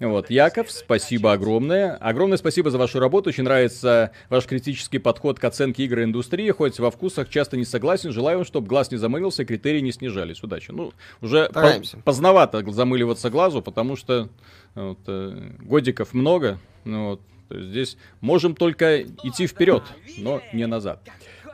Вот, 0.00 0.28
Яков, 0.28 0.70
спасибо 0.70 1.32
огромное. 1.32 1.94
Огромное 1.96 2.36
спасибо 2.36 2.70
за 2.70 2.78
вашу 2.78 2.98
работу. 2.98 3.30
Очень 3.30 3.44
нравится 3.44 4.10
ваш 4.28 4.44
критический 4.46 4.98
подход 4.98 5.38
к 5.38 5.44
оценке 5.44 5.84
игры 5.84 6.02
индустрии. 6.04 6.50
Хоть 6.50 6.78
во 6.80 6.90
вкусах 6.90 7.28
часто 7.28 7.56
не 7.56 7.64
согласен. 7.64 8.12
Желаю 8.12 8.44
чтобы 8.44 8.66
глаз 8.66 8.90
не 8.90 8.96
замылился, 8.96 9.44
критерии 9.44 9.80
не 9.80 9.92
снижались. 9.92 10.42
Удачи. 10.42 10.72
Ну, 10.72 10.92
уже 11.20 11.46
по- 11.46 11.60
Стараемся. 11.60 11.98
поздновато 11.98 12.68
замыливаться 12.72 13.30
глазу, 13.30 13.62
потому 13.62 13.96
что 13.96 14.28
вот, 14.74 14.98
э, 15.06 15.50
годиков 15.60 16.12
много. 16.12 16.58
Ну, 16.84 17.10
вот, 17.10 17.20
то 17.48 17.56
есть 17.56 17.70
здесь 17.70 17.96
можем 18.20 18.54
только 18.54 19.02
идти 19.02 19.46
вперед, 19.46 19.82
но 20.18 20.40
не 20.52 20.66
назад. 20.66 21.00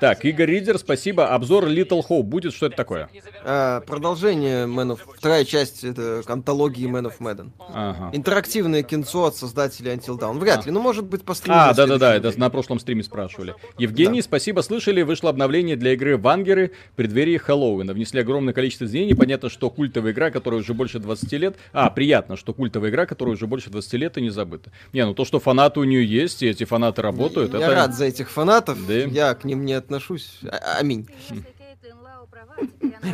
Так, 0.01 0.25
Игорь 0.25 0.51
Ридер, 0.51 0.79
спасибо. 0.79 1.29
Обзор 1.35 1.67
Little 1.67 2.01
Hope 2.09 2.23
будет. 2.23 2.55
Что 2.55 2.67
это 2.67 2.77
такое? 2.77 3.11
А, 3.45 3.81
продолжение 3.83 4.65
Man 4.65 4.93
of... 4.95 5.01
Вторая 5.15 5.45
часть 5.45 5.85
это 5.85 6.23
антологии 6.27 6.89
Man 6.89 7.05
of 7.13 7.19
Madden. 7.21 7.51
Ага. 7.59 8.09
Интерактивное 8.17 8.83
кинцо 8.83 9.27
от 9.27 9.37
создателей 9.37 9.93
Until 9.93 10.19
Dawn. 10.19 10.39
Вряд 10.39 10.61
А. 10.63 10.67
ли, 10.67 10.71
но 10.71 10.81
может 10.81 11.05
быть 11.05 11.23
по 11.23 11.35
стриму 11.35 11.57
А, 11.59 11.75
да-да-да, 11.75 12.15
это 12.17 12.33
на 12.41 12.49
прошлом 12.49 12.79
стриме 12.81 13.03
спрашивали. 13.03 13.55
Евгений, 13.77 14.23
спасибо, 14.23 14.63
слышали, 14.63 15.03
вышло 15.03 15.29
обновление 15.29 15.77
для 15.77 15.93
игры 15.93 16.17
Вангеры 16.17 16.73
в 16.93 16.97
преддверии 16.97 17.37
Хэллоуина. 17.37 17.93
Внесли 17.93 18.21
огромное 18.21 18.55
количество 18.55 18.87
изменений. 18.87 19.15
Понятно, 19.15 19.51
что 19.51 19.69
культовая 19.69 20.13
игра, 20.13 20.31
которая 20.31 20.61
уже 20.61 20.73
больше 20.73 20.99
20 20.99 21.33
лет... 21.33 21.57
А, 21.73 21.91
приятно, 21.91 22.37
что 22.39 22.55
культовая 22.55 22.89
игра, 22.89 23.05
которая 23.05 23.35
уже 23.35 23.47
больше 23.47 23.69
20 23.69 23.93
лет 23.95 24.17
и 24.17 24.23
не 24.23 24.31
забыта. 24.31 24.73
Не, 24.95 25.05
ну 25.05 25.13
то, 25.13 25.27
что 25.27 25.41
фанаты 25.41 25.81
у 25.81 25.85
нее 25.85 26.07
есть, 26.07 26.43
и 26.43 26.47
эти 26.49 26.65
фанаты 26.65 27.03
работают, 27.03 27.53
Я 27.53 27.61
это... 27.61 27.75
рад 27.75 27.95
за 27.95 28.07
этих 28.07 28.31
фанатов, 28.31 28.79
Да. 28.87 28.95
я 28.95 29.35
к 29.35 29.45
ним 29.45 29.67
не 29.67 29.75
отношусь. 29.95 30.38
А- 30.49 30.78
Аминь. 30.78 31.09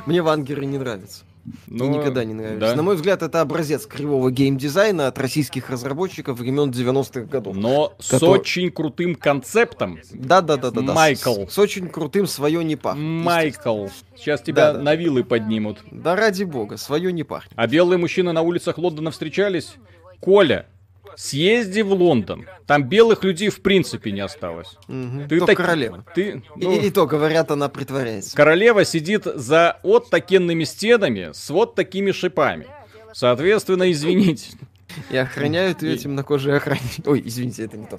Мне 0.06 0.22
вангеры 0.22 0.66
не 0.66 0.78
нравятся. 0.78 1.24
Ну, 1.68 1.84
Мне 1.86 1.98
никогда 1.98 2.24
не 2.24 2.34
нравились. 2.34 2.58
да. 2.58 2.74
На 2.74 2.82
мой 2.82 2.96
взгляд, 2.96 3.22
это 3.22 3.40
образец 3.40 3.86
кривого 3.86 4.32
геймдизайна 4.32 5.06
от 5.06 5.16
российских 5.18 5.70
разработчиков 5.70 6.36
времен 6.40 6.70
90-х 6.72 7.20
годов. 7.26 7.56
Но 7.56 7.94
с 8.00 8.10
Который- 8.10 8.40
очень 8.40 8.70
крутым 8.72 9.14
концептом. 9.14 10.00
Да, 10.12 10.40
да, 10.40 10.56
да, 10.56 10.72
да, 10.72 10.80
да. 10.80 10.92
Майкл. 10.92 11.46
С, 11.46 11.52
с 11.54 11.58
очень 11.58 11.88
крутым 11.88 12.26
свое 12.26 12.64
не 12.64 12.74
пахнет. 12.74 13.04
Майкл, 13.24 13.86
сейчас 14.16 14.42
тебя 14.42 14.72
Да-да. 14.72 14.82
на 14.82 14.96
вилы 14.96 15.22
поднимут. 15.22 15.78
Да 15.92 16.16
ради 16.16 16.42
бога, 16.42 16.78
свое 16.78 17.12
не 17.12 17.22
пахнет. 17.22 17.52
А 17.54 17.68
белые 17.68 17.98
мужчины 17.98 18.32
на 18.32 18.42
улицах 18.42 18.76
Лондона 18.78 19.12
встречались? 19.12 19.74
Коля, 20.18 20.66
съезди 21.16 21.80
в 21.82 21.92
Лондон. 21.92 22.46
Там 22.66 22.84
белых 22.84 23.24
людей 23.24 23.48
в 23.48 23.60
принципе 23.62 24.12
не 24.12 24.20
осталось. 24.20 24.76
Мгм. 24.88 25.28
Ты 25.28 25.38
То 25.40 25.46
так- 25.46 25.56
королева. 25.56 26.04
Ты, 26.14 26.22
И- 26.30 26.42
ну, 26.64 26.72
И, 26.72 26.86
и 26.86 26.90
то, 26.90 27.06
говорят, 27.06 27.50
она 27.50 27.68
притворяется. 27.68 28.36
королева 28.36 28.84
сидит 28.84 29.24
за 29.24 29.78
вот 29.82 30.10
такенными 30.10 30.64
стенами 30.64 31.30
с 31.32 31.50
вот 31.50 31.74
такими 31.74 32.12
шипами. 32.12 32.66
Соответственно, 33.12 33.90
извините. 33.90 34.50
И 35.10 35.16
охраняют 35.16 35.82
ее 35.82 35.96
И- 35.96 35.98
темнокожие 35.98 36.56
охранники. 36.56 37.02
Ой, 37.06 37.22
извините, 37.24 37.64
это 37.64 37.76
не 37.76 37.86
то. 37.86 37.98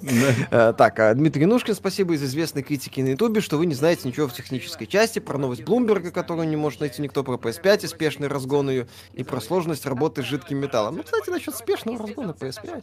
Э, 0.50 0.72
Так, 0.76 0.98
а 0.98 1.14
Дмитрий 1.14 1.46
Нушкин, 1.46 1.74
спасибо 1.74 2.14
из 2.14 2.22
известной 2.24 2.62
критики 2.62 3.00
на 3.00 3.08
Ютубе, 3.10 3.40
что 3.40 3.56
вы 3.56 3.66
не 3.66 3.74
знаете 3.74 4.08
ничего 4.08 4.26
в 4.26 4.32
технической 4.32 4.86
части, 4.86 5.18
про 5.18 5.38
новость 5.38 5.64
Блумберга, 5.64 6.10
которую 6.10 6.48
не 6.48 6.56
может 6.56 6.80
найти 6.80 7.00
никто, 7.02 7.22
про 7.22 7.34
PS5 7.36 7.84
и 7.84 7.86
спешный 7.86 8.28
разгон 8.28 8.70
ее, 8.70 8.88
и 9.14 9.22
про 9.22 9.40
сложность 9.40 9.86
работы 9.86 10.22
с 10.22 10.26
жидким 10.26 10.58
металлом. 10.58 10.96
Ну, 10.96 11.02
кстати, 11.02 11.30
насчет 11.30 11.54
спешного 11.54 11.98
разгона 11.98 12.34
PS5. 12.38 12.82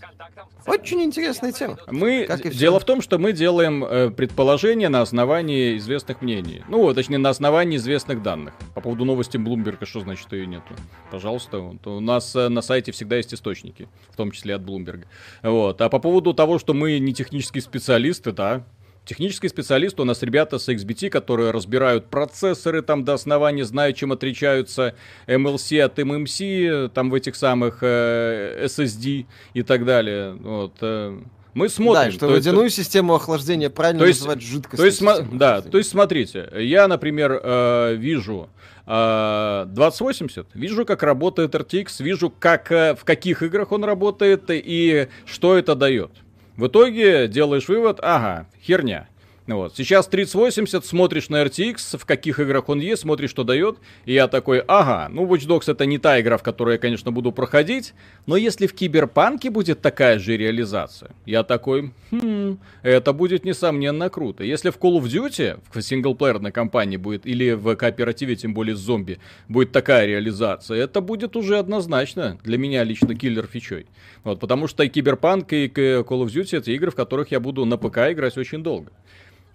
Очень 0.68 1.02
интересная 1.04 1.52
тема. 1.52 1.78
Мы, 1.88 2.28
дело 2.54 2.80
в 2.80 2.86
том, 2.86 3.02
что 3.02 3.18
мы 3.18 3.34
делаем 3.34 3.84
э, 3.84 4.10
предположения 4.12 4.90
на 4.90 5.02
основании 5.02 5.78
известных 5.78 6.22
мнений. 6.22 6.64
Ну, 6.70 6.94
точнее, 6.94 7.18
на 7.18 7.30
основании 7.30 7.78
известных 7.78 8.22
данных. 8.24 8.54
По 8.74 8.82
поводу 8.82 9.06
новости 9.06 9.38
Блумберга, 9.38 9.86
что 9.86 10.00
значит 10.02 10.32
ее 10.32 10.46
нету? 10.48 10.74
Пожалуйста, 11.12 11.60
у 11.60 12.00
нас 12.00 12.36
э, 12.36 12.50
на 12.50 12.62
сайте 12.62 12.92
всегда 12.92 13.18
есть 13.18 13.34
источники, 13.34 13.88
в 14.12 14.16
том 14.16 14.32
числе 14.32 14.56
от 14.56 14.64
Блумберга. 14.64 15.08
Вот. 15.44 15.82
А 15.82 15.90
по 15.90 16.00
поводу 16.00 16.34
того, 16.34 16.60
что 16.60 16.74
мы 16.74 17.00
не 17.00 17.14
технические 17.14 17.62
специалисты, 17.62 18.32
да, 18.32 18.64
Технический 19.06 19.50
специалист, 19.50 20.00
у 20.00 20.04
нас 20.04 20.24
ребята 20.24 20.58
с 20.58 20.68
XBT, 20.68 21.10
которые 21.12 21.52
разбирают 21.52 22.08
процессоры 22.08 22.82
там 22.82 23.04
до 23.04 23.14
основания, 23.14 23.64
знают, 23.64 23.98
чем 23.98 24.12
отличаются 24.12 24.96
MLC 25.28 25.80
от 25.82 26.00
MMC, 26.00 26.90
там 26.90 27.12
в 27.12 27.14
этих 27.14 27.36
самых 27.36 27.80
э, 27.82 28.66
SSD 28.66 29.28
и 29.54 29.62
так 29.62 29.86
далее. 29.86 30.34
Вот. 30.34 30.78
э, 30.82 31.22
Мы 31.56 31.70
смотрим. 31.70 32.12
Да, 32.12 32.12
что 32.12 32.28
водяную 32.28 32.70
систему 32.70 33.16
охлаждения 33.16 33.70
правильно 33.70 34.02
то 34.02 34.06
есть- 34.06 34.20
называть 34.20 34.42
жидкостью. 34.42 34.78
то 34.78 34.86
есть, 34.86 34.98
системой 34.98 35.26
да, 35.40 35.62
то 35.62 35.78
есть 35.78 35.90
смотрите, 35.90 36.52
я, 36.54 36.88
например, 36.90 37.40
э, 37.42 37.96
вижу 37.96 38.50
э, 38.86 39.66
2080, 39.70 40.48
вижу, 40.54 40.86
как 40.86 41.02
работает 41.02 41.56
RTX, 41.56 42.04
вижу, 42.04 42.30
как, 42.30 42.72
э, 42.74 42.96
в 42.96 43.06
каких 43.06 43.42
играх 43.42 43.72
он 43.72 43.86
работает 43.86 44.44
и 44.50 45.08
что 45.26 45.58
это 45.58 45.76
дает. 45.76 46.12
В 46.58 46.68
итоге 46.68 47.30
делаешь 47.30 47.70
вывод, 47.70 48.00
ага, 48.02 48.48
херня. 48.62 49.08
Ну 49.48 49.58
Вот. 49.58 49.76
Сейчас 49.76 50.08
3080, 50.08 50.84
смотришь 50.86 51.30
на 51.30 51.44
RTX, 51.44 51.98
в 52.00 52.06
каких 52.06 52.40
играх 52.40 52.68
он 52.68 52.80
есть, 52.80 53.04
смотришь, 53.04 53.30
что 53.30 53.44
дает. 53.44 53.78
И 54.06 54.14
я 54.14 54.28
такой, 54.28 54.60
ага, 54.60 55.08
ну 55.12 55.26
Watch 55.28 55.48
Dogs 55.48 55.72
это 55.72 55.86
не 55.86 56.00
та 56.00 56.20
игра, 56.20 56.38
в 56.38 56.44
которую 56.44 56.74
я, 56.74 56.80
конечно, 56.80 57.12
буду 57.12 57.32
проходить. 57.32 57.94
Но 58.26 58.38
если 58.38 58.66
в 58.66 58.74
Киберпанке 58.74 59.52
будет 59.52 59.82
такая 59.82 60.18
же 60.18 60.36
реализация, 60.36 61.12
я 61.28 61.44
такой, 61.44 61.94
хм, 62.10 62.58
это 62.82 63.14
будет 63.14 63.46
несомненно 63.46 64.10
круто. 64.10 64.44
Если 64.44 64.72
в 64.72 64.78
Call 64.78 65.00
of 65.00 65.04
Duty, 65.04 65.60
в 65.72 65.80
синглплеерной 65.80 66.52
кампании 66.52 66.98
будет, 66.98 67.28
или 67.28 67.52
в 67.52 67.76
кооперативе, 67.76 68.36
тем 68.36 68.56
более 68.56 68.76
с 68.76 68.80
зомби, 68.80 69.20
будет 69.48 69.72
такая 69.72 70.08
реализация, 70.08 70.78
это 70.78 71.02
будет 71.02 71.36
уже 71.36 71.60
однозначно 71.60 72.40
для 72.44 72.58
меня 72.58 72.84
лично 72.84 73.14
киллер 73.14 73.46
фичой. 73.46 73.86
Вот, 74.24 74.40
потому 74.40 74.68
что 74.68 74.84
и 74.84 74.90
Киберпанк, 74.90 75.54
и 75.54 75.68
Call 75.68 76.26
of 76.26 76.28
Duty 76.28 76.58
это 76.58 76.72
игры, 76.72 76.90
в 76.90 76.96
которых 76.96 77.32
я 77.32 77.40
буду 77.40 77.64
на 77.66 77.78
ПК 77.78 77.98
играть 78.12 78.38
очень 78.38 78.64
долго. 78.64 78.92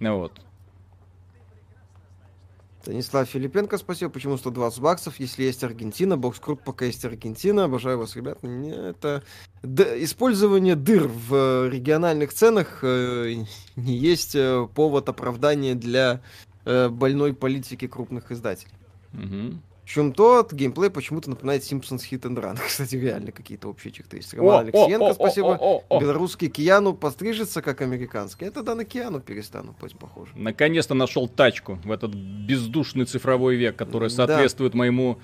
Ну 0.00 0.18
Вот. 0.18 0.40
Станислав 2.82 3.28
Филипенко, 3.28 3.76
спасибо. 3.76 4.10
Почему 4.10 4.38
120 4.38 4.80
баксов, 4.80 5.20
если 5.20 5.42
есть 5.42 5.62
Аргентина? 5.62 6.16
Бокс 6.16 6.40
Круг 6.40 6.62
пока 6.62 6.86
есть 6.86 7.04
Аргентина. 7.04 7.64
Обожаю 7.64 7.98
вас, 7.98 8.16
ребят. 8.16 8.42
Это 8.42 9.22
д- 9.62 10.02
использование 10.02 10.76
дыр 10.76 11.06
в 11.06 11.34
э, 11.34 11.68
региональных 11.70 12.32
ценах 12.32 12.78
э, 12.82 13.34
не 13.76 13.96
есть 13.96 14.34
э, 14.34 14.66
повод 14.74 15.10
оправдания 15.10 15.74
для 15.74 16.22
э, 16.64 16.88
больной 16.88 17.34
политики 17.34 17.86
крупных 17.86 18.32
издателей. 18.32 18.72
Мгм. 19.12 19.60
Причем 19.90 20.12
тот 20.12 20.52
геймплей 20.52 20.88
почему-то 20.88 21.30
напоминает 21.30 21.64
Simpsons 21.64 22.02
Hit 22.08 22.20
and 22.20 22.40
Run. 22.40 22.56
Кстати, 22.64 22.94
реально 22.94 23.32
какие-то 23.32 23.66
общие 23.66 23.92
черты 23.92 24.18
есть. 24.18 24.32
Роман 24.34 24.54
о, 24.54 24.58
Алексеенко, 24.60 25.04
о, 25.06 25.10
о, 25.10 25.14
спасибо. 25.14 25.46
о, 25.46 25.78
о, 25.78 25.84
о. 25.88 26.00
Белорусский 26.00 26.48
Кияну 26.48 26.94
пострижется, 26.94 27.60
как 27.60 27.80
американский. 27.80 28.44
Это 28.44 28.62
да 28.62 28.76
на 28.76 28.84
Кияну 28.84 29.18
перестану, 29.18 29.74
пусть 29.80 29.98
похоже. 29.98 30.30
Наконец-то 30.36 30.94
нашел 30.94 31.26
тачку 31.26 31.80
в 31.82 31.90
этот 31.90 32.14
бездушный 32.14 33.04
цифровой 33.04 33.56
век, 33.56 33.74
который 33.74 34.10
Да. 34.10 34.14
соответствует 34.14 34.74
моему 34.74 35.18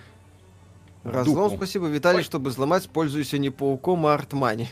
Разлом, 1.12 1.44
Духу. 1.44 1.57
спасибо, 1.57 1.86
Виталий, 1.86 2.22
чтобы 2.22 2.50
взломать, 2.50 2.88
пользуюсь 2.88 3.32
не 3.32 3.50
пауком, 3.50 4.07
а 4.07 4.14
артмани. 4.14 4.68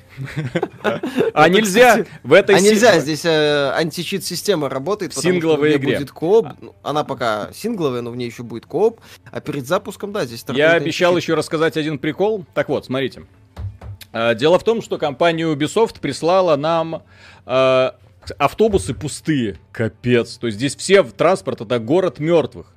А 1.33 1.49
нельзя 1.49 1.91
кстати, 2.03 2.09
в 2.23 2.33
этой 2.33 2.57
А 2.57 2.61
нельзя, 2.61 2.99
здесь 3.01 3.25
э, 3.25 3.71
античит-система 3.75 4.69
работает, 4.69 5.13
В 5.13 5.21
сингловой 5.21 5.69
меня 5.71 5.79
игре. 5.79 5.99
будет 5.99 6.11
кооп. 6.11 6.49
Ну, 6.61 6.75
Она 6.83 7.05
пока 7.05 7.51
сингловая, 7.53 8.03
но 8.03 8.11
в 8.11 8.17
ней 8.17 8.27
еще 8.29 8.43
будет 8.43 8.67
кооп. 8.67 9.01
А 9.31 9.41
перед 9.41 9.67
запуском, 9.67 10.13
да, 10.13 10.25
здесь 10.25 10.45
Я 10.53 10.73
обещал 10.73 11.17
еще 11.17 11.35
рассказать 11.35 11.77
один 11.77 11.99
прикол. 11.99 12.45
Так 12.55 12.69
вот, 12.69 12.87
смотрите. 12.87 13.25
А, 14.13 14.35
Дело 14.35 14.59
в 14.59 14.65
том, 14.65 14.83
что 14.83 14.99
компания 14.99 15.45
Ubisoft 15.45 16.01
прислала 16.01 16.57
нам 16.57 17.03
а, 17.47 17.97
автобусы 18.39 18.95
пустые. 18.95 19.59
Капец. 19.73 20.37
То 20.37 20.47
есть 20.47 20.59
здесь 20.59 20.77
все 20.77 21.03
в 21.03 21.13
транспорт 21.13 21.61
это 21.61 21.79
город 21.79 22.19
мертвых. 22.19 22.74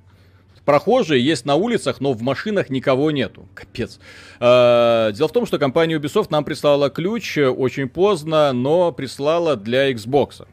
Прохожие 0.67 1.23
есть 1.25 1.45
на 1.45 1.55
улицах, 1.55 2.01
но 2.01 2.11
в 2.11 2.21
машинах 2.21 2.69
никого 2.69 3.09
нету. 3.11 3.47
Капец. 3.53 4.01
А, 4.41 5.13
Дело 5.13 5.29
в 5.29 5.31
том, 5.31 5.45
что 5.45 5.59
компания 5.59 5.95
Ubisoft 5.95 6.27
нам 6.29 6.43
прислала 6.43 6.89
ключ 6.89 7.37
э, 7.37 7.47
очень 7.47 7.87
поздно, 7.87 8.51
но 8.51 8.91
прислала 8.91 9.55
для 9.55 9.89
Xbox. 9.93 10.45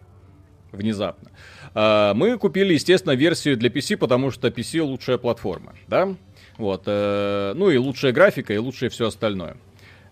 Внезапно. 0.70 1.32
А, 1.74 2.14
Мы 2.14 2.38
купили, 2.38 2.74
естественно, 2.74 3.10
версию 3.14 3.56
для 3.56 3.70
PC, 3.70 3.96
потому 3.96 4.30
что 4.30 4.46
PC 4.46 4.82
лучшая 4.82 5.18
платформа, 5.18 5.74
да? 5.88 6.14
Вот. 6.58 6.84
э, 6.86 7.52
Ну 7.56 7.70
и 7.70 7.76
лучшая 7.76 8.12
графика, 8.12 8.54
и 8.54 8.58
лучшее 8.58 8.90
все 8.90 9.08
остальное. 9.08 9.56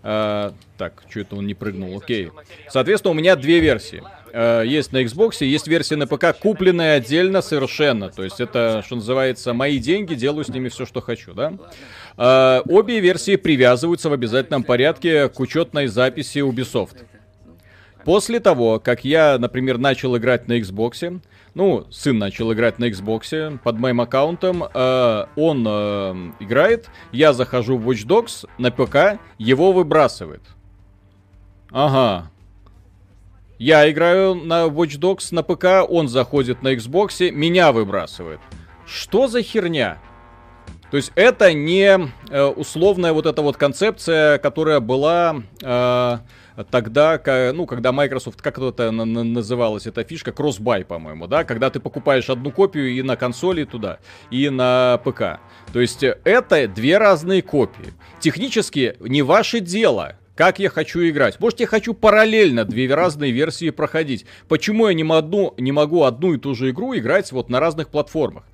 Так, 0.03 1.05
что 1.09 1.20
это 1.20 1.36
он 1.36 1.46
не 1.46 1.55
прыгнул, 1.55 1.96
окей. 1.96 2.32
Соответственно, 2.68 3.12
у 3.12 3.14
меня 3.14 3.36
две 3.36 3.61
версии. 3.61 4.03
Э, 4.33 4.62
Есть 4.64 4.93
на 4.93 5.03
Xbox, 5.03 5.45
есть 5.45 5.68
версия 5.68 5.97
на 5.97 6.07
ПК, 6.07 6.35
купленная 6.39 6.97
отдельно 6.97 7.43
совершенно. 7.43 8.09
То 8.09 8.24
есть 8.24 8.41
это, 8.41 8.83
что 8.85 8.97
называется, 8.97 9.53
мои 9.53 9.78
деньги, 9.78 10.14
делаю 10.14 10.45
с 10.45 10.49
ними 10.49 10.68
все, 10.70 10.87
что 10.87 11.03
хочу, 11.03 11.35
да? 11.35 11.53
А, 12.16 12.62
Обе 12.66 13.01
версии 13.01 13.37
привязываются 13.37 14.09
в 14.09 14.12
обязательном 14.14 14.62
порядке 14.62 15.28
к 15.28 15.39
учетной 15.39 15.87
записи 15.87 16.39
Ubisoft. 16.39 16.97
После 18.05 18.41
того, 18.41 18.80
как 18.80 19.05
я, 19.05 19.37
например, 19.39 19.78
начал 19.78 20.16
играть 20.16 20.49
на 20.49 20.59
Xbox, 20.59 21.20
ну, 21.55 21.87
сын 21.91 22.18
начал 22.18 22.53
играть 22.55 22.78
на 22.78 22.87
Xbox 22.87 23.59
под 23.59 23.78
моим 23.78 24.01
аккаунтом, 24.01 24.64
э, 24.64 25.26
он 25.37 25.64
э, 25.68 26.33
играет, 26.41 26.89
я 27.12 27.35
захожу 27.35 27.76
в 27.76 27.89
Watch 27.89 28.07
Dogs 28.07 28.49
на 28.57 28.70
ПК, 28.70 29.20
его 29.37 29.72
выбрасывает. 29.72 30.43
Ага. 31.70 32.30
Я 33.59 33.88
играю 33.90 34.34
на 34.34 34.66
Watch 34.66 34.98
Dogs 34.98 35.28
на 35.30 35.42
ПК, 35.42 35.88
он 35.88 36.09
заходит 36.09 36.62
на 36.62 36.74
Xbox, 36.74 37.30
меня 37.30 37.72
выбрасывает. 37.72 38.40
Что 38.86 39.28
за 39.28 39.42
херня? 39.42 39.98
То 40.90 40.96
есть 40.98 41.12
это 41.14 41.55
не 41.55 42.11
э, 42.28 42.44
условная 42.44 43.12
вот 43.14 43.24
эта 43.24 43.40
вот 43.40 43.57
концепция, 43.57 44.36
которая 44.38 44.80
была 44.80 45.36
э, 45.62 46.18
тогда, 46.70 47.53
ну, 47.55 47.64
когда 47.64 47.92
Microsoft, 47.92 48.42
как 48.42 48.59
это 48.59 48.90
на- 48.90 49.07
на- 49.07 49.24
называлась 49.24 49.86
эта 49.86 50.05
фишка, 50.05 50.32
кросс-бай, 50.32 50.84
по-моему, 50.84 51.26
да, 51.28 51.44
когда 51.44 51.70
ты 51.70 51.80
покупаешь 51.80 52.28
одну 52.28 52.50
копию 52.50 52.90
и 52.90 53.00
на 53.00 53.16
консоли 53.16 53.64
туда, 53.64 54.00
и 54.30 54.50
на 54.50 55.00
ПК. 55.03 55.40
То 55.72 55.80
есть 55.80 56.03
это 56.03 56.68
две 56.68 56.98
разные 56.98 57.40
копии. 57.40 57.94
Технически 58.20 58.96
не 59.00 59.22
ваше 59.22 59.61
дело, 59.61 60.16
как 60.35 60.59
я 60.59 60.70
хочу 60.70 61.07
играть. 61.09 61.39
Может, 61.41 61.61
я 61.61 61.66
хочу 61.66 61.95
параллельно 61.95 62.64
две 62.64 62.93
разные 62.93 63.33
версии 63.33 63.70
проходить. 63.70 64.24
Почему 64.49 64.89
я 64.89 64.95
не 64.95 65.05
могу, 65.05 65.55
не 65.59 65.72
могу 65.72 66.05
одну 66.05 66.35
и 66.35 66.39
ту 66.39 66.55
же 66.55 66.70
игру 66.70 66.97
играть 66.97 67.30
вот 67.33 67.51
на 67.51 67.61
разных 67.61 67.89
платформах? 67.89 68.45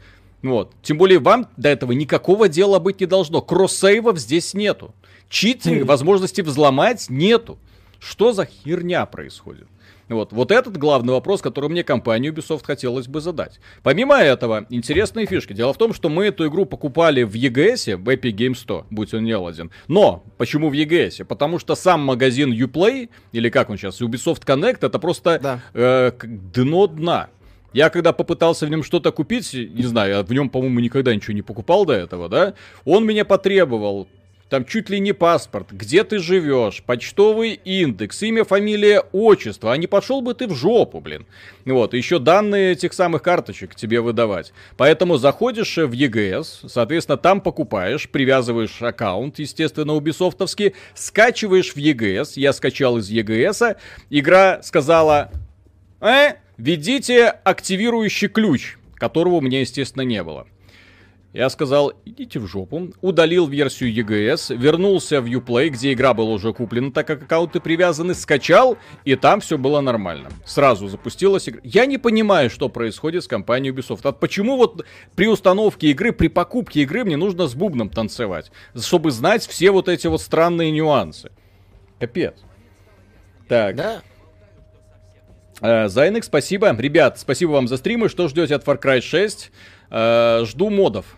Вот. 0.42 0.72
Тем 0.82 0.98
более 0.98 1.18
вам 1.18 1.48
до 1.56 1.68
этого 1.68 1.92
никакого 1.92 2.48
дела 2.48 2.78
быть 2.78 3.00
не 3.00 3.06
должно. 3.06 3.40
Кросс-сейвов 3.40 4.18
здесь 4.18 4.54
нету. 4.54 4.94
Читинг, 5.28 5.84
возможности 5.86 6.40
взломать 6.40 7.06
нету. 7.08 7.58
Что 7.98 8.32
за 8.32 8.46
херня 8.46 9.04
происходит? 9.06 9.66
Вот, 10.08 10.32
вот 10.32 10.50
этот 10.50 10.76
главный 10.76 11.12
вопрос, 11.12 11.42
который 11.42 11.68
мне 11.68 11.84
компанию 11.84 12.32
Ubisoft 12.32 12.64
хотелось 12.64 13.08
бы 13.08 13.20
задать. 13.20 13.60
Помимо 13.82 14.16
этого, 14.16 14.66
интересные 14.70 15.26
фишки. 15.26 15.52
Дело 15.52 15.72
в 15.72 15.78
том, 15.78 15.92
что 15.92 16.08
мы 16.08 16.26
эту 16.26 16.46
игру 16.48 16.64
покупали 16.64 17.22
в 17.24 17.34
EGS, 17.34 17.96
в 17.96 18.08
Epic 18.08 18.32
Game 18.32 18.54
100, 18.54 18.86
будь 18.90 19.12
он 19.14 19.24
не 19.24 19.36
ладен. 19.36 19.70
Но, 19.86 20.24
почему 20.38 20.70
в 20.70 20.72
EGS? 20.72 21.24
Потому 21.24 21.58
что 21.58 21.74
сам 21.74 22.00
магазин 22.00 22.52
Uplay, 22.52 23.10
или 23.32 23.50
как 23.50 23.70
он 23.70 23.76
сейчас, 23.76 24.00
Ubisoft 24.00 24.44
Connect, 24.44 24.78
это 24.86 24.98
просто 24.98 25.38
Да. 25.42 25.60
э, 25.74 26.12
дно 26.22 26.86
дна. 26.86 27.28
Я 27.74 27.90
когда 27.90 28.14
попытался 28.14 28.66
в 28.66 28.70
нем 28.70 28.82
что-то 28.82 29.12
купить, 29.12 29.52
не 29.52 29.82
знаю, 29.82 30.10
я 30.10 30.22
в 30.22 30.32
нем, 30.32 30.48
по-моему, 30.48 30.80
никогда 30.80 31.14
ничего 31.14 31.34
не 31.34 31.42
покупал 31.42 31.84
до 31.84 31.92
этого, 31.92 32.28
да, 32.30 32.54
он 32.86 33.04
меня 33.04 33.26
потребовал, 33.26 34.08
там 34.48 34.64
чуть 34.64 34.88
ли 34.88 34.98
не 35.00 35.12
паспорт, 35.12 35.72
где 35.72 36.04
ты 36.04 36.18
живешь, 36.18 36.82
почтовый 36.82 37.52
индекс, 37.52 38.22
имя, 38.22 38.44
фамилия, 38.44 39.02
отчество, 39.12 39.72
а 39.72 39.76
не 39.76 39.86
пошел 39.86 40.22
бы 40.22 40.34
ты 40.34 40.46
в 40.46 40.54
жопу, 40.54 41.00
блин. 41.00 41.26
Вот, 41.64 41.94
еще 41.94 42.18
данные 42.18 42.72
этих 42.72 42.94
самых 42.94 43.22
карточек 43.22 43.74
тебе 43.74 44.00
выдавать. 44.00 44.52
Поэтому 44.76 45.18
заходишь 45.18 45.76
в 45.76 45.92
EGS, 45.92 46.68
соответственно, 46.68 47.18
там 47.18 47.40
покупаешь, 47.40 48.08
привязываешь 48.08 48.80
аккаунт, 48.80 49.38
естественно, 49.38 49.94
убисофтовский, 49.94 50.74
скачиваешь 50.94 51.74
в 51.74 51.76
EGS, 51.76 52.32
я 52.36 52.52
скачал 52.52 52.98
из 52.98 53.10
EGS, 53.10 53.76
игра 54.08 54.62
сказала, 54.62 55.30
э, 56.00 56.34
введите 56.56 57.28
активирующий 57.28 58.28
ключ, 58.28 58.78
которого 58.94 59.36
у 59.36 59.40
меня, 59.40 59.60
естественно, 59.60 60.02
не 60.02 60.22
было. 60.22 60.46
Я 61.34 61.50
сказал, 61.50 61.92
идите 62.06 62.40
в 62.40 62.46
жопу, 62.46 62.90
удалил 63.02 63.46
версию 63.46 63.92
EGS, 63.92 64.56
вернулся 64.56 65.20
в 65.20 65.26
Uplay, 65.26 65.68
где 65.68 65.92
игра 65.92 66.14
была 66.14 66.30
уже 66.30 66.54
куплена, 66.54 66.90
так 66.90 67.06
как 67.06 67.22
аккаунты 67.22 67.60
привязаны, 67.60 68.14
скачал, 68.14 68.78
и 69.04 69.14
там 69.14 69.40
все 69.40 69.58
было 69.58 69.82
нормально. 69.82 70.30
Сразу 70.46 70.88
запустилась 70.88 71.46
игра. 71.46 71.60
Я 71.64 71.84
не 71.84 71.98
понимаю, 71.98 72.48
что 72.48 72.70
происходит 72.70 73.24
с 73.24 73.28
компанией 73.28 73.74
Ubisoft. 73.74 74.00
А 74.04 74.12
почему 74.12 74.56
вот 74.56 74.86
при 75.16 75.28
установке 75.28 75.88
игры, 75.90 76.12
при 76.12 76.28
покупке 76.28 76.80
игры 76.80 77.04
мне 77.04 77.18
нужно 77.18 77.46
с 77.46 77.54
бубном 77.54 77.90
танцевать, 77.90 78.50
чтобы 78.74 79.10
знать 79.10 79.46
все 79.46 79.70
вот 79.70 79.88
эти 79.90 80.06
вот 80.06 80.22
странные 80.22 80.70
нюансы? 80.70 81.30
Капец. 82.00 82.36
Так. 83.48 83.76
Да. 83.76 84.02
Э, 85.60 85.88
Зайнек, 85.88 86.24
спасибо. 86.24 86.74
Ребят, 86.74 87.18
спасибо 87.18 87.50
вам 87.50 87.68
за 87.68 87.76
стримы. 87.76 88.08
Что 88.08 88.28
ждете 88.28 88.54
от 88.54 88.64
Far 88.64 88.80
Cry 88.80 89.02
6? 89.02 89.50
Э, 89.90 90.44
жду 90.44 90.70
модов. 90.70 91.16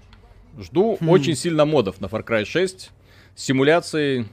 Жду 0.58 0.98
очень 1.06 1.36
сильно 1.36 1.64
модов 1.64 2.00
на 2.00 2.06
Far 2.06 2.24
Cry 2.24 2.44
6. 2.44 2.90
Симуляции 3.34 4.26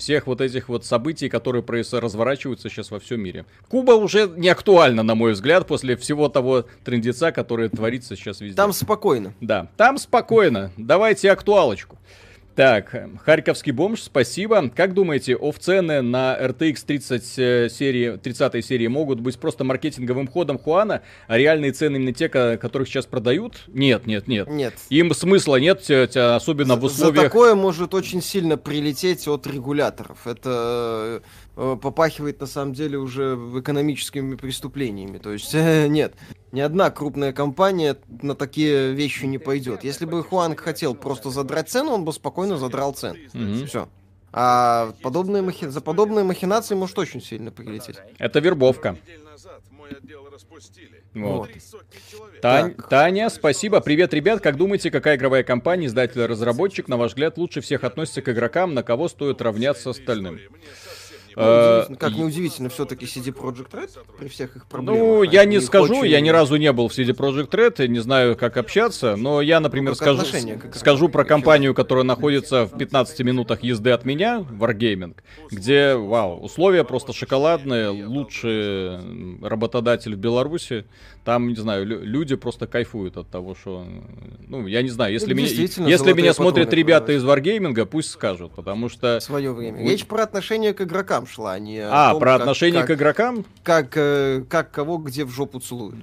всех 0.00 0.26
вот 0.26 0.40
этих 0.40 0.68
вот 0.68 0.84
событий, 0.84 1.28
которые 1.28 1.62
разворачиваются 1.62 2.68
сейчас 2.68 2.90
во 2.90 2.98
всем 2.98 3.20
мире. 3.20 3.44
Куба 3.68 3.92
уже 3.92 4.28
не 4.36 4.48
актуальна, 4.48 5.02
на 5.02 5.14
мой 5.14 5.32
взгляд, 5.32 5.66
после 5.66 5.96
всего 5.96 6.28
того 6.28 6.64
трендеца, 6.84 7.32
который 7.32 7.68
творится 7.68 8.16
сейчас 8.16 8.40
везде. 8.40 8.56
Там 8.56 8.72
спокойно. 8.72 9.34
Да, 9.40 9.68
там 9.76 9.98
спокойно. 9.98 10.72
Давайте 10.76 11.30
актуалочку. 11.30 11.98
Так, 12.60 12.94
э, 12.94 13.08
Харьковский 13.24 13.72
бомж, 13.72 14.02
спасибо. 14.02 14.68
Как 14.68 14.92
думаете, 14.92 15.34
оф-цены 15.34 16.02
на 16.02 16.36
RTX 16.38 16.84
30 16.84 17.38
э, 17.38 17.68
серии, 17.70 18.18
30 18.18 18.62
серии 18.62 18.86
могут 18.86 19.18
быть 19.18 19.38
просто 19.38 19.64
маркетинговым 19.64 20.26
ходом 20.28 20.58
Хуана, 20.58 21.00
а 21.26 21.38
реальные 21.38 21.72
цены 21.72 21.96
именно 21.96 22.12
те, 22.12 22.28
ко- 22.28 22.58
которых 22.58 22.86
сейчас 22.86 23.06
продают? 23.06 23.62
Нет, 23.68 24.06
нет, 24.06 24.28
нет. 24.28 24.46
Нет. 24.50 24.74
Им 24.90 25.14
смысла 25.14 25.56
нет, 25.56 25.90
особенно 25.90 26.76
в 26.76 26.82
За- 26.82 26.88
За 26.88 26.94
условиях... 27.04 27.24
такое 27.24 27.54
может 27.54 27.94
очень 27.94 28.20
сильно 28.20 28.58
прилететь 28.58 29.26
от 29.26 29.46
регуляторов. 29.46 30.26
Это 30.26 30.50
э, 30.52 31.20
попахивает 31.54 32.40
на 32.40 32.46
самом 32.46 32.72
деле 32.74 32.98
уже 32.98 33.34
экономическими 33.58 34.34
преступлениями. 34.36 35.18
То 35.18 35.32
есть 35.32 35.54
э, 35.54 35.86
нет, 35.88 36.14
ни 36.52 36.60
одна 36.60 36.90
крупная 36.90 37.32
компания 37.32 37.96
на 38.22 38.34
такие 38.34 38.92
вещи 38.92 39.24
не 39.26 39.38
пойдет. 39.38 39.84
Если 39.84 40.04
бы 40.04 40.22
Хуанг 40.22 40.60
хотел 40.60 40.94
просто 40.94 41.30
задрать 41.30 41.68
цену, 41.68 41.92
он 41.92 42.04
бы 42.04 42.12
спокойно 42.12 42.56
задрал 42.56 42.92
цену. 42.92 43.16
Мгм. 43.32 43.66
Все. 43.66 43.88
А 44.32 44.92
подобные 45.02 45.42
махи- 45.42 45.68
за 45.68 45.80
подобные 45.80 46.24
махинации 46.24 46.76
может 46.76 46.98
очень 46.98 47.20
сильно 47.20 47.50
прилететь. 47.50 47.96
Это 48.18 48.38
вербовка. 48.38 48.96
Вот. 51.14 51.50
Тань- 52.40 52.74
Так. 52.74 52.88
Таня, 52.88 53.28
спасибо. 53.28 53.80
Привет, 53.80 54.14
ребят. 54.14 54.40
Как 54.40 54.56
думаете, 54.56 54.90
какая 54.92 55.16
игровая 55.16 55.42
компания, 55.42 55.86
издатель, 55.86 56.24
разработчик, 56.24 56.86
на 56.86 56.96
ваш 56.96 57.10
взгляд, 57.10 57.36
лучше 57.38 57.60
всех 57.60 57.82
относится 57.82 58.22
к 58.22 58.28
игрокам, 58.30 58.74
на 58.74 58.82
кого 58.84 59.08
стоит 59.08 59.42
равняться 59.42 59.90
остальным? 59.90 60.38
Ну, 61.36 61.42
Э, 61.42 61.72
удивительно- 61.78 61.98
как 61.98 62.12
неудивительно, 62.16 62.68
все-таки 62.68 63.04
CD 63.06 63.32
Projekt 63.32 63.70
Red 63.72 63.90
при 64.18 64.28
всех 64.28 64.56
их 64.56 64.66
проблемах. 64.66 65.00
Ну, 65.00 65.22
я 65.22 65.44
не 65.44 65.60
скажу, 65.60 65.98
очень- 66.00 66.10
я 66.10 66.20
ни 66.20 66.28
разу 66.30 66.56
не 66.56 66.72
был 66.72 66.88
в 66.88 66.92
CD 66.92 67.12
Projekt 67.12 67.50
Red, 67.50 67.86
не 67.88 68.00
знаю, 68.00 68.36
как 68.36 68.56
общаться, 68.56 69.16
но 69.16 69.40
я, 69.40 69.60
например, 69.60 69.90
Ну, 69.90 69.94
скажу, 69.96 70.22
скажу 70.74 71.08
про 71.08 71.24
компанию, 71.24 71.74
которая 71.74 72.04
находится 72.04 72.66
в 72.66 72.76
15 72.76 73.22
минутах 73.22 73.62
езды 73.62 73.90
от 73.90 74.04
меня, 74.04 74.44
Wargaming, 74.50 75.14
где, 75.50 75.94
вау, 75.94 76.38
условия 76.40 76.84
просто 76.84 77.12
шоколадные, 77.12 77.90
лучший 77.90 78.98
работодатель 79.46 80.14
в 80.14 80.18
Беларуси, 80.18 80.84
там, 81.24 81.48
не 81.48 81.54
знаю, 81.56 81.86
лю- 81.86 82.02
люди 82.02 82.34
просто 82.36 82.66
кайфуют 82.66 83.16
от 83.16 83.28
того, 83.28 83.54
что, 83.54 83.84
ну, 84.48 84.66
я 84.66 84.82
не 84.82 84.88
знаю, 84.88 85.12
если, 85.12 85.32
Ну, 85.34 85.40
меня, 85.40 85.48
если 85.48 86.12
меня 86.12 86.32
смотрят 86.32 86.72
ребята 86.72 87.12
из 87.12 87.24
Wargaming, 87.24 87.84
пусть 87.86 88.10
скажут, 88.10 88.52
потому 88.52 88.88
что... 88.88 89.20
свое 89.20 89.52
время. 89.52 89.82
Речь 89.88 90.06
про 90.06 90.22
отношение 90.22 90.72
к 90.74 90.80
игрокам 90.80 91.19
шла, 91.26 91.52
а 91.54 91.58
не 91.58 91.78
А, 91.78 92.10
том, 92.12 92.20
про 92.20 92.32
как- 92.32 92.40
отношение 92.40 92.80
как, 92.82 92.88
к 92.88 92.94
игрокам? 92.94 93.44
как, 93.62 93.92
э, 93.96 94.42
как 94.48 94.70
кого 94.70 94.98
где 94.98 95.24
в 95.24 95.30
жопу 95.30 95.60
целуют. 95.60 95.96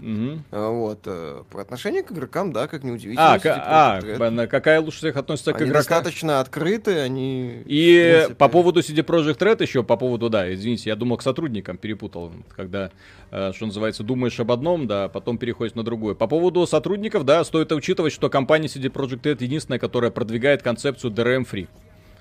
А, 0.52 0.70
Вот. 0.70 1.00
э, 1.06 1.44
Про 1.52 1.62
отношение 1.62 2.04
к 2.04 2.12
игрокам, 2.12 2.54
да, 2.54 2.68
как 2.68 2.84
неудивительно. 2.84 3.34
А, 3.34 3.40
ка- 3.40 3.64
а, 3.66 4.00
Red. 4.00 4.48
какая 4.48 4.82
лучше 4.82 4.98
всех 5.00 5.16
относится 5.18 5.54
к 5.54 5.58
Они 5.58 5.66
игрокам? 5.70 5.80
достаточно 5.80 6.40
открыты, 6.40 7.00
они... 7.00 7.64
И 7.66 8.10
принципе, 8.14 8.36
по 8.36 8.50
поводу 8.50 8.80
CD 8.82 9.04
Projekt 9.04 9.40
Red 9.40 9.62
еще, 9.62 9.84
по 9.84 9.98
поводу, 9.98 10.30
да, 10.30 10.54
извините, 10.54 10.90
я 10.90 10.96
думал 10.96 11.18
к 11.18 11.22
сотрудникам 11.24 11.78
перепутал, 11.78 12.32
когда, 12.56 12.92
э, 13.32 13.52
что 13.56 13.66
называется, 13.66 14.04
думаешь 14.04 14.40
об 14.40 14.52
одном, 14.52 14.88
да, 14.88 15.08
потом 15.10 15.38
переходишь 15.38 15.76
на 15.76 15.84
другое. 15.84 16.16
По 16.16 16.28
поводу 16.28 16.66
сотрудников, 16.68 17.24
да, 17.26 17.44
стоит 17.44 17.72
учитывать, 17.72 18.14
что 18.14 18.30
компания 18.30 18.68
CD 18.68 18.90
Projekt 18.92 19.22
Red 19.24 19.38
единственная, 19.44 19.80
которая 19.80 20.12
продвигает 20.12 20.62
концепцию 20.62 21.12
DRM-free. 21.12 21.68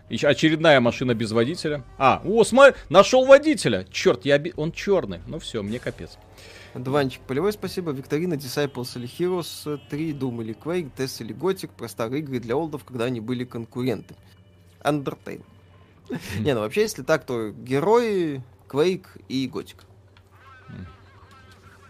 Очередная 0.08 0.80
машина 0.80 1.14
без 1.14 1.32
водителя. 1.32 1.82
А, 1.98 2.22
о, 2.24 2.44
смотри, 2.44 2.74
нашел 2.88 3.24
водителя. 3.24 3.84
Черт, 3.90 4.24
я 4.24 4.36
оби- 4.36 4.52
он 4.56 4.70
черный. 4.72 5.20
Ну 5.26 5.38
все, 5.38 5.62
мне 5.62 5.78
капец. 5.78 6.16
Дуванчик 6.74 7.22
полевой, 7.22 7.52
спасибо. 7.52 7.90
Викторина, 7.90 8.34
Disciples 8.34 8.96
или 8.96 9.08
Heroes 9.08 9.80
3, 9.90 10.12
Doom 10.12 10.42
или 10.42 10.54
Quake, 10.54 10.90
Tess 10.96 11.22
или 11.24 11.34
Gothic, 11.34 11.70
про 11.76 11.88
старые 11.88 12.20
игры 12.22 12.38
для 12.38 12.56
олдов, 12.56 12.84
когда 12.84 13.06
они 13.06 13.20
были 13.20 13.44
конкурентами. 13.44 14.18
Undertale. 14.82 15.42
Не, 16.38 16.54
ну 16.54 16.60
вообще, 16.60 16.82
если 16.82 17.02
так, 17.02 17.24
то 17.24 17.50
герои, 17.50 18.42
Quake 18.68 19.06
и 19.28 19.48
Gothic. 19.48 19.76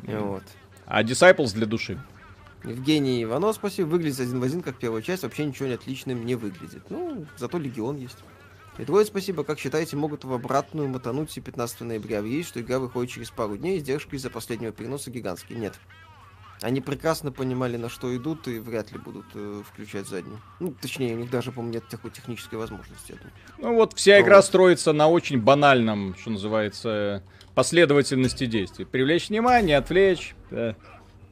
Вот. 0.04 0.42
А 0.86 1.02
Disciples 1.02 1.52
для 1.52 1.66
души. 1.66 1.98
Евгений 2.64 3.22
Иванов, 3.22 3.54
спасибо. 3.56 3.86
Выглядит 3.88 4.20
один 4.20 4.40
в 4.40 4.42
один, 4.42 4.62
как 4.62 4.76
первая 4.76 5.02
часть. 5.02 5.22
Вообще 5.22 5.44
ничего 5.44 5.68
не 5.68 5.74
отличным 5.74 6.24
не 6.24 6.34
выглядит. 6.34 6.82
Ну, 6.90 7.26
зато 7.36 7.58
Легион 7.58 7.96
есть. 7.96 8.18
И 8.78 8.84
двое 8.84 9.06
спасибо. 9.06 9.44
Как 9.44 9.58
считаете, 9.58 9.96
могут 9.96 10.24
в 10.24 10.32
обратную 10.32 10.88
мотануть 10.88 11.36
и 11.36 11.40
15 11.40 11.80
ноября? 11.82 12.20
Есть, 12.20 12.48
что 12.50 12.60
игра 12.60 12.78
выходит 12.78 13.10
через 13.12 13.30
пару 13.30 13.56
дней, 13.56 13.78
издержки 13.78 14.16
из-за 14.16 14.30
последнего 14.30 14.72
переноса 14.72 15.10
гигантские. 15.10 15.58
Нет. 15.58 15.74
Они 16.62 16.80
прекрасно 16.80 17.32
понимали, 17.32 17.76
на 17.76 17.90
что 17.90 18.14
идут, 18.16 18.48
и 18.48 18.58
вряд 18.58 18.90
ли 18.90 18.98
будут 18.98 19.26
э, 19.34 19.62
включать 19.70 20.08
заднюю. 20.08 20.40
Ну, 20.58 20.74
точнее, 20.80 21.14
у 21.14 21.18
них 21.18 21.30
даже, 21.30 21.52
по-моему, 21.52 21.74
нет 21.74 21.88
такой 21.88 22.10
технической 22.10 22.58
возможности. 22.58 23.12
я 23.12 23.18
думаю. 23.18 23.32
Ну 23.58 23.74
вот 23.74 23.92
вся 23.92 24.20
игра 24.22 24.36
Вот. 24.36 24.44
строится 24.46 24.94
на 24.94 25.06
очень 25.08 25.38
банальном, 25.38 26.14
что 26.18 26.30
называется, 26.30 27.22
последовательности 27.54 28.46
действий. 28.46 28.86
Привлечь 28.86 29.28
внимание, 29.28 29.76
отвлечь. 29.76 30.34
да. 30.50 30.76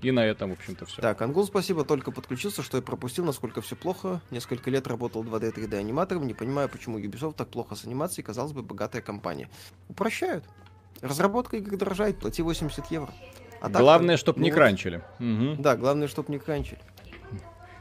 И 0.04 0.10
на 0.10 0.20
этом, 0.20 0.50
в 0.50 0.52
общем-то, 0.52 0.84
все. 0.84 1.00
Так, 1.00 1.22
Ангул, 1.22 1.46
спасибо, 1.46 1.82
только 1.82 2.10
подключился, 2.10 2.62
что 2.62 2.76
я 2.76 2.82
пропустил, 2.82 3.24
насколько 3.24 3.62
все 3.62 3.74
плохо. 3.74 4.20
Несколько 4.30 4.70
лет 4.70 4.86
работал 4.86 5.24
2D 5.24 5.54
3D 5.54 5.78
аниматором, 5.78 6.26
не 6.26 6.34
понимаю, 6.34 6.68
почему 6.68 6.98
Ubisoft 6.98 7.36
так 7.36 7.48
плохо 7.48 7.74
с 7.74 7.86
анимацией, 7.86 8.22
казалось 8.22 8.52
бы, 8.52 8.62
богатая 8.62 9.00
компания. 9.00 9.48
Упрощают. 9.88 10.44
Разработка 11.00 11.56
игр 11.56 11.78
дорожает, 11.78 12.18
плати 12.18 12.42
80 12.42 12.90
евро. 12.90 13.14
А 13.60 13.68
так-то, 13.68 13.78
Главное, 13.78 14.18
чтобы 14.18 14.40
ну 14.40 14.44
не 14.44 14.50
кранчили. 14.50 15.02
Мгм. 15.18 15.62
Да, 15.62 15.74
главное, 15.74 16.06
чтобы 16.06 16.30
не 16.30 16.38
кранчили. 16.38 16.78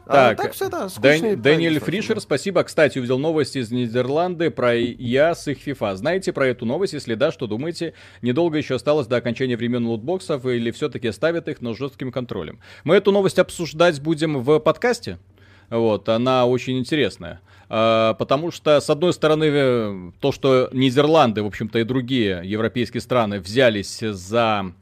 Так, 0.06 0.40
а 0.40 0.44
так 0.44 0.52
все, 0.52 0.70
да, 0.70 0.90
скучные 0.90 1.38
Дэниэль 1.38 1.80
Фришер, 1.80 2.20
спасибо. 2.20 2.64
Кстати, 2.64 2.98
увидел 2.98 3.20
новости 3.20 3.60
из 3.60 3.72
Нидерланды 3.72 4.52
про 4.52 4.76
я 4.76 5.34
с 5.34 5.48
их 5.48 5.66
FIFA. 5.66 5.96
Знаете 5.96 6.34
про 6.34 6.48
эту 6.48 6.66
новость? 6.66 6.94
Если 6.94 7.16
да, 7.16 7.32
что 7.32 7.48
думаете? 7.48 7.94
Недолго 8.22 8.58
еще 8.58 8.76
осталось 8.76 9.08
до 9.08 9.16
окончания 9.16 9.56
времен 9.56 9.86
лутбоксов 9.88 10.46
или 10.46 10.72
все-таки 10.72 11.12
ставят 11.12 11.48
их, 11.48 11.62
но 11.62 11.74
с 11.74 11.78
жестким 11.78 12.12
контролем? 12.12 12.60
Мы 12.84 12.96
эту 12.96 13.12
новость 13.12 13.40
обсуждать 13.40 14.02
будем 14.02 14.44
в 14.44 14.60
подкасте. 14.60 15.20
Вот, 15.70 16.10
она 16.10 16.46
очень 16.46 16.78
интересная. 16.78 17.40
А, 17.70 18.14
Потому 18.16 18.52
что, 18.52 18.82
с 18.82 18.90
одной 18.90 19.14
стороны, 19.14 19.46
э, 19.46 20.12
то, 20.20 20.32
что 20.32 20.70
Нидерланды, 20.74 21.42
в 21.42 21.48
общем-то, 21.48 21.80
и 21.80 21.84
другие 21.84 22.42
европейские 22.44 23.02
страны 23.02 23.40
взялись 23.40 24.00
за 24.00 24.74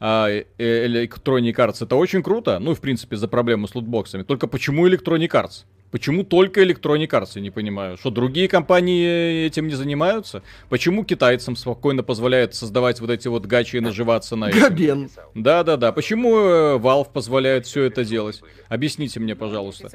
Electronic 0.00 1.54
Arts, 1.54 1.84
это 1.84 1.96
очень 1.96 2.22
круто. 2.22 2.58
Ну, 2.58 2.72
и, 2.72 2.74
в 2.74 2.80
принципе, 2.80 3.16
за 3.16 3.28
проблему 3.28 3.68
с 3.68 3.74
лутбоксами. 3.74 4.22
Только 4.22 4.46
почему 4.46 4.88
Electronic 4.88 5.28
Arts? 5.28 5.64
Почему 5.90 6.22
только 6.22 6.62
Electronic 6.62 7.08
Arts, 7.08 7.32
я 7.34 7.40
не 7.40 7.50
понимаю. 7.50 7.96
Что, 7.96 8.10
другие 8.10 8.46
компании 8.46 9.44
этим 9.46 9.66
не 9.66 9.74
занимаются? 9.74 10.42
Почему 10.68 11.04
китайцам 11.04 11.56
спокойно 11.56 12.04
позволяют 12.04 12.54
создавать 12.54 13.00
вот 13.00 13.10
эти 13.10 13.26
вот 13.26 13.46
гачи 13.46 13.76
и 13.76 13.80
наживаться 13.80 14.36
на 14.36 14.50
этом? 14.50 14.60
Габен. 14.60 15.10
Да-да-да. 15.34 15.90
Почему 15.90 16.38
э, 16.38 16.78
Valve 16.78 17.10
позволяет 17.12 17.66
все 17.66 17.82
это 17.82 18.04
делать? 18.04 18.40
Объясните 18.68 19.18
мне, 19.18 19.34
пожалуйста. 19.34 19.90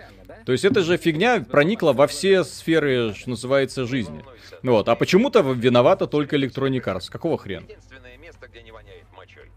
То 0.45 0.51
есть 0.51 0.65
эта 0.65 0.81
же 0.83 0.97
фигня 0.97 1.39
проникла 1.39 1.93
во 1.93 2.07
все 2.07 2.43
сферы, 2.43 3.13
что 3.17 3.29
называется, 3.29 3.85
жизни. 3.85 4.21
Вот. 4.63 4.89
А 4.89 4.95
почему-то 4.95 5.39
виновата 5.39 6.07
только 6.07 6.35
Electronic 6.35 6.83
Arts. 6.83 7.09
Какого 7.09 7.37
хрена? 7.37 7.63
Единственное 7.63 8.17
место, 8.17 8.47
где 8.49 8.61
не 8.63 8.71
воняет 8.71 9.05
мочой. 9.15 9.49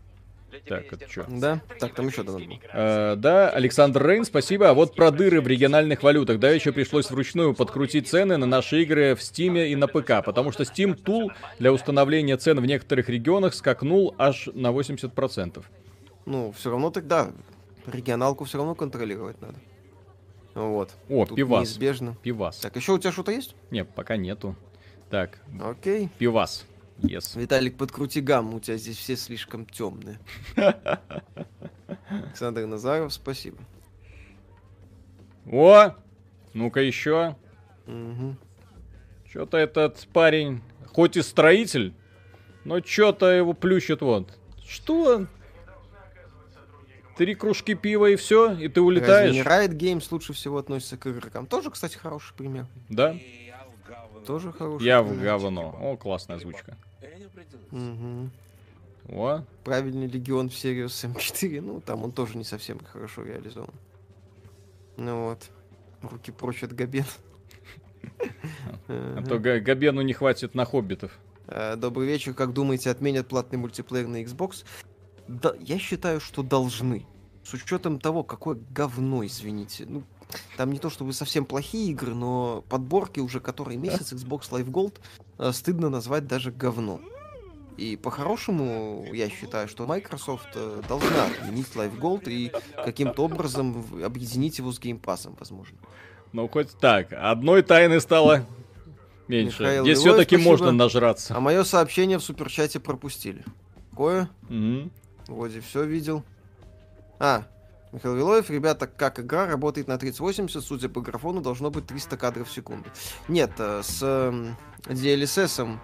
Для 0.51 0.58
тебя 0.58 0.58
Так, 0.69 0.93
это 0.93 1.05
информация. 1.05 1.41
Да? 1.41 1.61
Так, 1.79 1.95
там 1.95 2.07
еще 2.09 2.23
границами. 2.23 2.61
Э, 2.73 3.17
да, 3.17 3.51
Александр 3.51 4.07
Рейн, 4.07 4.25
спасибо. 4.25 4.71
А 4.71 4.75
вот 4.75 4.95
про 4.95 5.11
дыры 5.11 5.41
в 5.41 5.47
региональных 5.47 6.03
валютах. 6.03 6.39
Да, 6.39 6.51
еще 6.51 6.73
пришлось 6.73 7.11
вручную 7.11 7.55
подкрутить 7.55 8.09
цены 8.09 8.37
на 8.37 8.47
наши 8.47 8.83
игры 8.83 9.15
в 9.15 9.21
Steam 9.21 9.67
и 9.69 9.75
на 9.77 9.87
ПК, 9.87 10.25
потому 10.25 10.53
что 10.53 10.65
Steam 10.65 10.95
Tool 11.03 11.29
для 11.59 11.73
установления 11.73 12.37
цен 12.37 12.61
в 12.61 12.67
некоторых 12.67 13.09
регионах 13.09 13.55
скакнул 13.55 14.15
аж 14.19 14.49
на 14.55 14.69
80%. 14.69 15.65
Ну, 16.27 16.53
все 16.53 16.71
равно 16.71 16.91
тогда 16.91 17.31
регионалку 17.87 18.45
все 18.45 18.59
равно 18.59 18.75
контролировать 18.75 19.41
надо. 19.41 19.55
Вот. 20.55 20.91
О, 21.09 21.25
Тут 21.25 21.37
пивас. 21.37 21.69
Неизбежно. 21.69 22.17
Пивас. 22.23 22.59
Так, 22.59 22.77
еще 22.77 22.93
у 22.93 22.99
тебя 22.99 23.13
что-то 23.13 23.33
есть? 23.33 23.55
Не, 23.71 23.85
пока 23.85 24.17
нету. 24.17 24.57
Так, 25.11 25.39
Окей. 25.63 26.11
пивас. 26.19 26.67
Yes. 26.99 27.39
Виталик, 27.39 27.77
подкрути 27.77 28.21
гамму, 28.21 28.57
у 28.57 28.61
тебя 28.61 28.77
здесь 28.77 28.97
все 28.97 29.17
слишком 29.17 29.67
темные. 29.67 30.19
Александр 32.09 32.67
Назаров, 32.67 33.13
спасибо. 33.13 33.59
О! 35.51 35.95
Ну-ка 36.55 36.81
еще. 36.81 37.37
Мгм. 37.87 38.37
Что-то 39.29 39.59
этот 39.59 40.09
парень, 40.13 40.61
хоть 40.87 41.17
и 41.17 41.23
строитель, 41.23 41.95
но 42.65 42.81
что-то 42.83 43.27
его 43.27 43.53
плющит 43.53 44.01
вот. 44.01 44.37
Что? 44.67 45.27
Три 47.17 47.35
кружки 47.35 47.75
пива 47.75 48.07
и 48.07 48.17
все, 48.17 48.53
и 48.53 48.69
ты 48.69 48.81
Разве 48.81 48.83
улетаешь. 48.83 49.35
не 49.35 49.43
Riot 49.43 49.73
Games 49.73 50.07
лучше 50.11 50.33
всего 50.33 50.59
относится 50.59 50.97
к 50.97 51.07
игрокам? 51.07 51.47
Тоже, 51.47 51.71
кстати, 51.71 51.97
хороший 51.97 52.35
пример. 52.35 52.67
Да? 52.89 53.17
Тоже 54.27 54.53
хороший 54.53 54.85
Я 54.85 55.03
в 55.03 55.09
пример. 55.09 55.25
говно. 55.25 55.77
О, 55.81 55.97
классная 55.97 56.37
озвучка. 56.37 56.77
Мгм. 57.71 58.31
О, 59.09 59.43
Правильный 59.65 60.07
легион 60.07 60.51
в 60.51 60.53
Sirius 60.53 61.11
M4, 61.15 61.61
ну, 61.61 61.81
там 61.81 62.05
он 62.05 62.13
тоже 62.13 62.37
не 62.37 62.45
совсем 62.45 62.79
хорошо 62.85 63.23
реализован. 63.23 63.73
Ну 64.97 65.29
вот. 65.29 65.51
Руки 66.03 66.31
прочь 66.31 66.63
от 66.63 66.73
Габен. 66.75 67.05
а 68.89 69.23
то 69.27 69.39
Га- 69.39 69.61
Габену 69.61 70.03
не 70.03 70.13
хватит 70.13 70.55
на 70.55 70.65
хоббитов. 70.65 71.19
Э, 71.47 71.77
Добрый 71.77 72.07
вечер. 72.07 72.35
Как 72.35 72.53
думаете, 72.53 72.91
отменят 72.91 73.29
платный 73.29 73.59
мультиплеер 73.59 74.07
на 74.07 74.23
Xbox? 74.23 74.65
Да, 75.27 75.55
я 75.61 75.79
считаю, 75.79 76.21
что 76.21 76.43
должны. 76.43 77.07
С 77.45 77.55
учетом 77.55 77.99
того, 77.99 78.25
какое 78.25 78.59
говно, 78.71 79.25
извините. 79.25 79.87
Ну, 79.89 80.03
там 80.57 80.73
не 80.73 80.79
то 80.79 80.91
чтобы 80.91 81.13
совсем 81.13 81.47
плохие 81.47 81.91
игры, 81.93 82.15
но 82.15 82.63
подборки 82.69 83.21
уже 83.21 83.41
который 83.41 83.77
месяц 83.79 84.13
Xbox 84.13 84.51
Live 84.51 84.71
Gold 84.71 84.97
э, 85.39 85.53
стыдно 85.53 85.89
назвать 85.89 86.27
даже 86.27 86.53
говно. 86.53 87.01
И 87.79 87.97
по-хорошему, 87.97 89.07
я 89.13 89.31
считаю, 89.31 89.69
что 89.69 89.87
Microsoft 89.87 90.49
э, 90.57 90.83
должна 90.89 91.27
отменить 91.27 91.69
Live 91.77 91.97
Gold 91.97 92.29
и 92.29 92.51
каким-то 92.75 93.25
образом 93.25 93.87
объединить 94.05 94.59
его 94.59 94.73
с 94.73 94.81
Game 94.81 95.01
Pass, 95.01 95.33
возможно. 95.39 95.79
Ну, 96.33 96.49
хоть 96.49 96.73
так. 96.79 97.13
Одной 97.13 97.63
тайны 97.63 98.01
стало 98.01 98.45
меньше. 99.29 99.63
Михаил 99.63 99.85
Здесь 99.85 99.99
Лилой, 99.99 100.11
все-таки 100.11 100.37
спасибо. 100.37 100.51
можно 100.51 100.73
нажраться. 100.73 101.37
А 101.37 101.41
мое 101.41 101.63
сообщение 101.63 102.19
в 102.19 102.25
суперчате 102.25 102.81
пропустили. 102.81 103.45
Какое? 103.91 104.29
Мгм. 104.49 104.91
Вроде 105.29 105.61
все 105.61 105.85
видел. 105.85 106.25
А, 107.21 107.47
Михаил 107.93 108.17
Вилоев, 108.17 108.51
ребята, 108.51 108.87
как 108.87 109.19
игра 109.19 109.47
работает 109.47 109.89
на 109.89 109.97
3080, 109.99 110.63
судя 110.63 110.89
по 110.89 111.01
графону, 111.01 111.41
должно 111.41 111.71
быть 111.71 111.87
300 111.87 112.17
кадров 112.19 112.49
в 112.49 112.53
секунду. 112.53 112.89
Нет, 113.29 113.53
э, 113.59 113.81
с 113.83 114.03
эм, 114.03 114.57
DLSS 114.87 115.79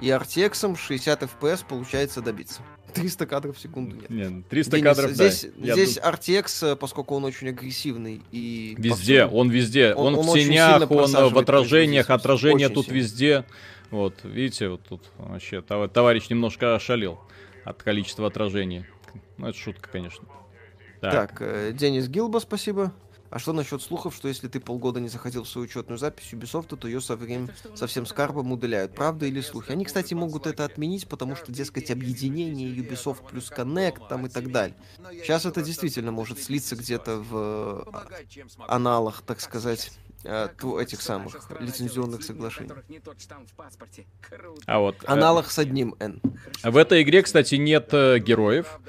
и 0.00 0.08
RTX 0.08 0.76
60 0.76 1.22
FPS 1.22 1.64
получается 1.68 2.22
добиться. 2.22 2.62
300 2.94 3.26
кадров 3.26 3.56
в 3.56 3.60
секунду 3.60 3.94
нет. 3.96 4.08
Не, 4.10 4.42
300 4.42 4.76
Денис, 4.78 4.84
кадров, 4.96 5.16
да. 5.16 5.28
здесь, 5.28 5.52
Я 5.58 5.74
здесь 5.74 5.94
ду- 5.96 6.00
RTX, 6.00 6.72
э, 6.72 6.76
поскольку 6.76 7.14
он 7.14 7.24
очень 7.24 7.48
агрессивный 7.50 8.22
и 8.32 8.74
Везде, 8.78 9.24
повсюду- 9.26 9.36
он 9.40 9.50
везде. 9.50 9.94
Он- 9.94 10.14
Он, 10.14 10.26
в 10.26 10.32
тенях, 10.32 10.90
он 10.90 11.14
э, 11.14 11.28
в 11.28 11.38
отражениях, 11.38 12.08
Очень 12.08 12.74
тут 12.74 12.86
сильно. 12.86 12.96
везде. 12.98 13.44
Вот, 13.90 14.14
видите, 14.24 14.68
вот 14.68 14.82
тут 14.88 15.02
вообще 15.18 15.60
тов- 15.60 15.88
товарищ 15.92 16.30
немножко 16.30 16.74
ошалел 16.74 17.20
от 17.64 17.82
количества 17.82 18.28
отражений. 18.28 18.86
Ну, 19.36 19.48
это 19.48 19.58
шутка, 19.58 19.90
конечно. 19.90 20.24
Так, 21.00 21.12
Так, 21.12 21.42
э, 21.42 21.72
Денис 21.72 22.08
Гилба, 22.08 22.38
спасибо. 22.38 22.92
А 23.30 23.38
что 23.38 23.52
насчет 23.52 23.80
слухов, 23.80 24.14
что 24.14 24.26
если 24.26 24.48
ты 24.48 24.58
полгода 24.58 24.98
не 24.98 25.08
заходил 25.08 25.44
в 25.44 25.48
свою 25.48 25.66
учетную 25.66 25.98
запись 25.98 26.32
Ubisoft, 26.32 26.76
то 26.76 26.88
ее 26.88 27.00
со 27.00 27.14
временем 27.14 27.50
совсем 27.76 28.04
с 28.04 28.12
карбом 28.12 28.50
удаляют? 28.50 28.92
Правда 28.96 29.26
или 29.26 29.40
слухи? 29.40 29.70
Они, 29.70 29.84
кстати, 29.84 30.14
могут 30.14 30.48
это 30.48 30.64
отменить, 30.64 31.06
потому 31.06 31.36
что, 31.36 31.52
дескать, 31.52 31.92
объединение 31.92 32.68
Ubisoft 32.74 33.28
плюс 33.30 33.50
Connect 33.52 34.08
там 34.08 34.26
и 34.26 34.28
так 34.28 34.50
далее. 34.50 34.76
Сейчас 35.12 35.46
это 35.46 35.62
действительно 35.62 36.10
может 36.10 36.42
слиться 36.42 36.74
где-то 36.74 37.18
в 37.18 37.86
э, 37.86 38.42
аналах, 38.66 39.22
так 39.24 39.40
сказать, 39.40 39.92
э, 40.24 40.48
этих 40.80 41.00
самых 41.00 41.48
лицензионных 41.60 42.24
соглашений. 42.24 42.72
а 44.66 44.78
вот 44.80 44.96
э, 45.04 45.06
Аналог 45.06 45.50
с 45.50 45.58
одним 45.60 45.94
N. 46.00 46.20
в 46.64 46.76
этой 46.76 47.02
игре, 47.02 47.22
кстати, 47.22 47.54
нет 47.54 47.94
э, 47.94 48.18
героев. 48.18 48.80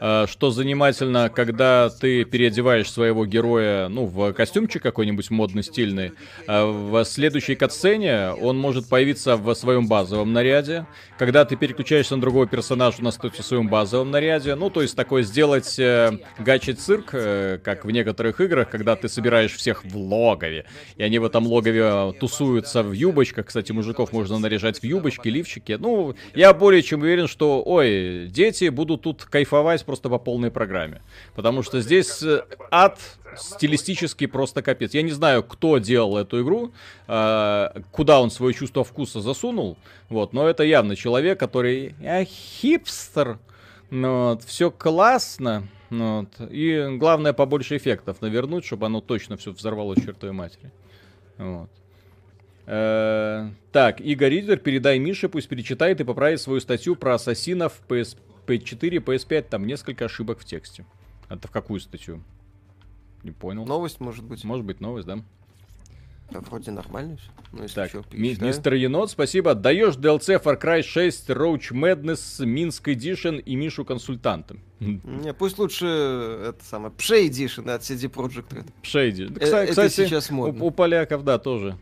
Э, 0.00 0.26
Что 0.26 0.50
занимательно, 0.50 1.28
когда 1.28 1.90
ты 1.90 2.24
переодеваешь 2.24 2.90
своего 2.90 3.26
героя, 3.26 3.88
ну, 3.88 4.06
в 4.06 4.32
костюмчик 4.32 4.82
какой-нибудь 4.82 5.30
модный, 5.30 5.62
стильный, 5.62 6.12
э, 6.46 6.64
в 6.64 7.04
следующей 7.04 7.54
катсцене 7.54 8.30
он 8.30 8.58
может 8.58 8.88
появиться 8.88 9.36
в 9.36 9.52
своем 9.54 9.88
базовом 9.88 10.32
наряде. 10.32 10.86
Когда 11.18 11.44
ты 11.44 11.56
переключаешься 11.56 12.16
на 12.16 12.22
другого 12.22 12.46
персонажа, 12.46 12.96
он 13.00 13.08
остается 13.08 13.42
в 13.42 13.46
своем 13.46 13.68
базовом 13.68 14.10
наряде. 14.10 14.54
Ну, 14.54 14.70
то 14.70 14.80
есть 14.80 14.96
такое 14.96 15.22
сделать 15.22 15.78
э, 15.78 16.18
гачи-цирк, 16.38 17.10
э, 17.12 17.58
как 17.62 17.84
в 17.84 17.90
некоторых 17.90 18.40
играх, 18.40 18.70
когда 18.70 18.96
ты 18.96 19.08
собираешь 19.08 19.54
всех 19.54 19.84
в 19.84 19.96
логове, 19.96 20.64
и 20.96 21.02
они 21.02 21.18
в 21.18 21.24
этом 21.24 21.46
логове 21.46 22.14
тусуются 22.18 22.82
в 22.82 22.92
юбочках. 22.92 23.46
Кстати, 23.46 23.72
мужиков 23.72 24.12
можно 24.12 24.38
наряжать 24.38 24.78
в 24.80 24.84
юбочки, 24.84 25.28
лифчики. 25.28 25.76
Ну, 25.78 26.14
я 26.34 26.54
более 26.54 26.82
чем 26.82 27.02
уверен, 27.02 27.26
что, 27.26 27.62
ой, 27.62 28.28
дети 28.28 28.70
будут 28.70 29.02
тут 29.02 29.24
кайфовать 29.24 29.84
просто 29.90 30.08
по 30.08 30.18
полной 30.18 30.52
программе. 30.52 31.02
Потому 31.34 31.64
что 31.64 31.80
здесь 31.80 32.22
э, 32.22 32.44
ад 32.70 33.00
стилистически 33.36 34.26
просто 34.26 34.62
капец. 34.62 34.94
Я 34.94 35.02
не 35.02 35.10
знаю, 35.10 35.42
кто 35.42 35.78
делал 35.78 36.16
эту 36.16 36.42
игру, 36.42 36.70
э, 37.08 37.82
куда 37.90 38.20
он 38.20 38.30
свое 38.30 38.54
чувство 38.54 38.84
вкуса 38.84 39.20
засунул, 39.20 39.76
вот, 40.08 40.32
но 40.32 40.48
это 40.48 40.62
явно 40.62 40.94
человек, 40.94 41.40
который 41.40 41.96
э, 42.00 42.24
хипстер, 42.24 43.40
ну, 43.90 44.28
вот, 44.28 44.44
все 44.44 44.70
классно, 44.70 45.66
ну, 45.90 46.20
вот, 46.20 46.50
и 46.52 46.86
главное 46.96 47.32
побольше 47.32 47.76
эффектов 47.76 48.22
навернуть, 48.22 48.64
чтобы 48.64 48.86
оно 48.86 49.00
точно 49.00 49.36
все 49.36 49.50
взорвало 49.50 49.96
чертовой 49.96 50.32
матери. 50.32 50.70
Вот. 51.36 51.68
Так, 53.72 54.00
Игорь 54.00 54.30
Ридер, 54.30 54.58
передай 54.58 55.00
Мише, 55.00 55.28
пусть 55.28 55.48
перечитает 55.48 56.00
и 56.00 56.04
поправит 56.04 56.40
свою 56.40 56.60
статью 56.60 56.94
про 56.94 57.14
ассасинов 57.14 57.80
PS4, 58.54 58.98
PS5. 59.04 59.42
Там 59.42 59.66
несколько 59.66 60.04
ошибок 60.06 60.40
в 60.40 60.44
тексте. 60.44 60.84
Это 61.28 61.48
в 61.48 61.50
какую 61.50 61.80
статью? 61.80 62.22
Не 63.22 63.30
понял. 63.30 63.64
Новость, 63.66 64.00
может 64.00 64.24
быть. 64.24 64.44
Может 64.44 64.64
быть, 64.64 64.80
новость, 64.80 65.06
да? 65.06 65.18
Да, 66.30 66.40
вроде 66.40 66.70
нормально 66.70 67.16
все. 67.16 67.30
Ну, 67.52 67.62
если 67.64 67.74
Так, 67.74 67.92
ми- 68.12 68.36
мистер 68.40 68.74
Енот, 68.74 69.10
спасибо. 69.10 69.54
Даешь 69.56 69.94
DLC 69.96 70.40
Far 70.40 70.60
Cry 70.62 70.82
6, 70.82 71.28
Roach 71.30 71.72
Madness, 71.72 72.44
Минск 72.46 72.86
Edition 72.88 73.40
и 73.40 73.56
Мишу 73.56 73.84
консультантом. 73.84 74.60
Не, 74.78 75.34
пусть 75.34 75.58
лучше 75.58 75.86
это 75.86 76.64
самое 76.64 76.92
Pshay 76.96 77.28
Edition 77.28 77.68
от 77.70 77.82
CD 77.82 78.08
Projekt 78.08 78.48
Red. 78.50 78.66
Шейди. 78.82 79.26
Да, 79.26 79.40
Э, 79.40 79.66
кстати, 79.66 79.70
это 79.72 79.90
сейчас 79.90 80.30
модно. 80.30 80.62
у, 80.62 80.68
у 80.68 80.70
поляков, 80.70 81.24
да, 81.24 81.38
тоже. 81.38 81.76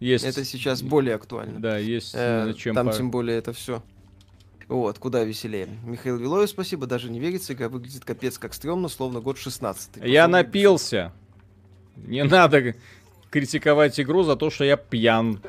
Есть. 0.00 0.24
Это 0.24 0.42
сейчас 0.44 0.82
более 0.82 1.14
актуально. 1.14 1.60
Да, 1.60 1.76
есть 1.76 2.12
Э, 2.16 2.52
чем 2.56 2.74
Там 2.74 2.86
по- 2.88 2.92
тем 2.94 3.10
более 3.10 3.36
это 3.36 3.52
все. 3.52 3.82
Вот, 4.68 4.98
куда 4.98 5.22
веселее. 5.22 5.68
Михаил 5.84 6.16
Вилоев, 6.16 6.50
спасибо, 6.50 6.86
даже 6.86 7.10
не 7.10 7.20
верится, 7.20 7.52
игра 7.52 7.68
выглядит 7.68 8.04
капец 8.04 8.36
как 8.36 8.52
стрёмно, 8.52 8.88
словно 8.88 9.20
год 9.20 9.38
16 9.38 9.98
Я 10.02 10.26
напился. 10.26 11.12
Не 11.96 12.24
надо 12.24 12.74
критиковать 13.30 13.98
игру 14.00 14.22
за 14.24 14.34
то, 14.36 14.50
что 14.50 14.64
я 14.64 14.76
пьян. 14.76 15.40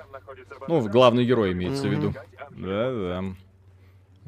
Ну, 0.67 0.87
главный 0.87 1.25
герой 1.25 1.53
имеется 1.53 1.87
в 1.87 1.91
виду. 1.91 2.13
Да-да. 2.51 3.23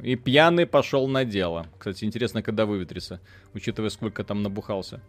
И 0.01 0.15
пьяный 0.15 0.65
пошел 0.65 1.07
на 1.07 1.25
дело. 1.25 1.67
Кстати, 1.77 2.05
интересно, 2.05 2.41
когда 2.41 2.65
выветрится, 2.65 3.19
учитывая, 3.53 3.89
сколько 3.89 4.23
там 4.23 4.43
набухался. 4.43 5.01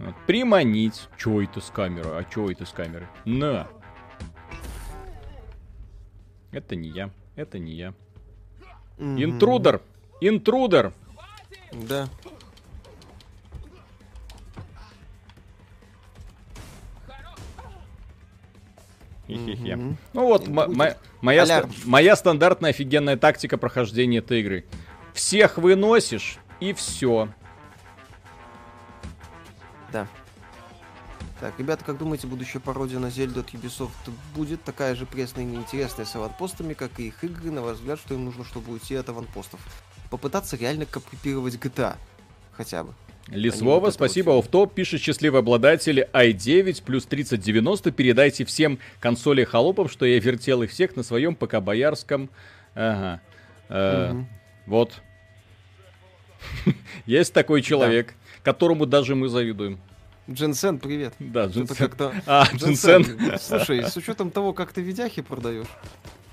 Вот, 0.00 0.14
Приманить. 0.26 1.08
Чё 1.18 1.42
это 1.42 1.60
с 1.60 1.70
камеры? 1.70 2.10
А 2.10 2.24
чё 2.24 2.50
это 2.50 2.64
с 2.64 2.70
камеры? 2.70 3.06
На. 3.24 3.68
Это 6.50 6.76
не 6.76 6.88
я. 6.88 7.10
Это 7.36 7.58
не 7.58 7.72
я. 7.72 7.94
Интрудер! 8.98 9.80
Интрудер! 10.20 10.92
Да. 11.72 12.08
Хе-хе-хе. 19.26 19.76
Ну 19.76 19.96
вот, 20.14 20.48
будет. 20.48 20.68
мо- 20.76 20.94
моя, 21.20 21.44
ста- 21.44 21.68
моя 21.84 22.16
стандартная 22.16 22.70
офигенная 22.70 23.16
тактика 23.16 23.58
прохождения 23.58 24.18
этой 24.18 24.40
игры. 24.40 24.64
Всех 25.12 25.58
выносишь, 25.58 26.38
и 26.60 26.72
все. 26.72 27.28
Да. 29.92 30.06
Так, 31.40 31.54
ребята, 31.58 31.84
как 31.84 31.98
думаете, 31.98 32.26
будущая 32.26 32.60
пародия 32.60 32.98
на 32.98 33.10
Зельду 33.10 33.40
от 33.40 33.50
Ubisoft 33.50 33.90
будет 34.34 34.64
такая 34.64 34.96
же 34.96 35.06
пресная 35.06 35.44
и 35.44 35.46
неинтересная 35.46 36.04
с 36.04 36.16
аванпостами, 36.16 36.74
как 36.74 36.98
и 36.98 37.08
их 37.08 37.22
игры? 37.22 37.52
На 37.52 37.62
ваш 37.62 37.76
взгляд, 37.76 38.00
что 38.00 38.14
им 38.14 38.24
нужно, 38.24 38.44
чтобы 38.44 38.72
уйти 38.72 38.96
от 38.96 39.08
аванпостов? 39.08 39.60
Попытаться 40.10 40.56
реально 40.56 40.84
копировать 40.84 41.54
GTA. 41.54 41.96
Хотя 42.52 42.82
бы. 42.82 42.92
Лисвова, 43.28 43.78
вот 43.78 43.94
спасибо. 43.94 44.30
вот 44.30 44.44
Оффтоп 44.44 44.74
пишет 44.74 45.00
счастливые 45.00 45.40
обладатели 45.40 46.08
i9 46.12 46.82
плюс 46.82 47.04
3090. 47.06 47.92
Передайте 47.92 48.44
всем 48.44 48.78
консоли 48.98 49.44
холопам, 49.44 49.88
что 49.88 50.06
я 50.06 50.18
вертел 50.18 50.62
их 50.62 50.70
всех 50.70 50.96
на 50.96 51.02
своем 51.04 51.36
ПК 51.36 51.60
Боярском. 51.60 52.30
Ага. 52.74 53.20
Э, 53.68 54.12
Мгм. 54.12 54.28
Вот. 54.66 55.02
Есть 57.06 57.32
такой 57.32 57.62
человек, 57.62 58.14
которому 58.42 58.86
даже 58.86 59.14
мы 59.14 59.28
завидуем. 59.28 59.78
Джинсен, 60.30 60.78
привет. 60.78 61.14
Да, 61.18 61.46
Джинсен. 61.46 61.76
как-то... 61.76 62.14
А, 62.26 62.46
Джинсен. 62.54 63.38
Слушай, 63.40 63.84
с 63.84 63.96
учетом 63.96 64.30
того, 64.30 64.52
как 64.52 64.72
ты 64.72 64.82
видяхи 64.82 65.22
продаешь, 65.22 65.68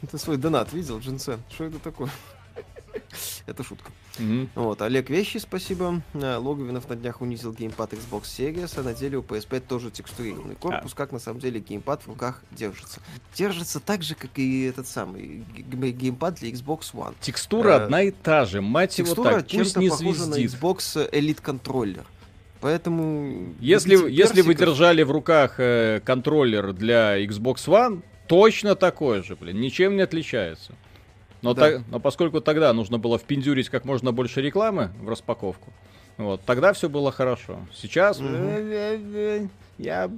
ты 0.10 0.18
свой 0.18 0.38
донат 0.38 0.74
видел, 0.74 1.00
Джинсен? 1.00 1.42
Что 1.50 1.66
это 1.66 1.80
такое? 1.80 2.10
Это 3.46 3.64
шутка. 3.64 3.92
Мгм. 4.18 4.50
Вот, 4.56 4.82
Олег 4.82 5.10
Вещи, 5.10 5.38
спасибо. 5.38 6.02
Э, 6.14 6.38
Логовинов 6.38 6.90
на 6.90 6.96
днях 6.96 7.22
унизил 7.22 7.54
геймпад 7.54 7.94
Xbox 7.94 8.24
Series, 8.24 8.80
а 8.80 8.84
на 8.84 8.94
деле 8.94 9.18
у 9.18 9.22
PS5 9.22 9.60
тоже 9.62 9.92
текстурированный 9.92 10.56
корпус. 10.56 10.94
Как 10.94 11.12
на 11.12 11.20
самом 11.20 11.40
деле 11.40 11.60
геймпад 11.60 12.04
в 12.04 12.08
руках 12.08 12.42
держится? 12.52 13.02
Держится 13.36 13.80
так 13.80 14.04
же, 14.04 14.16
как 14.16 14.32
и 14.36 14.64
этот 14.64 14.88
самый 14.88 15.44
геймпад 15.58 16.36
для 16.36 16.50
Xbox 16.50 16.94
One. 16.94 17.14
Текстура 17.22 17.70
Э, 17.70 17.76
одна 17.84 18.02
и 18.04 18.12
та 18.12 18.46
же, 18.46 18.62
мать 18.62 18.98
его 18.98 19.08
Текстура 19.08 19.30
так, 19.30 19.42
пусть 19.44 19.52
чем-то 19.52 19.80
не 19.80 19.90
похожа 19.90 20.26
на. 20.28 20.36
Xbox 20.36 21.12
Elite 21.12 21.42
контроллер. 21.42 22.06
Поэтому... 22.62 23.54
Если, 23.60 23.96
любите 23.96 24.16
если 24.16 24.42
вы 24.42 24.54
персиков, 24.54 24.70
держали 24.70 25.04
в 25.04 25.12
руках 25.12 25.56
э, 25.60 26.00
контроллер 26.04 26.74
для 26.74 27.24
Xbox 27.24 27.56
One, 27.68 28.02
точно 28.28 28.76
такой 28.76 29.24
же, 29.24 29.36
блин, 29.36 29.60
ничем 29.60 29.96
не 29.96 30.02
отличается. 30.02 30.74
Но, 31.42 31.54
Да. 31.54 31.72
та- 31.78 31.84
но 31.90 32.00
поскольку 32.00 32.42
тогда 32.42 32.74
нужно 32.74 32.98
было 32.98 33.18
впендюрить 33.20 33.70
как 33.70 33.86
можно 33.86 34.12
больше 34.12 34.42
рекламы 34.42 34.92
в 35.02 35.10
распаковку, 35.10 35.72
вот, 36.18 36.42
тогда 36.46 36.74
все 36.74 36.90
было 36.90 37.12
хорошо. 37.12 37.60
Сейчас 37.74 38.20
э, 38.22 39.48
я 39.78 40.10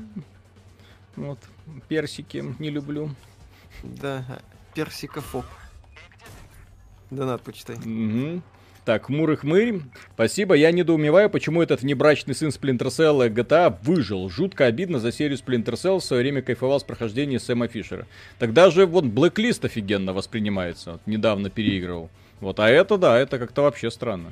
вот, 1.16 1.40
персики 1.90 2.46
не 2.60 2.70
люблю. 2.70 3.10
Да, 3.84 4.24
персикофоб. 4.74 5.44
Донат 7.10 7.42
почитай. 7.42 7.78
Мгм. 7.78 8.42
Так, 8.88 9.10
Мур 9.10 9.30
и 9.32 9.36
Хмырь, 9.36 9.82
спасибо. 10.14 10.54
Я 10.56 10.72
недоумеваю, 10.72 11.30
почему 11.30 11.62
этот 11.62 11.82
внебрачный 11.82 12.34
сын 12.34 12.52
Splinter 12.52 12.88
Cell 12.88 13.28
GTA 13.28 13.78
выжил. 13.82 14.30
Жутко 14.30 14.64
обидно 14.64 15.00
за 15.00 15.12
серию 15.12 15.38
Splinter 15.38 15.74
Cell. 15.74 16.00
В 16.00 16.04
свое 16.06 16.22
время 16.22 16.42
кайфовал 16.42 16.80
с 16.80 16.86
прохождения 16.86 17.38
Сэма 17.38 17.68
Фишера. 17.68 18.08
Тогда 18.40 18.70
же 18.70 18.86
вот 18.86 19.04
Blacklist 19.04 19.66
офигенно 19.66 20.14
воспринимается. 20.14 20.94
Вот 20.94 21.02
недавно 21.06 21.50
переигрывал. 21.50 22.10
Вот, 22.40 22.62
а 22.62 22.70
это 22.70 22.98
да, 22.98 23.20
это 23.20 23.40
как-то 23.40 23.64
вообще 23.64 23.92
странно. 23.92 24.32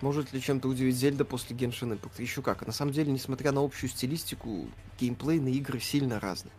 Может 0.00 0.32
ли 0.32 0.40
чем-то 0.40 0.66
удивить 0.66 0.96
Зельда 0.96 1.26
после 1.26 1.54
Genshin 1.54 1.98
Impact? 1.98 2.22
Еще 2.22 2.40
как. 2.40 2.66
На 2.66 2.72
самом 2.72 2.92
деле, 2.92 3.12
несмотря 3.12 3.52
на 3.52 3.62
общую 3.62 3.90
стилистику, 3.90 4.68
геймплей 4.98 5.38
на 5.38 5.48
игры 5.48 5.80
сильно 5.80 6.18
разный. 6.18 6.52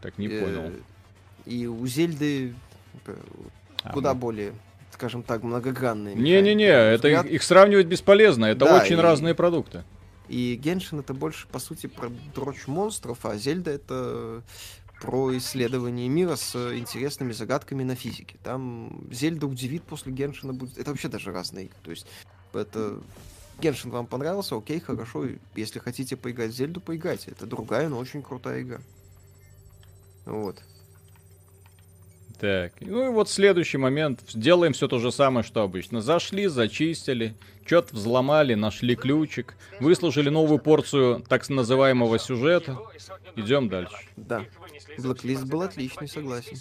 Так 0.00 0.18
не 0.18 0.26
Э, 0.26 0.40
понял. 0.40 0.72
И 1.46 1.68
у 1.68 1.86
Зельды 1.86 2.54
э, 3.06 3.16
А, 3.84 3.92
куда 3.92 4.14
ну. 4.14 4.18
более, 4.18 4.52
скажем 4.98 5.22
так, 5.22 5.44
многогранные. 5.44 6.16
Не-не-не, 6.16 6.66
это 6.66 7.06
их, 7.06 7.24
их 7.26 7.42
сравнивать 7.44 7.86
бесполезно. 7.86 8.46
Это 8.46 8.64
Да, 8.64 8.82
очень 8.82 8.98
и- 8.98 9.00
разные 9.00 9.32
продукты. 9.32 9.84
И 10.26 10.56
Геншин 10.56 10.98
это 10.98 11.14
больше, 11.14 11.46
по 11.46 11.60
сути, 11.60 11.86
про 11.86 12.10
дрочь 12.34 12.66
монстров, 12.66 13.24
а 13.24 13.36
Зельда 13.36 13.70
это 13.70 14.42
про 15.00 15.36
исследование 15.38 16.08
мира 16.08 16.34
с 16.34 16.56
интересными 16.76 17.30
загадками 17.30 17.84
на 17.84 17.94
физике. 17.94 18.36
Там 18.42 19.04
Зельда 19.12 19.46
удивит 19.46 19.84
после 19.84 20.12
Геншина 20.12 20.52
будет. 20.52 20.76
Это 20.76 20.90
вообще 20.90 21.06
даже 21.06 21.30
разные 21.30 21.66
игры. 21.66 21.76
То 21.84 21.90
есть 21.92 22.06
это 22.52 22.98
Геншин 23.60 23.90
вам 23.90 24.06
понравился, 24.08 24.56
окей, 24.56 24.80
хорошо. 24.80 25.26
Если 25.54 25.78
хотите 25.78 26.16
поиграть 26.16 26.50
в 26.50 26.56
Зельду, 26.56 26.80
поиграйте. 26.80 27.30
Это 27.30 27.46
другая, 27.46 27.88
но 27.88 27.98
очень 27.98 28.22
крутая 28.22 28.62
игра. 28.62 28.80
Вот. 30.26 30.56
Так, 32.40 32.72
ну 32.80 33.06
и 33.06 33.08
вот 33.08 33.28
следующий 33.28 33.78
момент. 33.78 34.20
Делаем 34.32 34.72
все 34.72 34.86
то 34.86 34.98
же 35.00 35.10
самое, 35.10 35.44
что 35.44 35.62
обычно. 35.62 36.00
Зашли, 36.00 36.46
зачистили, 36.46 37.34
что-то 37.66 37.96
взломали, 37.96 38.54
нашли 38.54 38.94
ключик, 38.94 39.56
выслушали 39.80 40.28
новую 40.28 40.60
порцию 40.60 41.24
так 41.28 41.48
называемого 41.48 42.18
сюжета. 42.18 42.78
Идем 43.34 43.68
дальше. 43.68 43.96
Да. 44.16 44.44
Blacklist 44.98 45.46
был 45.46 45.62
отличный, 45.62 46.08
согласен. 46.08 46.58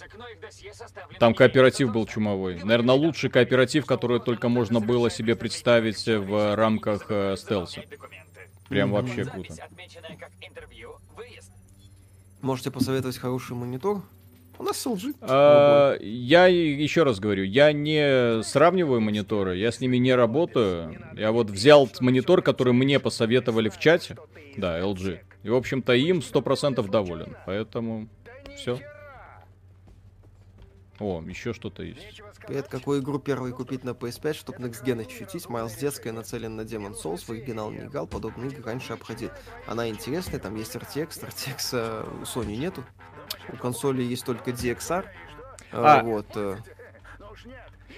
Там 1.20 1.34
кооператив 1.34 1.92
был 1.92 2.08
чумовой. 2.08 2.56
Наверное, 2.64 2.96
лучший 2.96 3.30
кооператив, 3.30 3.86
который 3.86 4.20
только 4.20 4.50
можно 4.50 4.80
было 4.80 5.10
себе 5.10 5.36
представить 5.36 6.06
в 6.06 6.56
рамках 6.56 7.06
э, 7.10 7.36
стелса. 7.38 7.84
Прям 8.70 8.92
вообще 8.92 9.26
круто. 9.26 9.56
Можете 12.42 12.72
посоветовать 12.72 13.18
хороший 13.18 13.56
монитор? 13.56 14.04
У 14.60 14.64
нас 14.64 14.86
LG. 14.86 15.16
А, 15.22 15.98
я 16.00 16.48
еще 16.48 17.04
раз 17.04 17.20
говорю, 17.20 17.44
я 17.44 17.72
не 17.72 18.42
сравниваю 18.44 19.02
мониторы, 19.02 19.58
я 19.58 19.72
с 19.72 19.80
ними 19.80 19.98
не 19.98 20.16
работаю. 20.16 20.98
Я 21.14 21.32
вот 21.32 21.50
взял 21.50 21.90
монитор, 22.00 22.42
который 22.42 22.74
мне 22.74 23.00
посоветовали 23.00 23.70
в 23.70 23.78
чате, 23.78 24.18
да, 24.56 24.80
LG. 24.80 25.20
И, 25.44 25.50
в 25.50 25.56
общем-то, 25.56 25.94
им 25.94 26.20
100% 26.20 26.90
доволен. 26.90 27.36
Поэтому 27.46 28.10
все. 28.56 28.80
О, 31.00 31.22
еще 31.22 31.54
что-то 31.54 31.84
есть. 31.84 32.22
Привет, 32.48 32.68
какую 32.68 33.02
игру 33.02 33.20
первой 33.20 33.52
купить 33.52 33.84
на 33.84 33.92
PS5, 33.92 34.34
чтобы 34.34 34.58
Next 34.60 34.84
Gen 34.84 35.06
ощутить? 35.06 35.48
Майлз 35.48 35.76
детская 35.76 36.12
нацелен 36.12 36.56
на 36.56 36.62
Demon 36.62 36.96
Souls, 36.96 37.24
в 37.26 37.30
оригинал 37.30 37.70
не 37.70 37.82
играл, 37.82 38.08
подобные 38.08 38.50
игры 38.50 38.64
раньше 38.64 38.94
обходил. 38.94 39.30
Она 39.68 39.88
интересная, 39.90 40.40
там 40.40 40.56
есть 40.56 40.76
RTX, 40.76 41.24
RTX 41.24 42.22
у 42.22 42.24
Sony 42.24 42.56
нету. 42.56 42.84
У 43.52 43.58
консоли 43.58 44.02
есть 44.04 44.26
только 44.26 44.52
DXR. 44.52 45.04
Э, 45.04 45.08
А. 45.74 46.04
Вот. 46.04 46.28
э, 46.36 46.58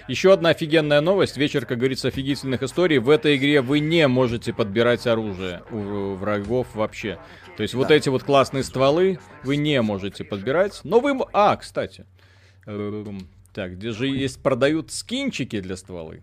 Еще 0.08 0.32
одна 0.32 0.50
офигенная 0.50 1.00
новость. 1.00 1.36
Вечер, 1.36 1.66
как 1.66 1.78
говорится, 1.78 2.08
офигительных 2.08 2.62
историй. 2.62 2.98
В 2.98 3.10
этой 3.10 3.36
игре 3.36 3.60
вы 3.60 3.80
не 3.80 4.08
можете 4.08 4.52
подбирать 4.52 5.06
оружие 5.06 5.62
у 5.70 6.14
врагов 6.14 6.68
вообще. 6.74 7.18
То 7.56 7.62
есть 7.62 7.74
вот 7.74 7.88
Да. 7.88 7.94
эти 7.94 8.08
вот 8.08 8.22
классные 8.24 8.64
стволы 8.64 9.18
вы 9.44 9.56
не 9.56 9.80
можете 9.82 10.24
подбирать. 10.24 10.80
Но 10.84 11.00
вы... 11.00 11.16
А, 11.32 11.56
кстати. 11.56 12.06
Эм, 12.66 13.28
Так, 13.52 13.76
где 13.76 13.90
же 13.90 14.06
есть, 14.06 14.42
продают 14.42 14.90
скинчики 14.92 15.60
для 15.60 15.76
стволы. 15.76 16.22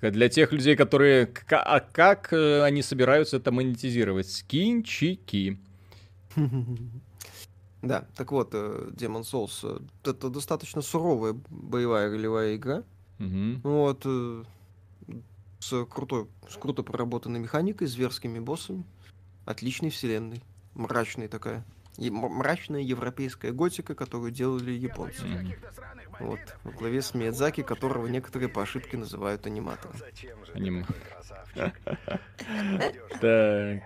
Для 0.00 0.28
тех 0.28 0.52
людей, 0.52 0.74
которые... 0.74 1.30
А 1.50 1.80
как 1.80 2.32
э, 2.32 2.62
они 2.62 2.82
собираются 2.82 3.36
это 3.36 3.52
монетизировать? 3.52 4.30
Скинчики. 4.30 5.58
Да, 7.82 8.06
так 8.16 8.30
вот, 8.32 8.50
э, 8.52 8.90
Demon 8.92 9.22
Souls 9.22 9.60
э, 9.64 9.80
это 10.08 10.30
достаточно 10.30 10.82
суровая 10.82 11.34
боевая 11.50 12.10
ролевая 12.10 12.56
игра. 12.56 12.84
Мгм. 13.18 13.60
Вот. 13.64 14.02
э, 14.04 14.44
С 15.58 15.84
крутой, 15.86 16.26
с 16.48 16.56
круто 16.56 16.82
проработанной 16.82 17.40
механикой, 17.40 17.86
зверскими 17.86 18.38
боссами. 18.40 18.84
Отличной 19.44 19.90
вселенной. 19.90 20.42
Мрачной 20.74 21.28
такая. 21.28 21.64
И 21.98 22.10
мрачная 22.10 22.80
европейская 22.80 23.52
готика, 23.52 23.94
которую 23.94 24.30
делали 24.32 24.70
японцы. 24.72 25.24
Мгм. 25.24 25.52
Вот. 26.20 26.40
Во 26.64 26.70
главе 26.72 27.02
с 27.02 27.14
Миядзаки, 27.14 27.62
которого 27.62 28.06
некоторые 28.06 28.48
по 28.48 28.62
ошибке 28.62 28.96
называют 28.96 29.46
аниматором. 29.46 29.96
Аним. 30.54 30.86
Так. 33.20 33.82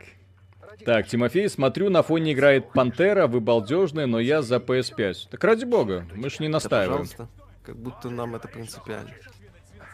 Так, 0.84 1.06
Тимофей, 1.08 1.48
смотрю, 1.48 1.90
на 1.90 2.02
фоне 2.02 2.32
играет 2.32 2.72
Пантера, 2.72 3.26
вы 3.26 3.40
балдежные, 3.40 4.06
но 4.06 4.18
я 4.20 4.42
за 4.42 4.56
PS5. 4.56 5.28
Так 5.30 5.42
ради 5.44 5.64
бога, 5.64 6.06
мы 6.14 6.30
ж 6.30 6.38
не 6.40 6.48
Да, 6.48 6.52
настаиваем. 6.54 6.90
пожалуйста. 7.02 7.28
Как 7.64 7.76
будто 7.76 8.10
нам 8.10 8.34
это 8.36 8.46
принципиально. 8.48 9.10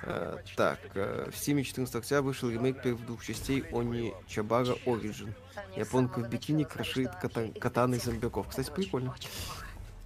Э, 0.05 0.39
так, 0.57 0.79
э, 0.95 1.29
в 1.31 1.35
Steam 1.35 1.63
14 1.63 1.95
октября 1.95 2.23
вышел 2.23 2.51
ремейк 2.51 2.83
первых 2.83 3.07
двух 3.07 3.25
частей 3.25 3.65
Они 3.73 4.13
Чабара 4.27 4.75
Origin. 4.85 5.33
Японка 5.77 6.19
в 6.21 6.29
бикини 6.29 6.65
крошит 6.65 7.11
ката- 7.23 7.57
катаной 7.59 7.99
зомбяков. 7.99 8.49
Кстати, 8.49 8.71
прикольно. 8.75 9.15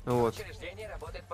Вот. 0.05 0.35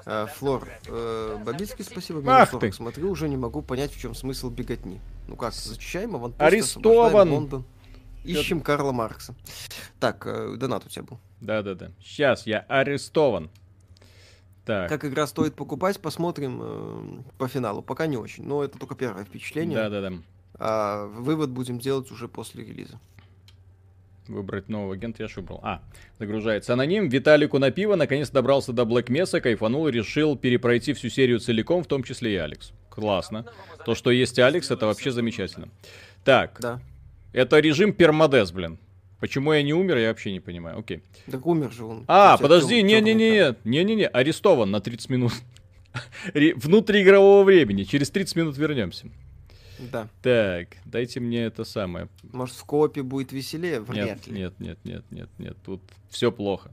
А, 0.06 0.26
Флор, 0.26 0.66
э, 0.86 1.38
Бабицкий, 1.44 1.84
спасибо. 1.84 2.22
Ах 2.26 2.50
40. 2.50 2.60
ты. 2.60 2.72
Смотрю, 2.72 3.10
уже 3.10 3.28
не 3.28 3.36
могу 3.36 3.60
понять, 3.62 3.92
в 3.92 4.00
чем 4.00 4.14
смысл 4.14 4.48
беготни. 4.48 5.00
Ну 5.28 5.36
как, 5.36 5.52
зачищаем 5.52 6.14
аванпост, 6.16 6.40
Арестован. 6.40 7.30
Лондон. 7.30 7.64
Ищем 8.24 8.60
Карла 8.60 8.92
Маркса. 8.92 9.34
Так, 9.98 10.26
э, 10.26 10.56
донат 10.56 10.86
у 10.86 10.88
тебя 10.88 11.02
был. 11.02 11.18
Да-да-да. 11.40 11.90
Сейчас 12.02 12.46
я 12.46 12.60
арестован. 12.68 13.50
Так. 14.64 14.88
Как 14.88 15.04
игра 15.04 15.26
стоит 15.26 15.54
покупать, 15.54 16.00
посмотрим 16.00 16.60
э, 16.62 17.22
по 17.38 17.48
финалу. 17.48 17.82
Пока 17.82 18.06
не 18.06 18.16
очень, 18.16 18.44
но 18.44 18.62
это 18.62 18.78
только 18.78 18.94
первое 18.94 19.24
впечатление. 19.24 19.76
Да-да-да. 19.76 20.12
А 20.54 21.06
вывод 21.06 21.50
будем 21.50 21.80
делать 21.80 22.10
уже 22.12 22.28
после 22.28 22.64
релиза. 22.64 23.00
Выбрать 24.28 24.68
нового 24.68 24.94
агента 24.94 25.24
я 25.24 25.28
ж 25.28 25.36
выбрал. 25.36 25.58
А, 25.64 25.82
загружается 26.20 26.74
аноним. 26.74 27.08
Виталику 27.08 27.58
на 27.58 27.72
пиво 27.72 27.96
наконец 27.96 28.30
добрался 28.30 28.72
до 28.72 28.82
Black 28.82 29.06
Mesa, 29.06 29.40
кайфанул 29.40 29.88
и 29.88 29.92
решил 29.92 30.36
перепройти 30.36 30.92
всю 30.92 31.08
серию 31.08 31.40
целиком, 31.40 31.82
в 31.82 31.88
том 31.88 32.04
числе 32.04 32.34
и 32.34 32.36
Алекс. 32.36 32.72
Классно. 32.88 33.46
То, 33.84 33.96
что 33.96 34.12
есть 34.12 34.38
Алекс, 34.38 34.70
это 34.70 34.86
вообще 34.86 35.10
замечательно. 35.10 35.68
Так, 36.24 36.58
Да. 36.60 36.80
Это 37.32 37.58
режим 37.60 37.92
пермодес, 37.92 38.52
блин. 38.52 38.78
Почему 39.20 39.52
я 39.52 39.62
не 39.62 39.72
умер, 39.72 39.98
я 39.98 40.08
вообще 40.08 40.32
не 40.32 40.40
понимаю. 40.40 40.78
Окей. 40.80 41.02
Так 41.30 41.46
умер 41.46 41.70
же 41.72 41.84
он. 41.84 42.04
А, 42.08 42.36
подожди, 42.38 42.82
не-не-не, 42.82 43.54
не-не-не, 43.64 44.06
арестован 44.08 44.70
на 44.70 44.80
30 44.80 45.10
минут. 45.10 45.32
Ре- 46.34 46.54
Внутриигрового 46.54 47.44
времени. 47.44 47.84
Через 47.84 48.10
30 48.10 48.36
минут 48.36 48.58
вернемся. 48.58 49.06
Да. 49.92 50.08
Так, 50.22 50.68
дайте 50.84 51.20
мне 51.20 51.44
это 51.44 51.64
самое. 51.64 52.08
Может, 52.32 52.56
в 52.56 52.64
коопе 52.64 53.02
будет 53.02 53.32
веселее? 53.32 53.80
Вряд 53.80 54.06
Нет, 54.06 54.26
ли. 54.26 54.38
нет, 54.40 54.54
нет, 54.60 54.78
нет, 54.84 55.04
нет, 55.10 55.28
нет, 55.38 55.56
тут 55.64 55.80
все 56.08 56.30
плохо. 56.32 56.70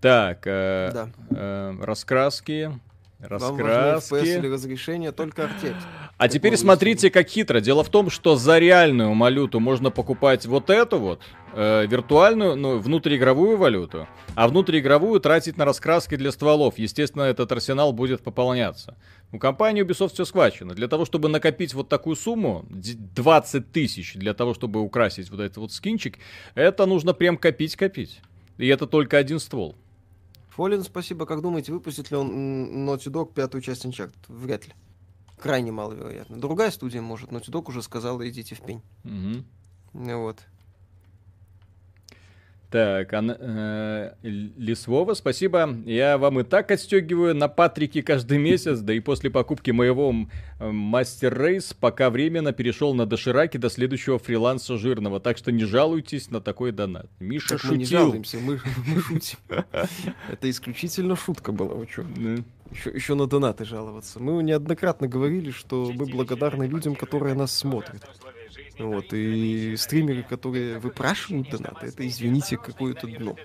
Так, 0.00 0.42
э, 0.46 0.90
Да. 0.92 1.10
э, 1.30 1.76
раскраски. 1.82 2.72
Вам 3.18 3.56
важны 3.56 3.62
FPS 3.62 4.22
или 4.22 4.34
Раскраски. 4.34 4.46
разрешение 4.46 5.12
только 5.12 5.42
RTX. 5.42 5.74
А 6.18 6.22
как 6.24 6.30
теперь 6.30 6.56
смотрите, 6.56 7.10
как 7.10 7.28
хитро. 7.28 7.60
Дело 7.60 7.82
в 7.82 7.88
том, 7.88 8.10
что 8.10 8.36
за 8.36 8.58
реальную 8.58 9.16
валюту 9.18 9.58
можно 9.58 9.90
покупать 9.90 10.44
вот 10.46 10.68
эту 10.68 10.98
вот, 10.98 11.20
э, 11.54 11.86
виртуальную, 11.86 12.56
ну, 12.56 12.78
внутриигровую 12.78 13.56
валюту, 13.56 14.06
а 14.34 14.48
внутриигровую 14.48 15.18
тратить 15.20 15.56
на 15.56 15.64
раскраски 15.64 16.14
для 16.16 16.30
стволов. 16.30 16.78
Естественно, 16.78 17.22
этот 17.22 17.50
арсенал 17.52 17.92
будет 17.94 18.22
пополняться. 18.22 18.96
У 19.32 19.38
компании 19.38 19.82
Ubisoft 19.82 20.12
все 20.12 20.24
схвачено. 20.26 20.74
Для 20.74 20.86
того, 20.86 21.06
чтобы 21.06 21.28
накопить 21.30 21.72
вот 21.72 21.88
такую 21.88 22.16
сумму, 22.16 22.66
д- 22.68 22.94
20 23.14 23.72
тысяч, 23.72 24.14
для 24.14 24.34
того, 24.34 24.52
чтобы 24.52 24.80
украсить 24.80 25.30
вот 25.30 25.40
этот 25.40 25.56
вот 25.56 25.72
скинчик, 25.72 26.18
это 26.54 26.84
нужно 26.84 27.14
прям 27.14 27.38
копить-копить. 27.38 28.20
И 28.58 28.66
это 28.68 28.86
только 28.86 29.16
один 29.18 29.38
ствол. 29.38 29.74
Фолин, 30.56 30.84
спасибо. 30.84 31.26
Как 31.26 31.42
думаете, 31.42 31.70
выпустит 31.70 32.10
ли 32.10 32.16
он 32.16 32.88
Naughty 32.88 33.10
Dog 33.12 33.34
пятую 33.34 33.60
часть 33.60 33.84
Uncharted? 33.84 34.14
Вряд 34.28 34.66
ли. 34.66 34.72
Крайне 35.38 35.70
маловероятно. 35.70 36.40
Другая 36.40 36.70
студия 36.70 37.02
может. 37.02 37.30
Naughty 37.30 37.50
Dog 37.50 37.64
уже 37.68 37.82
сказала, 37.82 38.26
идите 38.26 38.54
в 38.54 38.62
пень. 38.62 38.80
Ну 39.92 40.22
Вот. 40.22 40.38
Так, 42.68 43.12
Ан- 43.12 43.36
э, 43.38 44.14
Лисвова, 44.22 45.14
спасибо. 45.14 45.72
Я 45.86 46.18
вам 46.18 46.40
и 46.40 46.42
так 46.42 46.70
отстегиваю 46.72 47.34
на 47.34 47.46
Патрике 47.48 48.02
каждый 48.02 48.38
месяц, 48.38 48.80
да 48.80 48.92
и 48.92 48.98
после 48.98 49.30
покупки 49.30 49.70
моего 49.70 50.12
э, 50.58 50.70
Мастер 50.70 51.40
Рейс 51.40 51.72
пока 51.72 52.10
временно 52.10 52.52
перешел 52.52 52.92
на 52.92 53.06
дошираки 53.06 53.56
до 53.56 53.70
следующего 53.70 54.18
фриланса 54.18 54.76
жирного, 54.78 55.20
так 55.20 55.38
что 55.38 55.52
не 55.52 55.64
жалуйтесь 55.64 56.30
на 56.30 56.40
такой 56.40 56.72
донат. 56.72 57.06
Миша 57.20 57.50
Так 57.56 57.64
мы 57.70 57.76
не 57.76 57.84
шутил. 57.84 57.98
жалуемся, 58.00 58.38
мы, 58.40 58.60
мы 58.86 59.00
шутим. 59.00 59.38
Это 60.30 60.50
исключительно 60.50 61.14
шутка 61.14 61.52
была, 61.52 61.74
вы? 61.74 61.86
Да. 62.16 62.42
Еще, 62.72 62.90
еще 62.90 63.14
на 63.14 63.28
донаты 63.28 63.64
жаловаться. 63.64 64.18
Мы 64.18 64.42
неоднократно 64.42 65.06
говорили, 65.06 65.52
что 65.52 65.92
мы 65.94 66.06
благодарны 66.06 66.64
людям, 66.64 66.96
которые 66.96 67.34
нас 67.34 67.54
смотрят. 67.54 68.04
Вот, 68.78 69.12
и 69.12 69.76
стримеры, 69.76 70.22
которые 70.22 70.78
выпрашивают 70.78 71.50
донаты, 71.50 71.86
это, 71.86 72.06
извините, 72.06 72.56
какое-то 72.56 73.06
дно. 73.06 73.36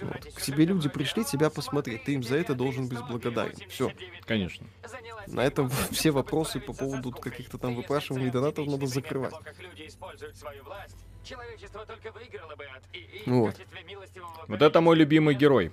Вот. 0.00 0.24
К 0.34 0.40
тебе 0.40 0.64
люди 0.66 0.88
пришли 0.88 1.24
тебя 1.24 1.50
посмотреть, 1.50 2.04
ты 2.04 2.14
им 2.14 2.22
за 2.22 2.36
это 2.36 2.54
должен 2.54 2.88
быть 2.88 3.00
благодарен. 3.08 3.56
Все. 3.68 3.92
Конечно. 4.26 4.66
На 5.26 5.40
этом 5.40 5.70
все 5.90 6.10
вопросы 6.10 6.60
по 6.60 6.72
поводу 6.72 7.10
каких-то 7.10 7.58
там 7.58 7.74
выпрашиваний 7.74 8.30
донатов 8.30 8.66
надо 8.66 8.86
закрывать. 8.86 9.34
Вот. 13.26 13.56
Вот 14.48 14.62
это 14.62 14.80
мой 14.80 14.96
любимый 14.96 15.34
герой. 15.34 15.72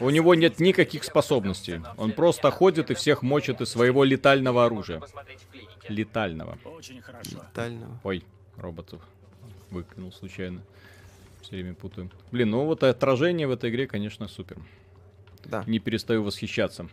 У 0.00 0.10
него 0.10 0.34
нет 0.34 0.58
никаких 0.58 1.04
способностей. 1.04 1.80
Он 1.96 2.12
просто 2.12 2.50
ходит 2.50 2.90
и 2.90 2.94
всех 2.94 3.22
мочит 3.22 3.60
из 3.60 3.70
своего 3.70 4.04
летального 4.04 4.64
оружия. 4.64 5.00
Летального. 5.88 6.58
Тотального. 7.52 8.00
Ой, 8.04 8.24
роботов 8.56 9.00
выкинул 9.74 10.12
случайно. 10.12 10.62
Все 11.42 11.56
время 11.56 11.74
путаю. 11.74 12.10
Блин, 12.32 12.50
ну 12.50 12.64
вот 12.64 12.82
отражение 12.82 13.46
в 13.46 13.50
этой 13.50 13.70
игре, 13.70 13.86
конечно, 13.86 14.28
супер. 14.28 14.56
Да. 15.44 15.62
Не 15.66 15.78
перестаю 15.78 16.22
восхищаться. 16.22 16.88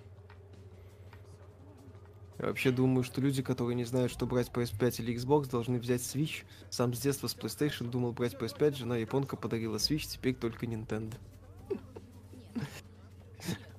Я 2.37 2.47
вообще 2.47 2.71
думаю, 2.71 3.03
что 3.03 3.21
люди, 3.21 3.43
которые 3.43 3.75
не 3.75 3.85
знают, 3.85 4.11
что 4.11 4.25
брать 4.25 4.49
PS5 4.49 5.03
или 5.03 5.15
Xbox, 5.15 5.49
должны 5.49 5.79
взять 5.79 6.01
Switch. 6.01 6.43
Сам 6.69 6.93
с 6.93 6.99
детства 6.99 7.27
с 7.27 7.35
PlayStation 7.35 7.89
думал 7.89 8.13
брать 8.13 8.33
PS5, 8.33 8.77
жена 8.77 8.97
японка 8.97 9.37
подарила 9.37 9.77
Switch, 9.77 10.07
теперь 10.07 10.33
только 10.33 10.65
Nintendo. 10.65 11.13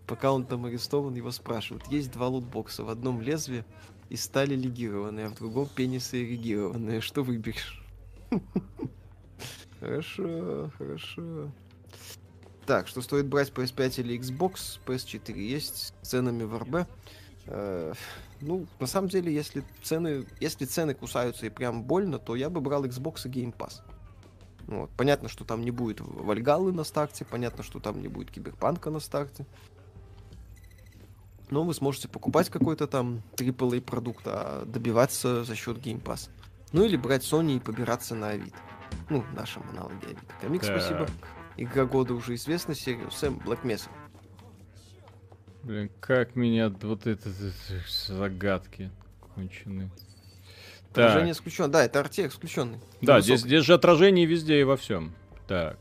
Пока 0.07 0.33
он 0.33 0.47
там 0.47 0.65
арестован, 0.65 1.15
его 1.15 1.33
спрашивают. 1.33 1.87
Есть 1.89 2.13
два 2.13 2.29
лутбокса. 2.29 2.85
В 2.85 2.89
одном 2.89 3.21
лезвие 3.21 3.65
из 4.13 4.25
стали 4.25 4.55
легированные, 4.55 5.27
а 5.27 5.31
в 5.31 5.35
другом 5.37 5.69
пенисы 5.75 6.23
эрегированные. 6.23 7.01
Что 7.01 7.23
выберешь? 7.23 7.83
Хорошо, 9.81 10.71
хорошо. 10.79 11.51
Так, 12.67 12.87
что 12.87 13.03
стоит 13.03 13.27
брать 13.27 13.51
PS5 13.51 14.01
или 14.01 14.19
Xbox? 14.21 14.79
PS4 14.87 15.37
есть 15.41 15.95
с 16.03 16.09
ценами 16.09 16.45
в 16.45 16.57
РБ. 16.57 16.87
Э, 17.47 17.93
ну, 18.41 18.67
на 18.79 18.87
самом 18.87 19.09
деле, 19.09 19.35
если 19.35 19.65
цены, 19.83 20.25
если 20.39 20.67
цены 20.67 20.95
кусаются 20.95 21.47
и 21.47 21.51
прям 21.51 21.83
больно, 21.83 22.19
то 22.19 22.37
я 22.37 22.51
бы 22.51 22.61
брал 22.61 22.85
Xbox 22.85 23.27
и 23.27 23.29
Game 23.29 23.57
Pass. 23.57 23.81
Вот. 24.67 24.91
Понятно, 24.97 25.29
что 25.29 25.45
там 25.45 25.63
не 25.63 25.73
будет 25.73 26.01
Вальгалы 26.01 26.73
на 26.73 26.85
старте, 26.85 27.25
понятно, 27.25 27.65
что 27.65 27.81
там 27.81 28.01
не 28.01 28.09
будет 28.09 28.31
Киберпанка 28.31 28.91
на 28.91 29.01
старте. 29.01 29.47
Но 31.53 31.65
вы 31.65 31.75
сможете 31.75 32.09
покупать 32.09 32.49
какой-то 32.49 32.87
там 32.87 33.23
AAA 33.37 33.83
продукт, 33.83 34.23
а 34.25 34.65
добиваться 34.65 35.45
за 35.45 35.55
счет 35.55 35.77
Game 35.77 36.03
Pass. 36.03 36.31
Ну 36.73 36.83
или 36.83 36.97
брать 36.97 37.25
Sony 37.25 37.57
и 37.57 37.61
побираться 37.61 38.15
на 38.15 38.31
Авито. 38.31 38.57
Ну, 39.11 39.23
нашем 39.37 39.63
аналоге 39.69 39.99
Авито. 40.07 40.23
Комик, 40.41 40.65
спасибо. 40.65 41.05
Так. 41.05 41.11
Игра 41.59 41.85
года 41.85 42.15
уже 42.15 42.37
известна, 42.37 42.75
серию 42.75 43.11
Сэм 43.11 43.43
Black 43.45 43.65
Mesa. 43.65 43.91
Блин, 45.63 45.91
как 46.01 46.37
меня 46.37 46.71
вот 46.71 47.07
это, 47.07 47.29
загадки 48.09 48.91
кончены. 49.35 49.91
Отражение 50.93 51.35
Так, 51.35 51.43
исключен. 51.43 51.71
Да, 51.71 51.85
это 51.85 52.01
RTX 52.01 52.29
исключенный. 52.29 52.81
да, 53.03 53.21
здесь, 53.21 53.43
здесь 53.43 53.63
же 53.63 53.75
отражение 53.75 54.25
везде 54.25 54.59
и 54.59 54.65
во 54.65 54.79
всем. 54.79 55.13
Так. 55.47 55.77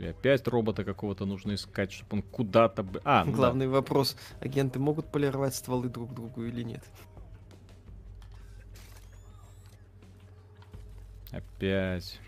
И 0.00 0.06
опять 0.06 0.48
робота 0.48 0.82
какого-то 0.82 1.26
нужно 1.26 1.54
искать, 1.54 1.92
чтобы 1.92 2.16
он 2.16 2.22
куда-то... 2.22 2.86
А, 3.04 3.22
ну 3.22 3.32
да. 3.32 3.36
Главный 3.36 3.68
вопрос, 3.68 4.16
агенты 4.40 4.78
могут 4.78 5.12
полировать 5.12 5.54
стволы 5.54 5.90
друг 5.90 6.14
другу 6.14 6.44
или 6.44 6.62
нет? 6.62 6.82
Опять. 11.32 12.18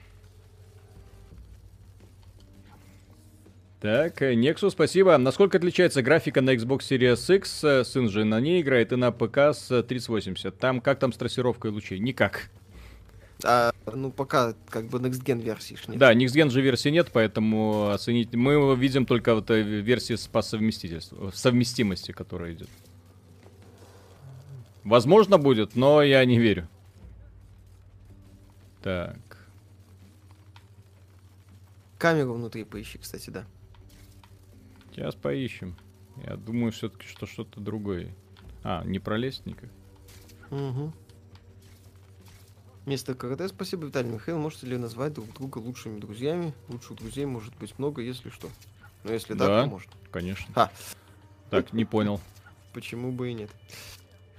Так, 3.80 4.20
э, 4.20 4.34
Nexus, 4.34 4.70
спасибо. 4.70 5.16
Насколько 5.16 5.56
отличается 5.56 6.02
графика 6.02 6.42
на 6.42 6.54
Xbox 6.54 6.80
Series 6.80 7.36
X? 7.36 7.64
Э, 7.64 7.84
Сын 7.84 8.10
же 8.10 8.24
на 8.24 8.38
ней 8.38 8.60
играет, 8.60 8.92
и 8.92 8.96
на 8.96 9.12
ПК 9.12 9.38
с 9.38 9.70
э, 9.70 9.82
3080. 9.82 10.58
Там, 10.58 10.82
как 10.82 10.98
там 10.98 11.10
с 11.10 11.16
трассировкой 11.16 11.70
лучей? 11.70 11.98
Никак. 11.98 12.50
А, 13.44 13.72
ну, 13.92 14.10
пока 14.10 14.54
как 14.68 14.86
бы 14.86 14.98
Next 14.98 15.24
Gen 15.24 15.40
версии 15.40 15.76
нет. 15.88 15.98
Да, 15.98 16.14
Next 16.14 16.34
Gen 16.34 16.50
же 16.50 16.60
версии 16.60 16.90
нет, 16.90 17.10
поэтому 17.12 17.90
оценить... 17.90 18.34
Мы 18.34 18.52
его 18.52 18.74
видим 18.74 19.06
только 19.06 19.34
вот 19.34 19.50
э, 19.50 19.62
версии 19.62 20.16
по 20.30 20.42
совместительству, 20.42 21.30
совместимости, 21.32 22.12
которая 22.12 22.52
идет. 22.52 22.68
Возможно 24.84 25.38
будет, 25.38 25.76
но 25.76 26.02
я 26.02 26.24
не 26.24 26.38
верю. 26.38 26.68
Так. 28.82 29.16
Камеру 31.98 32.34
внутри 32.34 32.64
поищи, 32.64 32.98
кстати, 32.98 33.30
да. 33.30 33.46
Сейчас 34.90 35.14
поищем. 35.14 35.76
Я 36.26 36.36
думаю, 36.36 36.72
все-таки, 36.72 37.06
что 37.06 37.26
что-то 37.26 37.60
другое. 37.60 38.14
А, 38.64 38.84
не 38.84 38.98
пролезть 38.98 39.46
никак. 39.46 39.70
Угу. 40.50 40.92
Мистер 42.84 43.14
КРТ, 43.14 43.48
спасибо, 43.48 43.86
Виталий 43.86 44.10
Михаил. 44.10 44.38
Можете 44.38 44.66
ли 44.66 44.76
назвать 44.76 45.12
друг 45.12 45.32
друга 45.34 45.58
лучшими 45.58 46.00
друзьями? 46.00 46.52
Лучших 46.68 46.96
друзей 46.96 47.26
может 47.26 47.56
быть 47.56 47.78
много, 47.78 48.02
если 48.02 48.30
что. 48.30 48.48
Но 49.04 49.12
если 49.12 49.34
да, 49.34 49.46
Да. 49.46 49.62
то 49.64 49.70
можно. 49.70 49.92
Конечно. 50.10 50.46
А. 50.56 50.70
Так, 51.50 51.72
не 51.72 51.84
понял. 51.84 52.20
Почему 52.72 53.12
бы 53.12 53.30
и 53.30 53.34
нет? 53.34 53.50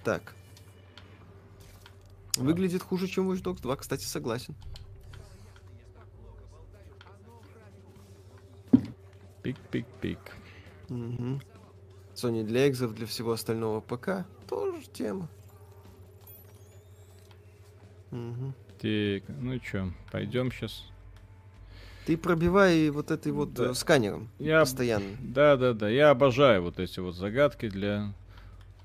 Так. 0.04 0.34
Выглядит 2.36 2.82
хуже, 2.82 3.08
чем 3.08 3.32
Watch 3.32 3.44
Dogs 3.44 3.62
2, 3.62 3.76
кстати, 3.78 4.04
согласен. 4.06 4.56
Пик-пик-пик. 9.42 10.20
Угу. 10.90 11.42
Sony 12.16 12.44
для 12.44 12.68
экзов, 12.68 12.94
для 12.94 13.06
всего 13.06 13.32
остального 13.32 13.82
ПК. 13.82 14.26
Тоже 14.50 14.84
тема. 14.94 15.30
Мгм. 18.14 18.54
Так, 18.80 19.24
ну 19.42 19.60
чё, 19.60 19.92
пойдем 20.12 20.52
сейчас. 20.52 20.86
Ты 22.06 22.16
пробивай 22.16 22.90
вот 22.92 23.10
этой 23.12 23.32
вот 23.32 23.54
Да. 23.54 23.72
э, 23.72 23.74
сканером 23.74 24.30
Я... 24.38 24.60
постоянно. 24.60 25.16
Да-да-да, 25.20 25.90
я 25.90 26.12
обожаю 26.12 26.62
вот 26.62 26.80
эти 26.80 27.00
вот 27.00 27.16
загадки 27.16 27.70
для 27.70 28.14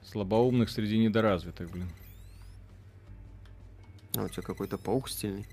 слабоумных 0.04 0.70
среди 0.70 0.98
недоразвитых, 0.98 1.70
блин. 1.70 1.90
А, 4.16 4.24
у 4.24 4.28
тебя 4.28 4.42
какой-то 4.42 4.78
паук 4.78 5.10
стильный. 5.10 5.46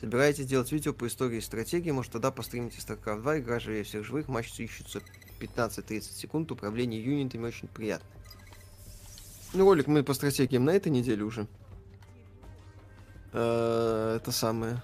Собираетесь 0.00 0.46
делать 0.46 0.72
видео 0.72 0.92
по 0.92 1.06
истории 1.06 1.38
и 1.38 1.40
стратегии, 1.40 1.90
может 1.90 2.12
тогда 2.12 2.30
постримите 2.30 2.78
StarCraft 2.78 3.20
2, 3.22 3.38
игра 3.38 3.60
живее 3.60 3.84
всех 3.84 4.04
живых, 4.04 4.28
матчи 4.28 4.62
ищутся 4.62 5.00
15-30 5.40 6.00
секунд, 6.00 6.50
управление 6.50 7.02
юнитами 7.02 7.46
очень 7.46 7.68
приятно. 7.68 8.06
Ну, 9.54 9.64
ролик 9.64 9.86
мы 9.86 10.02
по 10.02 10.12
стратегиям 10.14 10.64
на 10.64 10.70
этой 10.70 10.88
неделе 10.90 11.22
уже. 11.22 11.46
Э, 13.36 14.16
Это 14.16 14.32
самое. 14.32 14.82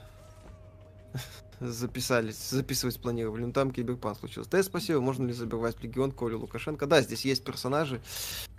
записались, 1.61 2.51
записывать 2.51 3.01
планировали. 3.01 3.45
Ну 3.45 3.53
там 3.53 3.71
киберпанк 3.71 4.19
случился. 4.19 4.51
Т, 4.51 4.63
спасибо. 4.63 5.01
Можно 5.01 5.27
ли 5.27 5.33
забивать 5.33 5.83
Легион 5.83 6.13
Коля 6.13 6.37
Лукашенко? 6.37 6.87
Да, 6.87 7.01
здесь 7.01 7.25
есть 7.25 7.45
персонажи 7.45 8.03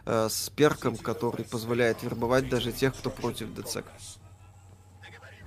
э, 0.06 0.28
с 0.30 0.50
перком, 0.50 0.98
который 0.98 1.46
позволяет 1.46 2.02
вербовать 2.02 2.50
даже 2.50 2.72
тех, 2.72 2.96
кто 2.96 3.10
против 3.12 3.54
ДЦК. 3.54 3.86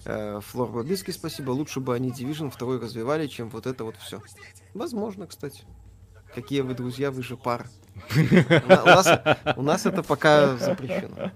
Э, 0.05 0.41
Флор 0.41 0.71
Бабицкий, 0.71 1.13
спасибо. 1.13 1.51
Лучше 1.51 1.81
бы 1.81 1.95
они 1.95 2.11
Division 2.11 2.51
второй 2.51 2.79
развивали, 2.79 3.27
чем 3.27 3.49
вот 3.51 3.67
это 3.67 3.83
вот 3.83 3.97
все. 3.97 4.23
Возможно, 4.75 5.27
кстати. 5.27 5.65
Какие 6.35 6.61
вы 6.61 6.75
друзья, 6.75 7.11
вы 7.11 7.23
же 7.23 7.37
пара. 7.37 7.67
У 8.15 8.69
на- 8.69 8.83
у 8.83 8.87
нас, 8.87 9.21
у 9.57 9.63
нас 9.63 9.87
это 9.87 10.03
пока 10.03 10.57
запрещено. 10.57 11.31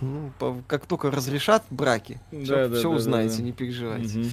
Ну, 0.00 0.62
как 0.66 0.86
только 0.86 1.10
разрешат 1.10 1.64
браки, 1.70 2.20
Да, 2.30 2.38
все, 2.44 2.68
да, 2.68 2.82
да, 2.82 2.88
узнаете, 2.88 3.42
не 3.42 3.52
переживайте. 3.52 4.30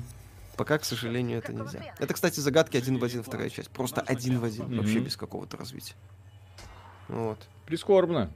Пока, 0.58 0.78
к 0.78 0.86
сожалению, 0.86 1.40
это 1.40 1.52
нельзя. 1.54 1.82
Это, 2.00 2.14
кстати, 2.14 2.40
загадки 2.40 2.78
один 2.78 2.98
в 3.00 3.04
один 3.04 3.24
вторая 3.24 3.50
часть. 3.50 3.70
Просто 3.70 4.02
один 4.02 4.40
в 4.40 4.44
один, 4.44 4.78
вообще 4.78 5.00
без 5.00 5.18
какого-то 5.18 5.58
развития. 5.58 5.96
Вот. 7.08 7.40
Прискорбно. 7.66 8.30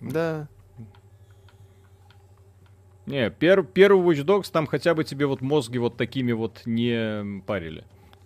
Да. 0.00 0.46
Не, 3.06 3.28
пер, 3.30 3.64
первый 3.64 4.04
Watch 4.04 4.24
Dogs 4.24 4.50
там 4.52 4.66
хотя 4.66 4.94
бы 4.94 5.02
тебе 5.02 5.26
вот 5.26 5.40
мозги 5.40 5.78
вот 5.78 5.96
такими 5.96 6.32
вот 6.32 6.62
не 6.64 7.40
парили. 7.42 7.84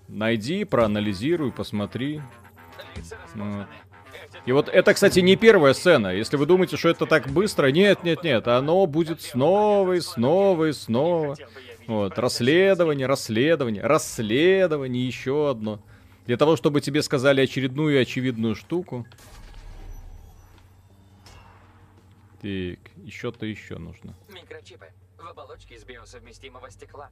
Найди, 0.08 0.64
проанализируй, 0.64 1.52
посмотри. 1.52 2.20
И 4.46 4.52
вот 4.52 4.68
это, 4.68 4.92
кстати, 4.92 5.20
не 5.20 5.36
первая 5.36 5.72
сцена. 5.72 6.08
Если 6.08 6.36
вы 6.36 6.46
думаете, 6.46 6.76
что 6.76 6.90
это 6.90 7.06
так 7.06 7.28
быстро, 7.28 7.68
нет, 7.68 8.04
нет, 8.04 8.22
нет, 8.22 8.46
оно 8.46 8.86
будет 8.86 9.22
снова 9.22 9.94
и 9.94 10.00
снова 10.00 10.66
и 10.66 10.72
снова. 10.72 11.36
Вот, 11.86 12.18
расследование, 12.18 13.06
расследование, 13.06 13.82
расследование, 13.82 15.06
еще 15.06 15.50
одно. 15.50 15.80
Для 16.26 16.36
того, 16.36 16.56
чтобы 16.56 16.80
тебе 16.80 17.02
сказали 17.02 17.42
очередную 17.42 18.00
очевидную 18.00 18.54
штуку. 18.54 19.06
Так, 22.40 22.80
еще-то 22.96 23.46
еще 23.46 23.78
нужно. 23.78 24.14
Микрочипы 24.32 24.86
в 25.18 25.26
оболочке 25.26 25.74
из 25.74 25.84
биосовместимого 25.84 26.70
стекла. 26.70 27.10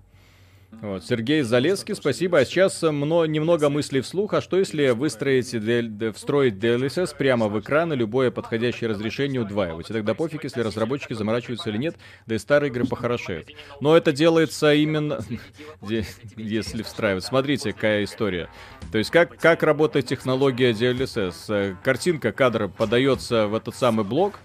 Вот, 0.80 1.04
Сергей 1.04 1.42
Залеский, 1.42 1.94
спасибо. 1.94 2.38
А 2.38 2.44
сейчас 2.44 2.82
мно- 2.82 3.26
немного 3.26 3.68
мыслей 3.68 4.00
вслух. 4.00 4.32
А 4.34 4.40
что 4.40 4.58
если 4.58 4.88
выстроить, 4.90 5.46
встроить 6.16 6.54
DLSS 6.54 7.14
прямо 7.16 7.48
в 7.48 7.60
экран 7.60 7.92
и 7.92 7.96
любое 7.96 8.30
подходящее 8.30 8.88
разрешение 8.88 9.42
удваивать? 9.42 9.90
И 9.90 9.92
тогда 9.92 10.14
пофиг, 10.14 10.44
если 10.44 10.62
разработчики 10.62 11.12
заморачиваются 11.12 11.70
или 11.70 11.76
нет, 11.76 11.96
да 12.26 12.34
и 12.34 12.38
старые 12.38 12.70
игры 12.70 12.84
похорошеют. 12.86 13.50
Но 13.80 13.96
это 13.96 14.12
делается 14.12 14.72
именно, 14.72 15.20
если 16.36 16.82
встраивать. 16.82 17.24
Смотрите, 17.24 17.72
какая 17.72 18.04
история. 18.04 18.48
То 18.90 18.98
есть 18.98 19.10
как, 19.10 19.36
как 19.36 19.62
работает 19.62 20.06
технология 20.06 20.72
DLSS? 20.72 21.76
Картинка, 21.84 22.32
кадр 22.32 22.68
подается 22.68 23.46
в 23.46 23.54
этот 23.54 23.76
самый 23.76 24.04
блок, 24.04 24.40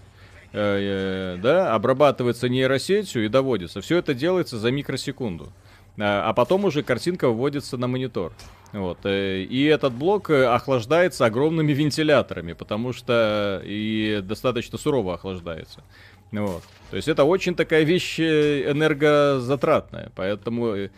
э, 0.52 1.36
э, 1.36 1.38
да, 1.42 1.74
обрабатывается 1.74 2.48
нейросетью 2.48 3.24
и 3.24 3.28
доводится. 3.28 3.80
Все 3.80 3.96
это 3.96 4.14
делается 4.14 4.58
за 4.58 4.70
микросекунду. 4.70 5.52
А 6.00 6.28
а 6.28 6.32
потом 6.32 6.64
уже 6.64 6.82
картинка 6.82 7.28
выводится 7.28 7.76
на 7.76 7.88
монитор. 7.88 8.32
Вот. 8.72 8.98
э, 9.04 9.42
И 9.42 9.64
этот 9.64 9.92
блок 9.94 10.30
э, 10.30 10.44
охлаждается 10.46 11.24
огромными 11.26 11.72
вентиляторами, 11.72 12.52
потому 12.52 12.92
что 12.92 13.62
и 13.64 14.20
достаточно 14.22 14.78
сурово 14.78 15.14
охлаждается. 15.14 15.82
Вот. 16.30 16.62
То 16.90 16.96
есть 16.96 17.08
это 17.08 17.24
очень 17.24 17.54
такая 17.54 17.84
вещь 17.84 18.18
э, 18.20 18.70
энергозатратная. 18.70 20.12
Поэтому 20.14 20.68
э, 20.74 20.90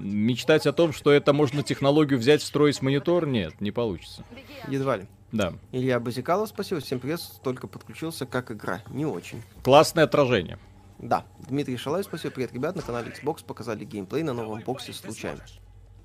мечтать 0.00 0.66
о 0.66 0.72
том, 0.72 0.92
что 0.92 1.12
это 1.12 1.32
можно 1.32 1.62
технологию 1.62 2.18
взять, 2.18 2.40
встроить 2.40 2.78
в 2.78 2.82
монитор, 2.82 3.26
нет, 3.26 3.60
не 3.60 3.70
получится. 3.70 4.24
Едва 4.68 4.96
ли. 4.96 5.04
Да. 5.30 5.54
Илья 5.72 5.98
Базикалов, 6.00 6.48
спасибо. 6.48 6.80
Всем 6.80 7.00
привет. 7.00 7.20
Только 7.42 7.66
подключился, 7.66 8.26
как 8.26 8.50
игра. 8.50 8.82
Не 8.90 9.06
очень. 9.06 9.42
Классное 9.62 10.04
отражение. 10.04 10.58
Да. 11.02 11.24
Дмитрий 11.48 11.76
Шалай, 11.76 12.04
спасибо. 12.04 12.32
Привет, 12.32 12.52
ребят. 12.52 12.76
На 12.76 12.82
канале 12.82 13.10
Xbox 13.10 13.44
показали 13.44 13.84
геймплей 13.84 14.22
на 14.22 14.32
новом 14.32 14.60
боксе 14.60 14.92
с 14.92 15.04
лучами. 15.04 15.40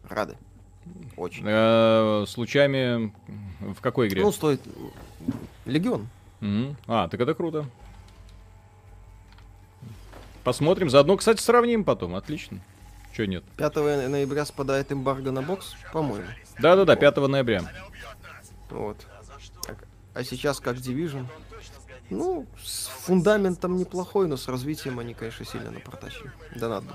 Рады. 0.10 0.36
Очень. 1.16 1.44
Э, 1.46 2.26
с 2.28 2.36
лучами 2.36 3.14
в 3.60 3.80
какой 3.80 4.08
игре? 4.08 4.24
Ну, 4.24 4.32
стоит... 4.32 4.60
Легион. 5.66 6.08
А, 6.88 7.08
так 7.10 7.20
это 7.20 7.36
круто. 7.36 7.66
Посмотрим. 10.44 10.90
Заодно, 10.90 11.18
кстати, 11.18 11.42
сравним 11.42 11.84
потом. 11.84 12.16
Отлично. 12.16 12.60
Че 13.16 13.28
нет? 13.28 13.44
5 13.58 13.76
ноября 13.76 14.46
спадает 14.46 14.92
эмбарго 14.92 15.32
на 15.32 15.42
бокс, 15.42 15.76
по-моему. 15.94 16.26
Да-да-да, 16.60 16.96
5 16.96 17.18
ноября. 17.18 17.64
Вот. 18.70 19.06
Так, 19.64 19.88
А 20.14 20.24
сейчас 20.24 20.60
как 20.60 20.78
Division. 20.78 21.26
Ну, 22.10 22.46
с 22.64 22.88
фундаментом 22.88 23.78
неплохой, 23.78 24.28
но 24.28 24.38
с 24.38 24.48
развитием 24.48 25.00
они, 25.00 25.14
конечно, 25.14 25.46
сильно 25.46 25.72
напортачили. 25.72 26.32
Да 26.56 26.70
надо. 26.70 26.88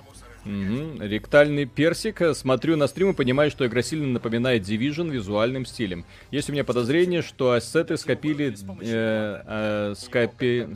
Мгм. 0.45 1.01
Ректальный 1.03 1.67
персик. 1.67 2.23
Смотрю 2.35 2.77
на 2.77 2.87
стрим 2.87 3.11
и 3.11 3.15
понимаю, 3.15 3.51
что 3.51 3.67
игра 3.67 3.83
сильно 3.83 4.09
напоминает 4.09 4.63
Division 4.63 5.11
визуальным 5.11 5.67
стилем. 5.67 6.05
Есть 6.31 6.49
у 6.49 6.53
меня 6.53 6.65
подозрение, 6.65 7.23
что 7.23 7.53
ассеты 7.53 7.97
скопили... 7.97 8.55
э, 8.81 9.43
э, 9.47 9.95
скопи... 9.97 10.69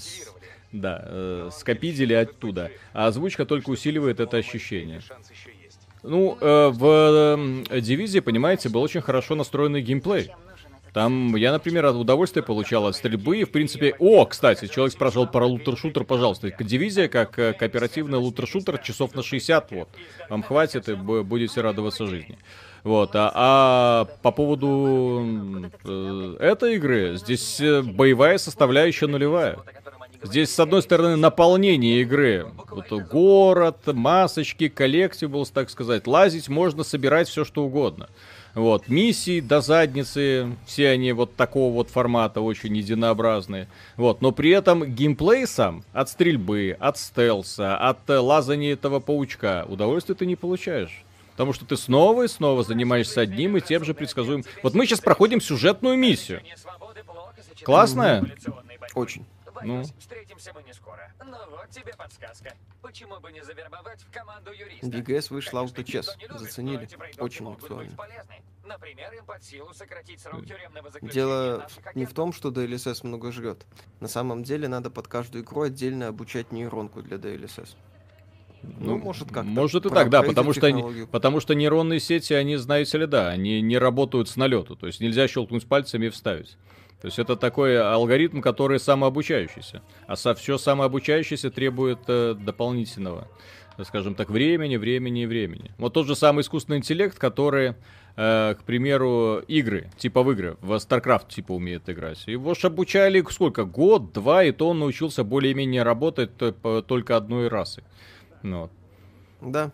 Да, 0.73 1.03
э, 1.07 1.51
скопидили 1.53 2.13
оттуда. 2.13 2.71
А 2.93 3.07
озвучка 3.07 3.47
только 3.47 3.71
усиливает 3.71 4.21
это 4.21 4.37
ощущение. 4.37 5.01
Ну, 6.03 6.37
э, 6.41 6.69
в 6.69 7.67
э, 7.71 7.81
Дивизии, 7.81 8.21
понимаете, 8.21 8.69
был 8.69 8.83
очень 8.83 9.01
хорошо 9.01 9.35
настроенный 9.35 9.81
геймплей. 9.81 10.31
Там 10.97 11.37
я, 11.37 11.53
например, 11.53 11.85
от 11.85 11.95
удовольствия 11.95 12.43
получал 12.43 12.87
от 12.87 12.97
стрельбы. 12.97 13.37
И, 13.37 13.45
в 13.45 13.51
принципе... 13.51 13.95
О, 13.99 14.25
кстати, 14.25 14.67
человек 14.67 14.95
спрашивал 14.95 15.27
про 15.27 15.45
лутер-шутер, 15.45 16.05
пожалуйста. 16.05 16.51
Дивизия, 16.59 17.07
как 17.09 17.39
э, 17.39 17.53
кооперативный 17.53 18.17
лутер-шутер, 18.17 18.79
часов 18.79 19.15
на 19.15 19.23
60, 19.23 19.73
вот. 19.73 19.91
Вам 20.31 20.43
хватит, 20.43 20.89
и 20.89 20.93
бу- 20.93 21.23
будете 21.23 21.61
радоваться 21.61 22.07
жизни. 22.07 22.39
Вот, 22.83 23.11
а, 23.13 23.31
а 23.35 24.05
по 24.23 24.31
поводу 24.31 25.69
э, 25.85 26.37
этой 26.41 26.77
игры, 26.77 27.19
здесь 27.19 27.61
э, 27.61 27.83
боевая 27.83 28.39
составляющая 28.39 29.07
нулевая. 29.07 29.59
Здесь, 30.23 30.49
с 30.49 30.59
одной 30.59 30.81
стороны, 30.81 31.17
наполнение 31.17 32.01
игры. 32.01 32.47
Вот 32.71 32.91
город, 33.11 33.81
масочки, 33.85 34.69
коллектиблс, 34.69 35.51
так 35.51 35.69
сказать. 35.69 36.07
Лазить 36.07 36.49
можно, 36.49 36.85
собирать 36.85 37.29
все, 37.29 37.45
что 37.45 37.65
угодно. 37.65 38.09
Вот, 38.57 38.89
миссии 38.89 39.41
до 39.41 39.61
задницы, 39.61 40.57
все 40.65 40.89
они 40.89 41.13
вот 41.13 41.37
такого 41.37 41.75
вот 41.75 41.91
формата, 41.91 42.41
очень 42.41 42.75
единообразные. 42.75 43.69
Вот, 43.99 44.23
но 44.23 44.33
при 44.33 44.49
этом 44.49 44.83
геймплей 44.95 45.47
сам 45.47 45.85
от 45.93 46.09
стрельбы, 46.09 46.75
от 46.81 46.97
стелса, 46.97 47.77
от 47.77 48.09
э, 48.09 48.17
лазания 48.17 48.73
этого 48.73 48.99
паучка, 48.99 49.67
удовольствия 49.69 50.15
ты 50.15 50.25
не 50.25 50.37
получаешь. 50.37 51.05
Потому 51.33 51.53
что 51.53 51.67
ты 51.67 51.77
снова 51.77 52.23
и 52.23 52.29
снова 52.29 52.63
занимаешься 52.63 53.21
одним 53.21 53.59
и 53.59 53.61
тем 53.61 53.85
же 53.85 53.93
предсказуемым. 53.93 54.47
Вот 54.63 54.73
мы 54.73 54.87
сейчас 54.87 55.01
проходим 55.03 55.43
сюжетную 55.43 55.99
миссию. 55.99 56.41
Классная? 57.63 58.25
с 58.95 59.36
Очень. 59.57 59.69
Ну. 59.69 59.75
Боюсь, 59.77 59.93
встретимся 59.99 60.53
мы 60.55 60.63
не 60.63 60.73
скоро. 60.73 61.13
Но 61.25 61.39
вот 61.51 61.71
тебе 61.71 61.93
подсказка. 61.97 62.55
Почему 62.83 63.21
бы 63.21 63.33
не 63.33 63.43
завербовать 63.43 64.03
в 64.03 64.11
команду 64.11 64.53
юриста? 64.53 64.87
DGS 64.87 65.33
вышла 65.33 65.63
любит, 65.63 66.05
Заценили. 66.39 66.89
Очень 67.19 67.53
актуально. 67.53 67.97
Например, 68.65 69.13
им 69.15 69.25
под 69.25 69.45
силу 69.45 69.73
сократить 69.73 70.21
срок 70.21 70.45
тюремного 70.45 70.91
заключения 70.91 71.13
Дело 71.13 71.67
не 71.95 72.05
в 72.05 72.13
том, 72.13 72.33
что 72.33 72.51
DLSS 72.51 73.07
много 73.07 73.31
жрет. 73.31 73.65
На 74.01 74.09
самом 74.09 74.43
деле 74.43 74.67
надо 74.67 74.91
под 74.91 75.07
каждую 75.07 75.45
игру 75.45 75.63
отдельно 75.63 76.09
обучать 76.09 76.51
нейронку 76.51 77.01
для 77.03 77.17
DLSS. 77.17 77.77
Ну, 78.63 78.99
может, 78.99 79.29
как-то 79.29 79.43
Может 79.45 79.87
и 79.87 79.91
так, 79.91 80.11
да, 80.11 80.23
потому 80.23 80.53
что, 80.53 80.67
они- 80.67 81.07
потому 81.07 81.41
что 81.41 81.55
нейронные 81.55 82.01
сети, 82.01 82.33
они, 82.33 82.57
знаете 82.57 82.99
ли, 82.99 83.07
да, 83.07 83.29
они 83.29 83.61
не 83.61 83.79
работают 83.79 84.29
с 84.29 84.37
налету. 84.37 84.75
То 84.75 84.89
есть 84.89 85.01
нельзя 85.01 85.29
щелкнуть 85.29 85.69
пальцами 85.69 86.07
и 86.07 86.09
вставить. 86.11 86.57
То 87.01 87.07
есть 87.07 87.19
это 87.19 87.37
такой 87.37 87.79
алгоритм, 87.81 88.41
который 88.41 88.81
самообучающийся. 88.81 89.83
А 90.07 90.17
со, 90.17 90.35
все 90.35 90.57
самообучающееся 90.59 91.51
требует 91.51 91.99
э, 92.09 92.35
дополнительного, 92.35 93.29
э, 93.77 93.85
скажем 93.85 94.15
так, 94.15 94.31
времени, 94.31 94.77
времени 94.77 95.23
и 95.25 95.27
времени. 95.27 95.71
Вот 95.79 95.93
тот 95.93 96.07
же 96.07 96.17
самый 96.17 96.41
искусственный 96.41 96.79
интеллект, 96.79 97.19
который, 97.19 97.75
э, 98.17 98.55
к 98.59 98.63
примеру, 98.65 99.43
игры, 99.47 99.91
типа 99.99 100.23
в 100.23 100.33
игры, 100.33 100.57
в 100.63 100.73
StarCraft 100.73 101.29
типа 101.29 101.53
умеет 101.53 101.89
играть. 101.91 102.27
Его 102.27 102.55
ж 102.55 102.65
обучали 102.65 103.23
сколько? 103.31 103.65
Год, 103.65 104.13
два, 104.13 104.43
и 104.45 104.53
то 104.53 104.71
он 104.71 104.79
научился 104.79 105.23
более-менее 105.23 105.83
работать 105.83 106.31
по- 106.63 106.81
только 106.81 107.17
одной 107.17 107.49
расы. 107.49 107.83
Ну, 108.43 108.63
вот. 108.63 108.71
Да. 109.43 109.71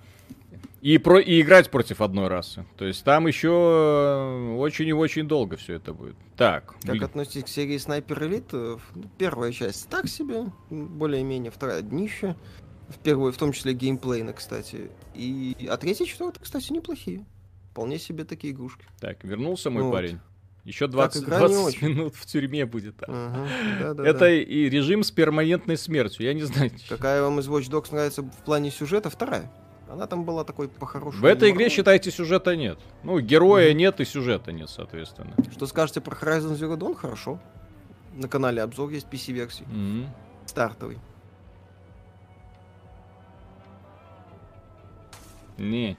И, 0.80 0.98
про, 0.98 1.20
и 1.20 1.40
играть 1.40 1.70
против 1.70 2.00
одной 2.00 2.28
расы. 2.28 2.66
То 2.76 2.84
есть 2.84 3.04
там 3.04 3.28
еще 3.28 3.48
э, 3.48 4.54
очень 4.56 4.88
и 4.88 4.92
очень 4.92 5.28
долго 5.28 5.56
все 5.56 5.74
это 5.74 5.94
будет. 5.94 6.16
Так. 6.36 6.74
Как 6.84 7.02
относитесь 7.02 7.44
к 7.44 7.48
серии 7.48 7.78
Снайпер 7.78 8.24
Элит? 8.24 8.50
Первая 9.16 9.52
часть 9.52 9.88
так 9.88 10.08
себе, 10.08 10.46
более-менее, 10.70 11.52
вторая 11.52 11.82
днище. 11.82 12.36
В 12.88 12.98
первую, 12.98 13.32
в 13.32 13.36
том 13.38 13.52
числе 13.52 13.74
геймплейно, 13.74 14.32
кстати. 14.32 14.90
И, 15.14 15.56
а 15.70 15.76
третий 15.76 16.04
и 16.04 16.06
четвертый, 16.06 16.40
кстати, 16.42 16.72
неплохие. 16.72 17.24
Вполне 17.70 17.98
себе 17.98 18.24
такие 18.24 18.52
игрушки. 18.52 18.84
Так, 19.00 19.24
вернулся 19.24 19.70
мой 19.70 19.84
Вот. 19.84 19.92
парень. 19.92 20.20
Еще 20.64 20.86
20, 20.86 21.24
игра 21.24 21.40
не 21.40 21.54
20 21.54 21.66
очень. 21.66 21.88
минут 21.88 22.14
в 22.14 22.26
тюрьме 22.26 22.66
будет. 22.66 22.96
Ага, 23.02 23.48
да-да-да. 23.80 24.08
Это 24.08 24.30
и 24.30 24.68
режим 24.68 25.02
с 25.02 25.10
перманентной 25.10 25.76
смертью. 25.76 26.26
Я 26.26 26.34
не 26.34 26.42
знаю. 26.42 26.70
Какая 26.88 27.22
вам 27.22 27.40
из 27.40 27.48
Watch 27.48 27.70
Dogs 27.70 27.88
нравится 27.92 28.22
в 28.22 28.44
плане 28.44 28.70
сюжета? 28.70 29.10
Вторая. 29.10 29.50
Она 29.92 30.06
там 30.06 30.24
была 30.24 30.42
такой 30.44 30.68
по-хорошему. 30.68 31.20
В 31.20 31.26
этой 31.26 31.50
игре, 31.50 31.68
считайте, 31.68 32.10
сюжета 32.10 32.56
нет. 32.56 32.78
Ну, 33.02 33.20
героя 33.20 33.74
нет 33.74 34.00
и 34.00 34.06
сюжета 34.06 34.50
нет, 34.50 34.70
соответственно. 34.70 35.34
Что 35.52 35.66
скажете 35.66 36.00
про 36.00 36.16
Horizon 36.16 36.56
Zero 36.58 36.78
Dawn? 36.78 36.94
Хорошо. 36.96 37.38
На 38.14 38.26
канале 38.26 38.62
обзор 38.62 38.88
есть 38.90 39.06
PC-версии. 39.10 39.64
М. 39.70 40.08
Стартовый. 40.46 40.98
Не, 45.58 45.96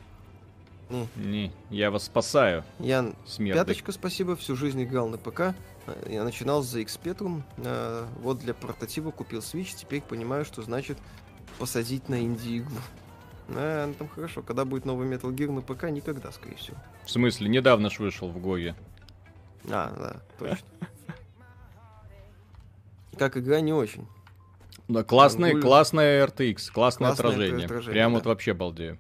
Не. 0.90 1.08
не, 1.16 1.52
я 1.70 1.92
вас 1.92 2.06
спасаю, 2.06 2.64
Я 2.80 3.14
смертный. 3.26 3.62
Пяточка, 3.62 3.92
спасибо. 3.92 4.36
Всю 4.36 4.56
жизнь 4.56 4.84
играл 4.84 5.08
на 5.08 5.18
ПК. 5.18 5.56
Я 6.10 6.24
начинал 6.24 6.64
с 6.64 6.76
ZX 6.76 7.00
Spectrum. 7.02 7.42
э, 7.58 8.06
Вот 8.22 8.40
для 8.40 8.54
портатива 8.54 9.12
купил 9.12 9.40
Switch. 9.40 9.76
Теперь 9.76 10.02
понимаю, 10.02 10.46
что 10.46 10.62
значит 10.64 10.98
посадить 11.60 12.10
на 12.10 12.20
инди-игру. 12.22 12.76
А, 13.50 13.88
ну 13.88 13.94
там 13.94 14.08
хорошо. 14.08 14.42
Когда 14.42 14.66
будет 14.66 14.86
новый 14.86 15.08
Metal 15.08 15.32
Gear 15.34 15.52
на 15.52 15.62
ПК? 15.62 15.86
Никогда, 15.90 16.32
скорее 16.32 16.56
всего. 16.56 16.78
В 17.06 17.10
смысле, 17.12 17.50
недавно 17.50 17.90
ж 17.90 18.00
вышел 18.00 18.30
в 18.30 18.40
Гоге. 18.40 18.76
А, 19.70 19.92
да, 19.98 20.22
точно. 20.40 20.68
Как 23.18 23.38
игра 23.38 23.62
не 23.62 23.74
очень. 23.74 24.08
Да, 24.88 25.04
классный, 25.04 25.50
Ангуль. 25.52 25.62
классная 25.62 26.26
RTX, 26.26 26.72
классное 26.72 27.08
Классное 27.10 27.12
отражение. 27.32 27.66
отражение, 27.66 27.94
Прям 27.94 28.12
да. 28.12 28.18
вот 28.18 28.26
вообще 28.26 28.54
балдею. 28.54 28.98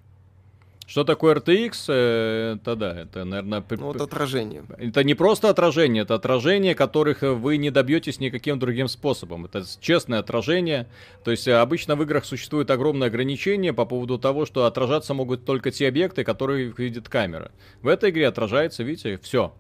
Что 0.85 1.03
такое 1.03 1.35
RTX? 1.35 1.85
Э, 1.87 2.55
Это 2.55 2.75
да, 2.75 3.01
это, 3.01 3.23
наверное, 3.23 3.63
Ну, 3.69 3.85
вот 3.85 4.01
отражение. 4.01 4.63
это 4.77 5.03
не 5.03 5.13
просто 5.13 5.49
отражение, 5.49 6.03
это 6.03 6.15
отражение, 6.15 6.75
которых 6.75 7.23
э, 7.23 7.31
вы 7.31 7.57
не 7.57 7.71
добьетесь 7.71 8.19
никаким 8.19 8.59
другим 8.59 8.87
способом. 8.87 9.45
Это 9.45 9.63
честное 9.79 10.19
отражение. 10.19 10.87
То 11.23 11.31
есть 11.31 11.47
э, 11.47 11.53
обычно 11.55 11.95
в 11.95 12.03
играх 12.03 12.25
существует 12.25 12.69
огромное 12.69 13.07
ограничение 13.07 13.73
по 13.73 13.85
поводу 13.85 14.19
того, 14.19 14.45
что 14.45 14.65
отражаться 14.65 15.13
могут 15.13 15.45
только 15.45 15.71
те 15.71 15.87
объекты, 15.87 16.23
которые 16.23 16.73
видит 16.77 17.07
камера. 17.09 17.51
В 17.81 17.87
этой 17.87 18.09
игре 18.09 18.27
отражается, 18.27 18.83
видите, 18.83 19.17
все. 19.23 19.53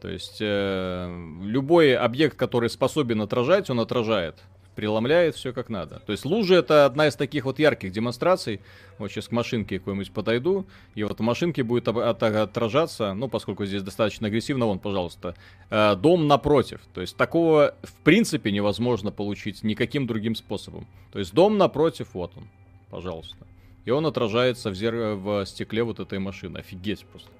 То 0.00 0.08
есть 0.08 0.36
э, 0.40 1.40
любой 1.42 1.96
объект, 1.96 2.36
который 2.36 2.70
способен 2.70 3.22
отражать, 3.22 3.70
он 3.70 3.80
отражает. 3.80 4.36
Преломляет 4.74 5.36
все 5.36 5.52
как 5.52 5.68
надо. 5.68 6.00
То 6.00 6.12
есть 6.12 6.24
лужи 6.24 6.54
это 6.56 6.84
одна 6.84 7.06
из 7.06 7.16
таких 7.16 7.44
вот 7.44 7.58
ярких 7.58 7.92
демонстраций. 7.92 8.60
Вот 8.98 9.10
сейчас 9.10 9.28
к 9.28 9.32
машинке 9.32 9.78
какой-нибудь 9.78 10.12
подойду, 10.12 10.66
и 10.94 11.02
вот 11.04 11.18
в 11.18 11.22
машинке 11.22 11.62
будет 11.62 11.88
отражаться, 11.88 13.14
ну, 13.14 13.28
поскольку 13.28 13.64
здесь 13.64 13.82
достаточно 13.82 14.28
агрессивно, 14.28 14.66
вон, 14.66 14.78
пожалуйста, 14.78 15.34
э, 15.70 15.96
дом 15.96 16.26
напротив. 16.26 16.80
То 16.92 17.00
есть 17.00 17.16
такого 17.16 17.74
в 17.82 17.94
принципе 18.04 18.52
невозможно 18.52 19.10
получить 19.10 19.62
никаким 19.62 20.06
другим 20.06 20.34
способом. 20.34 20.86
То 21.12 21.18
есть 21.18 21.32
дом 21.34 21.58
напротив, 21.58 22.08
вот 22.14 22.32
он, 22.36 22.48
пожалуйста. 22.90 23.46
И 23.84 23.90
он 23.90 24.06
отражается 24.06 24.70
в, 24.70 24.74
зер... 24.74 24.94
в 25.14 25.44
стекле 25.46 25.82
вот 25.82 26.00
этой 26.00 26.18
машины. 26.18 26.58
Офигеть 26.58 27.04
просто. 27.06 27.30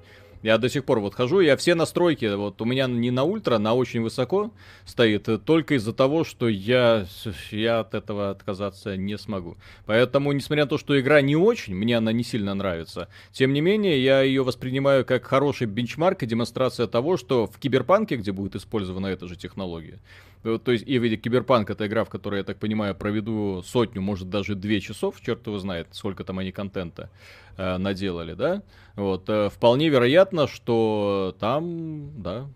Я 0.45 0.59
до 0.59 0.69
сих 0.69 0.85
пор 0.85 1.01
вот 1.01 1.15
хожу, 1.15 1.41
я 1.41 1.57
все 1.57 1.75
настройки, 1.75 2.27
вот 2.35 2.61
у 2.61 2.66
меня 2.66 2.87
не 2.87 3.11
на 3.11 3.25
ультра, 3.25 3.57
на 3.57 3.73
очень 3.73 4.03
высоко 4.03 4.53
стоит, 4.85 5.27
э, 5.27 5.39
только 5.39 5.77
из-за 5.77 5.95
того, 5.95 6.23
что 6.23 6.49
я, 6.49 7.07
я 7.51 7.81
от 7.81 7.95
этого 7.95 8.29
отказаться 8.29 8.95
не 8.95 9.16
смогу. 9.16 9.57
Поэтому, 9.87 10.33
несмотря 10.33 10.65
на 10.65 10.69
то, 10.69 10.77
что 10.77 11.01
игра 11.01 11.23
не 11.23 11.35
очень, 11.35 11.75
мне 11.75 11.97
она 11.97 12.12
не 12.12 12.23
сильно 12.25 12.53
нравится, 12.53 13.09
тем 13.33 13.55
не 13.55 13.62
менее, 13.62 14.05
я 14.05 14.21
ее 14.21 14.45
воспринимаю 14.45 15.07
как 15.07 15.25
хороший 15.25 15.66
бенчмарк 15.66 16.23
и 16.23 16.27
демонстрация 16.27 16.89
того, 16.89 17.16
что 17.16 17.47
в 17.47 17.59
Киберпанке, 17.59 18.16
где 18.16 18.31
будет 18.31 18.55
использована 18.55 19.07
эта 19.07 19.27
же 19.27 19.37
технология, 19.37 19.99
то 20.45 20.73
есть, 20.73 20.87
и 20.87 20.99
видите, 20.99 21.23
Киберпанк 21.23 21.71
это 21.71 21.87
игра, 21.87 22.05
в 22.05 22.11
которой, 22.11 22.39
я 22.39 22.45
так 22.45 22.59
понимаю, 22.59 22.95
проведу 22.95 23.62
сотню, 23.62 24.03
может 24.03 24.29
даже 24.29 24.55
две 24.55 24.81
часов, 24.81 25.21
черт 25.23 25.47
его 25.47 25.59
знает, 25.59 25.89
сколько 25.93 26.23
там 26.23 26.39
они 26.39 26.53
контента 26.53 27.09
э, 27.57 27.79
наделали, 27.79 28.35
да? 28.35 28.62
Вот, 28.95 29.25
э, 29.29 29.49
вполне 29.49 29.89
вероятно, 29.89 30.47
что 30.47 31.35
там, 31.41 32.23
да, 32.23 32.47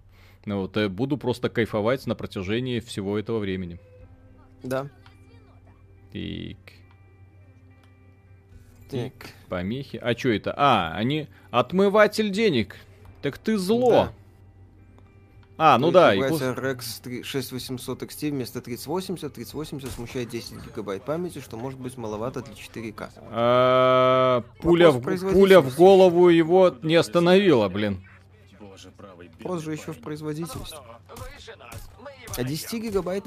вот, 0.44 0.76
э, 0.76 0.88
буду 0.88 1.16
просто 1.16 1.48
кайфовать 1.48 2.06
на 2.06 2.14
протяжении 2.14 2.80
всего 2.80 3.18
этого 3.18 3.38
времени. 3.38 3.80
Да. 4.62 4.90
Так, 6.12 6.56
Так. 8.90 9.12
помехи. 9.48 9.96
А 9.96 10.16
что 10.16 10.30
это? 10.30 10.54
А, 10.56 10.92
они 10.94 11.28
отмыватель 11.50 12.30
денег. 12.30 12.76
Так 13.22 13.38
ты 13.38 13.56
зло. 13.58 13.90
Да. 13.90 14.12
А, 15.60 15.76
ну 15.78 15.90
да, 15.90 16.14
и 16.14 16.20
RX 16.20 17.02
3 17.02 17.22
6800 17.24 18.02
XT 18.04 18.30
вместо 18.30 18.60
3080. 18.60 19.32
3080 19.34 19.90
смущает 19.90 20.28
10 20.28 20.64
гигабайт 20.64 21.04
памяти, 21.04 21.40
что 21.40 21.56
может 21.56 21.80
быть 21.80 21.96
маловато 21.96 22.42
для 22.42 22.54
4К. 22.54 23.10
А, 23.30 24.44
пуля, 24.60 24.90
в, 24.90 25.00
пуля 25.32 25.60
в 25.60 25.74
голову 25.74 26.28
его 26.28 26.76
не 26.82 26.94
остановила, 26.94 27.68
блин. 27.68 28.00
Вопрос 29.38 29.62
же 29.62 29.72
еще 29.72 29.92
в 29.92 29.98
его 30.10 30.28
А 32.36 32.44
10 32.44 32.72
найдем. 32.72 32.88
гигабайт 32.88 33.24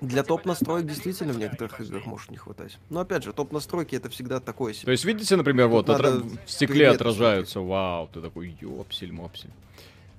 для 0.00 0.22
топ-настроек 0.22 0.86
действительно 0.86 1.34
в 1.34 1.38
некоторых 1.38 1.78
играх 1.80 2.06
может 2.06 2.30
не 2.30 2.38
хватать. 2.38 2.78
Но 2.88 3.00
опять 3.00 3.22
же, 3.24 3.34
топ-настройки 3.34 3.96
это 3.96 4.08
всегда 4.08 4.40
такое 4.40 4.72
То 4.72 4.78
себе. 4.80 4.92
есть, 4.92 5.04
видите, 5.04 5.36
например, 5.36 5.68
вот 5.68 5.88
отра- 5.90 6.22
в 6.46 6.50
стекле 6.50 6.88
отражаются. 6.88 7.60
Вау, 7.60 8.08
ты 8.08 8.22
такой, 8.22 8.56
ёпсель-мопсель. 8.60 9.50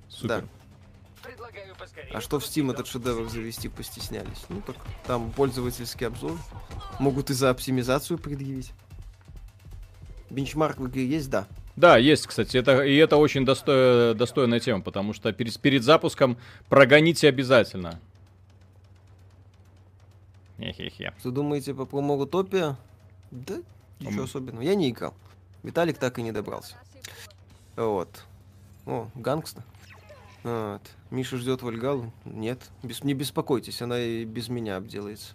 Супер. 0.08 0.28
Да. 0.42 0.44
А 2.12 2.20
что 2.20 2.38
в 2.38 2.42
Steam 2.44 2.70
этот 2.72 2.86
шедевр 2.86 3.28
завести 3.28 3.68
постеснялись? 3.68 4.44
Ну 4.48 4.60
так 4.60 4.76
там 5.06 5.30
пользовательский 5.32 6.06
обзор. 6.06 6.38
Могут 6.98 7.30
и 7.30 7.34
за 7.34 7.50
оптимизацию 7.50 8.18
предъявить. 8.18 8.72
Бенчмарк 10.30 10.78
в 10.78 10.88
игре 10.88 11.06
есть, 11.06 11.30
да. 11.30 11.46
Да, 11.76 11.98
есть, 11.98 12.26
кстати, 12.26 12.56
это, 12.56 12.82
и 12.84 12.96
это 12.96 13.16
очень 13.18 13.44
досто- 13.44 14.14
достойная 14.14 14.60
тема, 14.60 14.80
потому 14.80 15.12
что 15.12 15.30
перед, 15.32 15.58
перед 15.60 15.84
запуском 15.84 16.38
прогоните 16.68 17.28
обязательно. 17.28 18.00
Хе-хе-хе. 20.58 21.12
Что 21.18 21.30
думаете 21.30 21.74
по 21.74 21.84
промо 21.84 22.16
Утопия? 22.16 22.76
Да, 23.30 23.56
ничего 24.00 24.20
Ам. 24.22 24.24
особенного. 24.24 24.62
Я 24.62 24.74
не 24.74 24.90
играл. 24.90 25.14
Виталик 25.62 25.98
так 25.98 26.18
и 26.18 26.22
не 26.22 26.32
добрался. 26.32 26.76
Вот. 27.76 28.24
О, 28.86 29.08
гангста. 29.14 29.62
Вот. 30.46 30.82
Миша 31.10 31.38
ждет 31.38 31.62
Вальгалу? 31.62 32.12
Нет. 32.24 32.70
Без, 32.84 33.02
не 33.02 33.14
беспокойтесь, 33.14 33.82
она 33.82 33.98
и 33.98 34.24
без 34.24 34.48
меня 34.48 34.76
обделается. 34.76 35.34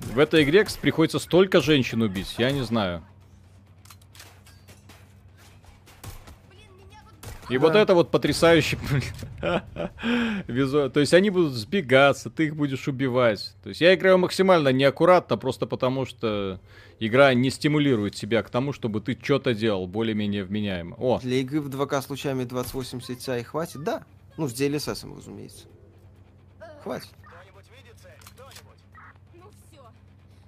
В 0.00 0.18
этой 0.18 0.42
игре 0.42 0.66
приходится 0.82 1.18
столько 1.18 1.62
женщин 1.62 2.02
убить, 2.02 2.34
я 2.36 2.50
не 2.50 2.60
знаю. 2.60 3.02
И 7.50 7.56
вот 7.58 7.72
Да. 7.72 7.80
это 7.80 7.94
вот 7.94 8.10
потрясающе. 8.10 8.78
То 9.40 11.00
есть 11.00 11.14
они 11.14 11.30
будут 11.30 11.54
сбегаться, 11.54 12.30
ты 12.30 12.46
их 12.46 12.56
будешь 12.56 12.86
убивать. 12.88 13.54
То 13.62 13.70
есть 13.70 13.80
я 13.80 13.94
играю 13.94 14.18
максимально 14.18 14.68
неаккуратно, 14.68 15.36
просто 15.38 15.66
потому 15.66 16.04
что 16.04 16.60
игра 17.00 17.32
не 17.34 17.50
стимулирует 17.50 18.14
тебя 18.14 18.42
к 18.42 18.50
тому, 18.50 18.72
чтобы 18.72 19.00
ты 19.00 19.18
что-то 19.20 19.54
делал 19.54 19.86
более-менее 19.86 20.44
вменяемо. 20.44 20.96
О, 20.98 21.18
Для 21.20 21.36
игры 21.38 21.60
в 21.60 21.68
2К 21.68 22.02
с 22.02 22.10
лучами 22.10 22.44
2080 22.44 23.18
Ti 23.18 23.44
хватит? 23.44 23.82
Да. 23.82 24.04
Ну, 24.36 24.46
с 24.48 24.52
DLSS, 24.52 25.16
разумеется. 25.16 25.66
Хватит. 26.82 27.08
Ну 29.34 29.42
все, 29.50 29.80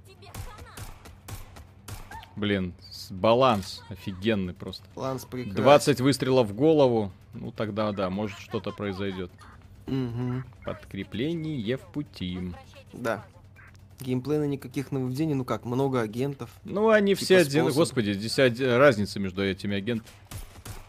тебе 0.06 0.28
хана. 0.28 0.74
блин, 2.36 2.74
баланс 3.10 3.82
офигенный 3.88 4.54
просто. 4.54 4.84
Ланс 4.96 5.24
прекрасен. 5.24 5.62
20 5.62 6.00
выстрелов 6.00 6.48
в 6.48 6.54
голову, 6.54 7.12
ну 7.34 7.52
тогда 7.52 7.92
да, 7.92 8.10
может 8.10 8.38
что-то 8.38 8.72
произойдет. 8.72 9.30
Мгм. 9.86 10.44
Подкрепление 10.64 11.76
в 11.76 11.80
пути. 11.80 12.54
Да. 12.92 13.24
Геймплейна 14.00 14.44
никаких 14.44 14.92
нововведений, 14.92 15.34
ну 15.34 15.44
как, 15.44 15.64
много 15.64 16.00
агентов. 16.00 16.50
Ну, 16.64 16.88
они 16.88 17.14
Типа 17.14 17.24
все 17.24 17.36
один... 17.38 17.64
способ. 17.64 17.76
Господи, 17.76 18.12
здесь 18.14 18.38
оди- 18.38 18.64
разница 18.64 19.20
между 19.20 19.44
этими 19.44 19.76
агентами. 19.76 20.08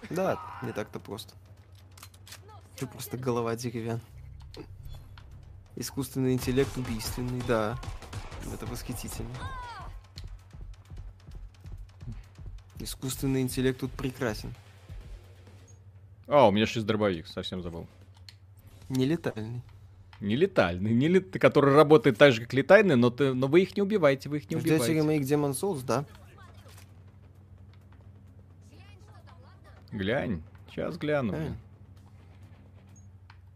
Да, 0.10 0.39
не 0.61 0.72
так-то 0.72 0.99
просто. 0.99 1.34
Ты 2.77 2.88
просто 2.88 3.18
голова 3.18 3.56
деревян. 3.56 3.99
Искусственный 5.76 6.34
интеллект 6.34 6.76
убийственный, 6.77 7.41
да. 7.48 7.77
Это 8.53 8.65
восхитительно. 8.65 9.30
Искусственный 12.81 13.41
интеллект 13.41 13.79
тут 13.79 13.91
прекрасен. 13.91 14.53
А, 16.27 16.47
у 16.47 16.51
меня 16.51 16.65
6 16.65 16.85
дробовик, 16.85 17.27
совсем 17.27 17.61
забыл. 17.61 17.85
Нелетальный. 18.89 19.61
Нелетальный, 20.19 20.91
не 20.93 21.07
лет- 21.07 21.31
который 21.39 21.73
работает 21.73 22.17
так 22.17 22.31
же, 22.31 22.41
как 22.41 22.53
летальный, 22.53 22.95
но, 22.95 23.09
ты, 23.09 23.33
но 23.33 23.47
вы 23.47 23.61
их 23.63 23.75
не 23.75 23.81
убиваете, 23.81 24.29
вы 24.29 24.37
их 24.37 24.49
не 24.49 24.57
Ждете 24.59 24.75
убиваете. 24.75 24.93
ремейк 24.95 25.23
Demon 25.23 25.51
Souls, 25.51 25.83
да? 25.83 26.05
Глянь, 29.91 30.41
сейчас 30.69 30.97
гляну. 30.97 31.33
Блин. 31.33 31.57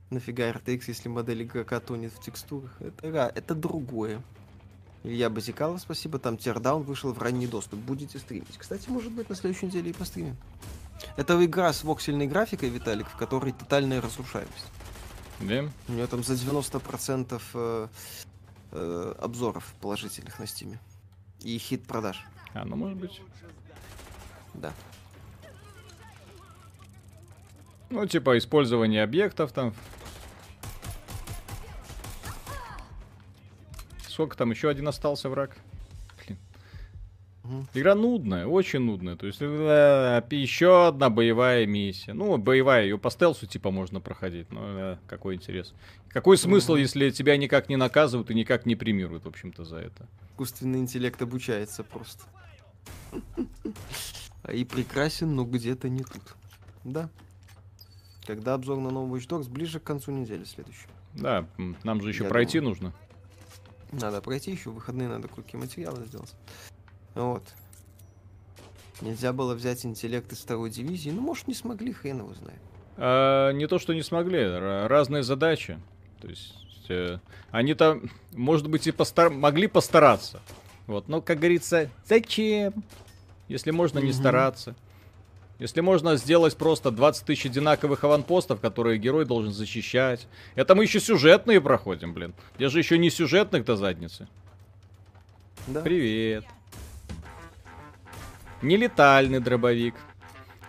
Нафига 0.10 0.50
RTX, 0.52 0.84
если 0.88 1.10
модель 1.10 1.44
игрока 1.44 1.80
тонет 1.80 2.12
в 2.14 2.20
текстурах? 2.22 2.76
Это, 2.82 3.08
ра- 3.08 3.32
это 3.34 3.56
другое. 3.56 4.22
Илья 5.06 5.30
Базикалов, 5.30 5.82
спасибо. 5.82 6.18
Там 6.18 6.36
Teardown 6.36 6.82
вышел 6.82 7.14
в 7.14 7.22
ранний 7.22 7.46
доступ. 7.46 7.80
Будете 7.80 8.18
стримить. 8.18 8.58
Кстати, 8.58 8.90
может 8.90 9.12
быть, 9.12 9.30
на 9.30 9.36
следующей 9.36 9.68
неделе 9.68 9.92
и 9.92 9.94
постримим. 9.94 10.36
Это 11.16 11.44
игра 11.46 11.72
с 11.72 11.84
воксельной 11.84 12.28
графикой, 12.28 12.70
Виталик, 12.70 13.08
в 13.08 13.16
которой 13.16 13.52
тотальная 13.54 14.02
разрушаемость. 14.02 14.66
Да? 15.42 15.66
У 15.88 15.92
нее 15.92 16.08
там 16.08 16.24
за 16.24 16.34
90% 16.34 17.42
э, 17.54 17.88
э, 18.72 19.16
обзоров 19.20 19.76
положительных 19.80 20.40
на 20.40 20.48
стиме. 20.48 20.80
И 21.42 21.58
хит 21.60 21.86
продаж. 21.86 22.26
А, 22.54 22.66
ну 22.66 22.76
может 22.76 22.98
быть. 22.98 23.22
Да. 24.56 24.74
Ну, 27.90 28.06
типа 28.08 28.38
использование 28.38 29.04
объектов 29.04 29.52
там. 29.52 29.74
Сколько 34.16 34.38
там 34.38 34.50
еще 34.50 34.70
один 34.70 34.88
остался 34.88 35.28
враг? 35.28 35.58
Блин. 36.26 36.38
Мгм. 37.44 37.68
Игра 37.74 37.96
нудная, 37.96 38.48
очень 38.48 38.80
нудная. 38.80 39.18
То 39.18 39.28
есть 39.28 39.42
еще 39.42 40.88
одна 40.88 41.10
боевая 41.10 41.66
миссия. 41.66 42.14
Ну, 42.14 42.38
боевая, 42.38 42.84
ее 42.86 42.98
по 42.98 43.10
стелсу 43.12 43.46
типа 43.46 43.72
можно 43.72 44.00
проходить. 44.00 44.50
Но 44.54 44.62
э, 44.64 44.98
какой 45.08 45.36
интерес. 45.36 45.74
Какой 46.12 46.38
смысл, 46.38 46.72
Мгм. 46.76 46.82
если 46.84 47.10
тебя 47.10 47.36
никак 47.36 47.68
не 47.68 47.76
наказывают 47.76 48.32
и 48.32 48.34
никак 48.34 48.66
не 48.66 48.78
премируют, 48.78 49.26
в 49.26 49.28
общем-то, 49.28 49.66
за 49.66 49.80
это? 49.80 50.08
Искусственный 50.32 50.80
интеллект 50.80 51.22
обучается 51.22 51.84
просто. 51.84 52.24
А 54.44 54.54
И 54.54 54.64
прекрасен, 54.64 55.36
но 55.36 55.44
где-то 55.44 55.90
не 55.90 56.04
тут. 56.06 56.24
Да. 56.86 57.10
Когда 58.26 58.54
обзор 58.54 58.80
на 58.80 58.92
новый 58.92 59.20
Watch 59.20 59.28
Dogs 59.28 59.50
ближе 59.50 59.82
к 59.82 59.84
концу 59.84 60.14
недели 60.14 60.46
следующей. 60.46 60.88
Да, 61.16 61.46
нам 61.84 62.02
же 62.02 62.08
еще 62.12 62.24
Я 62.24 62.30
пройти 62.30 62.60
думаю. 62.60 62.70
нужно. 62.76 62.94
Надо 64.00 64.22
пройти 64.22 64.52
еще, 64.52 64.70
в 64.70 64.76
выходные 64.76 65.08
надо 65.08 65.28
кое-какие 65.28 65.60
материалы 65.60 66.06
сделать. 66.06 66.34
Вот. 67.14 67.44
Нельзя 69.02 69.34
было 69.34 69.54
взять 69.56 69.86
интеллект 69.86 70.32
из 70.32 70.40
второй 70.40 70.70
дивизии. 70.70 71.10
Ну, 71.10 71.22
может, 71.22 71.48
не 71.48 71.54
смогли, 71.54 71.92
хрен 71.94 72.20
его 72.20 72.34
знает. 72.34 72.60
А, 72.98 73.52
не 73.52 73.68
то, 73.68 73.80
что 73.80 73.94
не 73.94 74.04
смогли, 74.04 74.40
ра- 74.40 74.88
разные 74.88 75.24
задачи. 75.24 75.80
То 76.22 76.28
есть 76.28 76.56
э, 76.90 77.20
они-то, 77.52 78.02
может 78.32 78.68
быть, 78.70 78.88
и 78.88 78.92
постар- 78.92 79.30
могли 79.30 79.68
постараться. 79.68 80.42
Вот, 80.88 81.08
но, 81.08 81.22
как 81.22 81.40
говорится, 81.40 81.90
зачем? 82.08 82.84
Если 83.48 83.72
можно 83.72 84.00
не 84.00 84.14
стараться. 84.14 84.76
Если 85.58 85.80
можно 85.80 86.18
сделать 86.18 86.58
просто 86.58 86.92
20 86.92 87.26
тысяч 87.26 87.46
одинаковых 87.46 88.04
аванпостов, 88.04 88.60
которые 88.60 88.98
герой 89.00 89.26
должен 89.26 89.54
защищать. 89.54 90.28
Это 90.56 90.76
мы 90.76 90.84
еще 90.84 91.00
сюжетные 91.00 91.62
проходим, 91.62 92.14
блин. 92.14 92.34
Где 92.58 92.68
же 92.68 92.80
еще 92.80 92.98
не 92.98 93.10
сюжетных-то 93.10 93.78
задницы? 93.78 94.28
Да. 95.68 95.82
Привет. 95.82 96.44
Нелетальный 98.62 99.40
дробовик. 99.40 99.96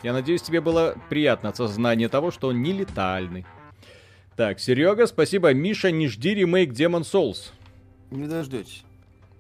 Я 0.03 0.13
надеюсь, 0.13 0.43
тебе 0.43 0.61
было 0.61 0.95
приятно 1.09 1.49
от 1.49 1.57
сознания 1.57 2.09
того, 2.09 2.31
что 2.31 2.49
он 2.49 2.63
нелетальный. 2.63 3.45
Так, 4.37 4.61
Серега, 4.61 5.07
спасибо. 5.07 5.53
Миша, 5.55 5.91
не 5.91 6.09
жди 6.09 6.35
ремейк 6.35 6.73
Demon 6.73 7.03
Souls. 7.03 7.51
Не 8.11 8.29
дождетесь. 8.29 8.85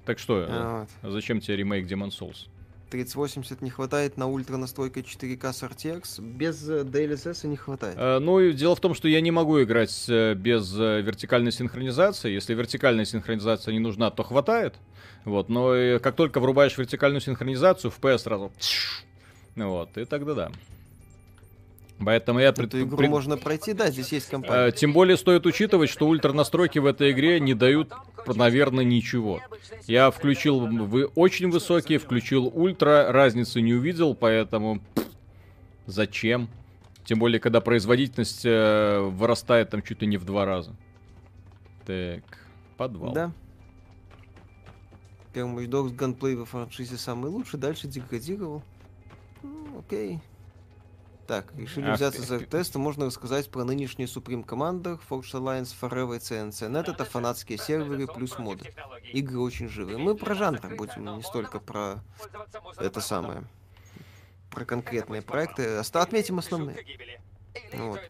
Так 0.04 0.18
что, 0.18 0.46
А, 0.48 0.86
вот. 1.02 1.12
зачем 1.12 1.40
тебе 1.40 1.58
ремейк 1.58 1.86
Demon 1.86 2.08
Souls? 2.08 2.48
3080 2.90 3.62
не 3.62 3.70
хватает 3.70 4.16
на 4.16 4.26
ультра 4.26 4.56
настройкой 4.56 5.02
4К 5.02 5.52
с 5.52 5.62
RTX. 5.62 6.22
Без 6.22 6.68
э, 6.68 6.82
DLSS 6.82 7.46
не 7.46 7.56
хватает. 7.56 7.96
Э, 7.98 8.18
ну, 8.18 8.52
дело 8.52 8.76
в 8.76 8.80
том, 8.80 8.94
что 8.94 9.08
я 9.08 9.20
не 9.20 9.30
могу 9.30 9.62
играть 9.62 10.06
э, 10.08 10.34
без 10.34 10.72
э, 10.78 11.00
вертикальной 11.00 11.52
синхронизации. 11.52 12.30
Если 12.30 12.54
вертикальная 12.54 13.04
синхронизация 13.04 13.72
не 13.72 13.80
нужна, 13.80 14.10
то 14.10 14.22
хватает. 14.22 14.74
Вот, 15.24 15.48
но 15.48 15.74
э, 15.74 15.98
как 15.98 16.14
только 16.16 16.40
врубаешь 16.40 16.76
вертикальную 16.78 17.20
синхронизацию, 17.20 17.92
FPS 17.92 18.18
сразу... 18.18 18.52
Вот, 19.56 19.96
и 19.96 20.04
тогда 20.04 20.34
да. 20.34 20.52
Поэтому 22.04 22.40
я... 22.40 22.48
Эту 22.48 22.82
игру 22.82 22.98
пред- 22.98 23.10
можно 23.10 23.36
пройти, 23.38 23.72
да, 23.72 23.90
здесь 23.90 24.12
есть 24.12 24.28
компания. 24.28 24.68
Э, 24.68 24.72
Тем 24.72 24.92
более 24.92 25.16
стоит 25.16 25.46
учитывать, 25.46 25.88
что 25.88 26.06
ультра 26.06 26.32
настройки 26.32 26.78
в 26.78 26.86
этой 26.86 27.12
игре 27.12 27.40
не 27.40 27.54
дают, 27.54 27.92
наверное, 28.26 28.84
ничего. 28.84 29.40
Я 29.86 30.10
включил 30.10 30.66
вы 30.66 31.06
очень 31.06 31.50
высокие, 31.50 31.98
включил 31.98 32.46
ультра, 32.46 33.10
разницы 33.10 33.62
не 33.62 33.72
увидел, 33.72 34.14
поэтому 34.14 34.82
зачем? 35.86 36.48
Тем 37.04 37.18
более, 37.18 37.40
когда 37.40 37.60
производительность 37.60 38.44
э, 38.44 39.00
вырастает 39.00 39.70
там 39.70 39.80
чуть 39.80 40.02
ли 40.02 40.08
не 40.08 40.16
в 40.18 40.24
два 40.24 40.44
раза. 40.44 40.76
Так, 41.86 42.24
подвал. 42.76 43.12
Да. 43.12 43.32
Первый 45.32 45.66
Watch 45.66 45.70
Dogs 45.70 45.94
ганплей 45.94 46.34
во 46.34 46.44
франшизе 46.44 46.96
самый 46.96 47.30
лучший, 47.30 47.60
дальше 47.60 47.86
деградировал. 47.86 48.62
Ну, 49.42 49.78
окей. 49.78 50.18
Так, 51.26 51.52
решили 51.56 51.88
Ах 51.88 51.96
взяться 51.96 52.20
ты. 52.20 52.26
за 52.26 52.40
тест, 52.40 52.76
можно 52.76 53.06
рассказать 53.06 53.50
про 53.50 53.64
нынешние 53.64 54.06
Supreme 54.06 54.44
командах, 54.44 55.00
Forge 55.08 55.32
Alliance, 55.32 55.74
Forever 55.80 56.16
и 56.16 56.20
CNC.net. 56.20 56.90
Это 56.90 57.04
фанатские 57.04 57.58
серверы 57.58 58.06
плюс 58.06 58.38
моды. 58.38 58.72
Игры 59.12 59.40
очень 59.40 59.68
живые. 59.68 59.98
Мы 59.98 60.14
про 60.16 60.34
жанр 60.34 60.60
будем, 60.76 61.16
не 61.16 61.22
столько 61.22 61.58
про 61.58 62.00
это 62.78 63.00
самое. 63.00 63.42
Про 64.50 64.64
конкретные 64.64 65.20
проекты. 65.22 65.80
Оста- 65.80 66.02
Отметим 66.02 66.38
основные. 66.38 66.76
Вот. 67.74 68.00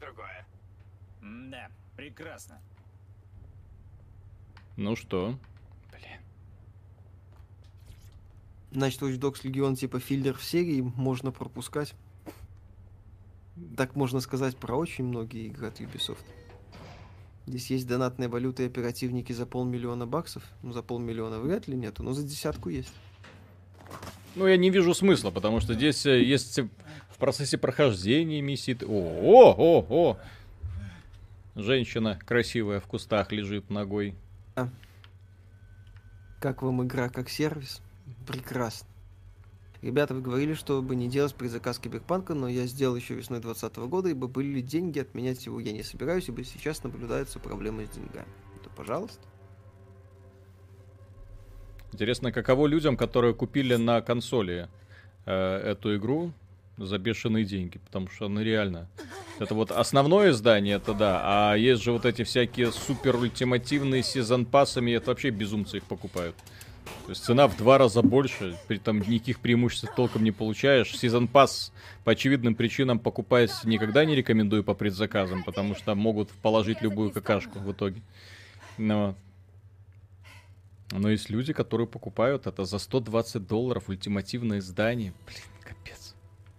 Да, 1.23 1.71
прекрасно. 1.97 2.61
Ну 4.77 4.95
что? 4.95 5.39
Блин. 5.91 6.21
Значит, 8.73 9.01
Watch 9.01 9.19
Dogs 9.19 9.43
Legion 9.43 9.75
типа 9.75 10.01
филлер 10.01 10.37
в 10.37 10.45
серии 10.45 10.83
можно 10.83 11.33
пропускать. 11.33 11.95
Так 13.77 13.95
можно 13.97 14.21
сказать 14.21 14.57
про 14.57 14.77
очень 14.77 15.05
многие 15.05 15.47
игры 15.47 15.69
от 15.69 15.81
Ubisoft. 15.81 16.25
Здесь 17.47 17.71
есть 17.71 17.87
донатные 17.87 18.29
валюты 18.29 18.65
и 18.65 18.67
оперативники 18.67 19.33
за 19.33 19.47
полмиллиона 19.47 20.07
баксов. 20.07 20.43
Ну, 20.63 20.73
за 20.73 20.83
полмиллиона 20.83 21.39
вряд 21.39 21.69
ли 21.69 21.77
нету, 21.77 22.03
но 22.03 22.13
за 22.13 22.23
десятку 22.25 22.69
есть. 22.71 22.93
Ну, 24.35 24.47
я 24.47 24.57
не 24.57 24.69
вижу 24.71 24.93
смысла, 24.95 25.31
потому 25.31 25.61
что 25.61 25.75
здесь 25.75 26.05
э, 26.07 26.23
есть 26.23 26.59
в 26.59 27.19
процессе 27.19 27.57
прохождения 27.57 28.43
миссии... 28.43 28.75
т- 28.75 28.85
О, 28.85 29.55
о, 29.57 29.87
о! 29.89 30.19
Женщина 31.55 32.19
красивая 32.27 32.81
в 32.81 32.87
кустах 32.87 33.33
лежит 33.33 33.71
ногой. 33.71 34.15
Как 36.41 36.63
вам 36.63 36.85
игра 36.85 37.09
как 37.09 37.31
сервис? 37.31 37.81
Прекрасно. 38.27 38.87
Ребята, 39.83 40.15
вы 40.15 40.23
говорили, 40.23 40.55
чтобы 40.55 40.97
не 40.97 41.09
делать 41.09 41.35
предзаказ 41.35 41.79
Киберпанка, 41.79 42.35
но 42.35 42.49
я 42.49 42.67
сделал 42.67 42.97
еще 42.97 43.15
весной 43.15 43.41
2020 43.41 43.77
года, 43.89 44.09
ибо 44.09 44.27
были 44.27 44.61
деньги, 44.61 44.99
отменять 44.99 45.45
его 45.47 45.61
я 45.61 45.73
не 45.73 45.83
собираюсь, 45.83 46.29
ибо 46.29 46.43
сейчас 46.45 46.83
наблюдаются 46.83 47.39
проблемы 47.39 47.87
с 47.87 47.91
деньгами. 47.91 48.29
То, 48.63 48.71
пожалуйста. 48.71 49.21
Интересно, 51.93 52.33
каково 52.33 52.67
людям, 52.67 52.97
которые 52.97 53.35
купили 53.35 53.77
на 53.77 54.01
консоли 54.01 54.69
э, 55.25 55.33
эту 55.33 55.97
игру 55.97 56.33
за 56.77 56.99
бешеные 56.99 57.45
деньги, 57.45 57.79
потому 57.79 58.09
что 58.09 58.29
ну 58.29 58.43
реально. 58.43 58.89
Это 59.39 59.55
вот 59.55 59.71
основное 59.71 60.31
издание, 60.31 60.77
это 60.77 60.95
да, 60.95 61.21
а 61.25 61.55
есть 61.55 61.83
же 61.83 61.93
вот 61.93 62.05
эти 62.05 62.25
всякие 62.25 62.73
супер 62.73 63.17
ультимативные 63.17 64.03
сезон 64.03 64.47
пассами, 64.47 64.93
это 64.93 65.11
вообще 65.11 65.31
безумцы 65.31 65.79
их 65.79 65.85
покупают. 65.85 66.35
То 67.07 67.11
есть 67.11 67.25
цена 67.25 67.47
в 67.47 67.57
два 67.57 67.79
раза 67.79 68.03
больше, 68.03 68.57
при 68.67 68.79
этом 68.79 68.99
никаких 68.99 69.41
преимуществ 69.41 69.95
толком 69.95 70.25
не 70.25 70.33
получаешь. 70.33 70.97
Сезон 70.97 71.29
пасс 71.29 71.73
по 72.05 72.13
очевидным 72.13 72.55
причинам 72.55 72.99
покупать 72.99 73.53
никогда 73.65 74.05
не 74.05 74.15
рекомендую 74.15 74.65
по 74.65 74.75
предзаказам, 74.75 75.45
потому 75.45 75.75
что 75.75 75.95
могут 75.95 76.31
положить 76.31 76.83
любую 76.83 77.11
какашку 77.11 77.59
в 77.59 77.71
итоге. 77.73 78.03
Но 78.79 79.15
но 80.93 81.11
есть 81.11 81.31
люди, 81.31 81.53
которые 81.53 81.87
покупают 81.87 82.47
это 82.47 82.65
за 82.65 82.79
120 82.79 83.47
долларов 83.47 83.89
ультимативное 83.89 84.59
издание. 84.59 85.13
Блин, 85.27 85.43
капец. 85.63 86.06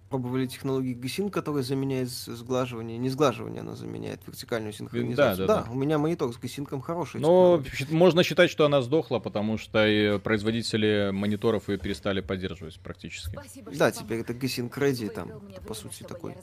Пробовали 0.09 0.45
технологии 0.45 0.93
G-Sync, 0.93 1.31
которая 1.31 1.63
заменяет 1.63 2.09
сглаживание. 2.09 2.97
Не 2.97 3.09
сглаживание, 3.09 3.59
она 3.59 3.75
заменяет 3.75 4.21
вертикальную 4.25 4.71
синхронизацию. 4.71 5.47
да, 5.47 5.63
да. 5.65 5.71
у 5.71 5.75
меня 5.75 5.97
монитор 5.97 6.31
с 6.33 6.37
G-Sync 6.37 6.81
хороший. 6.81 7.19
Но 7.19 7.61
щ- 7.73 7.87
можно 7.91 8.23
считать, 8.23 8.49
что 8.49 8.65
она 8.65 8.81
сдохла, 8.81 9.19
потому 9.19 9.57
что 9.57 9.85
и 9.85 10.17
производители 10.19 11.09
мониторов 11.11 11.67
ее 11.67 11.77
перестали 11.77 12.21
поддерживать 12.21 12.79
практически. 12.79 13.31
Спасибо, 13.31 13.71
Да, 13.75 13.91
теперь 13.91 14.19
это 14.21 14.33
G-Sync 14.33 14.71
Ready, 14.71 15.09
там, 15.09 15.27
мне 15.45 15.59
по 15.59 15.73
сути, 15.73 16.03
такой 16.03 16.35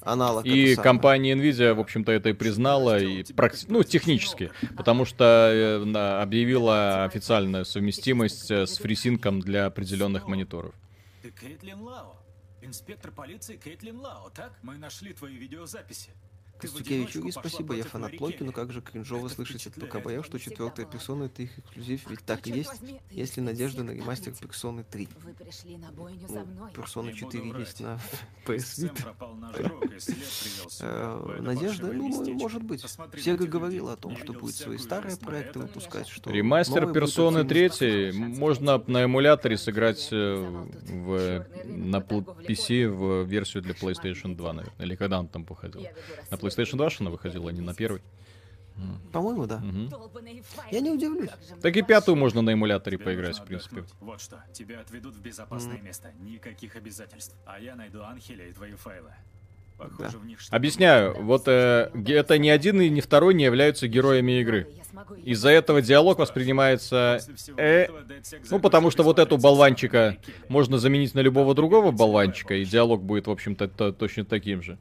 аналог. 0.00 0.44
И 0.44 0.72
это 0.72 0.82
компания 0.82 1.34
Nvidia, 1.34 1.72
в 1.74 1.80
общем-то, 1.80 2.10
это 2.10 2.30
и 2.30 2.32
признала, 2.32 2.98
и 2.98 3.22
практи- 3.22 3.66
ну, 3.68 3.84
технически, 3.84 4.50
потому 4.76 5.04
что 5.04 5.24
э, 5.52 6.20
объявила 6.20 7.04
официальную 7.04 7.64
совместимость 7.64 8.50
э, 8.50 8.66
с 8.66 8.78
фрисинком 8.78 9.38
для 9.38 9.66
определенных 9.66 10.26
мониторов. 10.26 10.74
Ты 11.22 11.30
Кейтлин 11.30 11.80
Лао. 11.80 12.16
Инспектор 12.64 13.12
полиции 13.12 13.58
Кейтлин 13.58 14.00
Лао, 14.00 14.30
так? 14.30 14.58
Мы 14.62 14.78
нашли 14.78 15.12
твои 15.12 15.36
видеозаписи. 15.36 16.12
Костюкевич, 16.58 17.14
пошла 17.14 17.42
спасибо, 17.42 17.74
я 17.74 17.84
фанат 17.84 18.20
Локи, 18.20 18.42
но 18.42 18.52
как 18.52 18.72
же 18.72 18.80
кринжово 18.80 19.28
слышать 19.28 19.66
от 19.66 19.74
впечатляет. 19.74 20.22
ПКБ, 20.22 20.26
что 20.26 20.38
четвертая 20.38 20.86
персона 20.86 21.24
это 21.24 21.42
их 21.42 21.58
эксклюзив, 21.58 22.08
ведь 22.08 22.24
так 22.24 22.46
и 22.46 22.52
есть. 22.52 22.72
Есть 23.10 23.36
ли 23.36 23.42
надежда 23.42 23.82
на 23.82 23.90
ремастер. 23.90 24.32
Персоны 24.34 24.84
3? 24.84 25.08
Вы 25.22 25.34
пришли 25.34 25.76
на 25.76 25.90
бойню 25.92 26.28
за 26.28 26.40
мной. 26.40 26.72
Персона 26.72 27.10
Не 27.10 27.20
буду 27.20 27.32
4 27.32 27.50
врать. 27.50 27.60
есть 27.60 27.80
на 27.80 28.00
PS 28.46 28.92
Vita. 28.94 29.14
Э, 30.80 31.40
Надежда, 31.40 31.92
ну, 31.92 32.34
может 32.34 32.62
быть. 32.62 32.80
Сега 32.80 33.36
говорила 33.36 33.92
о 33.92 33.96
том, 33.96 34.16
что 34.16 34.32
будет 34.32 34.54
свои 34.54 34.78
старые 34.78 35.16
проекты 35.16 35.60
выпускать, 35.60 36.08
что 36.08 36.30
Ремастер 36.30 36.92
персоны 36.92 37.40
очень 37.40 37.48
3 37.48 38.12
можно 38.12 38.82
на 38.86 39.04
эмуляторе 39.04 39.56
сыграть 39.56 40.08
э, 40.10 40.66
в, 40.84 41.46
на 41.64 41.96
PC 41.98 42.88
в 42.88 43.24
версию 43.24 43.62
для 43.62 43.74
PlayStation 43.74 44.36
2, 44.36 44.52
наверное. 44.52 44.86
Или 44.86 44.96
когда 44.96 45.20
он 45.20 45.28
там 45.28 45.44
веду 45.62 45.80
На 46.30 46.36
PlayStation 46.44 46.76
2 46.76 46.90
что 46.90 47.04
она 47.04 47.10
выходила, 47.10 47.50
а 47.50 47.52
не 47.52 47.60
на 47.60 47.74
первый? 47.74 48.02
По-моему, 49.12 49.46
да. 49.46 49.58
Файлы. 49.58 50.42
Я 50.72 50.80
не 50.80 50.90
удивлюсь. 50.90 51.30
Так 51.62 51.76
и 51.76 51.82
пятую 51.82 52.16
можно 52.16 52.42
на 52.42 52.52
эмуляторе 52.54 52.96
Тебе 52.96 53.04
поиграть, 53.04 53.38
в 53.38 53.44
принципе. 53.44 53.84
Вот 54.00 54.20
что, 54.20 54.42
тебя 54.52 54.80
отведут 54.80 55.14
в 55.14 55.20
безопасное 55.22 55.78
место. 55.80 56.10
Никаких 56.20 56.74
обязательств. 56.74 57.36
А 57.46 57.60
я 57.60 57.76
найду 57.76 58.02
Анхеля 58.02 58.48
и 58.48 58.52
твои 58.52 58.72
файлы. 58.74 59.10
Похоже, 59.78 60.12
Да. 60.12 60.18
в 60.18 60.26
них 60.26 60.40
что-то 60.40 60.56
Объясняю, 60.56 61.22
вот 61.22 61.48
э, 61.48 61.90
это 62.06 62.38
ни 62.38 62.48
один 62.48 62.80
и 62.80 62.88
ни 62.88 63.00
второй 63.00 63.34
не 63.34 63.42
являются 63.44 63.88
героями 63.88 64.40
игры. 64.40 64.68
Из-за 65.24 65.50
этого 65.50 65.82
диалог 65.82 66.18
воспринимается... 66.18 67.18
Э, 67.56 67.88
Ну, 68.50 68.60
потому 68.60 68.90
что 68.92 69.02
вот 69.02 69.18
эту 69.18 69.36
болванчика 69.36 70.16
можно 70.48 70.78
заменить 70.78 71.14
на 71.14 71.20
любого 71.20 71.54
другого 71.56 71.90
болванчика, 71.90 72.54
и 72.54 72.64
диалог 72.64 73.02
будет, 73.02 73.26
в 73.26 73.30
общем-то, 73.32 73.66
то- 73.68 73.92
точно 73.92 74.24
таким 74.24 74.62
же. 74.62 74.78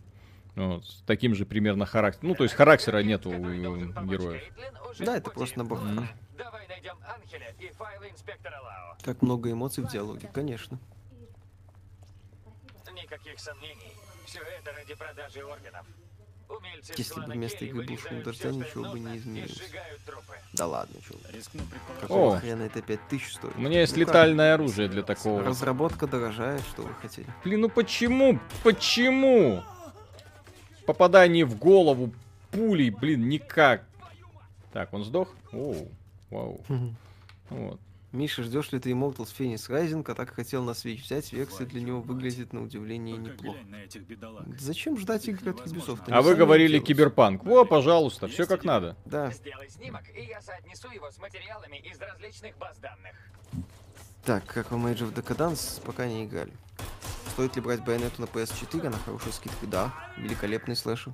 Вот, 0.56 0.86
с 0.86 1.02
таким 1.08 1.34
же 1.34 1.46
примерно 1.46 1.86
характером. 1.86 2.30
Ну, 2.30 2.36
то 2.36 2.44
есть 2.44 2.56
характера 2.56 3.00
нету 3.02 3.30
у 3.30 3.34
Который 3.34 3.62
должен 3.64 3.98
у 3.98 4.06
героев. 4.06 4.44
Да, 5.00 5.18
это 5.18 5.32
просто 5.32 5.58
набор. 5.60 5.80
Мгм. 5.80 6.08
Давай 6.38 6.68
найдем 6.68 6.96
Анхеля 7.08 7.54
и 7.60 7.70
файлы 7.72 8.10
инспектора 8.10 8.60
Лао. 8.62 8.98
Как 9.04 9.22
много 9.22 9.52
эмоций 9.52 9.84
в 9.84 9.92
диалоге, 9.92 10.30
конечно. 10.32 10.78
Никаких 12.94 13.40
сомнений. 13.40 13.94
Все 14.26 14.40
это 14.40 14.72
ради 14.72 14.94
продажи 14.96 15.44
органов. 15.44 15.86
Умельцы 16.50 16.94
Если 16.98 17.20
бы 17.20 17.32
вместо 17.32 17.66
игры 17.66 17.86
был 17.86 18.22
дождя, 18.24 18.52
ничего 18.52 18.92
бы 18.92 19.00
не 19.00 19.18
изменилось. 19.18 19.60
Да 20.54 20.68
ладно, 20.68 20.96
предположить. 21.02 21.50
Какого 22.02 22.36
О. 22.36 22.40
хрена 22.40 22.64
это 22.64 22.82
5000 22.82 23.34
стоит? 23.34 23.56
У 23.56 23.62
меня 23.62 23.82
есть 23.82 23.94
Ну 23.96 24.00
как? 24.06 24.10
летальное 24.10 24.54
оружие 24.54 24.88
для 24.88 25.02
такого. 25.02 25.44
Разработка 25.44 26.06
дорожает, 26.06 26.62
что 26.62 26.84
вы 26.84 26.94
хотели. 26.96 27.28
Блин, 27.44 27.62
ну 27.62 27.70
почему? 27.70 28.40
Почему? 28.64 29.64
Попадание 30.86 31.46
в 31.46 31.58
голову 31.58 32.12
пулей, 32.52 32.90
блин, 32.90 33.30
никак. 33.30 33.86
Так, 34.72 34.94
он 34.94 35.04
сдох? 35.04 35.34
Оу, 35.52 35.88
вау. 36.30 36.62
Вот. 37.50 37.80
Миша, 38.14 38.44
ждешь 38.44 38.72
ли 38.72 38.80
ты 38.80 38.92
Immortals 38.92 39.34
Phoenix 39.36 39.68
Rising, 39.70 40.04
а 40.08 40.14
так 40.14 40.30
хотел 40.30 40.64
на 40.64 40.72
Switch 40.72 41.02
взять, 41.02 41.34
версия 41.34 41.66
для 41.66 41.82
него 41.82 42.00
выглядит 42.00 42.54
на 42.54 42.62
удивление 42.62 43.16
Только 43.16 43.32
неплохо. 43.32 43.60
Зачем 44.60 45.00
ждать 45.00 45.28
игры 45.28 45.50
от 45.50 45.66
Ubisoft? 45.66 46.04
А 46.10 46.22
вы 46.22 46.36
говорили 46.36 46.78
киберпанк. 46.78 47.44
Во, 47.44 47.66
пожалуйста, 47.66 48.28
все 48.28 48.46
как 48.46 48.64
надо. 48.64 48.96
Да. 49.06 49.32
Сделай 49.32 49.68
снимок, 49.68 50.04
и 50.16 50.26
я 50.26 50.42
соотнесу 50.42 50.92
его 50.92 51.10
с 51.10 51.18
материалами 51.18 51.78
из 51.78 52.00
различных 52.00 52.56
баз 52.60 52.78
данных. 52.78 53.16
Так, 54.24 54.46
как 54.46 54.72
вам 54.72 54.86
Age 54.86 55.10
of 55.10 55.14
Decadence, 55.16 55.82
пока 55.84 56.06
не 56.08 56.26
играли. 56.26 56.54
Стоит 57.34 57.56
ли 57.56 57.62
брать 57.64 57.84
байонету 57.84 58.22
на 58.22 58.26
PS4? 58.26 58.86
Она 58.88 58.98
хорошей 59.00 59.34
скидкой, 59.34 59.68
да. 59.68 59.92
Великолепный 60.18 60.76
слэшер. 60.76 61.14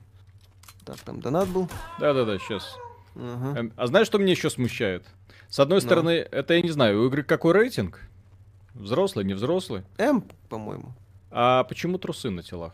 Так, 0.86 0.98
там 1.00 1.22
донат 1.22 1.48
был. 1.48 1.70
Да-да-да, 2.00 2.38
сейчас. 2.40 2.76
Ага. 3.16 3.72
А 3.78 3.88
знаешь, 3.88 4.08
что 4.08 4.18
меня 4.18 4.32
еще 4.32 4.50
смущает? 4.50 5.06
С 5.48 5.60
одной 5.60 5.78
Ну. 5.78 5.82
стороны, 5.82 6.12
это 6.12 6.54
я 6.56 6.62
не 6.62 6.70
знаю, 6.72 7.02
у 7.02 7.08
игры 7.08 7.24
какой 7.24 7.54
рейтинг? 7.54 8.02
Взрослый, 8.74 9.24
не 9.26 9.34
взрослый? 9.34 9.84
М, 9.98 10.24
по-моему. 10.50 10.94
А 11.32 11.64
почему 11.64 11.98
трусы 11.98 12.30
на 12.30 12.44
телах? 12.44 12.74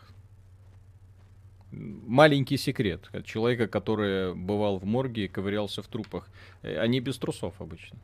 Маленький 1.70 2.56
секрет. 2.56 3.08
От 3.12 3.24
человека, 3.26 3.68
который 3.68 4.34
бывал 4.34 4.78
в 4.78 4.84
морге 4.84 5.26
и 5.26 5.28
ковырялся 5.28 5.82
в 5.82 5.86
трупах. 5.88 6.28
Э, 6.62 6.78
Они 6.80 7.00
без 7.00 7.16
трусов 7.18 7.60
обычно. 7.60 7.98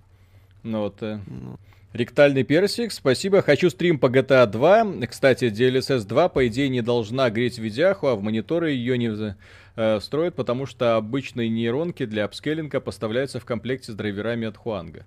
Ну 0.63 0.81
вот. 0.81 1.03
э, 1.03 1.21
Ну, 1.27 1.59
Ректальный 1.93 2.43
персик, 2.43 2.91
спасибо. 2.91 3.43
Хочу 3.43 3.69
стрим 3.69 3.99
по 3.99 4.07
GTA 4.07 4.47
2. 4.47 5.07
Кстати, 5.09 5.45
DLSS 5.45 6.05
2, 6.05 6.29
по 6.31 6.47
идее, 6.49 6.71
не 6.71 6.81
должна 6.81 7.29
греть 7.29 7.59
видяху, 7.59 8.07
а 8.07 8.17
в 8.17 8.23
мониторы 8.23 8.71
ее 8.71 8.97
не 8.97 9.37
э, 9.77 9.99
встроят, 9.99 10.35
потому 10.35 10.65
что 10.65 10.97
обычные 10.97 11.51
нейронки 11.51 12.07
для 12.07 12.25
апскейлинга 12.25 12.81
поставляются 12.81 13.41
в 13.41 13.45
комплекте 13.45 13.93
с 13.93 13.95
драйверами 13.95 14.47
от 14.49 14.57
Хуанга. 14.57 15.05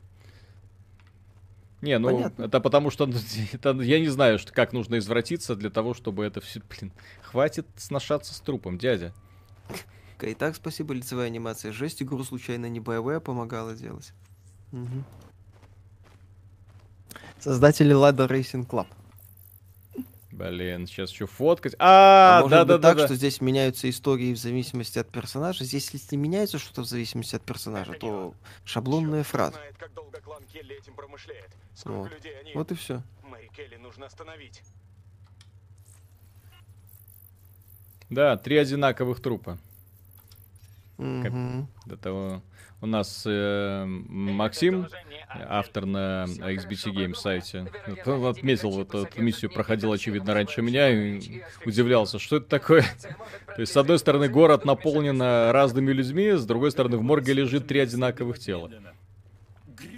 Не, 1.82 1.98
ну, 1.98 2.10
Понятно. 2.10 2.44
это 2.44 2.60
потому 2.60 2.92
что 2.92 3.06
ну, 3.08 3.16
это, 3.52 3.72
я 3.82 4.00
не 4.00 4.08
знаю, 4.10 4.38
что, 4.38 4.54
как 4.54 4.72
нужно 4.72 5.00
извратиться 5.00 5.56
для 5.56 5.72
того, 5.72 5.96
чтобы 5.96 6.24
это 6.24 6.40
все, 6.40 6.62
блин, 6.70 6.92
хватит 7.24 7.66
сношаться 7.78 8.36
с 8.36 8.40
трупом, 8.42 8.78
дядя. 8.78 9.12
и 10.22 10.36
так 10.36 10.56
спасибо, 10.56 10.94
лицевая 10.94 11.28
анимация. 11.28 11.72
Жесть, 11.72 12.04
игру 12.04 12.24
случайно 12.24 12.68
не 12.68 12.80
боевая 12.80 13.20
помогала 13.20 13.74
делать. 13.74 14.14
Мгм. 14.72 15.04
Создатели 17.40 17.96
Lada 17.96 18.28
Racing 18.28 18.68
Club. 18.68 18.88
Блин, 20.32 20.86
сейчас 20.86 21.12
еще 21.12 21.28
фоткать. 21.28 21.76
А, 21.80 22.40
А 22.40 22.42
может 22.42 22.52
да, 22.52 22.62
быть 22.66 22.68
да, 22.68 22.78
да, 22.78 22.88
так, 22.90 22.98
да. 22.98 23.06
что 23.06 23.16
здесь 23.16 23.40
меняются 23.40 23.90
истории 23.90 24.34
в 24.34 24.38
зависимости 24.38 25.00
от 25.00 25.10
персонажа. 25.10 25.64
Здесь, 25.64 25.90
если 25.92 26.18
меняется 26.18 26.60
что-то 26.60 26.82
в 26.82 26.86
зависимости 26.86 27.38
от 27.38 27.42
персонажа, 27.44 27.94
то 27.94 28.34
шаблонная 28.66 29.24
фраза. 29.24 29.54
знает, 29.54 29.78
как 29.78 29.94
долго 29.94 30.20
клан 30.20 30.44
Келли 30.52 30.76
этим 30.78 30.94
промышляет. 30.94 31.50
Сколько 31.74 31.98
Вот. 32.00 32.12
людей 32.12 32.38
они... 32.38 32.52
Вот 32.54 32.70
и 32.72 32.76
все. 32.76 33.02
Мэри 33.24 33.50
Келли 33.56 33.78
нужно 33.78 34.08
остановить. 34.08 34.62
Да, 38.10 38.36
три 38.38 38.58
одинаковых 38.58 39.22
трупа. 39.22 39.58
До 40.98 41.98
того 42.02 42.42
у 42.82 42.86
нас 42.88 43.24
э, 43.26 43.86
Максим, 43.86 44.84
Анхель. 44.84 44.98
автор 45.50 45.86
на 45.86 46.26
XBT 46.26 46.76
хорошо, 46.76 46.90
Game 46.90 46.94
подумай. 46.94 47.16
сайте, 47.16 47.72
он 48.06 48.26
отметил 48.26 48.70
вот 48.72 48.94
эту 48.94 49.22
миссию, 49.22 49.52
проходил, 49.52 49.92
очевидно, 49.92 50.34
раньше 50.34 50.62
меня, 50.62 50.90
и 50.90 51.42
удивлялся, 51.66 52.20
что 52.20 52.38
это 52.38 52.48
такое. 52.48 52.84
То 53.56 53.62
есть, 53.62 53.72
с 53.72 53.78
одной 53.78 54.00
стороны, 54.00 54.28
город 54.28 54.66
наполнен 54.66 55.22
разными 55.22 55.92
людьми, 55.92 56.32
с 56.32 56.46
другой 56.46 56.72
стороны, 56.72 56.98
в 56.98 57.02
морге 57.02 57.34
лежит 57.34 57.68
три 57.68 57.80
одинаковых 57.80 58.40
тела. 58.40 58.72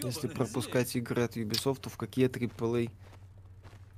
Если 0.03 0.27
пропускать 0.27 0.95
игры 0.95 1.23
от 1.23 1.35
Ubisoft, 1.35 1.81
то 1.81 1.89
в 1.89 1.97
какие 1.97 2.27
AAA 2.27 2.91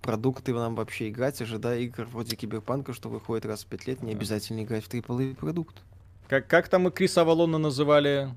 продукты 0.01 0.53
нам 0.53 0.75
вообще 0.75 1.09
играть, 1.09 1.41
ожидая 1.41 1.79
игр 1.81 2.05
вроде 2.05 2.35
Киберпанка, 2.35 2.93
что 2.93 3.09
выходит 3.09 3.45
раз 3.45 3.63
в 3.63 3.67
пять 3.67 3.85
лет, 3.87 4.01
не 4.01 4.13
обязательно 4.13 4.63
играть 4.63 4.83
в 4.83 4.89
AAA 4.89 5.35
продукт. 5.35 5.75
Как, 6.27 6.47
как 6.47 6.69
там 6.69 6.87
и 6.87 6.91
Криса 6.91 7.21
Авалона 7.21 7.57
называли? 7.57 8.29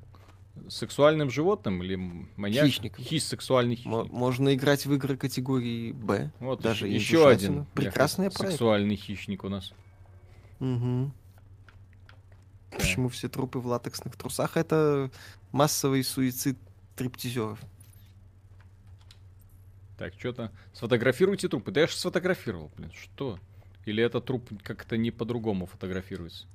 Сексуальным 0.68 1.30
животным 1.30 1.82
или 1.82 1.96
маньяк? 2.36 2.66
Хищником. 2.66 3.04
Хищ, 3.04 3.22
сексуальный 3.22 3.76
хищник. 3.76 4.10
можно 4.10 4.54
играть 4.54 4.84
в 4.84 4.92
игры 4.94 5.16
категории 5.16 5.92
Б. 5.92 6.30
Вот 6.40 6.60
даже 6.60 6.88
еще, 6.88 7.28
один. 7.28 7.64
Прекрасный 7.74 8.30
проект. 8.30 8.52
Сексуальный 8.52 8.96
хищник 8.96 9.44
у 9.44 9.48
нас. 9.48 9.72
Мгм. 10.60 11.12
Почему 12.70 13.08
все 13.08 13.28
трупы 13.28 13.58
в 13.58 13.66
латексных 13.66 14.16
трусах? 14.16 14.56
Это 14.56 15.10
массовый 15.52 16.04
суицид 16.04 16.58
триптизеров. 16.96 17.58
Так, 19.98 20.14
что-то... 20.18 20.50
Сфотографируйте 20.72 21.48
трупы. 21.48 21.70
Да 21.70 21.82
я 21.82 21.86
же 21.86 21.94
сфотографировал, 21.94 22.70
блин, 22.76 22.92
что? 22.92 23.38
Или 23.84 24.02
этот 24.02 24.26
труп 24.26 24.48
как-то 24.62 24.96
не 24.96 25.10
по-другому 25.10 25.66
фотографируется? 25.66 26.46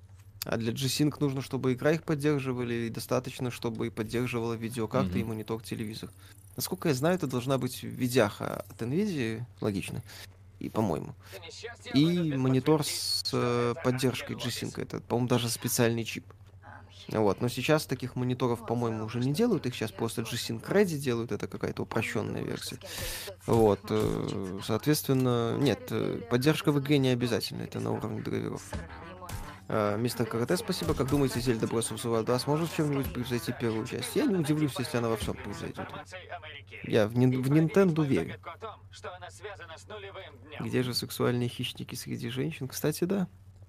А 0.50 0.56
для 0.56 0.72
G-Sync 0.72 1.18
нужно, 1.20 1.42
чтобы 1.42 1.74
игра 1.74 1.92
их 1.92 2.04
поддерживали, 2.04 2.74
и 2.74 2.90
достаточно, 2.90 3.52
чтобы 3.52 3.88
и 3.88 3.90
поддерживала 3.90 4.54
видеокарта 4.54 5.18
и 5.20 5.22
Мгм. 5.24 5.30
монитор 5.34 5.62
телевизор. 5.62 6.10
Насколько 6.56 6.88
я 6.88 6.96
знаю, 6.96 7.16
это 7.16 7.28
должна 7.28 7.58
быть 7.58 7.84
видяха 7.84 8.62
от 8.70 8.82
NVIDIA, 8.82 9.44
логично. 9.62 10.02
и, 10.60 10.70
по-моему. 10.70 11.14
И 11.94 12.34
монитор 12.36 12.84
с 12.84 13.30
э, 13.32 13.76
поддержкой 13.84 14.36
G-Sync. 14.36 14.82
Это, 14.82 15.02
по-моему, 15.02 15.28
даже 15.28 15.50
специальный 15.50 16.04
чип. 16.04 16.26
Вот, 17.10 17.42
но 17.42 17.48
сейчас 17.48 17.86
таких 17.86 18.16
мониторов, 18.16 18.66
по-моему, 18.66 19.06
уже 19.06 19.20
не 19.20 19.34
делают, 19.34 19.66
их 19.66 19.76
сейчас 19.76 19.92
просто 19.92 20.24
G-Sync 20.24 20.68
Ready 20.68 20.98
делают, 20.98 21.32
это 21.32 21.48
какая-то 21.48 21.84
упрощенная 21.84 22.42
версия. 22.42 22.80
Вот, 23.46 23.82
э, 23.90 24.60
соответственно, 24.66 25.58
нет, 25.60 25.80
э, 25.92 26.22
поддержка 26.30 26.72
в 26.72 26.80
игре 26.80 26.98
не 26.98 27.10
обязательно, 27.10 27.62
это 27.62 27.80
на 27.80 27.92
уровне 27.92 28.22
драйверов. 28.22 28.64
А, 29.70 29.98
Мистер 29.98 30.26
Карате, 30.26 30.56
спасибо. 30.58 30.94
Как 30.94 31.10
думаете, 31.10 31.40
Зельда 31.42 31.66
Breath 31.66 31.92
of 31.94 31.96
the 31.98 32.06
Wild 32.12 32.24
2 32.26 32.40
сможет 32.40 32.70
в 32.70 32.76
чем-нибудь 32.76 33.12
превзойти 33.14 33.54
первую 33.60 33.86
часть? 33.86 34.16
Я 34.16 34.26
не 34.26 34.36
удивлюсь, 34.36 34.74
если 34.80 34.98
она 34.98 35.10
во 35.10 35.18
всем 35.18 35.36
превзойдет. 35.36 35.88
Я 36.84 37.08
в, 37.08 37.18
нин- 37.18 37.42
в 37.42 37.52
Nintendo 37.52 38.06
верю. 38.06 38.36
Где 40.60 40.84
же 40.84 40.94
сексуальные 40.94 41.50
хищники 41.50 41.96
среди 41.96 42.30
женщин? 42.30 42.68
Кстати, 42.68 43.04
да. 43.04 43.28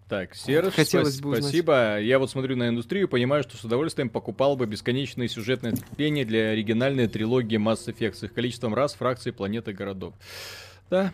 Так, 0.08 0.34
Серж, 0.34 0.72
Хотелось 0.72 1.14
спас- 1.16 1.20
бы 1.20 1.28
узнать. 1.30 1.44
спасибо. 1.44 2.00
Я 2.00 2.18
вот 2.18 2.30
смотрю 2.30 2.56
на 2.56 2.68
индустрию 2.68 3.06
и 3.06 3.10
понимаю, 3.10 3.42
что 3.42 3.58
с 3.58 3.64
удовольствием 3.64 4.08
покупал 4.08 4.56
бы 4.56 4.64
бесконечные 4.66 5.28
сюжетные 5.28 5.74
ответвления 5.74 6.24
для 6.24 6.50
оригинальной 6.50 7.08
трилогии 7.08 7.58
Mass 7.58 7.86
Effect 7.92 8.14
с 8.14 8.22
их 8.22 8.32
количеством 8.32 8.72
рас, 8.74 8.94
фракций, 8.94 9.32
планет 9.32 9.68
и 9.68 9.72
городов. 9.72 10.14
Да. 10.88 11.12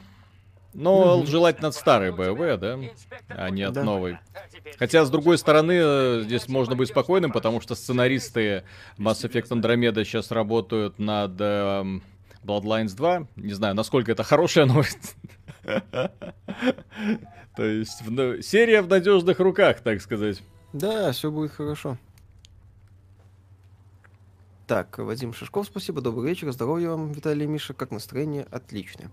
Но 0.75 1.25
желательно 1.25 1.69
от 1.69 1.75
старой 1.75 2.11
БВ, 2.11 2.59
да, 2.61 2.79
а 3.29 3.49
не 3.51 3.63
от 3.63 3.75
Да. 3.75 3.85
новой. 3.85 4.19
Хотя, 4.79 5.05
с 5.05 5.11
другой 5.11 5.39
стороны, 5.39 5.73
э, 5.77 6.21
здесь 6.25 6.49
можно 6.49 6.75
быть 6.75 6.89
спокойным, 6.89 7.31
потому 7.31 7.61
что 7.61 7.75
сценаристы 7.77 8.65
Mass 8.99 9.25
Effect 9.29 9.49
Andromeda 9.51 10.05
сейчас 10.05 10.33
работают 10.33 10.99
над 10.99 11.41
эм, 11.41 12.03
Bloodlines 12.43 12.95
2. 12.97 13.29
Не 13.37 13.53
знаю, 13.55 13.75
насколько 13.77 14.11
это 14.11 14.25
хорошая 14.25 14.67
новость. 14.67 15.15
То 17.57 17.65
есть, 17.65 18.09
на- 18.09 18.43
серия 18.43 18.83
в 18.83 18.89
надежных 18.89 19.39
руках, 19.39 19.81
так 19.81 20.01
сказать. 20.01 20.43
Да, 20.73 21.13
все 21.13 21.31
будет 21.31 21.53
хорошо. 21.53 21.99
Так, 24.67 24.99
Вадим 24.99 25.35
Шишков, 25.35 25.67
спасибо, 25.67 26.01
добрый 26.01 26.31
вечер, 26.31 26.51
здоровья 26.51 26.89
вам, 26.91 27.13
Виталий 27.13 27.45
и 27.45 27.49
Миша, 27.49 27.75
как 27.75 27.91
настроение? 27.91 28.47
Отлично. 28.51 29.11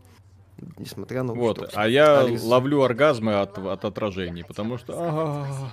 Несмотря 0.78 1.24
на 1.24 1.34
Вот, 1.34 1.58
что. 1.58 1.70
а 1.74 1.88
я 1.88 2.22
Алекс- 2.22 2.44
ловлю 2.44 2.82
оргазмы 2.82 3.40
от, 3.40 3.58
от 3.58 3.86
отражений, 3.86 4.44
потому 4.44 4.78
что... 4.78 5.72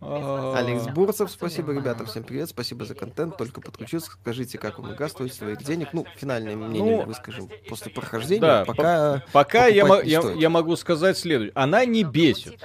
Алекс 0.00 0.86
Бурцев, 0.88 1.30
спасибо, 1.30 1.72
ребята, 1.72 2.04
всем 2.04 2.22
привет, 2.22 2.50
спасибо 2.50 2.84
за 2.84 2.94
контент, 2.94 3.36
только 3.38 3.60
подключился, 3.60 4.10
скажите, 4.10 4.58
как 4.58 4.78
вам 4.78 4.94
игра 4.94 5.08
стоит 5.08 5.32
своих 5.32 5.62
денег, 5.64 5.88
ну, 5.94 6.04
финальное 6.16 6.54
мнение 6.54 6.98
Ну, 6.98 7.02
выскажем 7.04 7.48
после 7.68 7.90
прохождения, 7.90 8.40
да, 8.40 8.64
пока... 8.66 9.24
Пока 9.32 9.66
я, 9.66 9.86
я, 10.02 10.20
я 10.32 10.50
могу 10.50 10.76
сказать 10.76 11.16
следующее. 11.16 11.52
Она 11.54 11.84
не 11.86 12.04
бесит. 12.04 12.60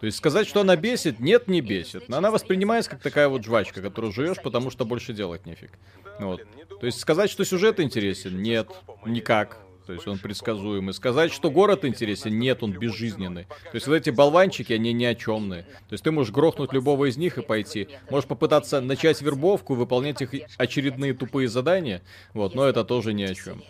То 0.00 0.06
есть 0.06 0.18
сказать, 0.18 0.46
что 0.46 0.60
она 0.60 0.76
бесит, 0.76 1.18
нет, 1.20 1.48
не 1.48 1.60
бесит. 1.60 2.08
Но 2.08 2.18
она 2.18 2.30
воспринимается 2.30 2.90
как 2.90 3.00
такая 3.00 3.28
вот 3.28 3.44
жвачка, 3.44 3.82
которую 3.82 4.12
жуешь, 4.12 4.40
потому 4.42 4.70
что 4.70 4.84
больше 4.84 5.12
делать 5.12 5.44
нефиг. 5.44 5.72
Вот. 6.20 6.42
То 6.80 6.86
есть 6.86 7.00
сказать, 7.00 7.30
что 7.30 7.44
сюжет 7.44 7.80
интересен, 7.80 8.40
нет, 8.40 8.68
никак. 9.04 9.58
То 9.86 9.92
есть 9.92 10.06
он 10.08 10.18
предсказуемый. 10.18 10.92
Сказать, 10.92 11.32
что 11.32 11.50
город 11.50 11.84
интересен, 11.84 12.38
нет, 12.38 12.62
он 12.62 12.72
безжизненный. 12.72 13.44
То 13.44 13.74
есть 13.74 13.86
вот 13.86 13.94
эти 13.94 14.10
болванчики, 14.10 14.72
они 14.72 14.92
ни 14.92 15.04
о 15.04 15.14
чемные. 15.14 15.62
То 15.62 15.92
есть 15.92 16.02
ты 16.02 16.10
можешь 16.10 16.32
грохнуть 16.32 16.72
любого 16.72 17.08
из 17.08 17.16
них 17.16 17.38
и 17.38 17.42
пойти. 17.42 17.88
Можешь 18.10 18.28
попытаться 18.28 18.80
начать 18.80 19.22
вербовку, 19.22 19.74
выполнять 19.74 20.20
их 20.22 20.30
очередные 20.58 21.14
тупые 21.14 21.48
задания. 21.48 22.02
Вот, 22.34 22.54
но 22.54 22.64
это 22.64 22.84
тоже 22.84 23.12
ни 23.12 23.22
о 23.22 23.34
чем. 23.34 23.62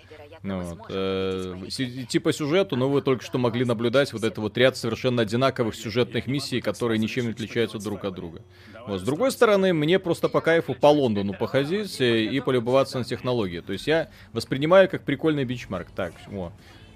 Ну 0.47 0.61
вот, 0.61 0.79
э, 0.91 1.57
идти 1.67 2.21
по 2.21 2.33
сюжету, 2.33 2.77
но 2.77 2.89
вы 2.89 3.03
только 3.03 3.25
что 3.25 3.37
могли 3.37 3.65
наблюдать 3.65 4.13
вот 4.13 4.23
это 4.23 4.41
вот 4.41 4.57
ряд 4.57 4.77
совершенно 4.77 5.23
одинаковых 5.23 5.75
сюжетных 5.75 6.29
миссий, 6.29 6.61
которые 6.61 7.01
ничем 7.01 7.25
не 7.25 7.33
отличаются 7.33 7.81
друг 7.81 8.05
от 8.05 8.15
друга. 8.15 8.43
Вот, 8.87 9.01
с 9.01 9.03
другой 9.03 9.33
стороны, 9.33 9.73
мне 9.73 9.99
просто 9.99 10.29
по 10.29 10.41
кайфу 10.41 10.75
по 10.75 10.87
Лондону 10.87 11.35
походить 11.35 12.01
и 12.01 12.39
полюбоваться 12.39 12.99
на 12.99 13.05
технологии. 13.05 13.59
То 13.59 13.73
есть 13.73 13.89
я 13.89 14.09
воспринимаю 14.33 14.89
как 14.89 15.03
прикольный 15.03 15.45
бенчмарк. 15.45 15.89
Так, 15.97 16.13
о, 16.31 16.53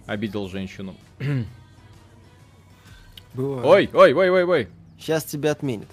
обидел 0.06 0.48
женщину. 0.48 0.94
Бывает. 3.34 3.92
Ой, 3.92 3.92
ой, 3.92 4.14
ой, 4.14 4.30
ой, 4.30 4.44
ой. 4.44 4.68
Сейчас 4.96 5.24
тебя 5.24 5.50
отменят. 5.50 5.88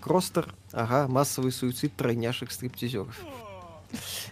Кростер, 0.00 0.54
ага, 0.70 1.08
массовый 1.08 1.50
суицид 1.50 1.96
тройняшек 1.96 2.52
стриптизеров. 2.52 3.20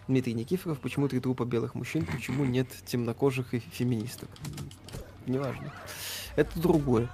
Дмитрий 0.08 0.34
Никифоров, 0.34 0.80
почему 0.80 1.08
три 1.08 1.20
трупа 1.20 1.44
белых 1.44 1.74
мужчин, 1.74 2.06
почему 2.06 2.44
нет 2.44 2.68
темнокожих 2.86 3.54
и 3.54 3.60
феминисток? 3.60 4.28
Неважно. 5.26 5.72
Это 6.36 6.58
другое. 6.58 7.08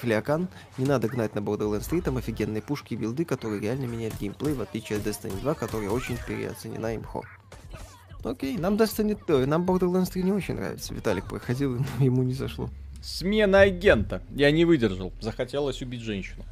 Флеокан, 0.00 0.48
не 0.78 0.86
надо 0.86 1.08
гнать 1.08 1.34
на 1.34 1.40
Borderlands 1.40 1.88
3, 1.88 2.00
там 2.00 2.16
офигенные 2.16 2.62
пушки 2.62 2.94
и 2.94 2.96
билды, 2.96 3.26
которые 3.26 3.60
реально 3.60 3.84
меняют 3.84 4.18
геймплей, 4.18 4.54
в 4.54 4.62
отличие 4.62 4.98
от 4.98 5.06
Destiny 5.06 5.38
2, 5.40 5.54
которая 5.54 5.90
очень 5.90 6.16
переоценена 6.26 6.96
имхо. 6.96 7.22
Окей, 8.24 8.56
нам 8.56 8.76
Destiny, 8.76 9.18
ой, 9.28 9.46
нам 9.46 9.64
Borderlands 9.64 10.10
3 10.10 10.22
не 10.22 10.32
очень 10.32 10.54
нравится. 10.54 10.94
Виталик 10.94 11.26
проходил, 11.26 11.76
и 12.00 12.04
ему 12.04 12.22
не 12.22 12.34
зашло. 12.34 12.70
Смена 13.02 13.60
агента. 13.60 14.22
Я 14.30 14.50
не 14.50 14.64
выдержал. 14.64 15.12
Захотелось 15.20 15.80
убить 15.82 16.02
женщину. 16.02 16.44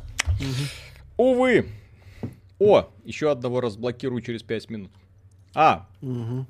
Увы. 1.16 1.66
О, 2.58 2.88
еще 3.04 3.30
одного 3.30 3.60
разблокирую 3.60 4.20
через 4.20 4.42
5 4.42 4.70
минут. 4.70 4.90
А, 5.54 5.88
Мгм. 6.00 6.46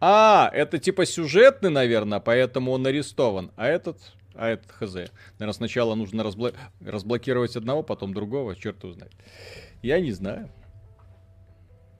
А, 0.00 0.50
это 0.52 0.78
типа 0.78 1.06
сюжетный, 1.06 1.70
наверное, 1.70 2.18
поэтому 2.18 2.72
он 2.72 2.84
арестован. 2.84 3.52
А 3.54 3.68
этот, 3.68 3.98
а 4.34 4.48
этот 4.48 4.72
хз. 4.72 4.94
Наверное, 5.38 5.52
сначала 5.52 5.94
нужно 5.94 6.22
разбло- 6.22 6.56
разблокировать 6.80 7.54
одного, 7.54 7.84
потом 7.84 8.12
другого, 8.12 8.56
черт 8.56 8.82
его 8.82 8.94
знает. 8.94 9.12
Я 9.80 10.00
не 10.00 10.10
знаю. 10.10 10.50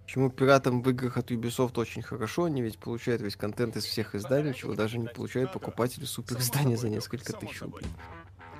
Почему 0.05 0.31
пиратам 0.31 0.83
в 0.83 0.91
играх 0.91 1.17
от 1.17 1.31
Ubisoft 1.31 1.79
очень 1.79 2.03
хорошо, 2.03 2.45
они 2.45 2.61
ведь 2.61 2.79
получают 2.79 3.23
весь 3.23 3.37
контент 3.37 3.77
из 3.77 3.85
всех 3.85 4.15
изданий, 4.17 4.53
чего 4.53 4.75
даже 4.75 4.99
не 4.99 5.07
получают 5.07 5.53
покупатели 5.53 6.05
супер 6.05 6.39
издания 6.39 6.77
за 6.77 6.89
несколько 6.89 7.33
тысяч 7.33 7.63
рублей. 7.63 7.87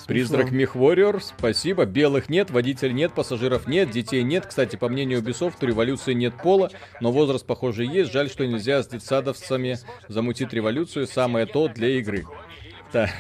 Призрак 0.07 0.49
Смешно. 0.49 0.57
Мех 0.57 0.77
Warrior, 0.77 1.21
спасибо. 1.21 1.85
Белых 1.85 2.29
нет, 2.29 2.51
водителей 2.51 2.93
нет, 2.93 3.13
пассажиров 3.13 3.67
нет, 3.67 3.91
детей 3.91 4.23
нет. 4.23 4.47
Кстати, 4.47 4.77
по 4.77 4.89
мнению 4.89 5.21
Ubisoft, 5.21 5.57
революции 5.61 6.13
нет 6.13 6.35
пола, 6.43 6.71
но 7.01 7.13
возраст, 7.13 7.47
похоже, 7.47 7.85
есть. 7.85 8.13
Жаль, 8.13 8.29
что 8.29 8.47
нельзя 8.47 8.83
с 8.83 8.89
детсадовцами 8.89 9.79
замутить 10.09 10.53
революцию. 10.53 11.07
Самое 11.07 11.47
то 11.47 11.69
для 11.69 11.99
игры. 11.99 12.25
Да. 12.93 13.11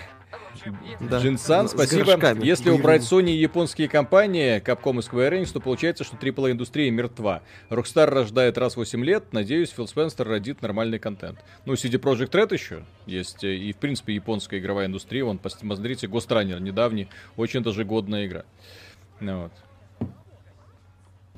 Да, 1.00 1.20
Джинсан, 1.20 1.68
спасибо. 1.68 2.16
Если 2.42 2.70
убрать 2.70 3.02
Sony 3.02 3.30
и 3.30 3.36
японские 3.36 3.88
компании, 3.88 4.62
Capcom 4.62 4.94
и 4.94 4.98
Square 4.98 5.40
Enix, 5.40 5.52
то 5.52 5.60
получается, 5.60 6.04
что 6.04 6.16
AAA 6.16 6.52
индустрия 6.52 6.90
мертва. 6.90 7.42
Rockstar 7.70 8.06
рождает 8.06 8.58
раз 8.58 8.74
в 8.74 8.76
8 8.78 9.04
лет, 9.04 9.32
надеюсь, 9.32 9.70
Фил 9.70 9.88
Спенсер 9.88 10.26
родит 10.26 10.62
нормальный 10.62 10.98
контент. 10.98 11.38
Ну, 11.64 11.74
CD 11.74 12.00
Projekt 12.00 12.30
Red 12.32 12.52
еще 12.52 12.84
есть, 13.06 13.42
э, 13.44 13.54
и, 13.54 13.72
в 13.72 13.76
принципе, 13.76 14.14
японская 14.14 14.60
игровая 14.60 14.86
индустрия, 14.86 15.24
вон, 15.24 15.36
пос- 15.36 15.66
посмотрите, 15.66 16.06
Ghost 16.06 16.28
Runner 16.28 16.60
недавний, 16.60 17.08
очень 17.36 17.62
даже 17.62 17.84
годная 17.84 18.26
игра. 18.26 18.44
Ну, 19.20 19.42
вот. 19.42 19.52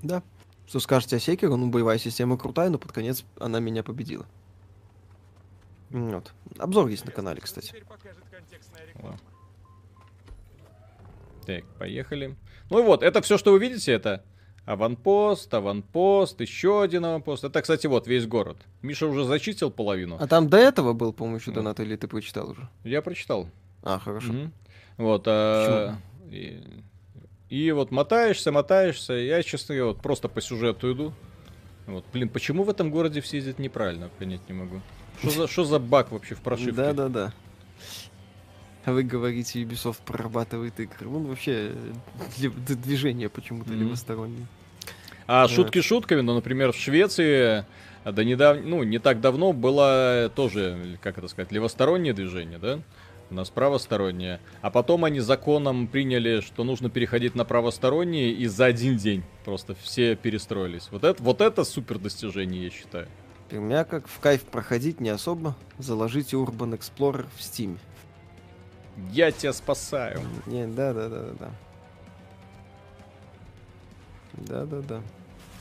Да. 0.02 0.22
Что 0.66 0.80
скажете 0.80 1.16
о 1.16 1.18
Секеру? 1.18 1.56
Ну, 1.56 1.68
боевая 1.68 1.98
система 1.98 2.38
крутая, 2.38 2.70
но 2.70 2.78
под 2.78 2.92
конец 2.92 3.24
она 3.38 3.60
меня 3.60 3.82
победила. 3.82 4.26
Вот. 5.90 6.32
Обзор 6.58 6.88
есть 6.88 7.04
на 7.04 7.12
канале, 7.12 7.40
кстати. 7.40 7.72
Так, 11.46 11.64
поехали. 11.78 12.36
Ну 12.70 12.80
и 12.80 12.82
вот, 12.82 13.02
это 13.02 13.20
все, 13.20 13.36
что 13.36 13.52
вы 13.52 13.58
видите, 13.58 13.92
это 13.92 14.24
аванпост, 14.64 15.52
аванпост, 15.52 16.40
еще 16.40 16.82
один 16.82 17.04
аванпост. 17.04 17.44
Это, 17.44 17.60
кстати, 17.60 17.86
вот 17.86 18.06
весь 18.06 18.26
город. 18.26 18.56
Миша 18.82 19.06
уже 19.06 19.24
зачистил 19.24 19.70
половину. 19.70 20.16
А 20.18 20.26
там 20.26 20.48
до 20.48 20.56
этого 20.56 20.92
был, 20.92 21.12
по-моему, 21.12 21.38
еще 21.38 21.50
донат, 21.50 21.80
или 21.80 21.96
ты 21.96 22.08
прочитал 22.08 22.50
уже? 22.50 22.68
Я 22.82 23.02
прочитал. 23.02 23.48
А, 23.82 23.98
хорошо. 23.98 24.32
Мгм. 24.32 24.52
Вот. 24.96 25.24
а, 25.26 25.96
и, 26.30 26.62
и 27.50 27.72
вот 27.72 27.90
мотаешься, 27.90 28.52
мотаешься. 28.52 29.12
Я, 29.12 29.42
честно 29.42 29.74
говоря, 29.74 29.92
вот 29.92 30.00
просто 30.02 30.28
по 30.28 30.40
сюжету 30.40 30.92
иду. 30.92 31.12
Вот, 31.86 32.04
блин, 32.12 32.30
почему 32.30 32.62
в 32.62 32.70
этом 32.70 32.90
городе 32.90 33.20
все 33.20 33.36
ездят 33.36 33.58
неправильно, 33.58 34.08
понять 34.18 34.40
не 34.48 34.54
могу. 34.54 34.80
Что 35.20 35.30
за, 35.30 35.48
что 35.48 35.64
за 35.64 35.78
баг 35.78 36.10
вообще 36.10 36.34
в 36.34 36.40
прошивке? 36.40 36.72
Да-да-да. 36.72 37.34
А 38.84 38.92
вы 38.92 39.02
говорите, 39.02 39.62
Ubisoft 39.62 39.98
прорабатывает 40.04 40.78
игры. 40.78 41.08
Он 41.08 41.26
вообще 41.26 41.72
э, 42.38 42.48
движение 42.68 43.28
почему-то 43.28 43.70
Мгм. 43.72 43.80
левостороннее. 43.80 44.46
А 45.26 45.46
Да. 45.46 45.54
шутки 45.54 45.80
шутками, 45.80 46.20
но, 46.20 46.34
например, 46.34 46.72
в 46.72 46.76
Швеции 46.76 47.64
а, 48.04 48.12
до 48.12 48.24
недав... 48.24 48.58
ну, 48.62 48.82
не 48.82 48.98
так 48.98 49.20
давно 49.22 49.54
было 49.54 50.30
тоже, 50.36 50.98
как 51.00 51.16
это 51.16 51.28
сказать, 51.28 51.50
левостороннее 51.50 52.12
движение, 52.12 52.58
да? 52.58 52.80
У 53.30 53.34
нас 53.34 53.48
правостороннее. 53.48 54.38
А 54.60 54.68
потом 54.70 55.04
они 55.06 55.20
законом 55.20 55.86
приняли, 55.88 56.40
что 56.40 56.62
нужно 56.62 56.90
переходить 56.90 57.34
на 57.34 57.46
правостороннее, 57.46 58.32
и 58.32 58.46
за 58.46 58.66
один 58.66 58.98
день 58.98 59.22
просто 59.46 59.74
все 59.82 60.14
перестроились. 60.14 60.88
Вот 60.90 61.04
это, 61.04 61.22
вот 61.22 61.40
это 61.40 61.64
супер 61.64 61.98
достижение, 61.98 62.64
я 62.64 62.70
считаю. 62.70 63.08
У 63.50 63.56
меня 63.56 63.84
как 63.84 64.06
в 64.08 64.18
кайф 64.20 64.42
проходить 64.42 65.00
не 65.00 65.08
особо. 65.08 65.56
Заложите 65.78 66.36
Urban 66.36 66.78
Explorer 66.78 67.24
в 67.34 67.40
Steam. 67.40 67.78
Я 69.12 69.32
тебя 69.32 69.52
спасаю. 69.52 70.20
Не, 70.46 70.66
да, 70.66 70.92
да, 70.92 71.08
да, 71.08 71.20
да, 71.22 71.32
да. 71.40 71.50
Да, 74.34 74.64
да, 74.66 74.80
да. 74.80 75.00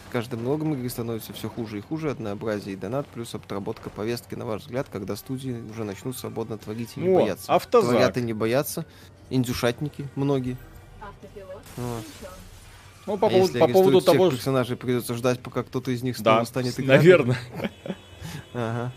С 0.09 0.11
каждым 0.13 0.47
логом 0.47 0.73
игры 0.75 0.89
становится 0.89 1.33
все 1.33 1.49
хуже 1.49 1.79
и 1.79 1.81
хуже, 1.81 2.11
однообразие 2.11 2.73
и 2.73 2.77
донат, 2.77 3.07
плюс 3.07 3.33
обработка 3.33 3.89
повестки, 3.89 4.35
на 4.35 4.45
ваш 4.45 4.61
взгляд, 4.61 4.87
когда 4.91 5.15
студии 5.15 5.63
уже 5.71 5.83
начнут 5.83 6.17
свободно 6.17 6.57
творить 6.57 6.91
и 6.95 6.99
не 6.99 7.09
О, 7.09 7.15
бояться. 7.21 7.53
автозак. 7.53 7.91
Творят 7.91 8.17
и 8.17 8.21
не 8.21 8.33
боятся. 8.33 8.85
Индюшатники 9.29 10.07
многие. 10.15 10.57
Автопилот. 11.01 11.61
Вот. 11.77 12.03
Ну, 13.05 13.17
по, 13.17 13.27
А 13.27 13.29
поводу- 13.31 13.59
по 13.59 13.67
поводу 13.67 14.01
того, 14.01 14.27
что... 14.27 14.37
персонажей 14.37 14.77
придется 14.77 15.13
ждать, 15.15 15.39
пока 15.39 15.63
кто-то 15.63 15.91
из 15.91 16.03
них 16.03 16.21
Да, 16.21 16.45
станет 16.45 16.79
играть. 16.79 16.99
наверное. 16.99 17.37
Ага. 18.53 18.91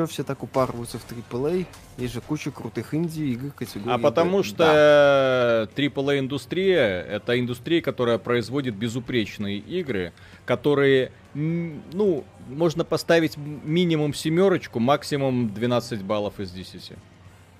Чё 0.00 0.06
все 0.06 0.24
так 0.24 0.42
упарываются 0.42 0.98
в 0.98 1.04
AAA? 1.06 1.66
Есть 1.98 2.14
же 2.14 2.22
куча 2.22 2.50
крутых 2.50 2.94
инди 2.94 3.20
игр 3.20 3.50
категории 3.50 3.92
А 3.94 3.98
потому 3.98 4.38
Б. 4.38 4.44
что 4.44 5.68
Да. 5.76 5.82
AAA 5.82 6.20
индустрия 6.20 7.02
это 7.02 7.38
индустрия, 7.38 7.82
которая 7.82 8.16
производит 8.16 8.74
безупречные 8.74 9.58
игры, 9.58 10.14
которые, 10.46 11.12
ну, 11.34 12.24
можно 12.48 12.82
поставить 12.82 13.36
минимум 13.36 14.14
семерочку, 14.14 14.80
максимум 14.80 15.52
12 15.52 16.02
баллов 16.02 16.40
из 16.40 16.50
10. 16.50 16.92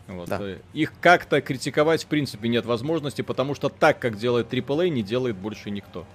Вот. 0.09 0.27
Да. 0.27 0.41
Их 0.73 0.95
как-то 0.99 1.43
критиковать 1.43 2.05
в 2.05 2.07
принципе 2.07 2.49
нет 2.49 2.65
возможности, 2.65 3.21
потому 3.21 3.55
что 3.55 3.69
так, 3.69 3.99
как 3.99 4.17
делает 4.17 4.51
AAA, 4.51 4.89
не 4.89 5.03
делает 5.03 5.37
больше 5.37 5.71
никто. 5.71 6.07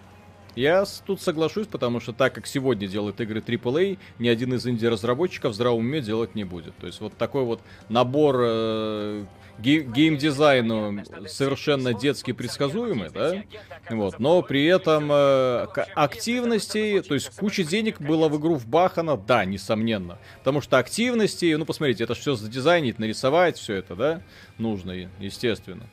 Я 0.56 0.86
тут 1.06 1.22
соглашусь, 1.22 1.68
потому 1.68 2.00
что 2.00 2.14
так 2.14 2.34
как 2.34 2.48
сегодня 2.48 2.88
делают 2.88 3.20
игры 3.20 3.40
AAA, 3.40 3.98
ни 4.20 4.28
один 4.28 4.54
из 4.54 4.66
инди-разработчиков 4.66 5.52
в 5.52 5.56
здравом 5.56 5.80
уме 5.80 6.02
делать 6.02 6.36
не 6.36 6.44
будет. 6.44 6.76
То 6.78 6.88
есть 6.88 7.02
вот 7.02 7.14
такой 7.18 7.44
вот 7.44 7.62
набор 7.90 8.38
э, 8.40 9.26
ге- 9.60 9.84
геймдизайну 9.84 11.04
совершенно 11.28 11.94
детски 11.94 12.32
предсказуемый, 12.32 13.10
да? 13.10 13.44
Вот, 13.90 14.20
но 14.20 14.42
при 14.42 14.66
этом 14.66 15.10
э, 15.12 15.68
активностей, 15.96 17.02
то 17.02 17.14
есть 17.14 17.30
куча 17.36 17.64
денег 17.64 18.00
было 18.00 18.30
в 18.30 18.40
игру 18.40 18.56
вбахано, 18.56 19.18
да, 19.18 19.46
несомненно. 19.46 20.18
Потому 20.40 20.62
что 20.62 20.78
активности, 20.78 21.54
ну 21.56 21.66
посмотрите, 21.66 22.04
это 22.06 22.14
все 22.14 22.36
задизайнить, 22.36 23.00
нарисовать, 23.00 23.58
все 23.58 23.76
это, 23.76 23.96
да, 23.96 24.22
нужно, 24.58 25.10
естественно. 25.20 25.84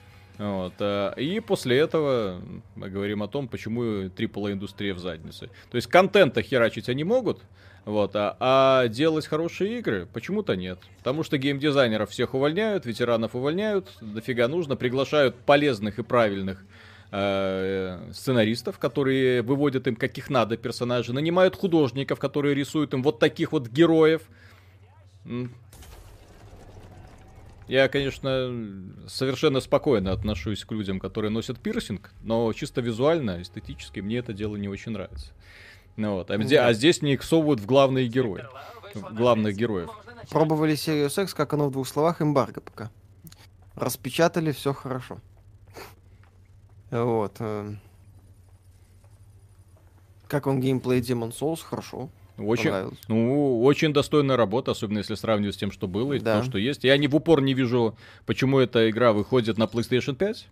Вот, 0.42 0.74
э, 0.80 1.14
и 1.18 1.38
после 1.38 1.78
этого 1.78 2.42
мы 2.74 2.90
говорим 2.90 3.22
о 3.22 3.28
том, 3.28 3.46
почему 3.46 3.82
AAA 3.82 4.54
индустрия 4.54 4.92
в 4.92 4.98
заднице. 4.98 5.50
То 5.70 5.76
есть 5.76 5.86
контента 5.86 6.42
херачить 6.42 6.88
они 6.88 7.04
могут, 7.04 7.40
вот, 7.84 8.16
а, 8.16 8.36
а 8.40 8.88
делать 8.88 9.24
хорошие 9.28 9.78
игры 9.78 10.08
почему-то 10.12 10.56
нет. 10.56 10.80
Потому 10.98 11.22
что 11.22 11.38
геймдизайнеров 11.38 12.10
всех 12.10 12.34
увольняют, 12.34 12.86
ветеранов 12.86 13.36
увольняют, 13.36 13.92
дофига 14.00 14.48
нужно, 14.48 14.74
приглашают 14.74 15.36
полезных 15.36 16.00
и 16.00 16.02
правильных 16.02 16.64
э, 17.12 18.10
сценаристов, 18.12 18.80
которые 18.80 19.42
выводят 19.42 19.86
им 19.86 19.94
каких 19.94 20.28
надо 20.28 20.56
персонажей, 20.56 21.14
нанимают 21.14 21.54
художников, 21.54 22.18
которые 22.18 22.56
рисуют 22.56 22.94
им 22.94 23.04
вот 23.04 23.20
таких 23.20 23.52
вот 23.52 23.68
героев. 23.68 24.22
Я, 27.72 27.88
конечно, 27.88 28.52
совершенно 29.08 29.60
спокойно 29.60 30.12
отношусь 30.12 30.62
к 30.62 30.72
людям, 30.72 31.00
которые 31.00 31.30
носят 31.30 31.58
пирсинг, 31.58 32.10
но 32.20 32.52
чисто 32.52 32.82
визуально, 32.82 33.40
эстетически 33.40 34.00
мне 34.00 34.18
это 34.18 34.34
дело 34.34 34.56
не 34.56 34.68
очень 34.68 34.92
нравится. 34.92 35.32
Ну 35.96 36.16
вот. 36.16 36.30
а, 36.30 36.36
где- 36.36 36.60
а 36.60 36.70
здесь 36.74 37.00
мне 37.00 37.14
их 37.14 37.22
совывают 37.22 37.60
в 37.60 37.64
главные 37.64 38.08
герои. 38.08 38.44
В 38.92 39.14
главных 39.14 39.56
героев. 39.56 39.88
Пробовали 40.28 40.74
серию 40.74 41.08
секс, 41.08 41.32
как 41.32 41.54
оно 41.54 41.68
в 41.68 41.72
двух 41.72 41.88
словах, 41.88 42.20
эмбарго 42.20 42.60
пока. 42.60 42.90
Распечатали, 43.74 44.52
все 44.52 44.74
хорошо. 44.74 45.16
Вот. 46.90 47.36
э. 47.38 47.74
Как 50.28 50.44
вам 50.46 50.60
геймплей 50.60 51.00
Demon 51.00 51.32
Souls? 51.32 51.62
Хорошо. 51.62 52.10
Очень, 52.38 52.64
Понравилось. 52.70 52.98
ну, 53.08 53.62
очень 53.62 53.92
достойная 53.92 54.36
работа, 54.36 54.70
особенно 54.72 54.98
если 54.98 55.14
сравнивать 55.14 55.54
с 55.54 55.58
тем, 55.58 55.70
что 55.70 55.86
было 55.86 56.14
и 56.14 56.18
Да. 56.18 56.40
то, 56.40 56.44
что 56.44 56.58
есть. 56.58 56.82
Я 56.84 56.96
не 56.96 57.06
в 57.08 57.14
упор 57.16 57.40
не 57.42 57.54
вижу, 57.54 57.96
почему 58.26 58.58
эта 58.58 58.88
игра 58.90 59.12
выходит 59.12 59.58
на 59.58 59.64
PlayStation 59.64 60.14
5. 60.14 60.48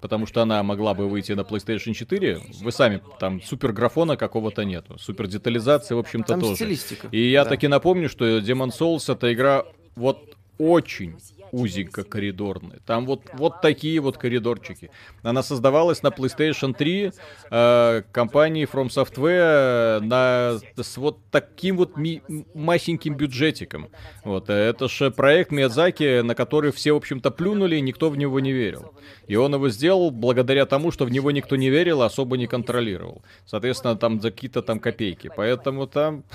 Потому 0.00 0.26
что 0.26 0.42
она 0.42 0.62
могла 0.62 0.92
бы 0.92 1.08
выйти 1.08 1.32
на 1.32 1.40
PlayStation 1.40 1.94
4. 1.94 2.38
Вы 2.60 2.70
сами, 2.70 3.00
там 3.18 3.40
супер 3.42 3.72
графона 3.72 4.16
какого-то 4.18 4.62
нету. 4.62 4.98
Супер 4.98 5.26
детализации, 5.26 5.94
в 5.94 5.98
общем-то, 5.98 6.28
Там 6.34 6.40
тоже. 6.42 6.56
стилистика. 6.56 7.08
И 7.10 7.30
я 7.30 7.44
Да. 7.44 7.50
таки 7.50 7.66
напомню, 7.66 8.08
что 8.10 8.24
Demon 8.38 8.68
Souls 8.78 9.10
это 9.10 9.32
игра 9.32 9.64
вот 9.96 10.36
очень 10.58 11.16
узенько 11.56 12.04
коридорная. 12.04 12.80
Там 12.84 13.06
вот, 13.06 13.22
вот 13.32 13.60
такие 13.62 14.00
вот 14.00 14.18
коридорчики. 14.18 14.90
Она 15.22 15.42
создавалась 15.42 16.02
на 16.02 16.08
PlayStation 16.08 16.74
3 16.74 17.12
э, 17.50 18.02
компанией 18.12 18.66
From 18.66 18.88
Software 18.88 20.00
на, 20.00 20.58
с 20.76 20.96
вот 20.98 21.18
таким 21.30 21.78
вот 21.78 21.96
ми- 21.96 22.22
масеньким 22.54 23.14
бюджетиком. 23.16 23.88
Вот, 24.24 24.50
э, 24.50 24.52
это 24.52 24.88
же 24.88 25.10
проект 25.10 25.50
Миядзаки, 25.50 26.20
на 26.20 26.34
который 26.34 26.72
все, 26.72 26.92
в 26.92 26.96
общем-то, 26.96 27.30
плюнули, 27.30 27.76
и 27.76 27.80
никто 27.80 28.10
в 28.10 28.18
него 28.18 28.38
не 28.40 28.52
верил. 28.52 28.92
И 29.26 29.36
он 29.36 29.54
его 29.54 29.70
сделал 29.70 30.10
благодаря 30.10 30.66
тому, 30.66 30.92
что 30.92 31.06
в 31.06 31.10
него 31.10 31.30
никто 31.30 31.56
не 31.56 31.70
верил, 31.70 32.02
особо 32.02 32.36
не 32.36 32.46
контролировал. 32.46 33.22
Соответственно, 33.46 33.96
там 33.96 34.20
за 34.20 34.30
какие-то 34.30 34.62
там 34.62 34.78
копейки. 34.78 35.30
Поэтому 35.34 35.86
там... 35.86 36.24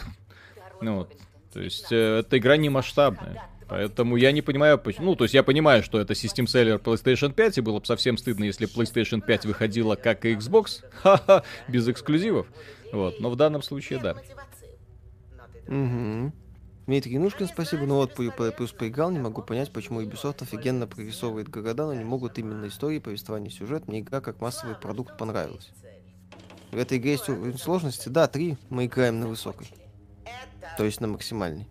Ну, 0.84 0.96
вот, 0.96 1.14
то 1.54 1.62
есть, 1.62 1.92
э, 1.92 2.22
эта 2.22 2.40
игра 2.40 2.58
не 2.58 2.70
масштабная. 2.70 3.48
Поэтому 3.72 4.18
я 4.18 4.34
не 4.34 4.42
понимаю, 4.42 4.78
почему... 4.78 5.06
Ну, 5.12 5.16
то 5.16 5.24
есть 5.24 5.34
я 5.34 5.44
понимаю, 5.44 5.82
что 5.82 5.98
это 5.98 6.14
систем 6.14 6.46
селлер 6.46 6.76
PlayStation 6.76 7.32
5, 7.32 7.60
и 7.60 7.62
было 7.62 7.80
бы 7.80 7.86
совсем 7.86 8.18
стыдно, 8.18 8.44
если 8.44 8.68
PlayStation 8.68 9.22
5 9.22 9.46
выходила 9.46 9.96
как 9.96 10.26
и 10.26 10.34
Xbox, 10.34 10.84
ха-ха, 10.92 11.44
без 11.70 11.88
эксклюзивов. 11.88 12.48
Вот, 12.92 13.22
но 13.22 13.30
в 13.30 13.38
данном 13.38 13.62
случае 13.62 14.00
да. 14.00 14.18
Угу. 15.70 16.34
Дмитрий 16.88 17.18
Нушкин, 17.18 17.48
спасибо. 17.48 17.86
Ну 17.86 17.96
вот, 17.96 18.12
Plus 18.20 18.76
поиграл, 18.76 19.10
не 19.10 19.20
могу 19.20 19.42
понять, 19.42 19.72
почему 19.72 20.02
Ubisoft 20.02 20.44
офигенно 20.44 20.86
прорисовывает 20.86 21.48
города, 21.48 21.86
но 21.86 21.94
не 21.94 22.04
могут 22.04 22.38
именно 22.38 22.68
истории, 22.68 23.00
повествование, 23.00 23.52
сюжет. 23.52 23.88
Мне 23.88 24.02
игра 24.02 24.20
как 24.20 24.42
массовый 24.42 24.76
продукт 24.76 25.18
понравилась. 25.18 25.70
В 26.74 26.78
этой 26.78 26.98
игре 26.98 27.14
есть 27.14 27.30
уровень 27.30 27.58
сложности, 27.58 28.10
да, 28.10 28.28
три, 28.28 28.58
мы 28.70 28.88
играем 28.88 29.22
на 29.22 29.30
высокой. 29.30 29.68
То 30.78 30.84
есть 30.84 31.00
на 31.00 31.08
максимальной. 31.08 31.70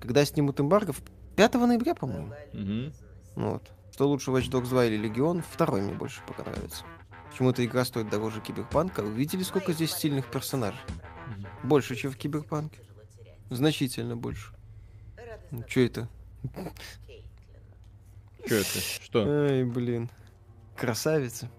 Когда 0.00 0.24
снимут 0.24 0.60
эмбарго, 0.60 0.94
5 1.36 1.54
ноября, 1.54 1.94
по-моему. 1.94 2.32
Ну 2.52 2.92
Вот. 3.34 3.70
Что 3.92 4.08
лучше 4.08 4.30
Watch 4.30 4.50
Dogs 4.50 4.68
2 4.68 4.86
или 4.86 4.96
Легион? 4.96 5.42
Второй 5.42 5.80
мне 5.82 5.94
больше 5.94 6.20
пока 6.26 6.42
нравится. 6.42 6.84
Почему-то 7.30 7.64
игра 7.64 7.84
стоит 7.84 8.08
дороже 8.10 8.40
Киберпанка. 8.40 9.02
Вы 9.02 9.12
видели, 9.12 9.42
сколько 9.42 9.72
здесь 9.72 9.92
стильных 9.92 10.30
персонажей? 10.30 10.80
Больше, 11.62 11.94
чем 11.96 12.10
в 12.10 12.16
Киберпанке. 12.16 12.80
Значительно 13.50 14.16
больше. 14.16 14.52
Что 15.68 15.80
это? 15.80 16.08
Что 18.44 18.54
это? 18.54 18.80
Что? 19.02 19.24
Ай, 19.26 19.64
блин. 19.64 20.10
Красавица. 20.76 21.50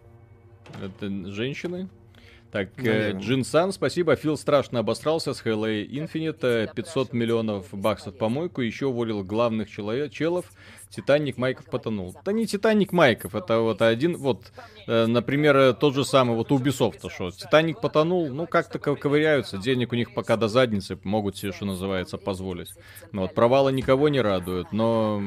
Это 0.81 1.09
женщины? 1.31 1.89
Так, 2.51 2.69
э. 2.77 3.11
Джин 3.19 3.43
Сан, 3.43 3.71
спасибо. 3.71 4.15
Фил 4.15 4.37
страшно 4.37 4.79
обосрался 4.79 5.33
с 5.33 5.43
Halo 5.43 5.85
Infinite. 5.87 6.39
э, 6.41 6.67
500 6.73 7.13
миллионов 7.13 7.67
баксов 7.71 8.17
помойку. 8.17 8.61
Еще 8.61 8.85
уволил 8.85 9.23
главных 9.23 9.69
человек, 9.69 10.11
челов. 10.11 10.45
Титаник 10.89 11.37
Майков 11.37 11.65
потонул. 11.65 12.15
Да 12.23 12.31
не 12.31 12.45
Титаник 12.47 12.91
Майков, 12.93 13.35
это 13.35 13.59
вот 13.59 13.81
один, 13.81 14.17
вот, 14.17 14.51
э, 14.87 15.05
например, 15.05 15.55
э, 15.57 15.73
тот 15.73 15.93
же 15.95 16.05
самый, 16.05 16.35
вот 16.35 16.49
Ubisoft, 16.49 16.99
то 17.01 17.09
что 17.09 17.31
Титаник 17.31 17.81
потонул, 17.81 18.29
ну 18.29 18.47
как-то 18.47 18.79
ко- 18.79 18.95
ковыряются, 18.95 19.57
денег 19.57 19.91
у 19.91 19.95
них 19.95 20.13
пока 20.13 20.37
до 20.37 20.47
задницы, 20.47 20.97
могут 21.03 21.37
себе, 21.37 21.51
что 21.51 21.65
называется, 21.65 22.17
позволить. 22.17 22.69
Ну 23.11 23.23
вот, 23.23 23.33
провалы 23.33 23.71
никого 23.71 24.09
не 24.09 24.21
радуют, 24.21 24.71
но 24.71 25.21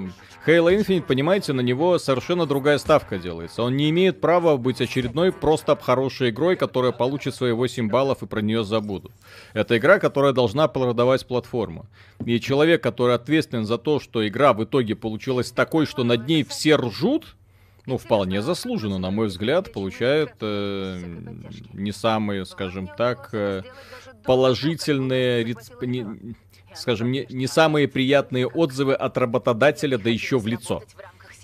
Halo 0.46 0.74
Infinite, 0.74 1.02
понимаете, 1.02 1.52
на 1.52 1.60
него 1.60 1.98
совершенно 1.98 2.46
другая 2.46 2.78
ставка 2.78 3.18
делается. 3.18 3.62
Он 3.62 3.76
не 3.76 3.90
имеет 3.90 4.20
права 4.20 4.56
быть 4.56 4.80
очередной 4.80 5.32
просто 5.32 5.76
хорошей 5.76 6.30
игрой, 6.30 6.56
которая 6.56 6.92
получит 6.92 7.34
свои 7.34 7.52
8 7.52 7.88
баллов 7.90 8.22
и 8.22 8.26
про 8.26 8.40
нее 8.40 8.64
забудут. 8.64 9.12
Это 9.52 9.76
игра, 9.76 9.98
которая 9.98 10.32
должна 10.32 10.66
продавать 10.68 11.26
платформу. 11.26 11.86
И 12.24 12.40
человек, 12.40 12.82
который 12.82 13.14
ответственен 13.14 13.66
за 13.66 13.78
то, 13.78 14.00
что 14.00 14.26
игра 14.26 14.52
в 14.52 14.64
итоге 14.64 14.94
получилась 14.96 15.49
такой, 15.54 15.86
что 15.86 16.04
над 16.04 16.26
ней 16.26 16.44
все 16.44 16.76
ржут, 16.76 17.36
ну, 17.86 17.98
вполне 17.98 18.42
заслуженно, 18.42 18.98
на 18.98 19.10
мой 19.10 19.28
взгляд, 19.28 19.72
получает 19.72 20.34
э, 20.40 21.02
не 21.72 21.92
самые, 21.92 22.44
скажем 22.44 22.88
так, 22.96 23.30
э, 23.32 23.62
положительные, 24.24 25.56
не- 25.80 26.34
скажем, 26.74 27.10
не, 27.10 27.26
не 27.30 27.46
самые 27.46 27.88
приятные 27.88 28.46
отзывы 28.46 28.94
от 28.94 29.18
работодателя, 29.18 29.98
да 29.98 30.10
еще 30.10 30.38
в 30.38 30.46
лицо. 30.46 30.82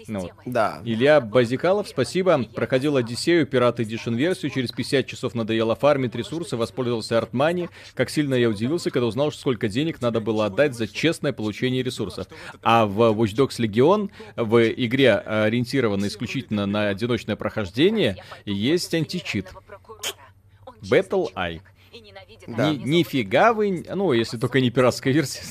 Ну. 0.09 0.31
Да. 0.45 0.81
Илья 0.85 1.21
Базикалов, 1.21 1.89
спасибо. 1.89 2.45
Проходил 2.45 2.97
Одиссею, 2.97 3.47
Пират 3.47 3.81
Edition 3.81 4.15
версию. 4.15 4.51
Через 4.51 4.73
50 4.73 5.07
часов 5.07 5.35
надоело 5.35 5.75
фармить 5.75 6.15
ресурсы, 6.15 6.57
воспользовался 6.57 7.19
артмани. 7.19 7.69
Как 7.95 8.11
сильно 8.11 8.35
я 8.35 8.49
удивился, 8.49 8.91
когда 8.91 9.07
узнал, 9.07 9.31
что 9.31 9.41
сколько 9.41 9.69
денег 9.69 10.01
надо 10.01 10.21
было 10.21 10.47
отдать 10.47 10.75
за 10.75 10.87
честное 10.87 11.33
получение 11.33 11.83
ресурсов. 11.83 12.27
А 12.63 12.87
в 12.87 13.01
Watch 13.13 13.35
Dogs 13.35 13.59
Legion, 13.59 14.11
в 14.37 14.63
игре, 14.71 15.15
ориентированной 15.15 16.09
исключительно 16.09 16.67
на 16.67 16.89
одиночное 16.89 17.37
прохождение, 17.37 18.23
есть 18.45 18.95
античит. 18.95 19.53
BattlEye. 20.83 21.61
Да. 22.47 22.71
Ни- 22.71 22.77
нифига 22.77 23.53
вы... 23.53 23.85
Ну, 23.93 24.13
если 24.13 24.39
только 24.39 24.61
не 24.61 24.71
пиратская 24.71 25.13
версия. 25.13 25.43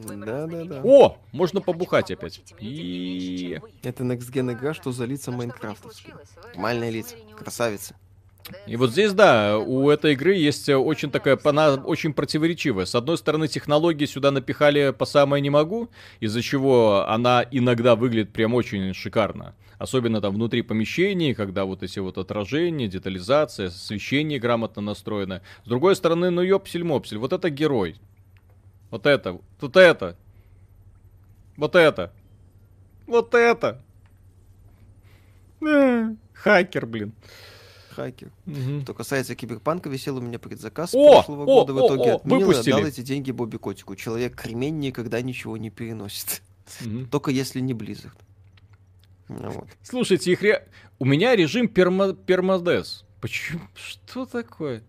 Да, 0.00 0.46
да, 0.46 0.64
да. 0.64 0.80
О, 0.84 1.18
можно 1.32 1.60
побухать 1.60 2.10
опять. 2.10 2.40
И... 2.60 3.60
Это 3.82 4.04
next-gen 4.04 4.52
игра, 4.52 4.74
что 4.74 4.92
за 4.92 5.04
лица 5.04 5.30
майнкрафтовские. 5.30 6.14
Нормальные 6.54 6.90
лица. 6.90 7.16
Красавицы. 7.38 7.94
И 8.66 8.76
вот 8.76 8.90
здесь, 8.90 9.12
да, 9.12 9.58
у 9.58 9.88
этой 9.88 10.14
игры 10.14 10.34
есть 10.34 10.68
э, 10.68 10.76
очень 10.76 11.10
такая, 11.10 11.38
она 11.44 11.74
очень 11.74 12.12
противоречивая. 12.12 12.86
С 12.86 12.94
одной 12.94 13.16
стороны, 13.18 13.48
технологии 13.48 14.04
сюда 14.04 14.30
напихали 14.30 14.92
по 14.96 15.04
самое 15.04 15.40
не 15.40 15.50
могу, 15.50 15.90
из-за 16.20 16.42
чего 16.42 17.06
она 17.08 17.44
иногда 17.50 17.94
выглядит 17.94 18.32
прям 18.32 18.54
очень 18.54 18.92
шикарно. 18.94 19.54
Особенно 19.78 20.20
там 20.20 20.34
внутри 20.34 20.62
помещений, 20.62 21.34
когда 21.34 21.64
вот 21.64 21.82
эти 21.82 21.98
вот 21.98 22.18
отражения, 22.18 22.86
детализация, 22.88 23.68
освещение 23.68 24.38
грамотно 24.38 24.82
настроено. 24.82 25.42
С 25.64 25.68
другой 25.68 25.96
стороны, 25.96 26.30
ну 26.30 26.42
ёпсель-мопсель, 26.42 27.18
вот 27.18 27.32
это 27.32 27.50
герой. 27.50 27.96
Вот 28.92 29.06
это, 29.06 29.40
вот 29.58 29.76
это. 29.78 30.16
Вот 31.56 31.76
это. 31.76 32.12
Вот 33.06 33.34
это. 33.34 33.82
Э, 35.66 36.14
Хакер, 36.34 36.84
блин. 36.84 37.14
Хакер. 37.88 38.30
Мгм. 38.44 38.82
Что 38.82 38.92
касается 38.92 39.34
киберпанка, 39.34 39.88
висел 39.88 40.18
у 40.18 40.20
меня 40.20 40.38
предзаказ 40.38 40.94
О, 40.94 41.10
прошлого 41.10 41.44
о, 41.44 41.46
года. 41.46 41.72
В 41.72 41.78
итоге 41.78 42.12
о, 42.12 42.16
отменил 42.16 42.40
и 42.40 42.44
выпустили. 42.44 42.74
отдал 42.74 42.86
эти 42.86 43.00
деньги 43.00 43.30
Бобби 43.30 43.56
Котику. 43.56 43.96
Человек 43.96 44.36
кремень 44.36 44.78
никогда 44.78 45.22
ничего 45.22 45.56
не 45.56 45.70
переносит. 45.70 46.42
Мгм. 46.82 47.06
Только 47.06 47.30
если 47.30 47.60
не 47.60 47.72
Blizzard. 47.72 48.12
Ну 49.28 49.50
вот. 49.52 49.68
Слушайте, 49.82 50.32
их 50.32 50.42
ре... 50.42 50.68
у 50.98 51.06
меня 51.06 51.34
режим 51.34 51.66
пермо... 51.66 52.12
пермодес. 52.12 53.06
Почему? 53.22 53.62
Что 53.74 54.26
такое? 54.26 54.82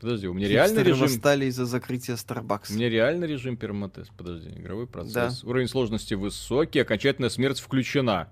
Подожди, 0.00 0.28
у 0.28 0.32
меня 0.34 0.46
реально 0.48 0.76
Хипстеры 0.76 0.90
режим... 0.90 1.06
восстали 1.08 1.46
из-за 1.46 1.66
закрытия 1.66 2.14
У 2.14 2.18
Starbucks. 2.18 2.72
меня 2.72 2.88
реально 2.88 3.24
режим 3.24 3.56
пермотес. 3.56 4.06
Подожди, 4.16 4.50
игровой 4.50 4.86
процесс. 4.86 5.42
Уровень 5.42 5.66
сложности 5.68 6.14
высокий, 6.14 6.78
окончательная 6.78 7.30
смерть 7.30 7.58
включена. 7.58 8.28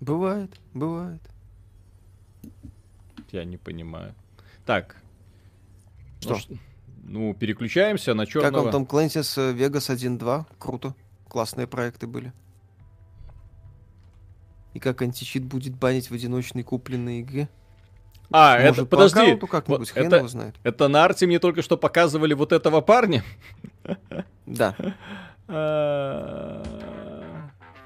Бывает, 0.00 0.58
бывает. 0.72 1.20
Я 3.30 3.44
не 3.44 3.58
понимаю. 3.58 4.14
Так. 4.64 4.96
Что? 6.20 6.30
Ну, 6.30 6.36
ш- 6.38 6.48
ну, 7.04 7.34
переключаемся 7.34 8.14
на 8.14 8.24
Как 8.24 8.32
черного. 8.32 8.62
вам 8.62 8.72
Том 8.72 8.86
Клэнсис 8.86 9.36
э, 9.36 9.52
Vegas 9.52 9.94
1.2? 9.94 10.46
Круто. 10.58 10.94
Классные 11.28 11.66
проекты 11.66 12.06
были. 12.06 12.32
И 14.72 14.78
как 14.78 15.02
античит 15.02 15.44
будет 15.44 15.74
банить 15.76 16.10
в 16.10 16.14
одиночной 16.14 16.62
купленной 16.62 17.20
игре? 17.20 17.48
А, 18.32 18.58
Может, 18.58 18.72
это, 18.72 18.82
по 18.86 18.96
подожди. 18.96 19.20
аккаунту 19.20 19.46
как-нибудь, 19.46 19.92
Вот 19.94 20.04
это, 20.04 20.16
его 20.16 20.28
знает. 20.28 20.54
это 20.62 20.88
на 20.88 21.04
арте 21.04 21.26
мне 21.26 21.38
только 21.38 21.62
что 21.62 21.76
показывали 21.76 22.34
вот 22.34 22.52
этого 22.52 22.80
парня. 22.80 23.24
Да, 24.46 24.76
А, 25.52 26.62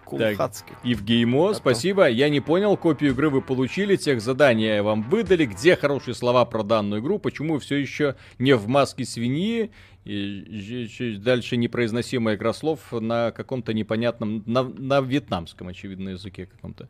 Кулхацкий. 0.05 0.75
Евгеймо, 0.83 1.55
спасибо. 1.55 2.09
Я 2.09 2.29
не 2.29 2.41
понял, 2.41 2.77
копию 2.77 3.13
игры 3.13 3.31
вы 3.31 3.41
получили, 3.41 3.97
тех 3.97 4.21
задания 4.21 4.83
вам 4.83 5.03
выдали. 5.03 5.47
Где 5.47 5.77
хорошие 5.77 6.15
слова 6.15 6.45
про 6.45 6.63
данную 6.63 7.01
игру? 7.01 7.19
Почему 7.19 7.59
все 7.59 7.77
еще 7.77 8.17
не 8.39 8.55
в 8.55 8.69
маске 8.69 9.05
свиньи? 9.05 9.71
И 10.05 11.17
дальше 11.23 11.57
непроизносимая 11.57 12.37
игра 12.37 12.53
слов 12.53 12.81
на 12.93 13.33
каком-то 13.33 13.73
непонятном, 13.73 14.43
на, 14.45 14.63
на 14.63 15.01
вьетнамском, 15.01 15.69
очевидно, 15.69 16.11
языке 16.11 16.45
каком-то. 16.47 16.89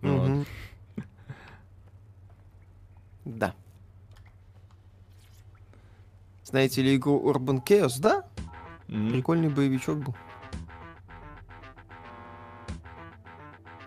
Вот. 0.00 0.46
Да. 3.24 3.54
Знаете 6.44 6.82
ли 6.82 6.96
игру 6.96 7.20
Urban 7.32 7.64
Chaos? 7.64 7.98
Да, 8.00 8.24
М. 8.88 9.10
прикольный 9.12 9.48
боевичок 9.48 9.98
был. 9.98 10.14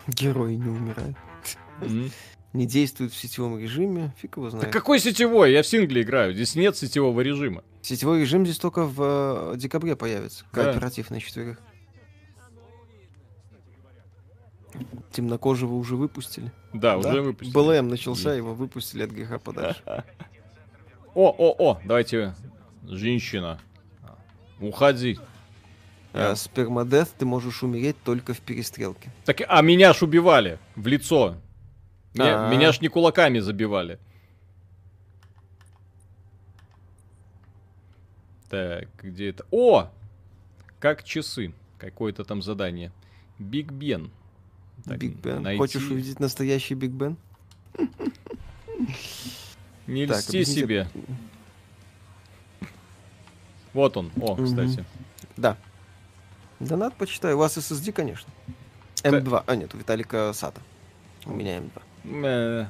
Герои 0.08 0.54
не 0.54 0.68
умирают. 0.68 1.16
М. 1.80 2.10
Не 2.52 2.66
действуют 2.66 3.12
в 3.12 3.16
сетевом 3.16 3.58
режиме. 3.58 4.14
Фиг 4.18 4.36
его 4.38 4.48
знает. 4.50 4.72
какой 4.72 4.98
сетевой? 4.98 5.52
Я 5.52 5.62
в 5.62 5.66
сингле 5.66 6.02
играю. 6.02 6.32
Здесь 6.32 6.54
нет 6.54 6.76
сетевого 6.76 7.20
режима. 7.20 7.62
Сетевой 7.82 8.20
режим 8.22 8.46
здесь 8.46 8.58
только 8.58 8.84
в 8.86 9.52
э, 9.52 9.56
декабре 9.58 9.94
появится. 9.94 10.44
Да. 10.52 10.64
Кооператив 10.64 11.10
на 11.10 11.20
четверых. 11.20 11.60
Темнокожего 15.12 15.74
уже 15.74 15.96
выпустили. 15.96 16.52
Да, 16.72 16.98
Да? 17.00 17.08
уже 17.10 17.22
выпустили. 17.22 17.54
БЛМ 17.54 17.88
начался, 17.88 18.34
его 18.34 18.54
выпустили 18.54 19.02
от 19.04 19.10
греха 19.10 19.38
подальше. 19.38 19.82
О, 21.14 21.34
о, 21.38 21.54
о, 21.58 21.80
давайте. 21.84 22.34
Женщина. 22.82 23.58
Уходи. 24.60 25.18
А, 26.12 26.34
С 26.34 26.41
permadeath 26.41 27.08
ты 27.18 27.24
можешь 27.26 27.62
умереть 27.62 27.96
только 28.04 28.34
в 28.34 28.40
перестрелке. 28.40 29.10
Так, 29.24 29.40
а 29.48 29.62
меня 29.62 29.92
ж 29.94 30.02
убивали 30.02 30.58
в 30.76 30.86
лицо. 30.86 31.36
Меня, 32.14 32.46
А. 32.46 32.50
меня 32.50 32.72
ж 32.72 32.80
не 32.82 32.88
кулаками 32.88 33.38
забивали. 33.38 33.98
Так, 38.48 38.88
где 39.02 39.30
это? 39.30 39.44
О! 39.50 39.88
Как 40.78 41.02
часы. 41.02 41.52
Какое-то 41.78 42.24
там 42.24 42.42
задание. 42.42 42.92
Биг 43.38 43.72
Бен. 43.72 44.10
Так, 44.84 44.98
Биг 44.98 45.16
Бен. 45.16 45.42
найти- 45.42 45.58
Хочешь 45.58 45.90
увидеть 45.90 46.20
настоящий 46.20 46.74
Биг 46.74 46.90
Бен? 46.92 47.16
Не 49.86 50.06
Так, 50.06 50.18
льсти 50.18 50.38
объясните- 50.38 50.60
себе. 50.60 50.88
Вот 53.72 53.96
он. 53.96 54.10
О, 54.20 54.36
кстати. 54.36 54.84
Да. 55.36 55.56
Донат 56.60 56.94
почитаю. 56.96 57.36
У 57.36 57.38
вас 57.40 57.56
SSD, 57.58 57.92
конечно. 57.92 58.28
Ка- 59.02 59.08
М2. 59.10 59.44
А, 59.46 59.56
нет, 59.56 59.74
у 59.74 59.78
Виталика 59.78 60.30
SATA. 60.32 60.60
У 61.26 61.32
меня 61.32 61.58
М2. 61.58 61.82
Э. 62.24 62.66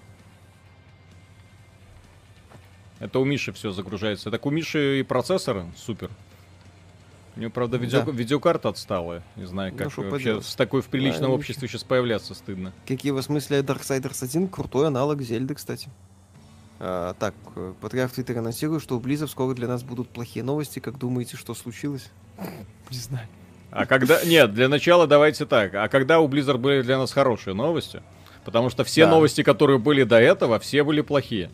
Это 2.99 3.19
у 3.19 3.25
Миши 3.25 3.53
все 3.53 3.71
загружается. 3.73 4.31
Так 4.31 4.47
у 4.47 4.51
Миши 4.51 5.01
и 5.01 5.03
процессор 5.03 5.67
супер. 5.77 6.11
У 7.37 7.41
него, 7.41 7.51
правда, 7.51 7.77
видео- 7.77 8.03
Да. 8.03 8.11
видеокарта 8.13 8.71
отсталая. 8.71 9.23
Не 9.37 9.45
знаю, 9.47 9.73
Ну, 9.73 9.79
как 9.79 9.93
что 9.93 10.03
вообще 10.03 10.19
поделать. 10.19 10.47
с 10.47 10.55
такой 10.55 10.81
в 10.81 10.87
приличном 10.87 11.25
Да, 11.25 11.29
обществе 11.31 11.69
сейчас 11.69 11.85
появляться 11.85 12.35
стыдно. 12.35 12.73
Какие 12.87 13.13
вы 13.13 13.23
смысле 13.23 13.61
Darksiders 13.61 14.25
1? 14.25 14.49
Крутой 14.49 14.87
аналог 14.87 15.21
Зельды, 15.21 15.55
кстати. 15.55 15.89
А, 16.79 17.15
так, 17.15 17.35
э, 17.57 17.73
Патриарх 17.81 18.13
Твиттер 18.13 18.39
анонсирует, 18.39 18.83
что 18.83 18.97
у 18.97 19.01
Близов 19.01 19.31
скоро 19.31 19.55
для 19.55 19.69
нас 19.69 19.83
будут 19.83 20.09
плохие 20.09 20.43
новости. 20.45 20.79
Как 20.79 20.99
думаете, 20.99 21.37
что 21.37 21.55
случилось? 21.55 22.11
Не 22.91 22.99
знаю. 22.99 23.27
А 23.71 23.85
когда... 23.87 24.23
Нет, 24.25 24.55
для 24.55 24.69
начала 24.69 25.07
давайте 25.07 25.45
так. 25.47 25.75
А 25.75 25.89
когда 25.89 26.21
у 26.21 26.29
Blizzard 26.29 26.59
были 26.59 26.83
для 26.83 26.99
нас 26.99 27.13
хорошие 27.13 27.55
новости? 27.55 28.03
Потому 28.45 28.71
что 28.71 28.85
все 28.85 29.05
Да. 29.07 29.11
новости, 29.11 29.43
которые 29.43 29.79
были 29.79 30.05
до 30.05 30.19
этого, 30.21 30.59
все 30.59 30.85
были 30.85 31.01
плохие. 31.01 31.51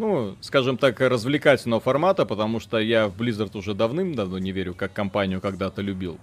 Ну, 0.00 0.34
скажем 0.40 0.78
так, 0.78 0.98
развлекательного 0.98 1.82
формата, 1.82 2.24
потому 2.24 2.58
что 2.58 2.78
я 2.78 3.06
в 3.06 3.20
Blizzard 3.20 3.54
уже 3.54 3.74
давным-давно 3.74 4.38
не 4.38 4.50
верю, 4.50 4.74
как 4.74 4.94
компанию 4.94 5.42
когда-то 5.42 5.82
любил. 5.82 6.16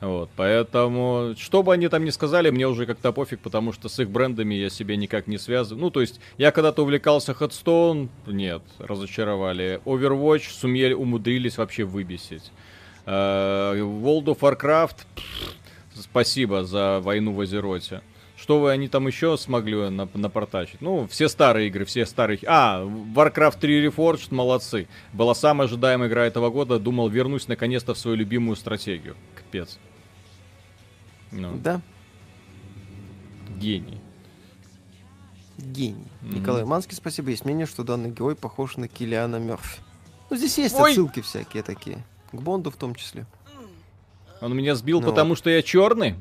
Вот, 0.00 0.30
поэтому, 0.34 1.34
что 1.36 1.62
бы 1.62 1.74
они 1.74 1.88
там 1.88 2.06
ни 2.06 2.10
сказали, 2.10 2.48
мне 2.48 2.66
уже 2.66 2.86
как-то 2.86 3.12
пофиг, 3.12 3.40
потому 3.40 3.74
что 3.74 3.90
с 3.90 3.98
их 3.98 4.08
брендами 4.08 4.54
я 4.54 4.70
себя 4.70 4.96
никак 4.96 5.26
не 5.26 5.36
связываю. 5.36 5.82
Ну, 5.82 5.90
то 5.90 6.00
есть, 6.00 6.20
я 6.38 6.52
когда-то 6.52 6.80
увлекался 6.80 7.32
Headstone, 7.32 8.08
нет, 8.26 8.62
разочаровали. 8.78 9.82
Overwatch 9.84 10.50
сумели, 10.50 10.94
умудрились 10.94 11.58
вообще 11.58 11.84
выбесить. 11.84 12.50
Э, 13.04 13.74
World 13.76 14.24
of 14.24 14.38
Warcraft, 14.38 14.96
пф, 15.16 15.54
спасибо 16.00 16.64
за 16.64 17.00
войну 17.00 17.34
в 17.34 17.42
Азероте. 17.42 18.00
Что 18.48 18.60
вы 18.60 18.70
они 18.70 18.88
там 18.88 19.06
еще 19.06 19.36
смогли 19.36 19.74
нап- 19.74 20.16
напортачить? 20.16 20.80
Ну, 20.80 21.06
все 21.08 21.28
старые 21.28 21.68
игры, 21.68 21.84
все 21.84 22.06
старые... 22.06 22.38
А, 22.46 22.82
Warcraft 22.82 23.58
3 23.60 23.86
Reforged, 23.88 24.28
молодцы. 24.34 24.88
Была 25.12 25.34
самая 25.34 25.68
ожидаемая 25.68 26.08
игра 26.08 26.24
этого 26.24 26.48
года. 26.48 26.78
Думал, 26.78 27.10
вернусь 27.10 27.46
наконец-то 27.46 27.92
в 27.92 27.98
свою 27.98 28.16
любимую 28.16 28.56
стратегию. 28.56 29.16
Капец. 29.34 29.78
Ну, 31.30 31.58
Да, 31.58 31.82
гений. 33.58 34.00
гений. 35.58 36.06
Мгм. 36.22 36.34
Николай 36.40 36.64
Манский, 36.64 36.96
спасибо. 36.96 37.28
Есть 37.28 37.44
мнение, 37.44 37.66
что 37.66 37.84
данный 37.84 38.08
герой 38.10 38.34
похож 38.34 38.78
на 38.78 38.88
Килиана 38.88 39.36
Мерфи. 39.36 39.82
Ну, 40.30 40.38
здесь 40.38 40.56
есть 40.56 40.74
Ой! 40.74 40.92
отсылки 40.92 41.20
всякие 41.20 41.62
такие. 41.62 42.02
К 42.32 42.36
Бонду 42.40 42.70
в 42.70 42.76
том 42.76 42.94
числе. 42.94 43.26
Он 44.40 44.56
меня 44.56 44.74
сбил, 44.74 45.02
Ну. 45.02 45.06
потому 45.08 45.34
что 45.36 45.50
я 45.50 45.60
черный. 45.60 46.14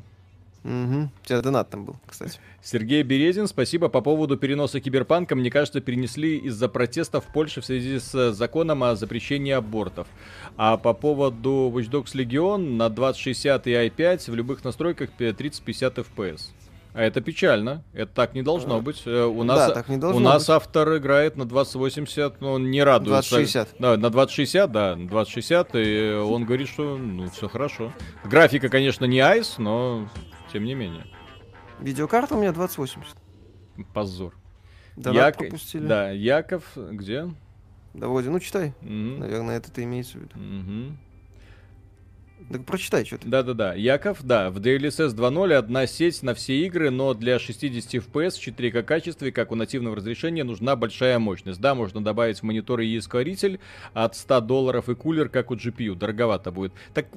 Угу. 0.68 1.10
У 1.24 1.26
тебя 1.26 1.42
донат 1.42 1.70
там 1.70 1.86
был, 1.86 1.96
кстати. 2.06 2.40
Сергей 2.62 3.02
Березин, 3.04 3.48
спасибо 3.48 3.88
по 3.88 4.02
поводу 4.02 4.36
переноса 4.36 4.82
киберпанка. 4.82 5.36
Мне 5.36 5.50
кажется, 5.50 5.80
перенесли 5.80 6.38
из-за 6.40 6.68
протестов 6.68 7.26
в 7.26 7.32
Польше 7.32 7.62
в 7.62 7.66
связи 7.66 8.00
с 8.00 8.14
э, 8.14 8.32
законом 8.34 8.84
о 8.84 8.96
запрещении 8.96 9.54
абортов. 9.54 10.08
А 10.58 10.76
по 10.76 10.94
поводу 10.94 11.72
Watch 11.74 11.90
Dogs 11.90 12.14
Legion 12.14 12.58
на 12.76 12.90
2060 12.90 13.68
и 13.68 13.72
i5 13.72 14.30
в 14.30 14.36
любых 14.36 14.64
настройках 14.66 15.10
30-50 15.18 16.06
FPS. 16.18 16.42
А 16.94 17.04
это 17.04 17.22
печально. 17.22 17.84
Это 17.94 18.12
так 18.14 18.34
не 18.34 18.42
должно 18.42 18.82
быть. 18.82 19.04
Э, 19.06 19.24
У 19.26 19.44
нас, 19.44 19.70
Да, 19.70 19.74
так 19.74 19.88
не 19.88 19.98
должно 19.98 20.20
у 20.20 20.24
нас 20.24 20.44
быть. 20.44 20.50
автор 20.50 20.98
играет 20.98 21.38
на 21.38 21.46
2080, 21.46 22.42
но 22.42 22.54
он 22.54 22.72
не 22.72 22.84
радуется. 22.84 23.36
2060. 23.36 23.70
Да, 23.80 23.96
на 23.96 24.10
2060, 24.10 24.72
да, 24.72 24.96
на 24.98 25.08
2060, 25.08 25.76
и 25.76 26.14
он 26.16 26.44
говорит, 26.44 26.68
что 26.68 26.98
ну 26.98 27.30
все 27.30 27.48
хорошо. 27.48 27.94
Графика, 28.26 28.68
конечно, 28.68 29.06
не 29.06 29.20
айс, 29.20 29.60
но 29.60 30.10
тем 30.52 30.64
не 30.64 30.76
менее. 30.76 31.06
Видеокарта 31.80 32.36
у 32.36 32.40
меня 32.40 32.52
2080. 32.52 33.16
Позор. 33.94 34.34
Донат 34.96 35.16
Як- 35.16 35.38
пропустили. 35.38 35.86
Да, 35.86 36.10
Яков, 36.12 36.64
где? 36.76 37.30
Да 37.94 38.08
вроде, 38.08 38.30
ну 38.30 38.40
читай. 38.40 38.74
Мгм. 38.82 39.20
Наверное, 39.20 39.58
это 39.58 39.72
ты 39.72 39.84
имеется 39.84 40.18
в 40.18 40.22
виду. 40.22 40.38
Мгм. 40.40 40.98
Так 42.50 42.64
прочитай, 42.64 43.04
что 43.04 43.18
ты. 43.18 43.28
Да-да-да, 43.28 43.74
Яков, 43.74 44.24
да, 44.24 44.50
в 44.50 44.58
DLSS 44.60 45.14
2.0 45.14 45.54
одна 45.54 45.86
сеть 45.86 46.24
на 46.24 46.34
все 46.34 46.66
игры, 46.66 46.92
но 46.92 47.14
для 47.14 47.40
60 47.40 47.96
FPS 47.96 48.32
в 48.32 48.48
4К 48.48 48.84
качестве, 48.84 49.34
как 49.34 49.52
у 49.52 49.56
нативного 49.56 49.98
разрешения, 49.98 50.46
нужна 50.46 50.78
большая 50.78 51.20
мощность. 51.20 51.60
Да, 51.60 51.76
можно 51.76 52.02
добавить 52.02 52.42
монитор 52.44 52.80
и 52.80 52.98
ускоритель 52.98 53.60
от 53.94 54.16
100 54.16 54.42
долларов 54.42 54.88
и 54.88 54.96
кулер, 54.96 55.28
как 55.28 55.52
у 55.52 55.56
GPU, 55.56 55.96
дороговато 55.96 56.52
будет. 56.52 56.72
Так, 56.94 57.08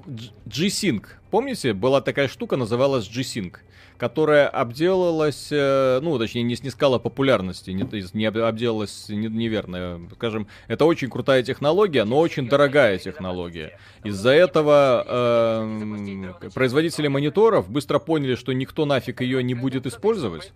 G-Sync, 0.47 1.05
помните, 1.31 1.75
была 1.75 2.01
такая 2.01 2.27
штука, 2.27 2.57
называлась 2.57 3.09
G-Sync, 3.09 3.59
которая 4.01 4.49
обделалась, 4.49 5.49
э, 5.51 6.01
ну, 6.03 6.19
точнее, 6.19 6.43
не 6.43 6.57
снискала 6.57 6.99
популярности, 6.99 7.71
не, 7.71 7.85
не 8.15 8.25
об- 8.25 8.39
обделалась 8.39 9.11
не- 9.11 9.29
неверно. 9.29 10.01
Скажем, 10.15 10.47
это 10.69 10.87
очень 10.87 11.11
крутая 11.11 11.43
технология, 11.43 12.05
но 12.05 12.19
очень 12.19 12.49
дорогая 12.49 12.97
технология. 12.97 13.79
Из-за 14.03 14.31
этого 14.31 15.05
эм, 15.07 16.35
производители 16.55 17.09
мониторов 17.09 17.69
быстро 17.71 17.99
поняли, 17.99 18.37
что 18.37 18.53
никто 18.55 18.87
нафиг 18.87 19.21
ее 19.21 19.43
не 19.43 19.53
будет 19.55 19.85
использовать, 19.87 20.53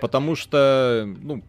потому 0.00 0.34
что, 0.34 1.06
ну, 1.20 1.44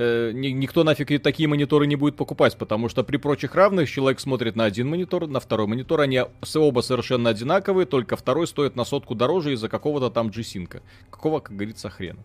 э, 0.00 0.32
ни- 0.32 0.48
никто 0.48 0.82
нафиг 0.84 1.22
такие 1.22 1.48
мониторы 1.48 1.86
не 1.86 1.96
будет 1.96 2.16
покупать, 2.16 2.56
потому 2.56 2.88
что 2.88 3.04
при 3.04 3.16
прочих 3.18 3.54
равных 3.54 3.88
человек 3.90 4.20
смотрит 4.20 4.56
на 4.56 4.64
один 4.64 4.88
монитор, 4.88 5.26
на 5.26 5.40
второй 5.40 5.66
монитор, 5.66 6.00
они 6.00 6.22
оба 6.56 6.80
совершенно 6.80 7.30
одинаковые, 7.30 7.86
только 7.86 8.16
второй 8.16 8.46
стоит 8.46 8.76
на 8.76 8.84
сотку 8.84 9.14
дороже 9.14 9.52
из-за 9.52 9.68
какого-то 9.68 10.10
там 10.10 10.28
G-Sync. 10.30 10.82
Какого, 11.10 11.40
как 11.40 11.54
говорится, 11.56 11.90
хрена. 11.90 12.20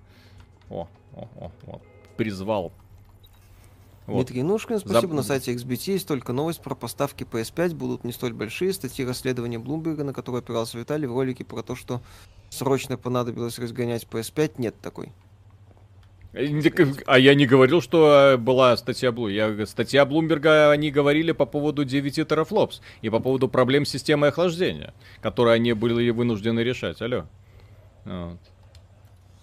О, 0.69 0.87
о, 1.13 1.27
о, 1.39 1.51
вот. 1.63 1.81
Призвал. 2.17 2.71
Вот. 4.07 4.27
Дмитрий 4.27 4.43
Нушкин, 4.43 4.79
спасибо. 4.79 5.13
Зап- 5.13 5.15
На 5.15 5.23
сайте 5.23 5.53
XBT 5.53 5.93
есть 5.93 6.07
только 6.07 6.31
новость 6.31 6.61
про 6.61 6.75
поставки 6.75 7.23
PS5 7.23 7.73
будут 7.73 8.03
не 8.03 8.11
столь 8.11 8.33
большие. 8.33 8.71
Статьи 8.71 9.03
расследования 9.03 9.57
Блумберга, 9.57 10.03
на 10.03 10.13
которое 10.13 10.39
опирался 10.39 10.77
Виталий, 10.77 11.07
в 11.07 11.13
ролике 11.13 11.43
про 11.43 11.63
то, 11.63 11.75
что 11.75 12.01
срочно 12.49 12.97
понадобилось 12.97 13.57
разгонять 13.57 14.05
PS5, 14.09 14.53
нет 14.59 14.75
такой. 14.79 15.11
А 17.05 17.17
я 17.17 17.33
не 17.33 17.45
говорил, 17.45 17.81
что 17.81 18.33
э, 18.33 18.37
была 18.37 18.75
статья 18.75 19.13
Блу. 19.13 19.29
Я, 19.29 19.65
статья 19.65 20.05
Блумберга, 20.05 20.69
они 20.71 20.91
говорили 20.91 21.31
по 21.31 21.45
поводу 21.45 21.85
9 21.85 22.27
терафлопс 22.27 22.81
и 23.01 23.09
по 23.09 23.19
поводу 23.19 23.47
проблем 23.47 23.85
с 23.85 23.89
системой 23.89 24.29
охлаждения, 24.29 24.93
которые 25.21 25.55
они 25.55 25.71
были 25.71 26.09
вынуждены 26.09 26.59
решать. 26.59 27.01
Алло. 27.01 27.25
Вот. 28.03 28.39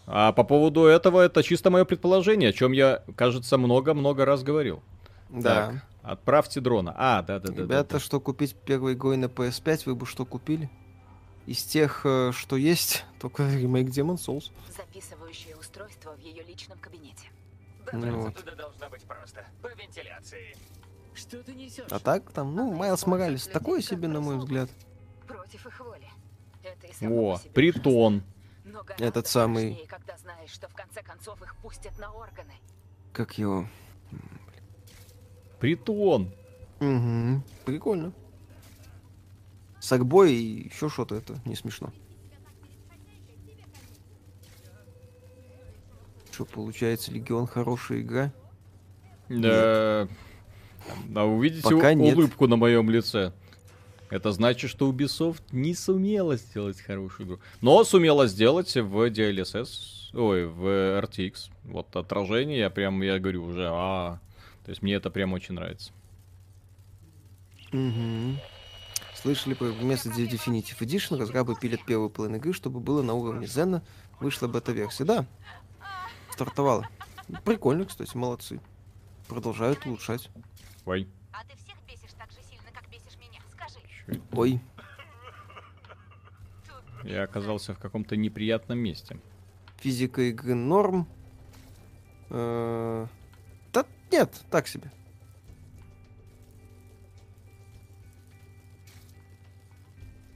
А 0.06 0.32
по 0.32 0.44
поводу 0.44 0.84
этого, 0.84 1.22
это 1.22 1.42
чисто 1.42 1.70
мое 1.70 1.86
предположение, 1.86 2.50
о 2.50 2.52
чем 2.52 2.72
я, 2.72 3.02
кажется, 3.16 3.56
много-много 3.56 4.26
раз 4.26 4.42
говорил. 4.42 4.82
Да. 5.30 5.66
Так, 5.66 5.86
отправьте 6.02 6.60
дрона. 6.60 6.94
А, 6.98 7.22
да-да-да. 7.22 7.62
Ребята, 7.62 8.00
что 8.00 8.20
купить 8.20 8.54
первый 8.54 8.94
гой 8.94 9.16
на 9.16 9.26
PS5, 9.26 9.82
вы 9.86 9.94
бы 9.94 10.04
что 10.04 10.26
купили? 10.26 10.68
Из 11.46 11.62
тех, 11.62 12.02
э, 12.04 12.32
что 12.34 12.56
есть, 12.56 13.04
только 13.20 13.48
ремейк 13.48 13.88
Demon 13.88 14.16
Souls. 14.16 14.50
Записывающее 14.76 15.56
устройство 15.72 16.12
в 16.12 16.18
ее 16.18 16.42
личном 16.42 16.78
кабинете. 16.78 17.28
Ну 17.92 18.22
вот. 18.22 18.34
Туда 18.36 18.54
должно 18.54 18.90
быть 18.90 19.02
просто. 19.04 19.46
По 19.62 19.68
вентиляции. 19.68 20.54
Что 21.14 21.42
ты 21.42 21.54
несешь? 21.54 21.86
А 21.90 21.98
так 21.98 22.30
там, 22.30 22.54
ну, 22.54 22.72
Майлз 22.72 23.06
Моралес 23.06 23.46
такой 23.48 23.82
себе, 23.82 24.08
на 24.08 24.20
мой 24.20 24.38
взгляд. 24.38 24.70
Против 25.26 25.66
их 25.66 25.80
воли. 25.80 26.08
Это 26.62 26.86
и 26.86 26.92
само 26.92 27.32
О, 27.32 27.36
по 27.36 27.42
себе 27.42 27.50
притон. 27.52 28.22
Но 28.64 28.84
Этот 28.98 29.26
самый- 29.26 29.72
страшнее, 29.72 29.88
когда 29.88 30.16
знаешь, 30.18 30.50
что 30.50 30.68
в 30.68 30.74
конце 30.74 31.02
концов 31.02 31.42
их 31.42 31.56
пустят 31.56 31.98
на 31.98 32.12
органы. 32.12 32.54
Как 33.12 33.36
его? 33.38 33.66
Притон. 35.58 36.32
Угу. 36.80 37.42
Прикольно. 37.64 38.12
Сагбой 39.80 40.32
и 40.34 40.68
еще 40.68 40.88
что-то 40.88 41.16
это 41.16 41.40
не 41.44 41.56
смешно. 41.56 41.92
Что 46.42 46.54
получается, 46.54 47.12
Легион 47.12 47.46
хорошая 47.46 48.00
игра? 48.00 48.32
Да. 49.28 50.08
А 51.14 51.24
увидите 51.24 51.62
Пока 51.62 51.90
у- 51.90 51.94
нет. 51.94 52.16
улыбку 52.16 52.48
на 52.48 52.56
моем 52.56 52.90
лице. 52.90 53.32
Это 54.10 54.32
значит, 54.32 54.68
что 54.68 54.90
Ubisoft 54.90 55.42
не 55.52 55.74
сумела 55.74 56.36
сделать 56.36 56.80
хорошую 56.80 57.26
игру. 57.28 57.38
Но 57.60 57.84
сумела 57.84 58.26
сделать 58.26 58.74
в 58.74 59.08
DLSS, 59.08 60.14
ой, 60.14 60.46
в 60.46 60.66
RTX. 61.00 61.50
Вот 61.64 61.94
отражение, 61.94 62.58
я 62.58 62.70
прям, 62.70 63.00
я 63.02 63.18
говорю 63.20 63.44
уже, 63.44 63.68
а, 63.70 64.18
то 64.64 64.70
есть 64.70 64.82
мне 64.82 64.94
это 64.94 65.10
прям 65.10 65.32
очень 65.32 65.54
нравится. 65.54 65.92
Угу. 67.72 68.36
Слышали 69.14 69.56
вместо 69.60 70.08
Definitive 70.08 70.78
Edition 70.80 71.18
разрабы 71.18 71.54
пилят 71.54 71.84
первую 71.86 72.10
половину 72.10 72.38
игры, 72.38 72.52
чтобы 72.52 72.80
было 72.80 73.02
на 73.02 73.14
уровне 73.14 73.46
Зена. 73.46 73.82
Вышла 74.18 74.46
бета-версия. 74.48 75.04
Да, 75.04 75.26
стартовала. 76.32 76.88
Прикольно, 77.44 77.84
кстати, 77.84 78.16
молодцы. 78.16 78.60
Продолжают 79.28 79.86
улучшать. 79.86 80.30
Ой, 80.84 81.08
А 81.32 81.44
ты 81.44 81.56
всех 81.56 81.76
бесишь 81.86 82.12
так 82.18 82.30
же 82.32 82.38
сильно, 82.42 82.70
как 82.72 82.88
бесишь 82.90 83.16
меня? 83.18 83.40
Скажи. 83.52 84.20
Ой, 84.32 84.60
я 87.04 87.22
оказался 87.24 87.74
в 87.74 87.78
каком-то 87.78 88.16
неприятном 88.16 88.78
месте. 88.78 89.18
физика 89.78 90.22
игры 90.22 90.54
норм. 90.54 91.08
Э, 92.30 93.06
Да 93.72 93.86
нет, 94.10 94.44
так 94.50 94.66
себе. 94.68 94.90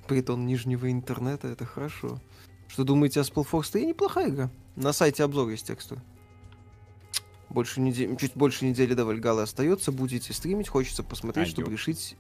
Притон 0.09 0.47
нижнего 0.47 0.91
интернета, 0.91 1.49
это 1.49 1.65
хорошо. 1.65 2.21
Что 2.77 2.85
думаете 2.85 3.21
о 3.21 3.23
Spellforce? 3.23 3.71
Да 3.73 3.79
и 3.79 3.87
неплохая 3.87 4.29
игра. 4.29 4.51
На 4.75 4.93
сайте 4.93 5.25
обзор 5.25 5.49
есть 5.49 5.67
текстовый. 5.67 6.05
Больше 7.49 7.81
неде- 7.81 8.15
Чуть 8.19 8.35
больше 8.37 8.67
недели 8.67 8.93
до 8.93 9.07
Вальгалы 9.07 9.41
остается. 9.45 9.93
Будете 9.93 10.35
стримить, 10.35 10.69
хочется 10.69 11.03
посмотреть, 11.03 11.49
чтобы 11.49 11.73
решить 11.73 12.17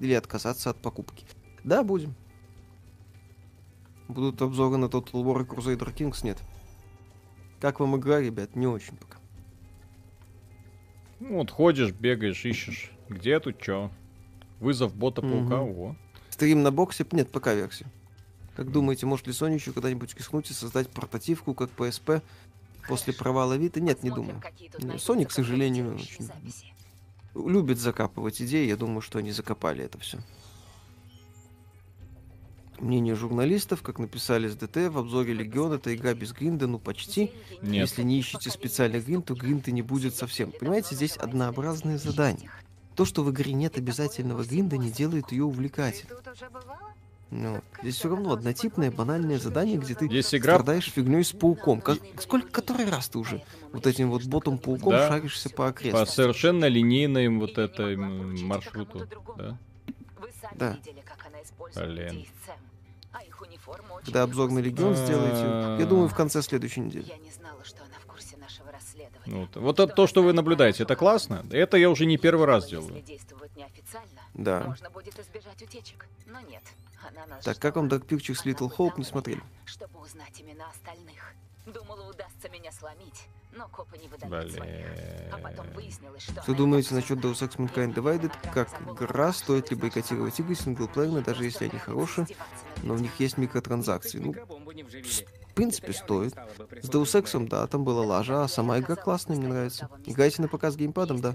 или 0.00 0.14
отказаться 0.14 0.70
от 0.70 0.78
покупки. 0.80 1.26
Да, 1.64 1.82
будем. 1.84 2.14
Будут 4.08 4.40
обзоры 4.40 4.78
на 4.78 4.86
Total 4.86 5.22
War 5.22 5.42
и 5.42 5.44
Crusader 5.44 5.94
Kings? 5.94 6.24
Нет. 6.24 6.38
Как 7.60 7.78
вам 7.78 7.94
игра, 7.98 8.20
ребят? 8.22 8.56
Не 8.56 8.66
очень 8.66 8.96
пока. 8.96 9.18
Ну, 11.20 11.34
вот 11.36 11.50
ходишь, 11.50 11.92
бегаешь, 11.92 12.42
ищешь. 12.46 12.90
Где 13.10 13.38
тут 13.38 13.60
чё? 13.60 13.90
Вызов 14.60 14.94
бота-паука, 14.94 15.56
Мгм. 15.60 15.78
о. 15.78 15.96
Стрим 16.30 16.62
на 16.62 16.70
боксе? 16.70 17.04
Нет, 17.12 17.30
пока 17.30 17.52
версия. 17.52 17.84
Как 18.56 18.70
думаете, 18.70 19.06
может 19.06 19.26
ли 19.26 19.32
Sony 19.32 19.54
еще 19.54 19.72
когда-нибудь 19.72 20.14
рискнуть 20.16 20.50
и 20.50 20.54
создать 20.54 20.88
портативку, 20.88 21.54
как 21.54 21.70
PSP, 21.70 22.22
после 22.86 23.12
провала 23.12 23.54
Вита? 23.54 23.80
Нет, 23.80 24.02
не 24.02 24.10
думаю. 24.10 24.40
найдутся 24.78 25.12
Sony, 25.12 25.26
к 25.26 25.32
сожалению, 25.32 25.94
очень-. 25.94 26.30
Любит 27.34 27.78
закапывать 27.80 28.40
идеи, 28.40 28.68
я 28.68 28.76
думаю, 28.76 29.00
что 29.00 29.18
они 29.18 29.32
закопали 29.32 29.84
это 29.84 29.98
все. 29.98 30.18
Мнение 32.78 33.14
журналистов, 33.14 33.82
как 33.82 33.98
написали 33.98 34.48
с 34.48 34.56
ДТ, 34.56 34.76
в 34.88 34.98
обзоре 34.98 35.32
Легион 35.32 35.72
это 35.72 35.94
игра 35.94 36.12
без 36.12 36.32
гринда, 36.32 36.66
ну 36.66 36.78
почти. 36.78 37.32
Нет. 37.62 37.88
Если 37.88 38.02
не 38.02 38.18
ищете 38.18 38.50
специальный 38.50 39.00
гринд, 39.00 39.26
то 39.26 39.34
гринда 39.34 39.70
не 39.70 39.82
будет 39.82 40.14
совсем. 40.14 40.52
Понимаете, 40.52 40.94
здесь 40.94 41.16
однообразные 41.16 41.98
задания. 41.98 42.50
То, 42.94 43.04
что 43.04 43.24
в 43.24 43.30
игре 43.30 43.52
нет 43.52 43.78
обязательного 43.78 44.44
гринда, 44.44 44.76
не 44.76 44.90
делает 44.90 45.32
ее 45.32 45.44
увлекательной. 45.44 46.16
Ну, 47.36 47.60
здесь 47.82 47.96
все 47.96 48.08
равно 48.08 48.32
однотипное 48.32 48.92
банальное 48.92 49.40
задание, 49.40 49.76
где 49.76 49.96
ты 49.96 50.06
Есть 50.06 50.32
игра, 50.36 50.54
страдаешь 50.54 50.88
фигней 50.88 51.24
с 51.24 51.32
пауком. 51.32 51.80
Как, 51.80 51.98
сколько, 52.20 52.48
который 52.48 52.88
раз 52.88 53.08
ты 53.08 53.18
уже 53.18 53.42
вот 53.72 53.88
этим 53.88 54.10
вот 54.10 54.24
ботом 54.24 54.56
пауком 54.56 54.92
Да. 54.92 55.08
шаришься 55.08 55.50
по 55.50 55.56
по 55.56 55.68
окрестностям? 55.68 56.14
совершенно 56.14 56.66
линейным 56.66 57.40
вот 57.40 57.58
этой 57.58 57.96
маршруту. 57.96 59.08
Да? 59.36 59.58
Вы 60.20 60.30
сами 60.40 60.54
Да. 60.54 60.72
видели, 60.74 61.00
как 61.04 61.26
она 61.26 61.42
использует 61.42 61.88
Блин. 61.88 62.26
Когда 64.04 64.22
обзор 64.22 64.50
на 64.52 64.60
Легион 64.60 64.92
А. 64.92 64.94
сделаете, 64.94 65.82
я 65.82 65.88
думаю, 65.88 66.08
в 66.08 66.14
конце 66.14 66.40
следующей 66.40 66.82
недели. 66.82 67.04
Я 67.08 67.16
не 67.16 67.30
знала, 67.32 67.64
что 67.64 67.78
она 67.82 67.94
в 68.00 68.06
курсе 68.06 68.36
нашего 68.36 68.70
расследования. 68.70 69.40
Вот 69.40 69.56
вот 69.56 69.80
это 69.80 69.92
то, 69.92 70.06
что 70.06 70.22
вы 70.22 70.32
наблюдаете, 70.32 70.84
это 70.84 70.94
классно. 70.94 71.44
Это 71.50 71.76
я 71.78 71.90
уже 71.90 72.06
не 72.06 72.16
первый 72.16 72.46
раз 72.46 72.68
делаю. 72.68 73.02
Да. 74.34 74.62
можно 74.66 74.88
будет 74.90 75.18
избежать 75.18 75.60
утечек. 75.62 76.06
Но 76.26 76.40
нет, 76.40 76.62
Так, 77.42 77.58
как 77.58 77.76
вам. 77.76 77.88
Dark 77.88 78.06
Pictures 78.06 78.44
Little 78.44 78.74
Hope 78.74 78.94
не 78.96 79.04
смотрели? 79.04 79.42
Чтобы 79.64 80.00
узнать 80.00 80.40
имена 80.40 80.64
остальных. 80.70 81.34
Думала, 81.66 82.10
удастся 82.10 82.50
меня 82.50 82.70
сломить, 82.72 83.26
но 83.52 83.66
копы 83.68 83.96
не 83.96 84.06
выдают 84.08 84.30
Блин. 84.30 84.54
своих. 84.54 84.86
А 85.32 85.38
потом 85.38 85.70
выяснилось, 85.70 86.22
что 86.22 86.42
Что 86.42 86.54
думаете 86.54 86.94
насчет 86.94 87.18
Deus 87.20 87.40
Ex 87.40 87.56
Mankind 87.56 87.94
Divided? 87.94 88.32
Как 88.52 88.68
игра, 88.82 89.32
стоит 89.32 89.70
ли 89.70 89.76
бойкотировать 89.76 90.38
игры 90.38 90.54
синглплеерные, 90.54 91.24
даже 91.24 91.44
если 91.44 91.64
они 91.64 91.78
хорошие, 91.78 92.26
но 92.82 92.92
в 92.92 93.00
них 93.00 93.18
есть 93.18 93.38
микротранзакции? 93.38 94.18
Ну, 94.18 94.34
в 94.34 95.54
принципе, 95.54 95.94
стоит. 95.94 96.34
С 96.82 96.90
Deus 96.90 97.18
Ex, 97.18 97.48
да, 97.48 97.66
там 97.66 97.82
была 97.82 98.02
лажа, 98.02 98.44
а 98.44 98.48
сама 98.48 98.78
игра 98.78 98.96
классная, 98.96 99.38
мне 99.38 99.48
нравится. 99.48 99.88
Играйте 100.04 100.42
на 100.42 100.48
показ 100.48 100.76
геймпадом, 100.76 101.22
да. 101.22 101.34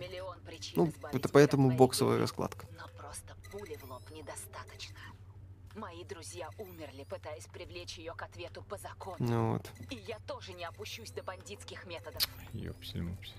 Ну, 0.75 0.93
это 1.11 1.27
поэтому 1.27 1.71
боксовая 1.71 2.19
раскладка. 2.19 2.67
Но 2.77 2.87
просто 2.99 3.35
пули 3.51 3.75
в 3.77 3.89
лоб 3.89 4.03
недостаточно. 4.11 4.99
Мои 5.79 6.03
друзья 6.03 6.49
умерли, 6.57 7.05
пытаясь 7.09 7.45
привлечь 7.47 7.97
ее 7.97 8.13
к 8.13 8.21
ответу 8.21 8.63
по 8.63 8.77
закону. 8.77 9.15
Ну 9.19 9.53
вот. 9.53 9.71
И 9.89 9.95
я 10.07 10.19
тоже 10.27 10.51
не 10.51 10.65
опущусь 10.65 11.11
до 11.11 11.23
бандитских 11.23 11.85
методов. 11.85 12.21
Ёпсель-мопсель. 12.53 13.31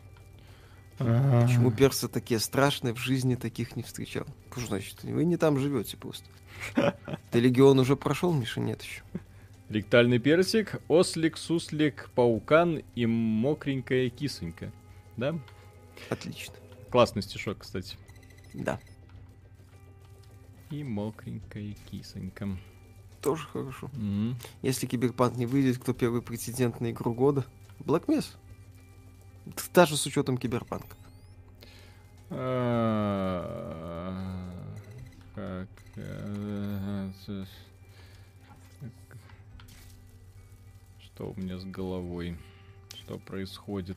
Почему 0.96 1.70
персы 1.70 2.08
такие 2.08 2.40
страшные, 2.40 2.94
в 2.94 2.98
жизни 2.98 3.34
таких 3.34 3.76
не 3.76 3.82
встречал? 3.82 4.26
Что 4.52 4.60
значит, 4.60 5.02
вы 5.02 5.24
не 5.26 5.36
там 5.36 5.58
живете 5.58 5.98
просто. 5.98 6.24
Ты 7.30 7.40
Легион 7.40 7.78
уже 7.78 7.94
прошел, 7.94 8.32
Миша? 8.32 8.60
Нет 8.60 8.82
еще. 8.82 9.02
Ректальный 9.68 10.18
персик, 10.18 10.80
ослик, 10.88 11.36
суслик, 11.36 12.10
паукан 12.14 12.82
и 12.94 13.04
мокренькая 13.04 14.08
кисонька. 14.08 14.72
Да? 15.18 15.38
Отлично. 16.08 16.54
Классный 16.90 17.22
стишок, 17.22 17.58
кстати. 17.58 17.98
Да, 18.54 18.80
И 20.70 20.84
мокренькая 20.84 21.74
кисонька. 21.90 22.48
тоже 23.20 23.46
хорошо. 23.48 23.90
Мгм. 23.94 24.36
Если 24.62 24.86
Киберпанк 24.86 25.36
не 25.36 25.46
выйдет, 25.46 25.78
кто 25.78 25.92
первый 25.92 26.22
претендент 26.22 26.80
на 26.80 26.90
игру 26.90 27.12
года? 27.12 27.44
Black 27.80 28.06
Mesa. 28.06 28.36
Даже 29.74 29.96
с 29.96 30.06
учетом 30.06 30.38
Киберпанка. 30.38 30.96
А, 32.30 34.14
Как... 35.34 35.68
э, 35.96 37.10
Что 41.00 41.30
у 41.30 41.34
меня 41.40 41.58
с 41.58 41.64
головой? 41.64 42.38
Что 42.94 43.18
происходит? 43.18 43.96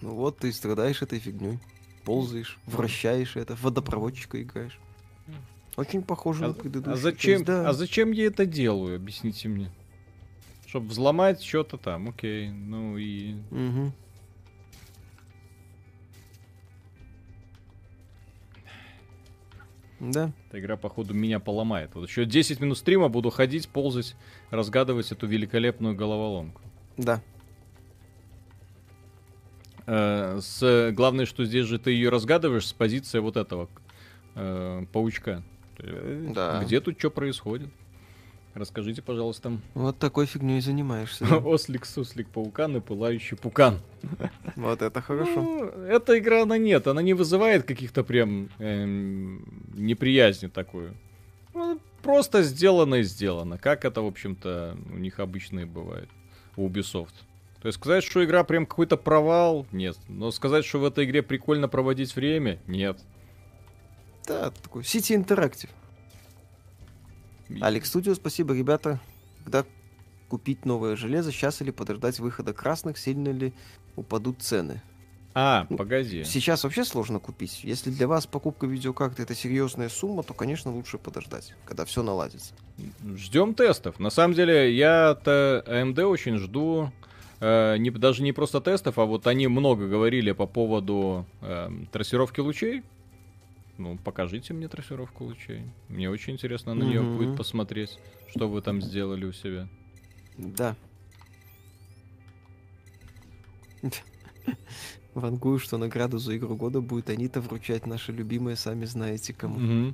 Ну 0.00 0.14
вот, 0.14 0.38
ты 0.38 0.50
страдаешь 0.52 1.02
этой 1.02 1.18
фигней. 1.18 1.58
Ползаешь, 2.04 2.58
вращаешь 2.66 3.36
это, 3.36 3.54
в 3.54 3.62
водопроводчика 3.62 4.42
играешь. 4.42 4.80
Очень 5.76 6.02
похоже 6.02 6.44
А, 6.44 6.48
на 6.48 6.54
предыдущий 6.54 6.92
а 6.92 6.96
зачем, 6.96 7.36
кейс, 7.38 7.46
да. 7.46 7.68
а 7.68 7.72
зачем 7.72 8.12
я 8.12 8.26
это 8.26 8.44
делаю? 8.46 8.96
Объясните 8.96 9.48
мне. 9.48 9.70
Чтобы 10.66 10.88
взломать 10.88 11.42
что-то 11.42 11.76
там, 11.78 12.08
окей. 12.10 12.50
Ну 12.50 12.96
и... 12.98 13.34
Мгм. 13.50 13.92
Да, 20.00 20.32
Эта 20.48 20.58
игра, 20.58 20.76
походу, 20.76 21.14
меня 21.14 21.38
поломает. 21.38 21.94
Вот 21.94 22.08
еще 22.08 22.24
10 22.24 22.58
минут 22.60 22.76
стрима 22.76 23.08
буду 23.08 23.30
ходить, 23.30 23.68
ползать, 23.68 24.16
разгадывать 24.50 25.12
эту 25.12 25.26
великолепную 25.26 25.94
головоломку. 25.94 26.60
да. 26.96 27.22
Э, 29.84 30.38
с, 30.40 30.92
главное, 30.92 31.26
что 31.26 31.44
здесь 31.44 31.66
же 31.66 31.76
ты 31.78 31.90
ее 31.90 32.08
разгадываешь 32.08 32.66
с 32.68 32.72
позиции 32.72 33.18
вот 33.18 33.36
этого 33.36 33.68
э, 34.36 34.84
паучка. 34.92 35.42
Э, 35.78 36.30
Да. 36.34 36.62
Где 36.64 36.80
тут 36.80 36.98
что 36.98 37.10
происходит? 37.10 37.68
Расскажите, 38.54 39.00
пожалуйста. 39.00 39.58
Вот 39.74 39.98
такой 39.98 40.26
фигней 40.26 40.60
занимаешься. 40.60 41.26
да. 41.26 41.36
Ослик, 41.44 41.86
суслик, 41.86 42.28
паукан 42.28 42.76
и 42.76 42.80
пылающий 42.80 43.36
пукан. 43.36 43.80
Вот 44.56 44.82
это 44.82 45.00
хорошо. 45.00 45.40
Ну, 45.40 45.64
эта 45.64 46.18
игра, 46.18 46.42
она 46.42 46.58
нет, 46.58 46.86
она 46.86 47.00
не 47.00 47.14
вызывает 47.14 47.64
каких-то 47.64 48.04
прям 48.04 48.50
эм, 48.58 49.42
неприязни 49.74 50.48
такую. 50.48 50.94
Ну, 51.54 51.78
просто 52.02 52.42
сделано 52.42 52.96
и 52.96 53.02
сделано. 53.04 53.56
Как 53.56 53.86
это, 53.86 54.02
в 54.02 54.06
общем-то, 54.06 54.76
у 54.92 54.98
них 54.98 55.18
обычно 55.18 55.60
и 55.60 55.64
бывает. 55.64 56.08
У 56.56 56.68
Ubisoft. 56.68 57.14
То 57.62 57.68
есть 57.68 57.78
сказать, 57.78 58.04
что 58.04 58.22
игра 58.22 58.44
прям 58.44 58.66
какой-то 58.66 58.96
провал, 58.98 59.66
нет. 59.72 59.96
Но 60.08 60.30
сказать, 60.30 60.66
что 60.66 60.78
в 60.80 60.84
этой 60.84 61.04
игре 61.06 61.22
прикольно 61.22 61.68
проводить 61.68 62.14
время, 62.16 62.58
нет. 62.66 62.98
Да, 64.26 64.50
такой 64.50 64.82
City 64.82 65.16
Interactive. 65.16 65.70
Алекс 67.60 67.88
Студио, 67.88 68.14
спасибо, 68.14 68.54
ребята. 68.54 69.00
Когда 69.44 69.64
купить 70.28 70.64
новое 70.64 70.96
железо, 70.96 71.32
сейчас 71.32 71.60
или 71.60 71.70
подождать 71.70 72.18
выхода 72.18 72.52
красных, 72.52 72.96
сильно 72.96 73.28
ли 73.28 73.52
упадут 73.96 74.40
цены? 74.40 74.80
А, 75.34 75.66
погоди. 75.66 76.24
Сейчас 76.24 76.62
вообще 76.64 76.84
сложно 76.84 77.18
купить. 77.18 77.64
Если 77.64 77.90
для 77.90 78.06
вас 78.06 78.26
покупка 78.26 78.66
видеокарты 78.66 79.22
это 79.22 79.34
серьезная 79.34 79.88
сумма, 79.88 80.22
то, 80.22 80.34
конечно, 80.34 80.70
лучше 80.70 80.98
подождать, 80.98 81.54
когда 81.64 81.84
все 81.86 82.02
наладится. 82.02 82.54
Ждем 83.16 83.54
тестов. 83.54 83.98
На 83.98 84.10
самом 84.10 84.34
деле, 84.34 84.74
я-то 84.74 85.64
AMD 85.66 86.02
очень 86.04 86.36
жду. 86.36 86.90
э, 87.40 87.76
не, 87.78 87.90
даже 87.90 88.22
не 88.22 88.32
просто 88.32 88.60
тестов, 88.60 88.98
а 88.98 89.04
вот 89.04 89.26
они 89.26 89.48
много 89.48 89.88
говорили 89.88 90.32
по 90.32 90.46
поводу 90.46 91.26
эм, 91.40 91.86
трассировки 91.86 92.40
лучей. 92.40 92.82
Ну, 93.82 93.98
покажите 93.98 94.54
мне 94.54 94.68
трассировку 94.68 95.24
лучей. 95.24 95.64
Мне 95.88 96.08
очень 96.08 96.34
интересно 96.34 96.72
на 96.72 96.84
нее 96.84 97.02
Мгм. 97.02 97.16
будет 97.16 97.36
посмотреть, 97.36 97.98
что 98.28 98.48
вы 98.48 98.62
там 98.62 98.80
сделали 98.80 99.24
у 99.24 99.32
себя. 99.32 99.68
Да. 100.38 100.76
Вангую, 105.14 105.58
что 105.58 105.78
награду 105.78 106.18
за 106.18 106.36
игру 106.36 106.54
года 106.54 106.80
будет 106.80 107.10
Анита 107.10 107.40
вручать 107.40 107.84
наши 107.84 108.12
любимые, 108.12 108.54
сами 108.54 108.84
знаете 108.84 109.34
кому. 109.34 109.92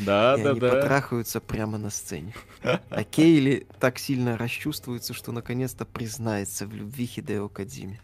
Да, 0.00 0.36
да, 0.38 0.50
они 0.50 0.60
да. 0.60 0.70
потрахаются 0.70 1.40
прямо 1.42 1.76
на 1.76 1.90
сцене. 1.90 2.32
А 2.62 3.04
Кейли 3.04 3.66
так 3.78 3.98
сильно 3.98 4.38
расчувствуется, 4.38 5.12
что 5.12 5.32
наконец-то 5.32 5.84
признается 5.84 6.66
в 6.66 6.74
любви 6.74 7.04
Хидео 7.04 7.48
Кадзиме. 7.50 8.00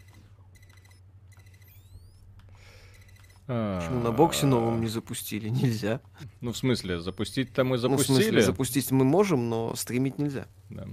Почему 3.51 3.99
на 3.99 4.11
боксе 4.11 4.45
новом 4.45 4.79
не 4.79 4.87
запустили? 4.87 5.49
Нельзя. 5.61 5.99
Ну, 6.39 6.53
в 6.53 6.57
смысле, 6.57 7.01
запустить-то 7.01 7.65
мы 7.65 7.71
Ну, 7.71 7.75
в 7.77 7.79
запустили. 7.81 8.15
смысле, 8.15 8.41
запустить 8.43 8.91
мы 8.91 9.03
можем, 9.03 9.49
но 9.49 9.75
стримить 9.75 10.17
нельзя. 10.17 10.47
Да. 10.69 10.87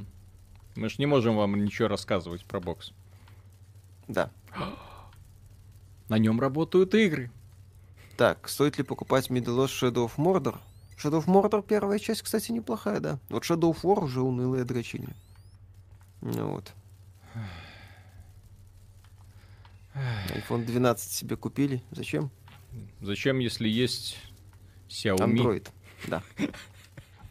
Мы 0.75 0.89
ж 0.89 0.99
не 0.99 1.07
можем 1.07 1.37
вам 1.37 1.63
ничего 1.65 1.87
рассказывать 1.87 2.45
про 2.45 2.59
бокс. 2.59 2.93
Да. 4.09 4.31
На 6.09 6.19
нем 6.19 6.41
работают 6.41 6.95
игры. 6.95 7.31
Так, 8.17 8.49
стоит 8.49 8.77
ли 8.79 8.83
покупать 8.83 9.31
Middle 9.31 9.65
Earth 9.65 9.93
Shadow 9.93 10.07
of 10.11 10.17
Mordor? 10.17 10.59
Shadow 10.97 11.25
of 11.25 11.27
Mordor 11.27 11.63
первая 11.65 12.01
часть, 12.01 12.23
кстати, 12.23 12.51
неплохая, 12.51 12.99
да. 12.99 13.21
Вот 13.29 13.45
Shadow 13.45 13.73
of 13.73 13.83
War 13.83 14.03
уже 14.05 14.21
унылая 14.21 14.65
дрочильня. 14.65 15.15
Ну 16.23 16.55
вот. 16.55 16.73
iPhone 20.35 20.65
12 20.65 21.13
себе 21.13 21.37
купили. 21.37 21.83
Зачем? 21.93 22.33
Зачем, 23.01 23.39
если 23.39 23.69
есть 23.69 24.17
Xiaomi? 24.89 25.19
Android. 25.19 25.69
Да. 26.07 26.23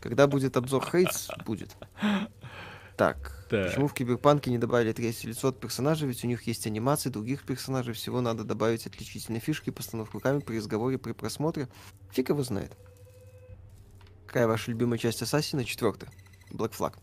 Когда 0.02 0.28
будет 0.28 0.58
обзор 0.58 0.86
Хейтс, 0.90 1.30
будет. 1.46 1.76
Так, 2.96 3.46
Так. 3.50 3.68
почему 3.70 3.88
в 3.88 3.94
Киберпанке 3.94 4.50
не 4.50 4.58
добавили 4.58 4.92
третье 4.92 5.28
лицо 5.28 5.50
от 5.50 5.60
персонажа, 5.60 6.08
ведь 6.08 6.24
у 6.24 6.28
них 6.28 6.44
есть 6.44 6.66
анимации 6.66 7.10
других 7.10 7.44
персонажей, 7.44 7.94
всего 7.94 8.22
надо 8.22 8.44
добавить 8.44 8.88
отличительные 8.88 9.40
фишки, 9.40 9.70
постановку 9.70 10.20
камер 10.20 10.42
при 10.42 10.58
разговоре, 10.58 10.98
при 10.98 11.12
просмотре. 11.12 11.68
Фиг 12.12 12.30
его 12.30 12.42
знает. 12.42 12.76
Какая 14.26 14.48
ваша 14.48 14.72
любимая 14.72 14.98
часть 14.98 15.22
Ассасина? 15.22 15.64
Четвертая. 15.64 16.10
Black 16.52 16.72
Flag. 16.72 16.96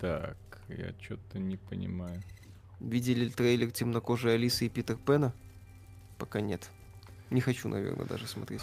Так, 0.00 0.36
я 0.68 0.94
что-то 1.00 1.38
не 1.38 1.56
понимаю. 1.56 2.22
Видели 2.80 3.24
ли 3.24 3.30
трейлер 3.30 3.70
темнокожей 3.70 4.34
Алисы 4.34 4.66
и 4.66 4.68
Питер 4.68 4.96
Пэна? 4.96 5.34
Пока 6.18 6.40
нет. 6.40 6.70
Не 7.30 7.40
хочу, 7.40 7.68
наверное, 7.68 8.06
даже 8.06 8.26
смотреть. 8.26 8.62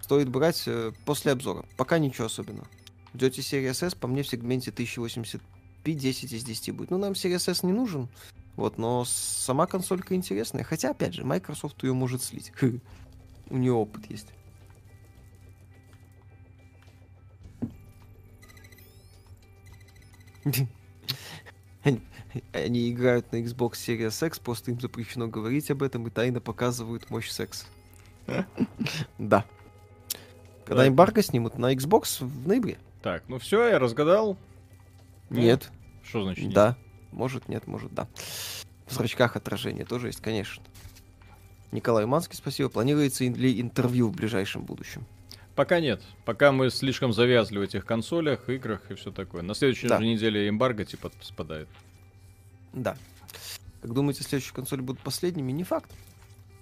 Стоит 0.00 0.28
брать 0.28 0.62
э, 0.66 0.92
после 1.04 1.32
обзора. 1.32 1.64
Пока 1.76 1.98
ничего 1.98 2.26
особенного. 2.26 2.66
Идете 3.12 3.42
Series 3.42 3.86
S, 3.86 3.94
по 3.94 4.06
мне 4.06 4.22
в 4.22 4.28
сегменте 4.28 4.70
1080p 4.70 5.40
10 5.84 6.32
из 6.32 6.44
10 6.44 6.74
будет. 6.74 6.90
Ну, 6.90 6.98
нам 6.98 7.14
серия 7.14 7.36
S 7.36 7.62
не 7.62 7.72
нужен. 7.72 8.08
Вот, 8.56 8.78
но 8.78 9.04
сама 9.04 9.66
консолька 9.66 10.14
интересная. 10.14 10.64
Хотя, 10.64 10.90
опять 10.90 11.14
же, 11.14 11.24
Microsoft 11.24 11.82
ее 11.82 11.92
может 11.92 12.22
слить. 12.22 12.52
У 13.48 13.56
нее 13.56 13.72
опыт 13.72 14.10
есть. 14.10 14.28
Они, 22.52 22.90
играют 22.90 23.32
на 23.32 23.36
Xbox 23.42 23.72
Series 23.72 24.26
X, 24.26 24.38
просто 24.38 24.70
им 24.70 24.80
запрещено 24.80 25.28
говорить 25.28 25.70
об 25.70 25.82
этом 25.82 26.06
и 26.06 26.10
тайно 26.10 26.40
показывают 26.40 27.10
мощь 27.10 27.30
секса. 27.30 27.66
Да. 29.18 29.44
Когда 30.64 30.86
эмбарго 30.86 31.20
снимут 31.22 31.58
на 31.58 31.74
Xbox 31.74 32.24
в 32.24 32.46
ноябре? 32.46 32.78
Так, 33.02 33.24
ну 33.28 33.38
все, 33.38 33.68
я 33.68 33.78
разгадал. 33.78 34.36
Нет. 35.28 35.70
Что 36.04 36.22
значит 36.22 36.44
нет? 36.44 36.54
Да. 36.54 36.76
Может, 37.10 37.48
нет, 37.48 37.66
может, 37.66 37.92
да. 37.92 38.06
В 38.86 38.92
зрачках 38.92 39.36
отражение 39.36 39.84
тоже 39.84 40.08
есть, 40.08 40.20
конечно. 40.20 40.62
Николай 41.72 42.06
Манский, 42.06 42.36
спасибо. 42.36 42.68
Планируется 42.68 43.24
ли 43.24 43.60
интервью 43.60 44.08
в 44.08 44.12
ближайшем 44.12 44.62
будущем? 44.62 45.06
Пока 45.56 45.80
нет. 45.80 46.02
Пока 46.24 46.52
мы 46.52 46.70
слишком 46.70 47.12
завязли 47.12 47.58
в 47.58 47.62
этих 47.62 47.84
консолях, 47.84 48.48
играх 48.48 48.90
и 48.90 48.94
все 48.94 49.10
такое. 49.10 49.42
На 49.42 49.54
следующей 49.54 49.88
Да. 49.88 49.98
же 49.98 50.04
неделе 50.06 50.48
эмбарго 50.48 50.84
типа 50.84 51.10
спадает. 51.20 51.68
Да. 52.72 52.96
Как 53.82 53.92
думаете, 53.92 54.22
следующие 54.22 54.54
консоли 54.54 54.80
будут 54.80 55.02
последними? 55.02 55.52
Не 55.52 55.64
факт. 55.64 55.90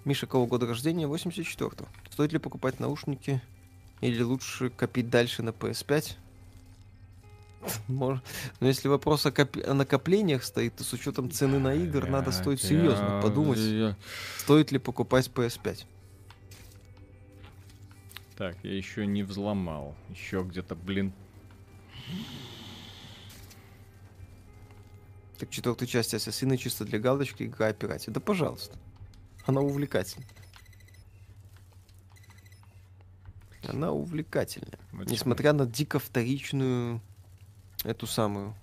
Миша, 0.05 0.27
какого 0.27 0.47
года 0.47 0.67
рождения? 0.67 1.07
84-го. 1.07 1.87
Стоит 2.11 2.33
ли 2.33 2.39
покупать 2.39 2.81
наушники? 2.81 3.43
Или 4.01 4.23
лучше 4.23 4.71
копить 4.71 5.11
дальше 5.11 5.43
на 5.43 5.51
PS5? 5.51 6.17
Может. 7.89 8.23
Но 8.61 8.69
если 8.69 8.87
вопрос 8.87 9.27
о, 9.27 9.31
копи- 9.33 9.63
о 9.63 9.75
накоплениях 9.75 10.45
стоит, 10.45 10.77
то 10.77 10.85
с 10.85 10.93
учетом 10.93 11.31
цены 11.31 11.59
на 11.59 11.75
игр 11.75 12.09
надо 12.09 12.31
стоит 12.31 12.63
серьезно 12.63 13.17
Я- 13.17 13.21
подумать, 13.21 13.59
я- 13.59 13.97
стоит 14.39 14.71
ли 14.71 14.79
покупать 14.79 15.29
PS5. 15.35 15.85
Так, 18.37 18.57
я 18.63 18.77
еще 18.77 19.05
не 19.05 19.25
взломал. 19.25 19.97
Еще 20.11 20.43
где-то, 20.43 20.77
блин. 20.77 21.13
Так 25.39 25.51
четвертую 25.51 25.89
часть 25.89 26.15
Ассасина 26.15 26.59
чисто 26.59 26.85
для 26.85 26.99
галочки 26.99 27.45
игра 27.45 27.69
о 27.69 27.73
пирате. 27.73 28.11
Да 28.11 28.21
пожалуйста. 28.21 28.77
Она 29.47 29.61
увлекательна. 29.61 30.27
Она 33.63 33.93
увлекательная. 33.93 34.79
Вот 34.93 35.09
Несмотря 35.09 35.53
на 35.53 35.67
дико 35.67 35.99
вторичную 35.99 37.01
эту 37.85 38.07
самую 38.07 38.55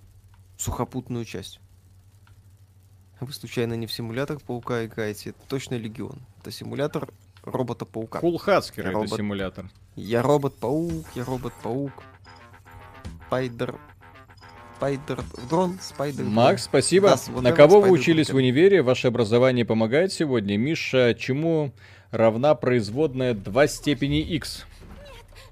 сухопутную 0.58 1.26
часть. 1.26 1.60
Вы 3.22 3.32
случайно 3.32 3.76
не 3.76 3.88
в 3.88 3.94
симулятор 3.94 4.40
паука 4.40 4.86
играете? 4.86 5.30
Это 5.30 5.40
точно 5.48 5.76
легион. 5.76 6.20
Это 6.42 6.52
симулятор 6.52 7.10
робота-паука. 7.44 8.20
Кулхацкер 8.20 8.88
это 8.88 8.94
Робот. 8.94 9.18
симулятор. 9.18 9.72
Я 9.96 10.22
робот-паук, 10.22 11.06
я 11.16 11.24
робот-паук. 11.24 11.94
Спайдер... 13.28 13.80
Спайдер... 14.76 15.24
Дрон, 15.50 15.80
спайдер... 15.82 16.26
Макс, 16.26 16.66
спасибо. 16.66 17.10
Да, 17.10 17.18
вот 17.30 17.44
На 17.44 17.54
кого 17.54 17.80
вы 17.80 17.92
учились 17.92 18.30
в 18.30 18.36
универе? 18.36 18.82
Ваше 18.82 19.08
образование 19.08 19.64
помогает 19.64 20.12
сегодня? 20.12 20.58
Миша, 20.58 21.16
чему 21.18 21.72
равна 22.12 22.56
производная 22.56 23.34
2 23.34 23.68
степени 23.68 24.20
x? 24.22 24.66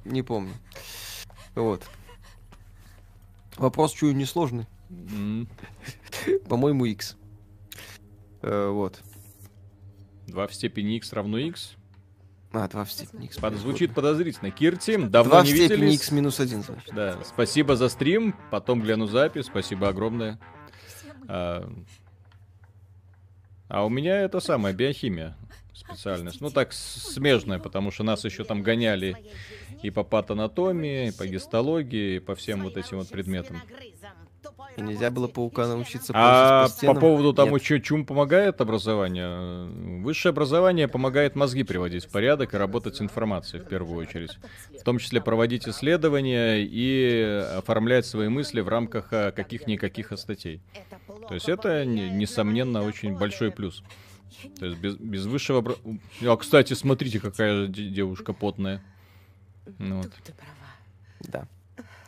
Не 0.03 0.23
помню. 0.23 0.53
Вот. 1.55 1.83
Вопрос 3.55 3.93
чую 3.93 4.13
несложный. 4.15 4.65
М, 4.89 5.47
По-моему, 6.49 6.85
X. 6.85 7.15
Э, 8.41 8.67
вот. 8.69 9.01
2 10.27 10.47
в 10.47 10.53
степени 10.53 10.97
x 10.97 11.13
равно 11.13 11.37
x? 11.37 11.75
А, 12.53 12.67
2 12.67 12.85
в 12.85 12.91
степени 12.91 13.25
X. 13.25 13.37
Под- 13.37 13.55
Звучит 13.55 13.93
подозрительно. 13.95 14.51
Кирти, 14.51 14.95
давно 14.97 15.31
2 15.31 15.41
в 15.41 15.45
не 15.45 15.49
степени 15.51 15.75
виделись. 15.81 15.95
X 15.95 16.11
минус 16.11 16.39
1, 16.39 16.63
значит. 16.63 16.93
Да, 16.93 17.17
спасибо 17.25 17.75
за 17.75 17.89
стрим. 17.89 18.35
Потом 18.51 18.81
гляну 18.81 19.07
запись. 19.07 19.45
Спасибо 19.47 19.89
огромное. 19.89 20.39
А, 21.27 21.67
а 23.69 23.85
у 23.85 23.89
меня 23.89 24.21
это 24.21 24.39
самая 24.39 24.73
биохимия 24.73 25.35
специальность. 25.73 26.41
Ну 26.41 26.51
так 26.51 26.73
смежная, 26.73 27.57
потому 27.57 27.89
что 27.89 28.03
нас 28.03 28.23
еще 28.23 28.43
там 28.43 28.61
гоняли 28.61 29.17
и 29.81 29.89
по 29.89 30.03
патанатомии, 30.03 31.07
и 31.09 31.11
по 31.11 31.25
гистологии, 31.25 32.17
и 32.17 32.19
по 32.19 32.35
всем 32.35 32.61
вот 32.63 32.77
этим 32.77 32.97
вот 32.99 33.09
предметам. 33.09 33.61
И 34.75 34.81
нельзя 34.81 35.11
было 35.11 35.27
паука 35.27 35.67
научиться 35.67 36.13
А 36.15 36.67
по 36.81 36.93
по 36.93 36.99
поводу 36.99 37.33
тому, 37.33 37.53
Нет. 37.57 37.61
чё- 37.61 37.77
чему 37.79 38.05
помогает 38.05 38.59
образование, 38.59 39.65
высшее 40.01 40.31
образование 40.31 40.87
помогает 40.87 41.35
мозги 41.35 41.63
приводить 41.63 42.05
в 42.05 42.09
порядок 42.09 42.53
и 42.53 42.57
работать 42.57 42.95
с 42.95 43.01
информацией 43.01 43.61
в 43.61 43.67
первую 43.67 43.97
очередь. 43.99 44.31
В 44.79 44.83
том 44.83 44.97
числе 44.97 45.21
проводить 45.21 45.67
исследования 45.67 46.63
и 46.63 47.43
оформлять 47.57 48.05
свои 48.07 48.29
мысли 48.29 48.61
в 48.61 48.67
рамках 48.67 49.09
а, 49.11 49.31
каких-никаких 49.31 50.11
статей. 50.17 50.59
То 51.27 51.35
есть 51.35 51.49
это, 51.49 51.85
не- 51.85 52.09
несомненно, 52.09 52.83
очень 52.83 53.15
большой 53.15 53.51
плюс. 53.51 53.83
То 54.59 54.65
есть 54.65 54.79
без, 54.79 54.95
без 54.95 55.25
высшего... 55.27 55.61
обра- 55.61 55.99
А, 56.25 56.35
кстати, 56.35 56.73
смотрите, 56.73 57.19
какая 57.19 57.67
де- 57.67 57.89
девушка 57.89 58.33
потная. 58.33 58.81
Ну 59.77 59.97
вот. 59.97 60.11
Да. 61.21 61.47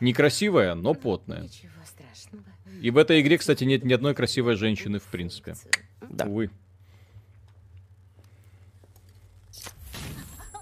Некрасивая, 0.02 0.74
но 0.76 0.94
потная. 0.96 1.44
Ничего. 1.44 1.70
И 2.82 2.92
в 2.92 2.98
этой 2.98 3.22
игре, 3.22 3.38
кстати, 3.38 3.64
нет 3.64 3.84
ни 3.84 3.94
одной 3.94 4.14
красивой 4.14 4.56
женщины, 4.56 5.00
в 5.00 5.04
принципе. 5.04 5.56
Да. 6.10 6.26
Увы. 6.26 6.50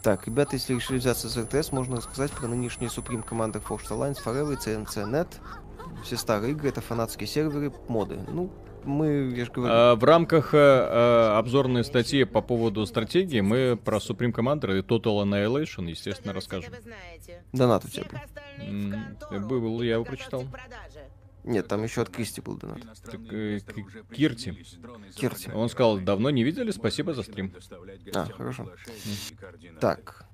Так, 0.04 0.28
ребята, 0.28 0.58
если 0.58 0.74
решили 0.76 0.98
взяться 0.98 1.30
за 1.30 1.44
РТС, 1.44 1.72
можно 1.72 1.96
рассказать 1.98 2.32
про 2.32 2.48
нынешние 2.48 2.90
Supreme 2.90 3.24
команды 3.24 3.60
Forged 3.60 3.90
Alliance, 3.90 4.18
Forever 4.24 4.58
CNC.net. 4.58 5.28
Все 6.04 6.18
старые 6.18 6.52
игры, 6.52 6.70
это 6.70 6.82
фанатские 6.82 7.28
серверы, 7.28 7.72
моды. 7.88 8.20
Ну, 8.28 8.52
мы, 8.84 9.32
я 9.34 9.46
же 9.46 9.52
говорю, 9.52 9.74
А, 9.74 9.96
в 9.96 10.04
рамках 10.04 10.54
э, 10.54 11.38
обзорной 11.38 11.86
статьи 11.86 12.26
по 12.26 12.42
поводу 12.42 12.86
стратегии 12.86 13.40
мы 13.40 13.78
про 13.78 13.98
Supreme 14.00 14.34
Commander 14.34 14.78
и 14.78 14.82
Total 14.82 15.24
Annihilation, 15.24 15.90
естественно, 15.90 16.34
расскажем. 16.34 16.74
донат 17.54 17.86
у 17.86 17.88
тебя 17.88 18.06
был. 18.12 18.66
М, 18.66 19.48
был, 19.48 19.82
я 19.82 19.94
его 19.94 20.04
прочитал. 20.04 20.46
Нет, 21.44 21.68
там 21.68 21.84
еще 21.84 22.02
от 22.02 22.10
Кристи 22.10 22.42
был 22.42 22.58
донат. 22.58 22.80
Так, 23.04 23.20
э, 23.32 23.60
Кирти. 24.14 24.66
Кирти. 25.16 25.52
Он 25.52 25.68
сказал, 25.70 26.00
давно 26.00 26.30
не 26.30 26.44
видели, 26.44 26.72
спасибо 26.72 27.14
за 27.14 27.24
стрим. 27.24 27.54
А, 28.16 28.26
хорошо. 28.26 28.72
Так, 29.82 30.26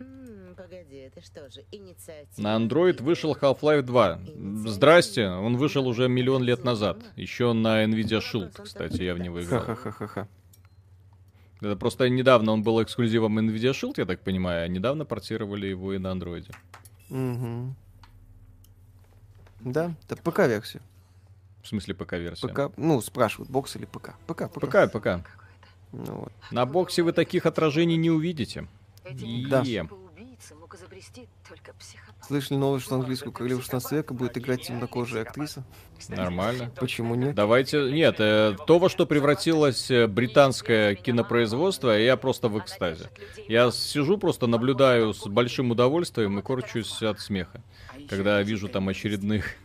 М, 0.00 0.54
Погоди, 0.56 0.96
это 0.96 1.20
что 1.22 1.48
же, 1.50 1.64
инициатива? 1.70 2.42
На 2.42 2.56
Android 2.56 3.00
вышел 3.02 3.34
Half-Life 3.34 3.82
2. 3.82 4.20
Здрасте, 4.66 5.28
он 5.28 5.56
вышел 5.56 5.86
уже 5.86 6.08
миллион 6.08 6.42
лет 6.42 6.64
назад. 6.64 6.98
Еще 7.16 7.52
на 7.52 7.84
Nvidia 7.84 8.20
Shield, 8.20 8.60
кстати, 8.62 9.02
я 9.02 9.14
в 9.14 9.18
него 9.20 9.40
играл. 9.42 9.62
ха-ха-ха-ха. 9.62 10.28
Это 11.60 11.76
просто 11.76 12.08
недавно 12.08 12.50
он 12.52 12.64
был 12.64 12.82
эксклюзивом 12.82 13.38
Nvidia 13.38 13.70
Shield, 13.70 13.94
я 13.98 14.04
так 14.04 14.20
понимаю, 14.20 14.64
а 14.64 14.68
недавно 14.68 15.04
портировали 15.04 15.68
его 15.68 15.92
и 15.94 15.98
на 15.98 16.10
андроиде. 16.10 16.50
Мгм. 17.08 17.76
Да, 19.64 19.94
это 20.08 20.16
ПК-версия. 20.16 20.80
В 21.62 21.68
смысле 21.68 21.94
ПК-версия. 21.94 22.48
ПК, 22.48 22.72
ну, 22.76 23.00
спрашивают, 23.00 23.50
бокс 23.50 23.76
или 23.76 23.84
ПК? 23.84 24.14
ПК, 24.26 24.50
ПК. 24.50 24.60
ПК, 24.60 24.92
ПК. 24.92 25.08
Ну, 25.92 26.14
вот. 26.14 26.32
На 26.50 26.66
боксе 26.66 27.02
вы 27.02 27.12
таких 27.12 27.46
отражений 27.46 27.96
не 27.96 28.10
увидите. 28.10 28.66
Эти 29.04 29.48
Да. 29.48 29.62
Мог 30.58 30.74
изобрести 30.74 31.28
только 31.48 31.72
психопат. 31.74 32.11
Слышали 32.26 32.56
новость, 32.56 32.84
что 32.84 32.94
английскую 32.94 33.32
королеву 33.32 33.62
16 33.62 33.92
века 33.92 34.14
будет 34.14 34.38
играть 34.38 34.62
темнокожая 34.62 35.22
актриса? 35.22 35.64
Нормально. 36.08 36.70
Почему 36.76 37.14
нет? 37.14 37.34
Давайте... 37.34 37.90
Нет, 37.92 38.16
э, 38.18 38.56
то, 38.66 38.78
во 38.78 38.88
что 38.88 39.06
превратилось 39.06 39.90
э, 39.90 40.06
британское 40.06 40.94
кинопроизводство, 40.94 41.90
я 41.90 42.16
просто 42.16 42.48
в 42.48 42.58
экстазе. 42.58 43.10
Я 43.48 43.70
сижу, 43.70 44.18
просто 44.18 44.46
наблюдаю 44.46 45.14
с 45.14 45.26
большим 45.26 45.70
удовольствием 45.70 46.38
и 46.38 46.42
корчусь 46.42 47.02
от 47.02 47.20
смеха, 47.20 47.62
когда 48.08 48.40
вижу 48.42 48.68
там 48.68 48.88
очередных 48.88 49.56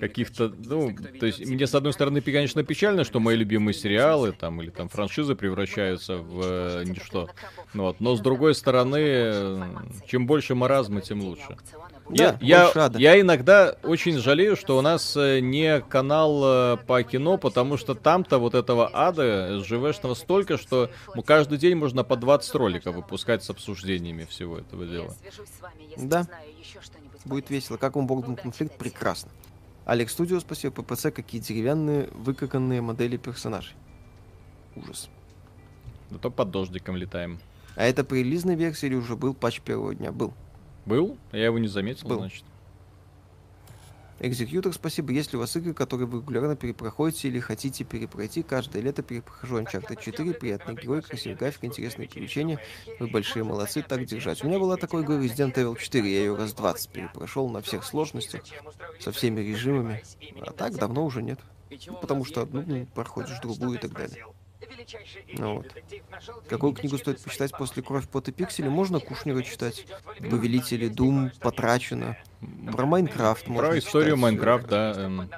каких-то, 0.00 0.52
ну, 0.58 0.94
то 1.18 1.26
есть 1.26 1.44
мне 1.44 1.66
с 1.66 1.74
одной 1.74 1.92
стороны, 1.92 2.20
конечно, 2.20 2.62
печально, 2.62 3.04
что 3.04 3.20
мои 3.20 3.36
любимые 3.36 3.74
сериалы 3.74 4.32
там 4.32 4.60
или 4.62 4.70
там 4.70 4.88
франшизы 4.88 5.34
превращаются 5.34 6.16
в 6.18 6.40
э, 6.42 6.84
ничто. 6.84 7.28
Ну 7.74 7.84
вот, 7.84 8.00
но 8.00 8.16
с 8.16 8.20
другой 8.20 8.54
стороны, 8.54 8.98
э, 9.00 9.62
чем 10.06 10.26
больше 10.26 10.54
маразма, 10.54 11.00
тем 11.00 11.20
лучше. 11.22 11.56
Я, 12.10 12.32
Да, 12.32 12.38
я, 12.40 12.72
ада. 12.74 12.98
я 12.98 13.20
иногда 13.20 13.76
очень 13.82 14.18
жалею, 14.18 14.56
что 14.56 14.78
у 14.78 14.80
нас 14.80 15.14
э, 15.16 15.40
не 15.40 15.80
канал 15.80 16.78
по 16.86 17.02
кино, 17.02 17.36
потому 17.36 17.76
что 17.76 17.94
там-то 17.94 18.38
вот 18.38 18.54
этого 18.54 18.90
ада 18.92 19.60
СЖВшного 19.60 20.14
столько, 20.14 20.56
что 20.56 20.90
ну, 21.14 21.22
каждый 21.22 21.58
день 21.58 21.74
можно 21.74 22.04
по 22.04 22.16
20 22.16 22.54
роликов 22.54 22.94
выпускать 22.94 23.44
с 23.44 23.50
обсуждениями 23.50 24.24
всего 24.24 24.58
этого 24.58 24.86
дела. 24.86 25.14
Да. 25.96 26.26
Будет 27.24 27.50
весело. 27.50 27.76
Как 27.76 27.96
вам 27.96 28.06
Borderlands 28.06 28.42
конфликт? 28.42 28.76
Прекрасно. 28.78 29.30
Алекс 29.84 30.12
Студио, 30.12 30.40
спасибо. 30.40 30.82
ППЦ, 30.82 31.10
какие 31.10 31.40
деревянные, 31.40 32.08
выкаканные 32.12 32.80
модели 32.80 33.16
персонажей. 33.16 33.74
Ужас. 34.76 35.08
Зато 36.10 36.30
под 36.30 36.50
дождиком 36.50 36.96
летаем. 36.96 37.38
А 37.74 37.84
это 37.84 38.04
при 38.04 38.18
релизной 38.18 38.54
версии 38.54 38.86
или 38.86 38.94
уже 38.94 39.16
был 39.16 39.34
патч 39.34 39.60
первого 39.60 39.94
дня? 39.94 40.12
Был. 40.12 40.32
Был? 40.84 41.16
Я 41.32 41.46
его 41.46 41.58
не 41.58 41.68
заметил, 41.68 42.08
Был. 42.08 42.18
значит. 42.18 42.44
Экзекьютор, 44.20 44.72
спасибо. 44.72 45.12
Есть 45.12 45.32
ли 45.32 45.36
у 45.36 45.40
вас 45.40 45.54
игры, 45.56 45.74
которые 45.74 46.08
вы 46.08 46.18
регулярно 46.18 46.56
перепроходите 46.56 47.28
или 47.28 47.38
хотите 47.38 47.84
перепройти? 47.84 48.42
Каждое 48.42 48.82
лето 48.82 49.02
перепрохожу 49.02 49.60
Uncharted 49.60 50.02
4. 50.02 50.34
Приятный 50.34 50.74
герой, 50.74 51.02
красивый 51.02 51.36
график, 51.36 51.64
интересные 51.64 52.08
приключения. 52.08 52.60
Вы 52.98 53.06
большие 53.06 53.44
молодцы, 53.44 53.82
так 53.82 54.04
держать. 54.04 54.42
У 54.42 54.48
меня 54.48 54.58
была 54.58 54.76
такой 54.76 55.04
игра 55.04 55.16
Resident 55.16 55.54
Evil 55.54 55.78
4. 55.78 56.10
Я 56.10 56.18
ее 56.18 56.34
раз 56.34 56.52
20 56.52 56.90
перепрошел 56.90 57.48
на 57.48 57.62
всех 57.62 57.84
сложностях, 57.84 58.42
со 58.98 59.12
всеми 59.12 59.40
режимами. 59.40 60.02
А 60.40 60.50
так 60.50 60.74
давно 60.74 61.04
уже 61.04 61.22
нет. 61.22 61.38
Ну, 61.86 61.94
потому 61.94 62.24
что 62.24 62.42
одну 62.42 62.64
ну, 62.66 62.86
проходишь, 62.86 63.38
другую 63.40 63.78
и 63.78 63.80
так 63.80 63.92
далее. 63.92 64.24
Ну 65.34 65.58
вот. 65.58 65.74
Какую 66.48 66.72
книгу 66.72 66.98
стоит 66.98 67.20
почитать 67.20 67.52
после 67.52 67.82
«Кровь, 67.82 68.08
пот 68.08 68.28
и 68.28 68.32
пиксели»? 68.32 68.68
Можно 68.68 69.00
Кушнера 69.00 69.42
читать. 69.42 69.86
«Повелители 70.18 70.88
Дум», 70.88 71.30
«Потрачено». 71.40 72.16
Про 72.72 72.86
Майнкрафт 72.86 73.48
можно 73.48 73.70
Про 73.70 73.78
историю 73.78 74.10
читать. 74.16 74.22
Майнкрафт, 74.22 74.68
да. 74.68 74.92
эм. 74.96 75.30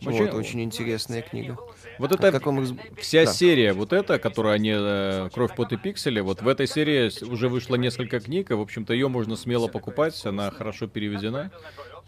Вот, 0.00 0.14
Вообще, 0.14 0.30
очень 0.30 0.62
интересная 0.62 1.22
книга. 1.22 1.56
Вот 1.98 2.10
это 2.10 2.30
в 2.30 2.32
каком 2.32 2.64
вся 2.98 3.24
Да. 3.24 3.32
серия, 3.32 3.72
вот 3.72 3.92
эта, 3.92 4.18
которую 4.18 4.54
они 4.54 4.72
э, 4.74 5.28
Кровь, 5.32 5.54
пот 5.54 5.72
и 5.72 5.76
пиксели, 5.76 6.18
вот 6.20 6.42
в 6.42 6.48
этой 6.48 6.66
серии 6.66 7.10
уже 7.30 7.48
вышло 7.48 7.76
несколько 7.76 8.18
книг, 8.18 8.50
и, 8.50 8.54
в 8.54 8.60
общем-то, 8.60 8.92
ее 8.94 9.08
можно 9.08 9.36
смело 9.36 9.68
покупать, 9.68 10.24
она 10.26 10.50
хорошо 10.50 10.88
переведена 10.88 11.52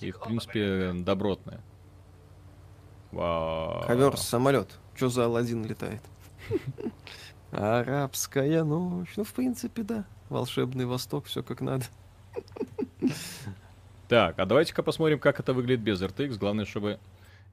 и, 0.00 0.10
в 0.10 0.18
принципе, 0.20 0.92
добротная. 0.94 1.60
Вау. 3.12 3.84
Ковер 3.86 4.16
самолет. 4.16 4.70
Что 4.96 5.08
за 5.08 5.26
Алладин 5.26 5.64
летает? 5.64 6.02
Арабская 7.52 8.64
ночь. 8.64 9.12
Ну, 9.16 9.22
в 9.22 9.32
принципе, 9.32 9.82
да. 9.82 10.04
Волшебный 10.30 10.86
Восток, 10.86 11.26
все 11.26 11.44
как 11.44 11.60
надо. 11.60 11.84
Так, 14.08 14.38
а 14.38 14.46
давайте-ка 14.46 14.82
посмотрим, 14.82 15.18
как 15.18 15.40
это 15.40 15.52
выглядит 15.52 15.82
без 15.82 16.00
RTX. 16.02 16.36
Главное, 16.38 16.64
чтобы 16.66 16.98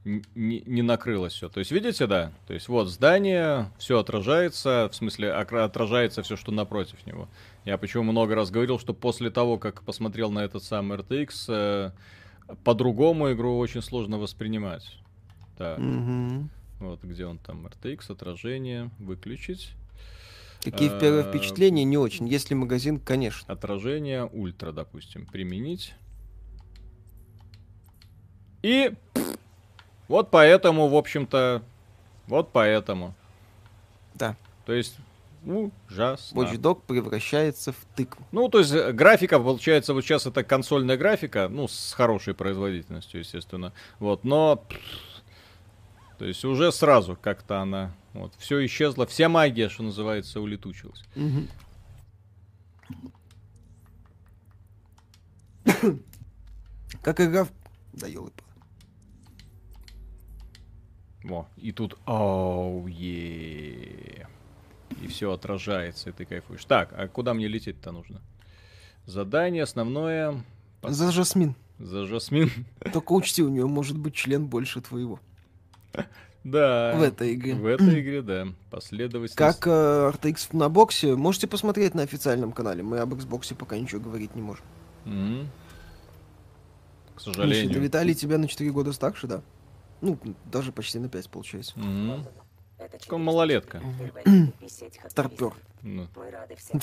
не, 0.04 0.64
не 0.66 0.82
накрылось 0.82 1.34
все. 1.34 1.48
То 1.50 1.60
есть, 1.60 1.72
видите, 1.72 2.08
да? 2.08 2.32
То 2.48 2.54
есть, 2.54 2.68
вот 2.68 2.90
здание, 2.90 3.72
все 3.78 4.00
отражается, 4.00 4.90
в 4.92 4.96
смысле, 4.96 5.32
отражается 5.34 6.24
все, 6.24 6.36
что 6.36 6.52
напротив 6.52 7.06
него. 7.06 7.28
Я 7.66 7.78
почему 7.78 8.04
много 8.04 8.36
раз 8.36 8.50
говорил, 8.52 8.80
что 8.80 8.94
после 8.94 9.30
того, 9.30 9.58
как 9.58 9.84
посмотрел 9.84 10.32
на 10.32 10.40
этот 10.40 10.64
самый 10.64 10.98
RTX, 10.98 11.30
э, 11.50 11.92
по-другому 12.64 13.32
игру 13.32 13.58
очень 13.58 13.82
сложно 13.82 14.18
воспринимать. 14.18 14.98
Так, 15.58 15.78
Мгм. 15.78 16.50
вот 16.80 17.04
где 17.04 17.26
он 17.26 17.38
там, 17.38 17.68
RTX, 17.68 18.12
отражение, 18.12 18.90
выключить. 19.00 19.72
Какие 20.64 20.90
в 20.90 21.00
первые 21.00 21.24
впечатления 21.24 21.84
не 21.84 21.98
очень. 21.98 22.28
Если 22.28 22.54
магазин, 22.54 23.00
конечно. 23.00 23.52
Отражение 23.52 24.26
ультра, 24.26 24.72
допустим, 24.72 25.26
применить. 25.26 25.94
И 28.62 28.94
вот 30.08 30.30
поэтому, 30.30 30.88
в 30.90 30.96
общем-то, 30.96 31.64
вот 32.28 32.52
поэтому. 32.52 33.14
Да. 34.14 34.36
То 34.66 34.74
есть, 34.74 34.98
ужасно. 35.46 36.38
Watch 36.38 36.58
Dog 36.58 36.82
превращается 36.86 37.72
в 37.72 37.86
тыкву. 37.96 38.26
Ну, 38.32 38.50
то 38.50 38.60
есть, 38.60 38.74
э, 38.74 38.92
графика, 38.92 39.40
получается, 39.40 39.94
вот 39.94 40.04
сейчас 40.04 40.26
это 40.28 40.44
консольная 40.44 40.98
графика, 40.98 41.48
ну, 41.50 41.68
с 41.68 41.94
хорошей 41.94 42.34
производительностью, 42.34 43.22
естественно. 43.22 43.72
Вот, 44.00 44.24
но... 44.24 44.64
То 46.20 46.26
есть, 46.26 46.44
уже 46.46 46.72
сразу 46.72 47.18
как-то 47.20 47.62
она... 47.62 47.94
Вот, 48.14 48.34
все 48.38 48.64
исчезло, 48.66 49.08
вся 49.08 49.30
магия, 49.30 49.70
что 49.70 49.84
называется, 49.84 50.42
улетучилась. 50.42 51.04
Как 57.02 57.22
игра... 57.22 57.48
Да 57.94 58.08
елы 58.08 58.32
Во, 61.24 61.48
и 61.58 61.72
тут, 61.72 61.98
оу, 62.06 62.88
е 62.88 64.28
И 65.02 65.08
все 65.08 65.32
отражается, 65.32 66.10
и 66.10 66.14
ты 66.14 66.26
кайфуешь. 66.26 66.66
Так, 66.66 66.94
а 66.98 67.08
куда 67.08 67.34
мне 67.34 67.48
лететь-то 67.48 67.92
нужно? 67.92 68.22
Задание 69.06 69.64
основное 69.64 70.44
За 70.84 71.12
Жасмин. 71.12 71.56
за 71.80 72.06
Жасмин. 72.06 72.50
Только 72.94 73.14
учти, 73.14 73.44
у 73.44 73.50
нее 73.50 73.68
может 73.68 73.98
быть 73.98 74.14
член 74.16 74.46
больше 74.48 74.82
твоего. 74.82 75.20
Да. 76.44 76.96
В 76.96 77.04
этой 77.04 77.36
игре. 77.36 77.54
В 77.54 77.66
этой 77.68 78.02
игре, 78.02 78.22
да. 78.24 78.48
Последовательность. 78.72 79.36
Как 79.36 79.68
э, 79.68 80.12
RTX 80.12 80.56
на 80.58 80.70
боксе, 80.70 81.16
можете 81.16 81.48
посмотреть 81.48 81.94
на 81.94 82.02
официальном 82.02 82.52
канале. 82.52 82.82
Мы 82.82 82.98
об 82.98 83.14
Xbox 83.14 83.54
пока 83.56 83.78
ничего 83.78 84.02
говорить 84.02 84.36
не 84.36 84.42
можем. 84.42 84.66
М. 85.06 85.48
К 87.16 87.20
Миша, 87.20 87.34
сожалению. 87.34 87.74
да 87.74 87.80
Виталий 87.80 88.16
тебя 88.16 88.40
на 88.40 88.48
4 88.48 88.72
года 88.72 88.92
старше, 88.92 89.28
да? 89.28 89.42
Ну, 90.02 90.18
даже 90.46 90.72
почти 90.72 91.00
на 91.00 91.10
5 91.10 91.30
получается. 91.30 91.74
М. 91.80 92.26
Такой 92.78 93.20
малолетка. 93.20 93.82
Старпер. 95.10 95.54
Ну, 95.84 96.08
Мы 96.16 96.32
рады 96.32 96.56
всем. 96.56 96.82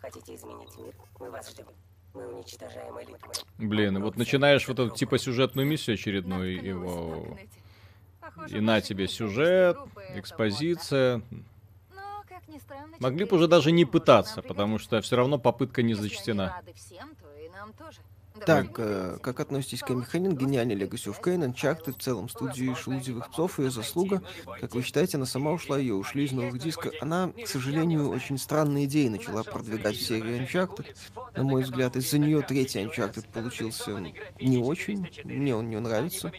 Хотите 0.00 0.34
изменить 0.34 0.76
мир? 0.78 0.94
Мы 1.18 1.30
вас 1.30 1.50
ждем. 1.50 1.66
Мы 2.14 2.26
уничтожаем 2.26 2.98
элиту. 2.98 3.30
Блин, 3.58 3.98
и 3.98 4.00
вот 4.00 4.16
начинаешь 4.16 4.66
вот 4.66 4.78
эту 4.78 4.94
типа 4.94 5.18
сюжетную 5.18 5.66
миссию 5.66 5.94
очередную, 5.94 6.60
и, 6.60 6.72
вау. 6.72 7.38
и 8.48 8.60
на 8.60 8.80
тебе 8.80 9.06
сюжет, 9.06 9.76
экспозиция. 10.14 11.22
Могли 12.98 13.24
бы 13.24 13.36
уже 13.36 13.46
даже 13.46 13.70
не 13.70 13.84
пытаться, 13.84 14.42
потому 14.42 14.78
что 14.78 15.00
все 15.00 15.16
равно 15.16 15.38
попытка 15.38 15.82
не 15.82 15.94
зачтена. 15.94 16.62
Так, 18.46 18.78
э, 18.78 19.18
как 19.22 19.40
относитесь 19.40 19.80
к 19.80 19.90
Эми 19.90 20.04
Хеннинг, 20.04 20.38
гениальный 20.38 20.74
Legacy 20.74 21.12
of 21.12 21.20
Kain, 21.22 21.50
Uncharted, 21.50 21.98
в 21.98 22.02
целом 22.02 22.28
студии 22.28 22.74
Шелудивых 22.74 23.30
псов, 23.30 23.58
ее 23.58 23.70
заслуга? 23.70 24.22
Как 24.60 24.74
вы 24.74 24.82
считаете, 24.82 25.16
она 25.16 25.26
сама 25.26 25.52
ушла, 25.52 25.78
ее 25.78 25.94
ушли 25.94 26.24
из 26.24 26.32
новых 26.32 26.58
дисков? 26.58 26.92
Она, 27.00 27.32
к 27.32 27.46
сожалению, 27.46 28.10
очень 28.10 28.38
странные 28.38 28.86
идеи 28.86 29.08
начала 29.08 29.42
продвигать 29.42 29.96
в 29.96 30.02
серии 30.02 30.40
Uncharted. 30.40 30.86
На 31.36 31.42
мой 31.42 31.62
взгляд, 31.62 31.96
из-за 31.96 32.18
нее 32.18 32.42
третий 32.42 32.80
Uncharted 32.80 33.26
получился 33.32 33.98
не 34.40 34.58
очень, 34.58 35.08
мне 35.24 35.54
он 35.54 35.68
не 35.68 35.78
нравится. 35.78 36.32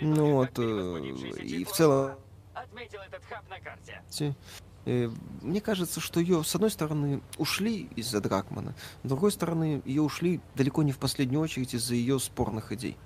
Ну 0.00 0.32
вот, 0.32 0.58
э, 0.58 1.42
и 1.42 1.64
в 1.64 1.72
целом, 1.72 2.16
Отметил 2.54 3.00
этот 3.00 3.24
хаб 3.24 3.48
на 3.48 3.58
карте. 3.60 4.34
Э, 4.84 5.10
Мне 5.42 5.60
кажется, 5.60 6.00
что 6.00 6.20
ее, 6.20 6.42
с 6.44 6.54
одной 6.54 6.70
стороны, 6.70 7.20
ушли 7.38 7.88
из-за 7.96 8.20
Дракмана, 8.20 8.74
с 9.04 9.08
другой 9.08 9.32
стороны, 9.32 9.82
ее 9.84 10.02
ушли 10.02 10.40
далеко 10.54 10.82
не 10.82 10.92
в 10.92 10.98
последнюю 10.98 11.40
очередь 11.40 11.74
из-за 11.74 11.94
ее 11.94 12.18
спорных 12.18 12.72
идей. 12.72 12.96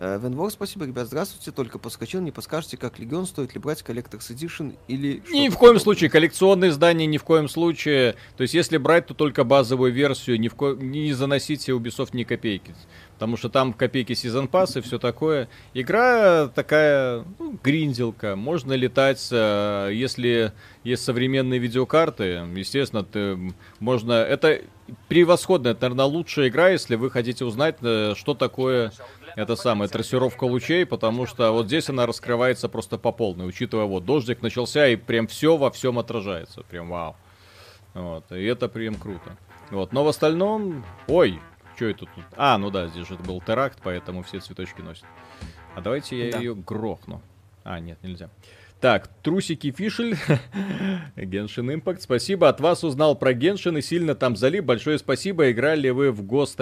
Э, 0.00 0.16
Венвор, 0.22 0.48
спасибо, 0.52 0.86
ребят, 0.86 1.08
здравствуйте. 1.08 1.50
Только 1.50 1.80
подскочил, 1.80 2.20
не 2.20 2.30
подскажете, 2.30 2.76
как 2.76 3.00
Легион 3.00 3.26
стоит 3.26 3.54
ли 3.54 3.60
брать 3.60 3.82
Collector's 3.82 4.32
Edition 4.32 4.76
или... 4.86 5.24
Ни 5.28 5.48
в 5.48 5.54
коем 5.54 5.74
подобное? 5.74 5.80
случае, 5.80 6.10
коллекционные 6.10 6.70
издания 6.70 7.06
ни 7.06 7.18
в 7.18 7.24
коем 7.24 7.48
случае. 7.48 8.14
То 8.36 8.42
есть, 8.42 8.54
если 8.54 8.76
брать, 8.76 9.06
то 9.06 9.14
только 9.14 9.42
базовую 9.42 9.92
версию, 9.92 10.38
ни 10.38 10.46
в 10.46 10.54
ко... 10.54 10.74
не 10.74 11.12
заносите 11.14 11.72
Ubisoft 11.72 12.10
ни 12.12 12.22
копейки. 12.22 12.76
Потому 13.18 13.36
что 13.36 13.48
там 13.48 13.72
копейки 13.72 14.12
сезон 14.12 14.46
пасс 14.46 14.76
и 14.76 14.80
все 14.80 15.00
такое. 15.00 15.48
Игра 15.74 16.46
такая, 16.46 17.24
ну, 17.40 17.58
гринделка. 17.64 18.36
Можно 18.36 18.74
летать, 18.74 19.26
э, 19.32 19.90
если 19.92 20.52
есть 20.84 21.02
современные 21.02 21.58
видеокарты. 21.58 22.46
Естественно, 22.54 23.02
ты, 23.02 23.36
можно... 23.80 24.12
Это 24.12 24.60
превосходная, 25.08 25.72
это, 25.72 25.82
наверное, 25.82 26.04
лучшая 26.04 26.46
игра, 26.46 26.68
если 26.68 26.94
вы 26.94 27.10
хотите 27.10 27.44
узнать, 27.44 27.78
э, 27.82 28.14
что 28.16 28.34
такое 28.34 28.92
это 29.34 29.56
самое, 29.56 29.90
трассировка 29.90 30.44
лучей, 30.44 30.86
потому 30.86 31.26
что 31.26 31.50
вот 31.50 31.66
здесь 31.66 31.88
она 31.88 32.06
раскрывается 32.06 32.68
просто 32.68 32.98
по 32.98 33.10
полной, 33.10 33.48
учитывая 33.48 33.86
вот 33.86 34.04
дождик 34.04 34.42
начался 34.42 34.86
и 34.86 34.94
прям 34.94 35.26
все 35.26 35.56
во 35.56 35.72
всем 35.72 35.98
отражается, 35.98 36.62
прям 36.62 36.88
вау. 36.88 37.16
Вот, 37.94 38.30
и 38.30 38.44
это 38.44 38.68
прям 38.68 38.94
круто. 38.94 39.36
Вот, 39.70 39.92
но 39.92 40.04
в 40.04 40.08
остальном, 40.08 40.84
ой, 41.08 41.40
что 41.78 41.84
это 41.86 42.00
тут? 42.06 42.24
А, 42.36 42.58
ну 42.58 42.70
да, 42.70 42.88
здесь 42.88 43.06
же 43.06 43.14
был 43.14 43.40
теракт, 43.40 43.78
поэтому 43.84 44.24
все 44.24 44.40
цветочки 44.40 44.80
носят. 44.80 45.04
А 45.76 45.80
давайте 45.80 46.26
я 46.26 46.32
Да. 46.32 46.38
ее 46.38 46.56
грохну. 46.56 47.22
А, 47.62 47.78
нет, 47.78 47.98
нельзя. 48.02 48.30
Так, 48.80 49.08
трусики 49.22 49.70
Фишель, 49.72 50.16
Геншин 51.16 51.72
Импакт, 51.74 52.02
спасибо. 52.02 52.48
От 52.48 52.60
вас 52.60 52.84
узнал 52.84 53.16
про 53.16 53.32
Геншин 53.32 53.76
и 53.78 53.82
сильно 53.82 54.14
там 54.14 54.36
залип. 54.36 54.64
Большое 54.64 54.98
спасибо. 54.98 55.50
Играли 55.50 55.90
вы 55.90 56.10
в 56.12 56.22
ГОСТ 56.22 56.60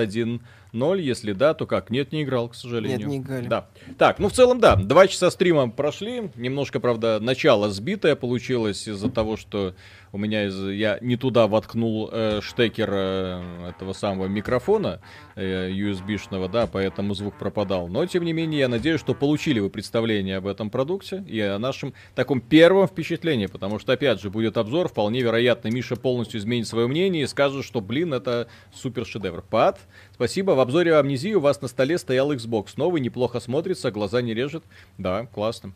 1.0? 0.73 1.01
Если 1.01 1.33
да, 1.33 1.55
то 1.55 1.67
как? 1.67 1.91
Нет, 1.91 2.13
не 2.13 2.23
играл, 2.23 2.49
к 2.49 2.55
сожалению. 2.55 2.99
Нет, 2.99 3.09
не 3.09 3.19
играли. 3.19 3.47
Да. 3.47 3.69
Так, 3.99 4.19
ну 4.19 4.29
в 4.29 4.33
целом, 4.33 4.61
да. 4.61 4.77
Два 4.77 5.07
часа 5.07 5.31
стрима 5.31 5.71
прошли. 5.71 6.31
Немножко, 6.37 6.81
правда, 6.81 7.19
начало 7.21 7.71
сбитое 7.71 8.17
получилось 8.17 8.89
из-за 8.89 9.11
того, 9.11 9.37
что 9.37 9.75
у 10.17 10.19
меня 10.19 10.47
из, 10.47 10.59
я 10.71 10.99
не 11.01 11.17
туда 11.17 11.47
воткнул 11.47 12.09
э, 12.11 12.41
штекер 12.43 12.89
э, 12.91 13.69
этого 13.71 13.93
самого 13.93 14.27
микрофона 14.27 15.01
э, 15.35 15.71
USB-шного, 15.71 16.49
да, 16.49 16.67
поэтому 16.67 17.15
звук 17.15 17.37
пропадал. 17.39 17.89
Но, 17.89 18.07
тем 18.07 18.25
не 18.25 18.33
менее, 18.33 18.61
я 18.61 18.69
надеюсь, 18.69 19.01
что 19.01 19.15
получили 19.15 19.61
вы 19.61 19.69
представление 19.69 20.39
об 20.39 20.47
этом 20.47 20.71
продукте 20.71 21.23
и 21.29 21.41
о 21.41 21.59
нашем 21.59 21.93
таком 22.15 22.41
первом 22.41 22.87
впечатлении, 22.87 23.47
потому 23.47 23.79
что, 23.79 23.93
опять 23.93 24.21
же, 24.21 24.31
будет 24.31 24.57
обзор, 24.57 24.89
вполне 24.89 25.21
вероятно, 25.21 25.69
Миша 25.69 25.97
полностью 25.97 26.41
изменит 26.41 26.67
свое 26.67 26.87
мнение 26.87 27.25
и 27.25 27.27
скажет, 27.27 27.65
что, 27.65 27.81
блин, 27.81 28.15
это 28.15 28.49
супер 28.73 29.05
шедевр. 29.05 29.43
Пат, 29.43 29.81
спасибо. 30.17 30.53
В 30.53 30.61
обзоре 30.61 30.97
амнезии 30.97 31.35
у 31.35 31.41
вас 31.41 31.63
на 31.63 31.69
столе 31.69 31.99
стоял 31.99 32.33
Xbox. 32.33 32.75
Новый, 32.77 33.01
неплохо 33.01 33.39
смотрится, 33.41 33.91
глаза 33.91 34.21
не 34.23 34.35
режет. 34.35 34.65
Да, 34.99 35.27
классно. 35.27 35.73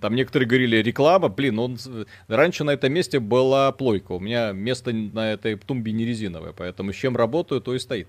Там 0.00 0.14
некоторые 0.14 0.48
говорили, 0.48 0.76
реклама, 0.78 1.28
блин, 1.28 1.58
он... 1.58 1.78
раньше 2.26 2.64
на 2.64 2.70
этом 2.70 2.92
месте 2.92 3.20
была 3.20 3.70
плойка. 3.72 4.12
У 4.12 4.20
меня 4.20 4.52
место 4.52 4.92
на 4.92 5.32
этой 5.32 5.56
тумбе 5.56 5.92
не 5.92 6.04
резиновое, 6.04 6.52
поэтому 6.52 6.92
с 6.92 6.96
чем 6.96 7.16
работаю, 7.16 7.60
то 7.60 7.74
и 7.74 7.78
стоит. 7.78 8.08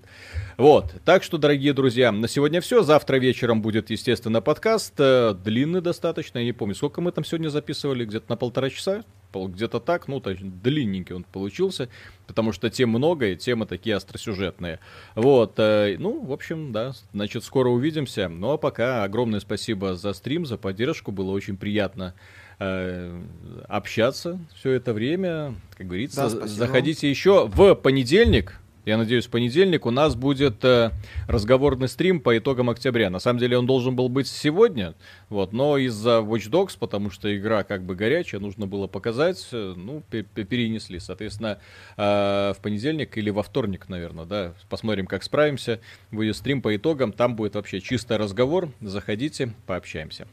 Вот. 0.56 0.94
Так 1.04 1.22
что, 1.22 1.38
дорогие 1.38 1.72
друзья, 1.72 2.10
на 2.10 2.28
сегодня 2.28 2.60
все. 2.60 2.82
Завтра 2.82 3.16
вечером 3.16 3.62
будет, 3.62 3.90
естественно, 3.90 4.40
подкаст. 4.40 4.94
Э, 4.98 5.34
Длинный 5.34 5.80
достаточно, 5.80 6.38
я 6.38 6.44
не 6.44 6.52
помню, 6.52 6.74
сколько 6.74 7.00
мы 7.00 7.12
там 7.12 7.24
сегодня 7.24 7.48
записывали, 7.48 8.04
где-то 8.04 8.26
на 8.28 8.36
полтора 8.36 8.70
часа? 8.70 9.04
Пол- 9.34 9.48
Где-то 9.48 9.80
так, 9.80 10.06
ну, 10.06 10.20
то 10.20 10.30
есть 10.30 10.42
длинненький 10.62 11.12
он 11.12 11.24
получился, 11.24 11.88
потому 12.28 12.52
что 12.52 12.70
тем 12.70 12.90
много, 12.90 13.26
и 13.26 13.36
темы 13.36 13.66
такие 13.66 13.96
остросюжетные. 13.96 14.78
Вот, 15.16 15.54
э, 15.58 15.96
ну, 15.98 16.24
в 16.24 16.32
общем, 16.32 16.70
да, 16.70 16.92
значит, 17.12 17.42
скоро 17.42 17.68
увидимся. 17.68 18.28
Ну, 18.28 18.52
а 18.52 18.58
пока 18.58 19.02
огромное 19.02 19.40
спасибо 19.40 19.96
за 19.96 20.12
стрим, 20.12 20.46
за 20.46 20.56
поддержку, 20.56 21.10
было 21.10 21.32
очень 21.32 21.56
приятно 21.56 22.14
э, 22.60 23.20
общаться 23.66 24.38
все 24.54 24.70
это 24.70 24.92
время. 24.92 25.56
Как 25.76 25.88
говорится, 25.88 26.22
Да, 26.22 26.30
спасибо 26.30 26.48
заходите 26.48 27.10
еще 27.10 27.48
в 27.48 27.74
понедельник. 27.74 28.60
Я 28.84 28.98
надеюсь, 28.98 29.26
в 29.26 29.30
понедельник 29.30 29.86
у 29.86 29.90
нас 29.90 30.14
будет 30.14 30.62
э, 30.64 30.90
разговорный 31.26 31.88
стрим 31.88 32.20
по 32.20 32.36
итогам 32.36 32.68
октября. 32.68 33.08
На 33.08 33.18
самом 33.18 33.38
деле 33.40 33.56
он 33.56 33.66
должен 33.66 33.96
был 33.96 34.10
быть 34.10 34.26
сегодня, 34.26 34.94
вот, 35.30 35.52
но 35.54 35.78
из-за 35.78 36.18
Watch 36.18 36.50
Dogs, 36.50 36.76
потому 36.78 37.10
что 37.10 37.34
игра 37.34 37.64
как 37.64 37.82
бы 37.82 37.94
горячая, 37.94 38.40
нужно 38.42 38.66
было 38.66 38.86
показать, 38.86 39.48
э, 39.52 39.74
ну, 39.74 40.02
пе- 40.10 40.22
пе- 40.24 40.44
перенесли. 40.44 40.98
Соответственно, 40.98 41.58
э, 41.96 42.52
в 42.54 42.58
понедельник 42.60 43.16
или 43.16 43.30
во 43.30 43.42
вторник, 43.42 43.88
наверное, 43.88 44.26
да, 44.26 44.54
посмотрим, 44.68 45.06
как 45.06 45.22
справимся. 45.22 45.80
Будет 46.10 46.36
стрим 46.36 46.60
по 46.60 46.76
итогам, 46.76 47.12
там 47.12 47.36
будет 47.36 47.54
вообще 47.54 47.80
чистый 47.80 48.18
разговор. 48.18 48.68
Заходите, 48.82 49.54
пообщаемся. 49.66 50.28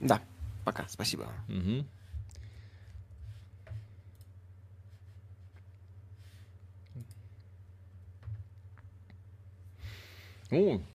Да, 0.00 0.20
пока, 0.66 0.84
спасибо. 0.88 1.24
Мгм. 1.48 1.86
Ну, 10.54 10.80